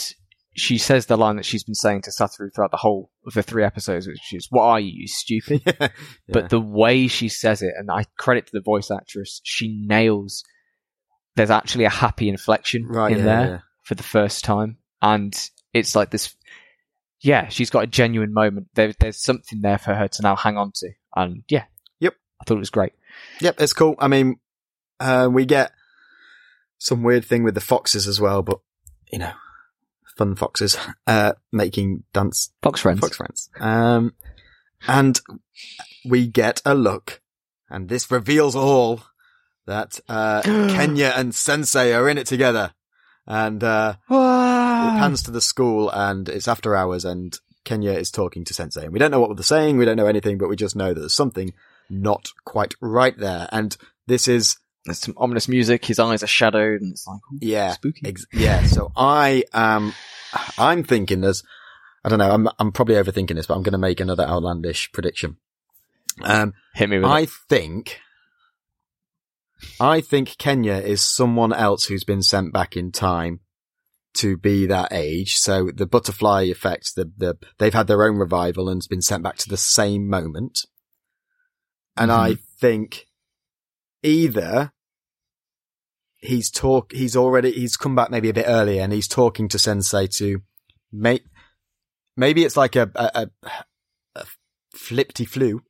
she 0.58 0.80
says 0.80 1.06
the 1.06 1.18
line 1.18 1.36
that 1.36 1.46
she's 1.46 1.64
been 1.64 1.76
saying 1.76 2.02
to 2.02 2.12
Satoru 2.12 2.50
throughout 2.54 2.72
the 2.72 2.78
whole 2.78 3.12
of 3.28 3.34
the 3.36 3.44
three 3.44 3.64
episodes, 3.64 4.08
which 4.08 4.34
is, 4.34 4.48
what 4.50 4.64
are 4.64 4.80
you, 4.80 4.92
you 5.02 5.08
stupid? 5.08 5.62
yeah. 5.66 5.90
but 6.28 6.50
the 6.50 6.60
way 6.60 7.08
she 7.08 7.30
says 7.30 7.62
it, 7.62 7.74
and 7.78 7.92
I 7.92 8.06
credit 8.18 8.48
to 8.48 8.52
the 8.54 8.62
voice 8.62 8.90
actress, 8.90 9.40
she 9.44 9.80
nails. 9.86 10.44
There's 11.36 11.52
actually 11.52 11.84
a 11.84 11.90
happy 11.90 12.28
inflection 12.28 12.88
right 12.88 13.12
in 13.12 13.20
yeah, 13.20 13.24
there 13.24 13.64
for 13.84 13.94
the 13.94 14.02
first 14.02 14.44
time, 14.44 14.78
and 15.02 15.40
it's 15.74 15.96
like 15.96 16.10
this. 16.10 16.36
Yeah, 17.22 17.50
she's 17.50 17.70
got 17.70 17.84
a 17.84 17.88
genuine 17.88 18.34
moment. 18.34 18.70
There, 18.74 18.94
there's 19.00 19.24
something 19.24 19.62
there 19.62 19.78
for 19.78 19.94
her 19.94 20.08
to 20.08 20.22
now 20.24 20.36
hang 20.36 20.58
on 20.58 20.72
to, 20.78 20.90
and 21.16 21.44
yeah. 21.50 21.66
I 22.40 22.44
thought 22.46 22.58
it 22.58 22.60
was 22.60 22.70
great. 22.70 22.94
Yep, 23.42 23.62
it's 23.62 23.74
cool. 23.74 23.96
I 24.00 24.08
mean, 24.08 24.40
uh, 25.00 25.30
we 25.32 25.46
get 25.46 25.72
some 26.78 27.04
weird 27.04 27.26
thing 27.26 27.44
with 27.44 27.56
the 27.56 27.62
foxes 27.62 28.08
as 28.08 28.22
well, 28.22 28.42
but 28.42 28.60
you 29.12 29.20
know, 29.20 29.32
fun 30.18 30.36
foxes, 30.36 30.78
uh, 31.08 31.34
making 31.52 32.04
dance 32.14 32.52
Fox 32.62 32.82
friends. 32.82 33.00
fox 33.00 33.18
friends. 33.18 33.50
Um, 33.60 34.14
and 34.88 35.20
we 36.06 36.28
get 36.28 36.62
a 36.66 36.76
look, 36.76 37.22
and 37.70 37.90
this 37.90 38.12
reveals 38.12 38.56
all 38.56 39.02
that 39.66 40.00
uh, 40.08 40.42
Kenya 40.44 41.14
and 41.16 41.34
Sensei 41.34 41.94
are 41.94 42.08
in 42.10 42.18
it 42.18 42.28
together, 42.28 42.74
and 43.26 43.64
uh, 43.64 43.96
it 44.10 45.00
pans 45.00 45.24
to 45.24 45.32
the 45.32 45.42
school, 45.42 45.90
and 45.90 46.30
it's 46.30 46.48
after 46.48 46.76
hours, 46.76 47.06
and 47.06 47.40
Kenya 47.64 47.92
is 47.92 48.12
talking 48.12 48.44
to 48.46 48.54
Sensei, 48.54 48.84
and 48.84 48.94
we 48.94 49.00
don't 49.00 49.12
know 49.12 49.20
what 49.20 49.36
they're 49.36 49.44
saying, 49.44 49.78
we 49.78 49.86
don't 49.86 49.98
know 49.98 50.08
anything, 50.08 50.38
but 50.38 50.50
we 50.50 50.56
just 50.56 50.76
know 50.76 50.94
that 50.94 51.00
there's 51.00 51.14
something 51.14 51.54
not 51.90 52.30
quite 52.46 52.76
right 52.82 53.18
there, 53.18 53.48
and 53.52 53.76
this 54.08 54.28
is 54.28 54.58
There's 54.86 55.00
some 55.00 55.16
ominous 55.18 55.48
music. 55.48 55.86
His 55.86 56.00
eyes 56.00 56.24
are 56.24 56.28
shadowed, 56.28 56.82
and 56.82 56.92
it's 56.92 57.06
like, 57.06 57.20
yeah, 57.42 57.74
spooky. 57.74 58.08
Ex- 58.08 58.26
yeah. 58.32 58.66
So 58.66 58.92
I 58.96 59.44
am, 59.54 59.94
I'm 60.58 60.84
thinking 60.84 61.22
there's, 61.22 61.44
I 62.06 62.10
don't 62.10 62.20
know, 62.20 62.32
I'm, 62.32 62.48
I'm 62.58 62.72
probably 62.72 62.96
overthinking 62.96 63.36
this, 63.36 63.46
but 63.48 63.56
I'm 63.56 63.64
going 63.64 63.74
to 63.74 63.78
make 63.78 64.00
another 64.00 64.24
outlandish 64.24 64.92
prediction. 64.94 65.38
Um, 66.24 66.54
Hit 66.74 66.90
me 66.90 66.98
with 67.00 67.06
I 67.06 67.22
it. 67.22 67.30
think, 67.50 68.00
I 69.80 70.00
think 70.00 70.38
Kenya 70.38 70.76
is 70.76 71.02
someone 71.02 71.52
else 71.52 71.86
who's 71.86 72.06
been 72.06 72.24
sent 72.24 72.54
back 72.54 72.78
in 72.78 72.92
time 72.94 73.42
to 74.16 74.38
be 74.38 74.66
that 74.68 74.94
age. 74.94 75.36
So 75.36 75.70
the 75.76 75.86
butterfly 75.86 76.44
effect, 76.44 76.96
the, 76.96 77.12
the, 77.18 77.38
they've 77.58 77.74
had 77.74 77.88
their 77.88 78.04
own 78.04 78.18
revival 78.18 78.70
and's 78.70 78.88
been 78.88 79.02
sent 79.02 79.22
back 79.22 79.36
to 79.40 79.50
the 79.50 79.58
same 79.58 80.08
moment. 80.08 80.60
And 81.98 82.12
I 82.12 82.36
think 82.60 83.08
either 84.04 84.72
he's 86.18 86.50
talk, 86.52 86.92
he's 86.94 87.16
already, 87.16 87.52
he's 87.52 87.78
come 87.78 87.96
back 87.96 88.10
maybe 88.10 88.30
a 88.30 88.34
bit 88.34 88.46
earlier 88.48 88.82
and 88.82 88.92
he's 88.94 89.08
talking 89.08 89.48
to 89.50 89.60
Sensei 89.60 90.08
to 90.18 90.42
make, 90.92 91.24
maybe 92.16 92.44
it's 92.44 92.58
like 92.58 92.76
a, 92.76 92.90
a, 92.96 93.12
a, 93.44 93.50
a 94.16 94.26
flippity 94.74 95.26
flu. 95.26 95.62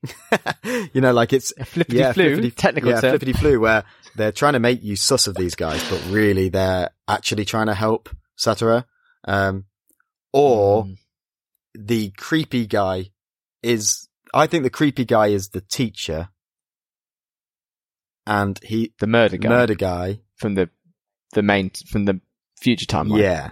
you 0.93 1.01
know, 1.01 1.13
like 1.13 1.33
it's, 1.33 1.51
A 1.57 1.65
flippity 1.65 1.97
yeah, 1.97 2.13
flu, 2.13 2.35
flippity, 2.35 2.51
technical 2.51 2.89
yeah, 2.91 3.01
term. 3.01 3.11
flippity 3.11 3.33
flu, 3.33 3.59
where 3.59 3.83
they're 4.15 4.31
trying 4.31 4.53
to 4.53 4.59
make 4.59 4.81
you 4.83 4.95
sus 4.95 5.27
of 5.27 5.35
these 5.35 5.55
guys, 5.55 5.81
but 5.89 6.01
really 6.09 6.49
they're 6.49 6.89
actually 7.07 7.45
trying 7.45 7.67
to 7.67 7.73
help 7.75 8.09
Satoru. 8.37 8.83
Um, 9.25 9.65
or 10.33 10.85
Mm. 10.85 10.97
the 11.75 12.09
creepy 12.11 12.65
guy 12.67 13.11
is, 13.63 14.06
I 14.37 14.47
think 14.47 14.63
the 14.63 14.69
creepy 14.69 15.03
guy 15.05 15.27
is 15.27 15.49
the 15.49 15.61
teacher, 15.61 16.29
and 18.25 18.59
he 18.63 18.93
the 18.99 19.07
murder 19.07 19.37
guy 19.37 19.49
murder 19.49 19.75
guy, 19.75 20.19
from 20.35 20.55
the 20.55 20.69
the 21.33 21.41
main 21.41 21.71
from 21.89 22.05
the 22.05 22.21
future 22.61 22.85
timeline. 22.85 23.21
yeah, 23.21 23.51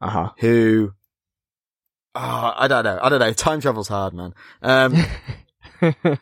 Uh 0.00 0.10
huh. 0.10 0.30
who. 0.38 0.92
Oh, 2.14 2.52
I 2.56 2.66
don't 2.68 2.84
know. 2.84 2.98
I 3.00 3.08
don't 3.10 3.20
know. 3.20 3.32
Time 3.32 3.60
travel's 3.60 3.88
hard, 3.88 4.12
man. 4.12 4.34
Um, 4.60 4.94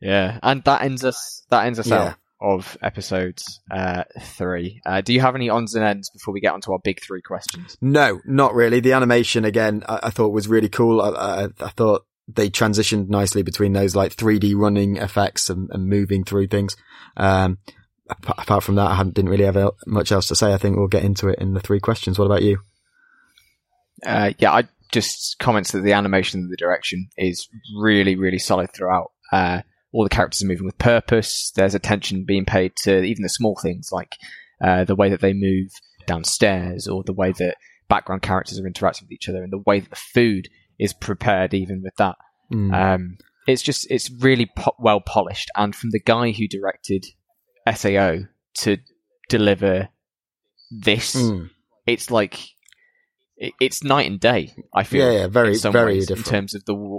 yeah, 0.00 0.38
and 0.42 0.62
that 0.64 0.82
ends 0.82 1.04
us. 1.04 1.42
That 1.50 1.66
ends 1.66 1.78
us 1.78 1.86
Yeah. 1.88 1.96
out 2.02 2.16
of 2.40 2.76
episodes 2.82 3.60
uh, 3.70 4.04
three. 4.20 4.80
Uh, 4.84 5.00
do 5.00 5.12
you 5.12 5.20
have 5.20 5.34
any 5.34 5.48
ons 5.48 5.74
and 5.74 5.84
ends 5.84 6.10
before 6.10 6.34
we 6.34 6.40
get 6.40 6.52
onto 6.52 6.72
our 6.72 6.78
big 6.78 7.02
three 7.02 7.22
questions? 7.22 7.76
No, 7.80 8.20
not 8.24 8.54
really. 8.54 8.80
The 8.80 8.92
animation 8.92 9.44
again, 9.44 9.82
I, 9.88 10.00
I 10.04 10.10
thought 10.10 10.32
was 10.32 10.48
really 10.48 10.68
cool. 10.68 11.00
I, 11.00 11.08
I, 11.08 11.48
I 11.60 11.68
thought 11.70 12.06
they 12.28 12.50
transitioned 12.50 13.08
nicely 13.08 13.42
between 13.42 13.72
those 13.72 13.94
like 13.94 14.14
3D 14.14 14.54
running 14.56 14.96
effects 14.96 15.48
and, 15.48 15.70
and 15.70 15.88
moving 15.88 16.24
through 16.24 16.48
things. 16.48 16.76
Um, 17.16 17.58
apart, 18.08 18.64
from 18.64 18.74
that, 18.76 18.90
I 18.90 19.02
didn't 19.02 19.30
really 19.30 19.44
have 19.44 19.70
much 19.86 20.12
else 20.12 20.28
to 20.28 20.36
say. 20.36 20.52
I 20.52 20.58
think 20.58 20.76
we'll 20.76 20.88
get 20.88 21.04
into 21.04 21.28
it 21.28 21.38
in 21.38 21.54
the 21.54 21.60
three 21.60 21.80
questions. 21.80 22.18
What 22.18 22.26
about 22.26 22.42
you? 22.42 22.58
Uh, 24.04 24.32
yeah, 24.38 24.52
I 24.52 24.64
just 24.92 25.38
comments 25.38 25.72
that 25.72 25.80
the 25.80 25.92
animation 25.92 26.40
and 26.40 26.50
the 26.50 26.56
direction 26.56 27.08
is 27.16 27.48
really, 27.76 28.16
really 28.16 28.38
solid 28.38 28.72
throughout. 28.72 29.12
All 29.96 30.02
the 30.04 30.10
characters 30.10 30.42
are 30.42 30.46
moving 30.46 30.66
with 30.66 30.76
purpose. 30.78 31.52
There's 31.56 31.74
attention 31.74 32.24
being 32.24 32.44
paid 32.44 32.76
to 32.82 33.02
even 33.02 33.22
the 33.22 33.28
small 33.30 33.56
things 33.56 33.88
like 33.90 34.12
uh, 34.60 34.84
the 34.84 34.94
way 34.94 35.08
that 35.08 35.20
they 35.22 35.32
move 35.32 35.70
downstairs 36.06 36.86
or 36.86 37.02
the 37.02 37.14
way 37.14 37.32
that 37.32 37.56
background 37.88 38.20
characters 38.20 38.60
are 38.60 38.66
interacting 38.66 39.06
with 39.06 39.12
each 39.12 39.28
other 39.28 39.42
and 39.42 39.50
the 39.52 39.62
way 39.66 39.80
that 39.80 39.88
the 39.90 39.96
food 39.96 40.48
is 40.78 40.92
prepared 40.92 41.54
even 41.54 41.82
with 41.82 41.94
that. 41.96 42.16
Mm. 42.52 42.74
Um, 42.74 43.16
it's 43.46 43.62
just 43.62 43.90
it's 43.90 44.10
really 44.10 44.50
po- 44.54 44.74
well 44.78 45.00
polished, 45.00 45.50
and 45.56 45.74
from 45.74 45.90
the 45.92 46.00
guy 46.00 46.32
who 46.32 46.46
directed 46.46 47.06
Sao 47.74 48.18
to 48.58 48.76
deliver 49.28 49.88
this, 50.70 51.14
Mm. 51.16 51.50
it's 51.86 52.10
like 52.10 52.38
it, 53.36 53.52
it's 53.60 53.82
night 53.84 54.10
and 54.10 54.18
day. 54.20 54.52
I 54.74 54.82
feel, 54.84 55.06
Yeah, 55.12 55.20
yeah, 55.20 55.26
very, 55.28 55.48
in 55.50 55.58
some 55.58 55.72
very 55.72 55.94
ways, 55.94 56.06
different. 56.06 56.26
in 56.26 56.32
terms 56.32 56.54
of 56.54 56.64
the 56.64 56.98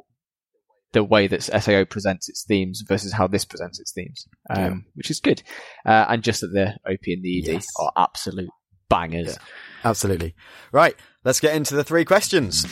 the 0.98 1.04
way 1.04 1.28
that 1.28 1.44
Sao 1.44 1.86
presents 1.86 2.28
its 2.28 2.44
themes 2.44 2.84
versus 2.88 3.14
how 3.14 3.28
this 3.28 3.46
presents 3.46 3.80
its 3.80 3.92
themes, 3.94 4.28
um, 4.50 4.58
Yeah. 4.60 4.74
which 4.96 5.12
is 5.12 5.20
good. 5.20 5.44
Uh, 5.86 6.06
and 6.10 6.24
just 6.24 6.42
that 6.42 6.48
the 6.54 6.70
OP 6.92 7.14
and 7.14 7.24
the 7.24 7.40
ED 7.40 7.54
Yes. 7.54 7.66
are 7.80 7.92
absolute 7.96 8.50
bangers. 8.90 9.28
Yeah. 9.28 9.90
Absolutely. 9.90 10.34
Right. 10.72 10.96
Let's 11.24 11.40
get 11.40 11.56
into 11.56 11.76
the 11.76 11.84
three 11.84 12.04
questions. 12.06 12.66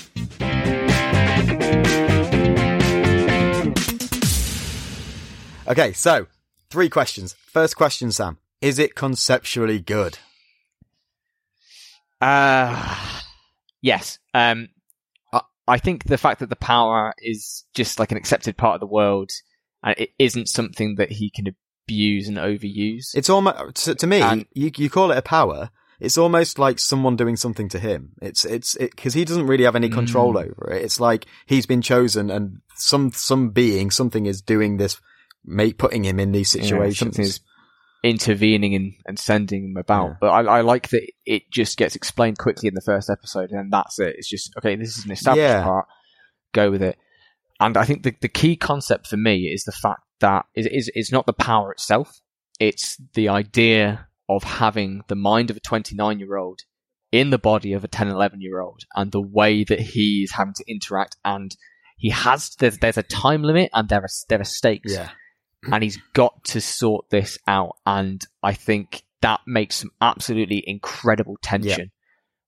Okay. 5.68 5.94
So 5.94 6.28
three 6.70 6.90
questions. 6.90 7.34
First 7.34 7.76
question, 7.76 8.12
Sam. 8.12 8.38
Is 8.62 8.80
it 8.80 8.96
conceptually 8.96 9.80
good? 9.80 10.18
Uh, 12.22 13.22
yes. 13.82 14.20
Um, 14.34 14.70
I, 15.68 15.78
think 15.78 16.06
the 16.06 16.18
fact 16.18 16.40
that 16.40 16.50
the 16.50 16.56
power 16.56 17.14
is 17.20 17.64
just 17.74 18.00
like 18.00 18.12
an 18.12 18.18
accepted 18.18 18.58
part 18.58 18.76
of 18.76 18.80
the 18.82 18.88
world, 18.88 19.32
and 19.84 19.96
it 19.98 20.10
isn't 20.20 20.50
something 20.50 20.96
that 20.96 21.12
he 21.12 21.30
can 21.30 21.56
abuse 21.88 22.28
and 22.28 22.38
overuse. 22.38 23.16
It's 23.16 23.30
almost 23.30 23.86
to, 23.86 23.96
to 23.96 24.08
me. 24.08 24.22
And- 24.22 24.46
you 24.54 24.72
you 24.76 24.90
call 24.90 25.12
it 25.12 25.18
a 25.18 25.22
power. 25.22 25.70
It's 26.00 26.18
almost 26.18 26.60
like 26.60 26.78
someone 26.78 27.16
doing 27.16 27.38
something 27.38 27.70
to 27.70 27.80
him. 27.80 28.12
It's 28.22 28.44
it's 28.44 28.76
because 28.78 29.14
he 29.14 29.24
doesn't 29.24 29.48
really 29.48 29.64
have 29.64 29.78
any 29.78 29.90
control 29.90 30.34
Mm. 30.34 30.46
over 30.46 30.72
it. 30.74 30.82
It's 30.84 31.00
like 31.00 31.26
he's 31.46 31.66
been 31.66 31.82
chosen, 31.82 32.30
and 32.30 32.60
some 32.76 33.12
some 33.12 33.52
being 33.52 33.92
something 33.92 34.26
is 34.26 34.42
doing 34.42 34.76
this, 34.78 35.00
make 35.46 35.78
putting 35.78 36.04
him 36.04 36.20
in 36.20 36.32
these 36.34 36.50
situations. 36.52 37.18
is 37.18 37.40
intervening 38.06 38.76
and, 38.76 38.94
and 39.06 39.18
sending 39.20 39.66
him 39.66 39.78
about. 39.78 40.08
Yeah. 40.08 40.16
But 40.22 40.28
I, 40.28 40.58
I 40.58 40.62
like 40.62 40.90
that 40.90 41.02
it 41.26 41.50
just 41.52 41.78
gets 41.78 41.96
explained 41.96 42.38
quickly 42.38 42.68
in 42.68 42.76
the 42.76 42.82
first 42.82 43.10
episode, 43.10 43.52
and 43.52 43.72
that's 43.72 44.00
it. 44.00 44.16
It's 44.18 44.30
just 44.30 44.54
okay. 44.58 44.76
This 44.76 44.98
is 44.98 45.06
an 45.06 45.12
established 45.12 45.42
Yeah. 45.42 45.64
part. 45.64 45.88
Go 46.54 46.72
with 46.72 46.82
it. 46.82 46.98
And 47.60 47.78
I 47.78 47.86
think 47.86 48.04
the 48.04 48.16
the 48.22 48.30
key 48.30 48.56
concept 48.56 49.08
for 49.08 49.18
me 49.18 49.46
is 49.46 49.64
the 49.64 49.72
fact 49.72 50.02
that 50.20 50.46
is 50.56 50.68
is 50.68 50.92
it's 50.94 51.12
not 51.12 51.26
the 51.26 51.34
power 51.34 51.72
itself. 51.72 52.22
It's 52.60 52.98
the 53.14 53.30
idea 53.30 54.08
of 54.30 54.44
having 54.44 55.02
the 55.08 55.16
mind 55.16 55.52
of 55.52 55.58
a 55.58 55.60
29 55.60 56.20
year 56.20 56.38
old 56.38 56.62
in 57.12 57.30
the 57.30 57.38
body 57.38 57.74
of 57.74 57.84
a 57.84 57.88
10, 57.88 58.08
11 58.08 58.42
year 58.42 58.60
old 58.60 58.82
and 58.96 59.12
the 59.12 59.22
way 59.22 59.64
that 59.64 59.80
he's 59.80 60.32
having 60.32 60.54
to 60.54 60.64
interact 60.68 61.16
and 61.24 61.56
he 61.98 62.10
has, 62.10 62.50
there's, 62.60 62.78
there's 62.80 62.98
a 62.98 63.04
time 63.04 63.44
limit 63.44 63.70
and 63.74 63.88
there 63.88 64.02
are, 64.02 64.10
there 64.28 64.42
are 64.42 64.46
stakes 64.46 64.94
yeah. 64.94 65.10
And 65.72 65.84
he's 65.84 66.00
got 66.14 66.44
to 66.46 66.62
sort 66.62 67.10
this 67.10 67.38
out. 67.48 67.78
And 67.86 68.22
I 68.44 68.54
think 68.54 69.04
that 69.22 69.42
makes 69.46 69.76
some 69.78 69.92
absolutely 70.02 70.64
incredible 70.66 71.38
tension 71.42 71.92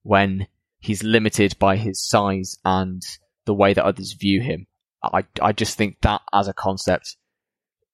when 0.04 0.48
he's 0.80 1.04
limited 1.04 1.58
by 1.60 1.76
his 1.78 2.02
size 2.06 2.58
and 2.64 3.02
the 3.46 3.54
way 3.54 3.74
that 3.74 3.84
others 3.86 4.14
view 4.20 4.42
him. 4.42 4.68
I, 5.04 5.24
I 5.42 5.52
just 5.54 5.78
think 5.78 5.98
that 6.02 6.22
as 6.34 6.48
a 6.48 6.54
concept 6.54 7.18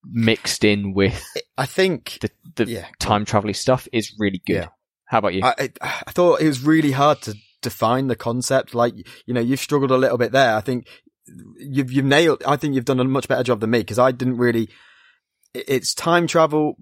mixed 0.05 0.63
in 0.63 0.93
with 0.93 1.23
I 1.57 1.65
think 1.65 2.17
the, 2.21 2.29
the 2.55 2.71
Yeah. 2.71 2.87
time 2.99 3.25
travel 3.25 3.53
stuff 3.53 3.87
is 3.93 4.13
really 4.19 4.41
good. 4.45 4.53
Yeah. 4.55 4.67
How 5.05 5.19
about 5.19 5.33
you? 5.33 5.41
I, 5.43 5.53
I 5.59 5.69
I 6.07 6.11
thought 6.11 6.41
it 6.41 6.47
was 6.47 6.61
really 6.63 6.91
hard 6.91 7.21
to 7.23 7.35
define 7.61 8.07
the 8.07 8.15
concept. 8.15 8.73
Like 8.73 8.93
you 9.25 9.33
know, 9.33 9.41
you've 9.41 9.59
struggled 9.59 9.91
a 9.91 9.97
little 9.97 10.17
bit 10.17 10.31
there. 10.31 10.55
I 10.55 10.61
think 10.61 10.87
you've 11.57 11.91
you've 11.91 12.05
nailed. 12.05 12.41
I 12.47 12.55
think 12.57 12.73
you've 12.75 12.85
done 12.85 12.99
a 12.99 13.03
much 13.03 13.27
better 13.27 13.43
job 13.43 13.59
than 13.59 13.69
me 13.69 13.79
because 13.79 13.99
I 13.99 14.11
didn't 14.11 14.37
really. 14.37 14.69
It- 15.53 15.65
It's 15.67 15.93
time 15.93 16.27
travel, 16.27 16.77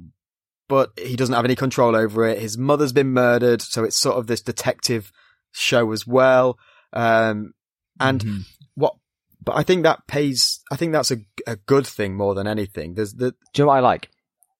but 0.68 0.92
he 0.98 1.16
doesn't 1.16 1.36
have 1.36 1.46
any 1.46 1.56
control 1.56 1.96
over 1.96 2.26
it. 2.26 2.40
His 2.40 2.58
mother's 2.58 2.94
been 2.94 3.12
murdered, 3.14 3.62
so 3.62 3.84
it's 3.84 3.98
sort 3.98 4.18
of 4.18 4.28
this 4.28 4.42
detective 4.42 5.12
show 5.52 5.92
as 5.92 6.08
well. 6.08 6.58
Um, 6.94 7.54
and 8.00 8.22
Mhm. 8.24 8.40
what? 8.76 8.96
But 9.44 9.56
I 9.58 9.64
think 9.64 9.84
that 9.84 10.06
pays. 10.08 10.62
I 10.72 10.76
think 10.76 10.92
that's 10.94 11.12
a 11.12 11.18
a 11.48 11.56
good 11.56 11.88
thing 11.88 12.16
more 12.16 12.36
than 12.36 12.46
anything. 12.48 12.94
There's 12.94 13.14
the 13.14 13.32
Do 13.32 13.62
you 13.62 13.64
know 13.64 13.68
what 13.70 13.78
I 13.78 13.80
like? 13.80 14.10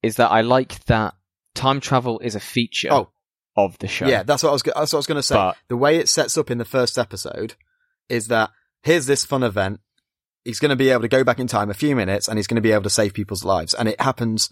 Is 0.02 0.16
that 0.16 0.32
I 0.32 0.42
like 0.42 0.84
that 0.86 1.14
time 1.54 1.80
travel 1.80 2.20
is 2.20 2.34
a 2.36 2.40
feature 2.40 2.92
Oh. 2.92 3.12
of 3.56 3.78
the 3.80 3.88
show. 3.88 4.08
yeah. 4.08 4.24
That's 4.24 4.42
what 4.44 4.50
I 4.50 4.54
was. 4.54 4.64
That's 4.64 4.76
what 4.76 4.94
I 4.94 4.98
was 4.98 5.08
going 5.08 5.18
to 5.18 5.24
say. 5.24 5.36
But 5.36 5.58
the 5.68 5.78
way 5.78 5.98
it 5.98 6.10
sets 6.10 6.38
up 6.38 6.50
in 6.50 6.58
the 6.58 6.66
first 6.66 6.98
episode 6.98 7.54
is 8.10 8.28
that 8.30 8.50
here's 8.84 9.06
this 9.06 9.24
fun 9.26 9.44
event. 9.44 9.80
He's 10.44 10.60
going 10.60 10.70
to 10.70 10.76
be 10.76 10.90
able 10.90 11.02
to 11.02 11.08
go 11.08 11.24
back 11.24 11.40
in 11.40 11.48
time 11.48 11.70
a 11.70 11.76
few 11.76 11.96
minutes 11.96 12.28
and 12.28 12.38
he's 12.38 12.48
going 12.48 12.56
to 12.56 12.62
be 12.62 12.72
able 12.72 12.84
to 12.84 12.90
save 12.90 13.14
people's 13.14 13.46
lives. 13.46 13.74
And 13.74 13.88
it 13.88 14.02
happens 14.02 14.50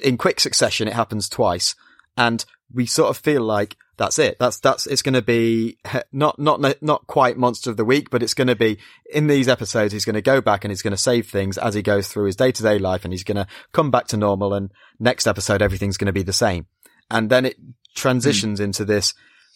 in 0.00 0.16
quick 0.18 0.40
succession. 0.40 0.88
It 0.88 0.94
happens 0.94 1.28
twice. 1.28 1.74
And 2.16 2.44
we 2.72 2.86
sort 2.86 3.10
of 3.10 3.18
feel 3.18 3.42
like, 3.42 3.76
that's 3.96 4.18
it. 4.18 4.38
That's 4.38 4.60
that's 4.60 4.86
it's 4.86 5.02
going 5.02 5.14
to 5.14 5.22
be 5.22 5.78
not 6.12 6.38
not 6.38 6.82
not 6.82 7.06
quite 7.06 7.36
monster 7.36 7.70
of 7.70 7.76
the 7.76 7.84
week, 7.84 8.10
but 8.10 8.22
it's 8.22 8.34
going 8.34 8.48
to 8.48 8.56
be 8.56 8.78
in 9.12 9.26
these 9.26 9.48
episodes. 9.48 9.92
He's 9.92 10.04
going 10.04 10.14
to 10.14 10.22
go 10.22 10.40
back 10.40 10.64
and 10.64 10.70
he's 10.70 10.82
going 10.82 10.92
to 10.92 10.98
save 10.98 11.28
things 11.28 11.56
as 11.58 11.74
he 11.74 11.82
goes 11.82 12.08
through 12.08 12.26
his 12.26 12.36
day 12.36 12.52
to 12.52 12.62
day 12.62 12.78
life, 12.78 13.04
and 13.04 13.12
he's 13.12 13.24
going 13.24 13.36
to 13.36 13.46
come 13.72 13.90
back 13.90 14.06
to 14.08 14.16
normal. 14.16 14.52
And 14.54 14.70
next 14.98 15.26
episode, 15.26 15.62
everything's 15.62 15.96
going 15.96 16.06
to 16.06 16.12
be 16.12 16.22
the 16.22 16.32
same, 16.32 16.66
and 17.10 17.30
then 17.30 17.46
it 17.46 17.56
transitions 17.94 18.60
mm. 18.60 18.64
into 18.64 18.84
this 18.84 19.14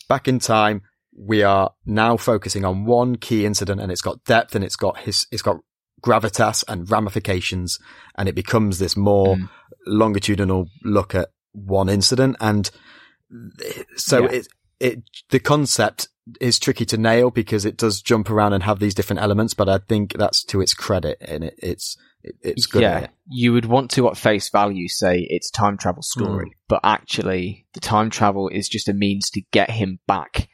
back 0.08 0.26
in 0.26 0.38
time. 0.38 0.82
We 1.22 1.42
are 1.42 1.72
now 1.84 2.16
focusing 2.16 2.64
on 2.64 2.86
one 2.86 3.16
key 3.16 3.44
incident, 3.44 3.80
and 3.80 3.92
it's 3.92 4.00
got 4.00 4.24
depth, 4.24 4.54
and 4.54 4.64
it's 4.64 4.76
got 4.76 4.98
his, 4.98 5.26
it's 5.30 5.42
got 5.42 5.58
gravitas 6.02 6.64
and 6.66 6.90
ramifications, 6.90 7.78
and 8.16 8.28
it 8.28 8.34
becomes 8.34 8.78
this 8.78 8.96
more 8.96 9.36
mm. 9.36 9.48
longitudinal 9.86 10.68
look 10.82 11.14
at 11.14 11.28
one 11.52 11.88
incident. 11.88 12.36
And 12.40 12.70
so 13.96 14.22
yeah. 14.24 14.30
it, 14.30 14.48
it, 14.78 15.02
the 15.30 15.40
concept 15.40 16.08
is 16.40 16.58
tricky 16.58 16.84
to 16.86 16.96
nail 16.96 17.30
because 17.30 17.64
it 17.64 17.76
does 17.76 18.00
jump 18.00 18.30
around 18.30 18.52
and 18.52 18.62
have 18.62 18.78
these 18.78 18.94
different 18.94 19.20
elements, 19.20 19.54
but 19.54 19.68
I 19.68 19.78
think 19.78 20.14
that's 20.14 20.44
to 20.44 20.60
its 20.60 20.74
credit 20.74 21.18
and 21.20 21.44
it, 21.44 21.54
it's, 21.58 21.96
it, 22.22 22.36
it's 22.42 22.66
good. 22.66 22.82
Yeah. 22.82 23.08
You 23.28 23.52
would 23.52 23.64
want 23.64 23.90
to 23.92 24.08
at 24.08 24.16
face 24.16 24.48
value 24.48 24.88
say 24.88 25.26
it's 25.28 25.50
time 25.50 25.76
travel 25.76 26.02
story, 26.02 26.50
mm. 26.50 26.58
but 26.68 26.80
actually 26.84 27.66
the 27.74 27.80
time 27.80 28.10
travel 28.10 28.48
is 28.48 28.68
just 28.68 28.88
a 28.88 28.94
means 28.94 29.30
to 29.30 29.42
get 29.50 29.70
him 29.70 29.98
back 30.06 30.48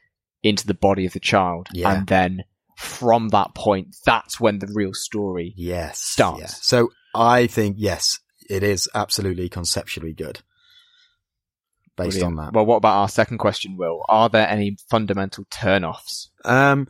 into 0.49 0.67
the 0.67 0.75
body 0.75 1.07
of 1.07 1.13
the 1.13 1.21
child. 1.21 1.69
Yeah. 1.73 1.93
And 1.93 2.07
then 2.07 2.45
from 2.77 3.29
that 3.31 3.55
point, 3.55 3.97
that's 4.05 4.39
when 4.39 4.59
the 4.59 4.71
real 4.73 4.93
story 4.93 5.55
yes, 5.57 6.01
starts. 6.01 6.41
Yeah. 6.41 6.47
So 6.49 6.91
I 7.15 7.47
think, 7.47 7.77
yes, 7.79 8.21
it 8.49 8.63
is 8.63 8.89
absolutely 8.95 9.49
conceptually 9.49 10.13
good 10.13 10.41
based 11.97 12.19
Brilliant. 12.19 12.39
on 12.39 12.45
that. 12.45 12.53
Well, 12.53 12.67
what 12.67 12.77
about 12.77 12.99
our 12.99 13.09
second 13.09 13.39
question, 13.39 13.77
Will? 13.77 14.05
Are 14.09 14.29
there 14.29 14.49
any 14.49 14.77
fundamental 14.89 15.45
turnoffs? 15.47 16.29
Um, 16.45 16.89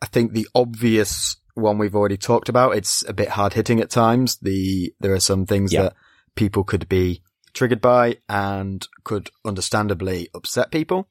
I 0.00 0.06
think 0.06 0.32
the 0.32 0.46
obvious 0.54 1.36
one 1.54 1.78
we've 1.78 1.94
already 1.94 2.16
talked 2.16 2.48
about. 2.48 2.76
It's 2.76 3.06
a 3.08 3.12
bit 3.12 3.30
hard 3.30 3.54
hitting 3.54 3.80
at 3.80 3.90
times. 3.90 4.36
The 4.36 4.92
there 5.00 5.12
are 5.12 5.20
some 5.20 5.46
things 5.46 5.72
that 5.72 5.94
people 6.34 6.64
could 6.64 6.88
be 6.88 7.22
triggered 7.52 7.80
by 7.80 8.18
and 8.28 8.86
could 9.04 9.30
understandably 9.44 10.28
upset 10.34 10.70
people. 10.70 11.08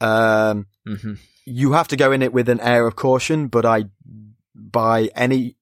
Um, 0.00 0.66
mm-hmm. 0.86 1.14
you 1.44 1.72
have 1.72 1.88
to 1.88 1.96
go 1.96 2.12
in 2.12 2.22
it 2.22 2.32
with 2.32 2.48
an 2.48 2.60
air 2.60 2.86
of 2.86 2.96
caution, 2.96 3.48
but 3.48 3.64
I, 3.64 3.84
by 4.54 5.10
any 5.14 5.56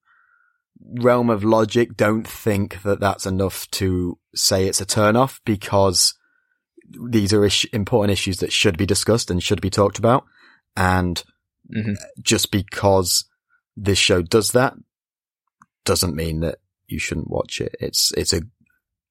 realm 0.81 1.31
of 1.31 1.45
logic, 1.45 1.97
don't 1.97 2.27
think 2.27 2.83
that 2.83 3.01
that's 3.01 3.27
enough 3.27 3.71
to 3.73 4.19
say 4.35 4.67
it's 4.67 4.81
a 4.81 4.87
turn 4.87 5.17
off 5.17 5.41
because 5.45 6.15
these 7.09 7.33
are 7.33 7.45
is- 7.45 7.67
important 7.73 8.13
issues 8.13 8.39
that 8.39 8.53
should 8.53 8.77
be 8.77 8.87
discussed 8.87 9.31
and 9.31 9.43
should 9.43 9.61
be 9.61 9.71
talked 9.71 9.99
about. 9.99 10.25
And 10.77 11.23
mm-hmm. 11.75 11.95
just 12.21 12.51
because 12.51 13.25
this 13.77 13.99
show 13.99 14.23
does 14.23 14.53
that 14.53 14.75
doesn't 15.85 16.17
mean 16.17 16.41
that 16.41 16.59
you 16.87 16.99
shouldn't 16.99 17.31
watch 17.31 17.61
it. 17.61 17.75
It's, 17.81 18.13
it's 18.13 18.33
a, 18.33 18.43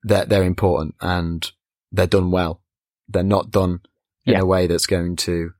they're, 0.04 0.26
they're 0.26 0.44
important 0.44 0.96
and 1.02 1.50
they're 1.92 2.08
done 2.08 2.32
well. 2.32 2.62
They're 3.08 3.24
not 3.24 3.52
done 3.52 3.82
in 4.26 4.34
yeah. 4.34 4.40
a 4.40 4.46
way 4.46 4.68
that's 4.68 4.86
going 4.86 5.16
to 5.18 5.52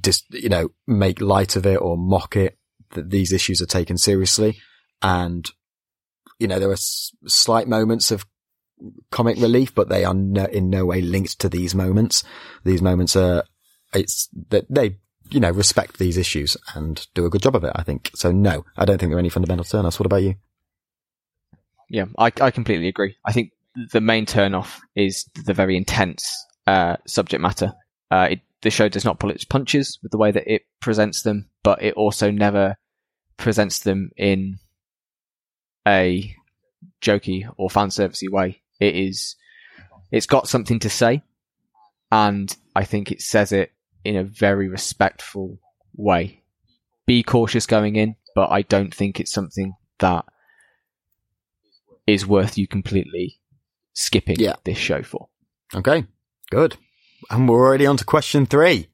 just, 0.00 0.24
you 0.32 0.48
know, 0.48 0.70
make 0.86 1.20
light 1.20 1.56
of 1.56 1.66
it 1.66 1.76
or 1.76 1.96
mock 1.96 2.36
it 2.36 2.58
that 2.90 3.10
these 3.10 3.32
issues 3.32 3.60
are 3.60 3.66
taken 3.66 3.98
seriously. 3.98 4.58
And, 5.02 5.50
you 6.38 6.46
know, 6.46 6.58
there 6.58 6.70
are 6.70 6.74
s- 6.74 7.12
slight 7.26 7.68
moments 7.68 8.10
of 8.10 8.26
comic 9.10 9.38
relief, 9.38 9.74
but 9.74 9.88
they 9.88 10.04
are 10.04 10.14
no, 10.14 10.44
in 10.46 10.70
no 10.70 10.86
way 10.86 11.00
linked 11.00 11.38
to 11.40 11.48
these 11.48 11.74
moments. 11.74 12.24
These 12.64 12.82
moments 12.82 13.16
are, 13.16 13.44
it's 13.94 14.28
that 14.48 14.66
they, 14.68 14.96
you 15.30 15.40
know, 15.40 15.50
respect 15.50 15.98
these 15.98 16.16
issues 16.16 16.56
and 16.74 17.06
do 17.14 17.26
a 17.26 17.30
good 17.30 17.42
job 17.42 17.56
of 17.56 17.64
it, 17.64 17.72
I 17.74 17.82
think. 17.82 18.10
So 18.14 18.32
no, 18.32 18.64
I 18.76 18.84
don't 18.84 18.98
think 18.98 19.10
there 19.10 19.16
are 19.16 19.20
any 19.20 19.28
fundamental 19.28 19.64
turnoffs. 19.64 19.98
What 19.98 20.06
about 20.06 20.22
you? 20.22 20.34
Yeah, 21.88 22.06
I, 22.18 22.32
I 22.40 22.50
completely 22.50 22.88
agree. 22.88 23.16
I 23.24 23.32
think 23.32 23.52
the 23.92 24.00
main 24.00 24.26
turnoff 24.26 24.80
is 24.96 25.28
the 25.44 25.54
very 25.54 25.76
intense, 25.76 26.30
uh, 26.66 26.96
subject 27.06 27.40
matter. 27.40 27.72
Uh, 28.10 28.28
it, 28.32 28.40
the 28.62 28.70
show 28.70 28.88
does 28.88 29.04
not 29.04 29.18
pull 29.18 29.30
its 29.30 29.44
punches 29.44 29.98
with 30.02 30.12
the 30.12 30.18
way 30.18 30.30
that 30.30 30.50
it 30.52 30.62
presents 30.80 31.22
them, 31.22 31.50
but 31.62 31.82
it 31.82 31.94
also 31.94 32.30
never 32.30 32.76
presents 33.36 33.80
them 33.80 34.10
in 34.16 34.58
a 35.86 36.34
jokey 37.00 37.52
or 37.56 37.68
fan 37.68 37.88
servicey 37.88 38.30
way. 38.30 38.62
It 38.80 38.96
is, 38.96 39.36
it's 40.10 40.26
got 40.26 40.48
something 40.48 40.78
to 40.80 40.90
say, 40.90 41.22
and 42.10 42.56
I 42.74 42.84
think 42.84 43.10
it 43.10 43.20
says 43.20 43.52
it 43.52 43.72
in 44.04 44.16
a 44.16 44.24
very 44.24 44.68
respectful 44.68 45.58
way. 45.94 46.42
Be 47.06 47.22
cautious 47.22 47.66
going 47.66 47.96
in, 47.96 48.16
but 48.34 48.50
I 48.50 48.62
don't 48.62 48.94
think 48.94 49.18
it's 49.18 49.32
something 49.32 49.74
that 49.98 50.24
is 52.06 52.26
worth 52.26 52.58
you 52.58 52.66
completely 52.66 53.40
skipping 53.92 54.36
yeah. 54.38 54.54
this 54.64 54.78
show 54.78 55.02
for. 55.02 55.28
Okay, 55.74 56.04
good. 56.50 56.76
And 57.30 57.48
we're 57.48 57.66
already 57.66 57.86
on 57.86 57.96
to 57.96 58.04
question 58.04 58.46
three. 58.46 58.88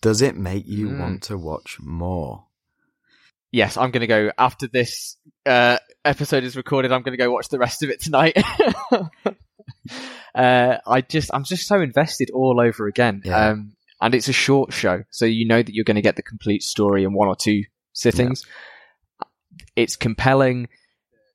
Does 0.00 0.20
it 0.22 0.36
make 0.36 0.66
you 0.66 0.88
mm. 0.88 0.98
want 0.98 1.22
to 1.24 1.38
watch 1.38 1.78
more? 1.80 2.46
Yes, 3.50 3.76
I'm 3.76 3.90
going 3.90 4.00
to 4.00 4.06
go 4.06 4.32
after 4.38 4.66
this 4.66 5.16
uh, 5.46 5.78
episode 6.04 6.44
is 6.44 6.56
recorded, 6.56 6.92
I'm 6.92 7.02
going 7.02 7.16
to 7.16 7.22
go 7.22 7.30
watch 7.30 7.48
the 7.48 7.58
rest 7.58 7.82
of 7.82 7.90
it 7.90 8.00
tonight. 8.00 8.36
uh, 10.34 10.76
I 10.86 11.00
just, 11.02 11.30
I'm 11.32 11.44
just 11.44 11.66
so 11.66 11.80
invested 11.80 12.30
all 12.30 12.60
over 12.60 12.86
again. 12.86 13.22
Yeah. 13.24 13.50
Um, 13.50 13.76
and 14.00 14.14
it's 14.14 14.28
a 14.28 14.32
short 14.32 14.72
show, 14.72 15.04
so 15.10 15.26
you 15.26 15.46
know 15.46 15.62
that 15.62 15.72
you're 15.72 15.84
going 15.84 15.94
to 15.94 16.02
get 16.02 16.16
the 16.16 16.22
complete 16.22 16.62
story 16.62 17.04
in 17.04 17.12
one 17.12 17.28
or 17.28 17.36
two 17.36 17.62
sittings. 17.92 18.44
Yeah. 18.44 19.28
It's 19.76 19.96
compelling. 19.96 20.68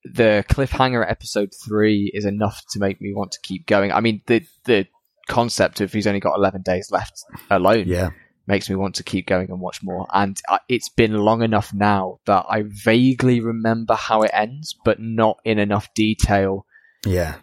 The 0.03 0.43
cliffhanger 0.49 1.03
at 1.03 1.09
episode 1.09 1.53
three 1.65 2.11
is 2.13 2.25
enough 2.25 2.61
to 2.71 2.79
make 2.79 2.99
me 2.99 3.13
want 3.13 3.31
to 3.33 3.39
keep 3.41 3.67
going. 3.67 3.93
I 3.93 4.01
mean, 4.01 4.21
the 4.27 4.45
the 4.65 4.87
concept 5.27 5.81
of 5.81 5.91
he's 5.91 6.07
only 6.07 6.19
got 6.19 6.35
11 6.35 6.61
days 6.61 6.89
left 6.91 7.23
alone. 7.49 7.85
Yeah 7.87 8.09
makes 8.47 8.69
me 8.69 8.75
want 8.75 8.95
to 8.95 9.03
keep 9.03 9.27
going 9.27 9.51
and 9.51 9.59
watch 9.59 9.83
more. 9.83 10.07
And 10.11 10.39
it's 10.69 10.89
been 10.89 11.13
long 11.13 11.43
enough 11.43 11.73
now 11.73 12.19
that 12.25 12.45
I 12.49 12.63
vaguely 12.65 13.41
remember 13.41 13.93
how 13.93 14.23
it 14.23 14.31
ends, 14.33 14.75
but 14.85 14.99
not 14.99 15.39
in 15.43 15.59
enough 15.59 15.93
detail. 15.93 16.65
Yeah. 17.05 17.35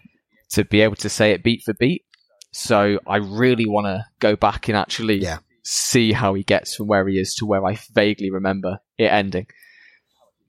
To 0.52 0.65
be 0.65 0.81
able 0.81 0.97
to 0.97 1.09
say 1.09 1.32
it 1.32 1.43
beat 1.43 1.62
for 1.62 1.74
beat. 1.74 2.05
So 2.52 3.01
I 3.06 3.16
really 3.16 3.66
want 3.66 3.86
to 3.86 4.06
go 4.19 4.36
back 4.36 4.69
and 4.69 4.77
actually 4.77 5.19
yeah. 5.19 5.39
see 5.62 6.12
how 6.12 6.35
he 6.35 6.43
gets 6.43 6.77
from 6.77 6.86
where 6.86 7.06
he 7.06 7.19
is 7.19 7.35
to 7.36 7.47
where 7.47 7.65
I 7.65 7.78
vaguely 7.93 8.31
remember 8.31 8.78
it 8.97 9.06
ending. 9.06 9.47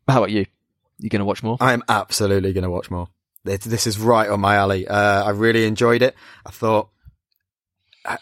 How 0.07 0.19
about 0.19 0.31
you? 0.31 0.45
You 0.99 1.09
going 1.09 1.19
to 1.19 1.25
watch 1.25 1.43
more? 1.43 1.57
I'm 1.59 1.83
absolutely 1.89 2.53
going 2.53 2.63
to 2.63 2.69
watch 2.69 2.89
more. 2.89 3.07
This 3.43 3.85
is 3.85 3.99
right 3.99 4.29
on 4.29 4.39
my 4.39 4.55
alley. 4.55 4.87
Uh, 4.87 5.23
I 5.23 5.31
really 5.31 5.65
enjoyed 5.65 6.01
it. 6.01 6.15
I 6.45 6.51
thought, 6.51 6.89
uh, 6.89 6.94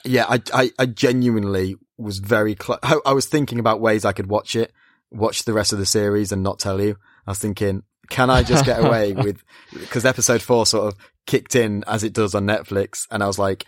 yeah, 0.04 0.26
I, 0.28 0.42
I, 0.54 0.72
I 0.80 0.86
genuinely 0.86 1.76
was 1.98 2.20
very 2.20 2.56
close. 2.56 2.80
I, 2.84 3.00
I 3.06 3.14
was 3.14 3.26
thinking 3.26 3.60
about 3.60 3.82
ways 3.82 4.06
I 4.06 4.14
could 4.14 4.28
watch 4.28 4.56
it, 4.56 4.72
watch 5.12 5.44
the 5.44 5.54
rest 5.54 5.74
of 5.74 5.80
the 5.80 5.86
series 5.86 6.32
and 6.32 6.44
not 6.44 6.60
tell 6.60 6.82
you. 6.82 6.98
I 7.28 7.32
was 7.32 7.40
thinking, 7.40 7.84
can 8.10 8.30
I 8.30 8.44
just 8.44 8.66
get 8.66 8.84
away 8.84 9.14
with, 9.14 9.44
because 9.72 10.06
episode 10.06 10.42
four 10.42 10.66
sort 10.66 10.94
of 10.94 11.00
kicked 11.26 11.56
in 11.56 11.84
as 11.88 12.04
it 12.04 12.14
does 12.14 12.36
on 12.36 12.46
Netflix. 12.46 13.08
And 13.12 13.24
I 13.24 13.28
was 13.28 13.40
like, 13.40 13.66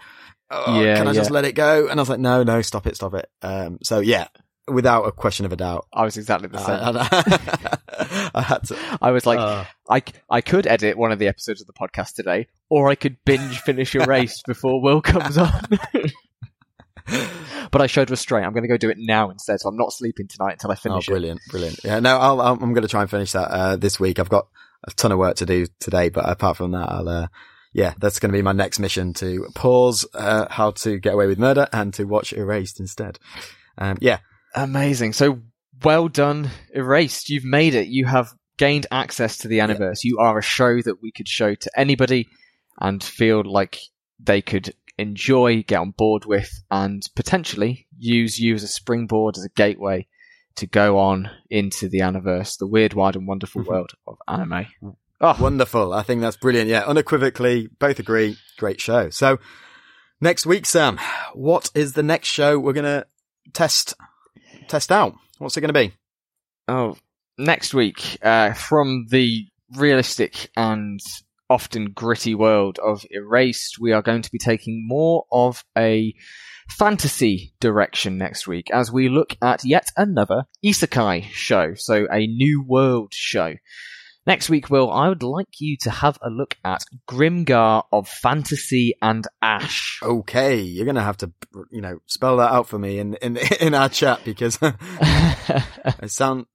oh, 0.50 0.82
yeah, 0.82 0.98
can 0.98 1.08
I 1.08 1.12
yeah. 1.12 1.20
just 1.20 1.32
let 1.32 1.46
it 1.46 1.54
go? 1.54 1.88
And 1.88 2.00
I 2.00 2.02
was 2.02 2.10
like, 2.10 2.20
no, 2.20 2.44
no, 2.44 2.62
stop 2.62 2.88
it, 2.88 2.96
stop 2.96 3.14
it. 3.14 3.30
Um, 3.42 3.80
so 3.84 4.00
yeah, 4.00 4.28
without 4.68 5.04
a 5.04 5.12
question 5.12 5.46
of 5.46 5.54
a 5.54 5.56
doubt. 5.56 5.88
I 5.94 6.04
was 6.04 6.18
exactly 6.18 6.48
the 6.48 6.58
same. 6.58 6.98
I, 6.98 8.30
I 8.36 8.42
had 8.42 8.64
to. 8.66 8.98
I 9.02 9.12
was 9.12 9.26
like, 9.26 9.40
uh, 9.40 9.66
I, 9.90 10.04
I 10.30 10.42
could 10.42 10.68
edit 10.68 10.98
one 10.98 11.12
of 11.12 11.20
the 11.20 11.28
episodes 11.28 11.62
of 11.62 11.68
the 11.68 11.74
podcast 11.74 12.16
today, 12.16 12.48
or 12.70 12.90
I 12.90 12.96
could 12.96 13.18
binge 13.26 13.60
finish 13.60 13.96
Erased 13.96 14.44
before 14.48 14.82
Will 14.82 15.02
comes 15.02 15.38
on. 15.38 15.62
but 17.72 17.82
I 17.82 17.88
showed 17.88 18.10
restraint. 18.10 18.46
I'm 18.46 18.54
going 18.54 18.64
to 18.64 18.70
go 18.70 18.78
do 18.78 18.90
it 18.90 18.98
now 19.00 19.30
instead. 19.30 19.60
So 19.60 19.70
I'm 19.70 19.78
not 19.78 19.94
sleeping 19.94 20.28
tonight 20.28 20.54
until 20.54 20.72
I 20.72 20.76
finish 20.76 21.08
oh, 21.08 21.14
brilliant, 21.14 21.42
it. 21.46 21.52
brilliant. 21.52 21.80
Yeah, 21.84 22.00
no, 22.00 22.18
I'll, 22.18 22.42
i 22.42 22.52
am 22.52 22.74
going 22.74 22.82
to 22.82 22.88
try 22.88 23.02
and 23.02 23.10
finish 23.10 23.34
that 23.34 23.52
uh, 23.52 23.76
this 23.76 24.00
week. 24.00 24.20
I've 24.20 24.30
got 24.30 24.48
a 24.88 24.92
ton 24.92 25.12
of 25.12 25.20
work 25.20 25.38
to 25.38 25.46
do 25.46 25.68
today, 25.80 26.10
but 26.10 26.28
apart 26.28 26.58
from 26.58 26.72
that, 26.72 26.90
I'll. 26.90 27.10
Uh, 27.10 27.28
yeah, 27.74 27.94
that's 28.00 28.20
going 28.20 28.32
to 28.32 28.38
be 28.38 28.42
my 28.42 28.54
next 28.54 28.80
mission 28.80 29.12
to 29.16 29.48
pause 29.54 30.08
uh, 30.14 30.46
how 30.50 30.72
to 30.72 30.98
get 30.98 31.14
away 31.14 31.28
with 31.28 31.38
murder 31.38 31.68
and 31.74 31.94
to 31.96 32.06
watch 32.06 32.32
Erased 32.32 32.80
instead. 32.80 33.20
Um, 33.78 33.98
yeah, 34.00 34.20
amazing. 34.56 35.14
So 35.14 35.42
well 35.84 36.08
done, 36.08 36.50
Erased. 36.74 37.30
You've 37.30 37.46
made 37.46 37.76
it. 37.76 37.88
You 37.88 38.06
have 38.06 38.34
gained 38.58 38.88
access 38.92 39.38
to 39.40 39.48
the 39.48 39.60
Aniverse. 39.60 40.04
Yeah. 40.04 40.10
You 40.10 40.18
are 40.20 40.40
a 40.40 40.44
show 40.44 40.82
that 40.82 41.02
we 41.02 41.12
could 41.12 41.28
show 41.28 41.56
to 41.56 41.72
anybody 41.76 42.28
and 42.80 43.04
feel 43.04 43.44
like 43.44 43.80
they 44.20 44.42
could 44.42 44.74
enjoy, 44.98 45.64
get 45.64 45.80
on 45.80 45.92
board 45.92 46.26
with, 46.26 46.50
and 46.72 47.04
potentially 47.16 47.88
use 47.98 48.40
you 48.40 48.56
as 48.56 48.64
a 48.64 48.68
springboard, 48.68 49.38
as 49.38 49.46
a 49.46 49.50
gateway 49.50 50.08
to 50.56 50.68
go 50.68 50.98
on 51.00 51.30
into 51.50 51.90
the 51.90 52.00
Aniverse, 52.00 52.58
the 52.58 52.68
weird, 52.68 52.94
wide, 52.94 53.16
and 53.16 53.28
wonderful 53.28 53.62
mm-hmm. 53.62 53.72
world 53.72 53.92
of 54.08 54.18
anime. 54.28 54.68
Oh. 55.20 55.36
Wonderful. 55.40 55.94
I 55.94 56.04
think 56.04 56.22
that's 56.22 56.38
brilliant. 56.38 56.70
Yeah, 56.70 56.84
unequivocally, 56.86 57.68
both 57.80 58.00
agree. 58.00 58.38
Great 58.58 58.80
show. 58.80 59.10
So, 59.10 59.40
Next 60.22 60.46
week, 60.46 60.66
Sam, 60.66 61.00
what 61.34 61.70
is 61.76 61.94
the 61.94 62.04
next 62.04 62.30
show 62.30 62.58
we're 62.58 62.74
gonna 62.74 63.06
test 63.54 63.94
test 64.68 64.92
out? 64.92 65.16
What's 65.38 65.58
it 65.58 65.62
gonna 65.62 65.74
be? 65.74 65.94
Oh, 66.68 66.98
next 67.38 67.74
week, 67.74 68.18
uh, 68.22 68.54
from 68.54 69.08
the 69.10 69.48
realistic 69.76 70.50
and 70.56 71.00
often 71.50 71.92
gritty 71.92 72.36
world 72.36 72.80
of 72.80 73.06
Erased, 73.12 73.78
we 73.80 73.92
are 73.92 74.02
going 74.02 74.22
to 74.22 74.32
be 74.32 74.40
taking 74.40 74.88
more 74.88 75.26
of 75.32 75.64
a 75.78 76.14
fantasy 76.70 77.54
direction 77.60 78.18
next 78.18 78.48
week 78.48 78.72
as 78.72 78.92
we 78.92 79.10
look 79.10 79.38
at 79.42 79.64
yet 79.64 79.88
another 79.96 80.46
isekai 80.64 81.24
show, 81.26 81.74
so 81.76 82.08
a 82.12 82.26
new 82.26 82.64
world 82.68 83.14
show. 83.14 83.54
Next 84.28 84.50
week, 84.50 84.72
Will, 84.72 84.92
I 84.92 85.08
would 85.08 85.22
like 85.22 85.60
you 85.60 85.78
to 85.82 85.92
have 85.92 86.18
a 86.20 86.32
look 86.32 86.58
at 86.64 86.84
Grimgar 87.08 87.84
of 87.92 88.08
Fantasy 88.08 88.96
and 89.00 89.28
Ash. 89.40 90.00
Okay, 90.02 90.62
you're 90.62 90.86
gonna 90.86 91.04
have 91.04 91.18
to, 91.18 91.32
you 91.72 91.82
know, 91.82 92.00
spell 92.08 92.38
that 92.38 92.52
out 92.52 92.68
for 92.68 92.80
me 92.80 92.98
in 92.98 93.14
in 93.16 93.38
in 93.62 93.76
our 93.76 93.90
chat 93.90 94.22
because 94.26 94.58
it 94.62 96.10
sound 96.12 96.48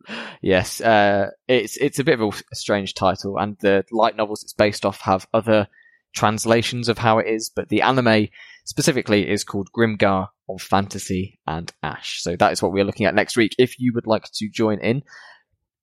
yes, 0.42 0.80
uh, 0.80 1.30
it's 1.46 1.76
it's 1.76 2.00
a 2.00 2.04
bit 2.04 2.20
of 2.20 2.42
a 2.52 2.56
strange 2.56 2.94
title, 2.94 3.38
and 3.38 3.56
the 3.60 3.84
light 3.92 4.16
novels 4.16 4.42
it's 4.42 4.52
based 4.52 4.84
off 4.84 5.02
have 5.02 5.28
other 5.32 5.68
translations 6.12 6.88
of 6.88 6.98
how 6.98 7.18
it 7.18 7.28
is, 7.28 7.50
but 7.54 7.68
the 7.68 7.82
anime 7.82 8.28
specifically 8.64 9.28
is 9.28 9.44
called 9.44 9.70
Grimgar 9.72 10.28
of 10.48 10.60
Fantasy 10.60 11.38
and 11.46 11.72
Ash. 11.84 12.20
So 12.20 12.34
that 12.36 12.52
is 12.52 12.62
what 12.62 12.72
we're 12.72 12.84
looking 12.84 13.06
at 13.06 13.14
next 13.14 13.36
week. 13.36 13.54
If 13.58 13.78
you 13.78 13.92
would 13.94 14.06
like 14.08 14.24
to 14.34 14.48
join 14.48 14.80
in, 14.80 15.02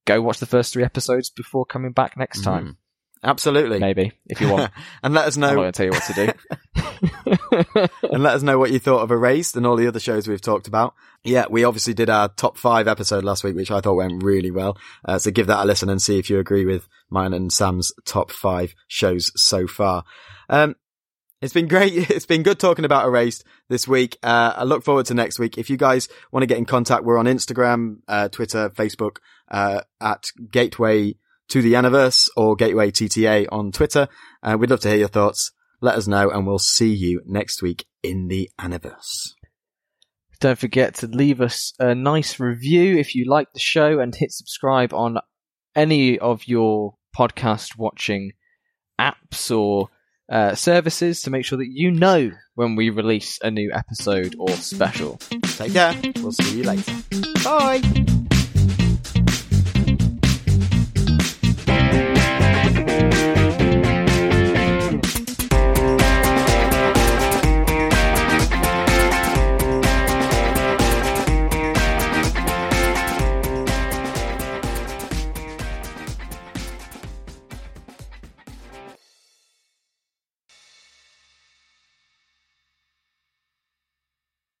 go 0.08 0.22
watch 0.22 0.38
the 0.38 0.46
first 0.46 0.72
three 0.72 0.84
episodes 0.84 1.30
before 1.30 1.64
coming 1.66 1.92
back 1.92 2.16
next 2.16 2.42
time. 2.42 2.66
Mm, 2.66 2.76
absolutely. 3.22 3.78
Maybe 3.78 4.12
if 4.26 4.40
you 4.40 4.50
want. 4.50 4.72
and 5.02 5.14
let 5.14 5.26
us 5.26 5.36
I'm 5.36 5.42
not 5.42 5.50
know 5.50 5.56
going 5.56 5.72
to 5.72 5.76
tell 5.76 5.86
you 5.86 5.92
what 5.92 6.02
to 6.04 6.14
do. 7.72 7.88
and 8.10 8.22
let 8.22 8.34
us 8.34 8.42
know 8.42 8.58
what 8.58 8.72
you 8.72 8.78
thought 8.78 9.02
of 9.02 9.10
Erased 9.10 9.56
and 9.56 9.66
all 9.66 9.76
the 9.76 9.86
other 9.86 10.00
shows 10.00 10.26
we've 10.26 10.40
talked 10.40 10.66
about. 10.66 10.94
Yeah, 11.22 11.44
we 11.50 11.64
obviously 11.64 11.94
did 11.94 12.08
our 12.08 12.28
top 12.28 12.56
five 12.56 12.88
episode 12.88 13.22
last 13.22 13.44
week, 13.44 13.54
which 13.54 13.70
I 13.70 13.80
thought 13.80 13.94
went 13.94 14.22
really 14.24 14.50
well. 14.50 14.78
Uh, 15.04 15.18
so 15.18 15.30
give 15.30 15.48
that 15.48 15.62
a 15.62 15.66
listen 15.66 15.90
and 15.90 16.00
see 16.00 16.18
if 16.18 16.30
you 16.30 16.38
agree 16.38 16.64
with 16.64 16.88
mine 17.10 17.34
and 17.34 17.52
Sam's 17.52 17.92
top 18.06 18.30
five 18.30 18.74
shows 18.86 19.30
so 19.36 19.66
far. 19.66 20.04
Um, 20.48 20.74
it's 21.40 21.52
been 21.52 21.68
great. 21.68 22.10
It's 22.10 22.26
been 22.26 22.42
good 22.42 22.58
talking 22.58 22.84
about 22.84 23.06
Erased 23.06 23.44
this 23.68 23.86
week. 23.86 24.18
Uh, 24.22 24.54
I 24.56 24.64
look 24.64 24.84
forward 24.84 25.06
to 25.06 25.14
next 25.14 25.38
week. 25.38 25.58
If 25.58 25.70
you 25.70 25.76
guys 25.76 26.08
want 26.32 26.42
to 26.42 26.46
get 26.46 26.58
in 26.58 26.64
contact, 26.64 27.04
we're 27.04 27.18
on 27.18 27.26
Instagram, 27.26 27.98
uh, 28.08 28.28
Twitter, 28.28 28.70
Facebook, 28.70 29.18
uh, 29.50 29.82
at 30.00 30.26
Gateway 30.50 31.14
to 31.48 31.62
the 31.62 31.74
Aniverse 31.74 32.28
or 32.36 32.56
Gateway 32.56 32.90
TTA 32.90 33.46
on 33.50 33.72
Twitter. 33.72 34.08
Uh, 34.42 34.56
we'd 34.58 34.70
love 34.70 34.80
to 34.80 34.88
hear 34.88 34.98
your 34.98 35.08
thoughts. 35.08 35.52
Let 35.80 35.96
us 35.96 36.06
know 36.06 36.30
and 36.30 36.46
we'll 36.46 36.58
see 36.58 36.92
you 36.92 37.22
next 37.24 37.62
week 37.62 37.86
in 38.02 38.28
the 38.28 38.50
Aniverse. 38.60 39.34
Don't 40.40 40.58
forget 40.58 40.94
to 40.96 41.06
leave 41.06 41.40
us 41.40 41.72
a 41.78 41.94
nice 41.94 42.38
review 42.38 42.96
if 42.96 43.14
you 43.14 43.24
like 43.28 43.52
the 43.52 43.60
show 43.60 43.98
and 43.98 44.14
hit 44.14 44.30
subscribe 44.30 44.92
on 44.92 45.18
any 45.74 46.18
of 46.18 46.46
your 46.46 46.94
podcast 47.16 47.76
watching 47.76 48.32
apps 49.00 49.56
or 49.56 49.88
uh, 50.28 50.54
services 50.54 51.22
to 51.22 51.30
make 51.30 51.44
sure 51.44 51.58
that 51.58 51.70
you 51.70 51.90
know 51.90 52.30
when 52.54 52.76
we 52.76 52.90
release 52.90 53.38
a 53.42 53.50
new 53.50 53.70
episode 53.72 54.36
or 54.38 54.50
special. 54.50 55.16
Take 55.42 55.72
care. 55.72 55.98
We'll 56.16 56.32
see 56.32 56.58
you 56.58 56.64
later. 56.64 56.94
Bye. 57.44 58.37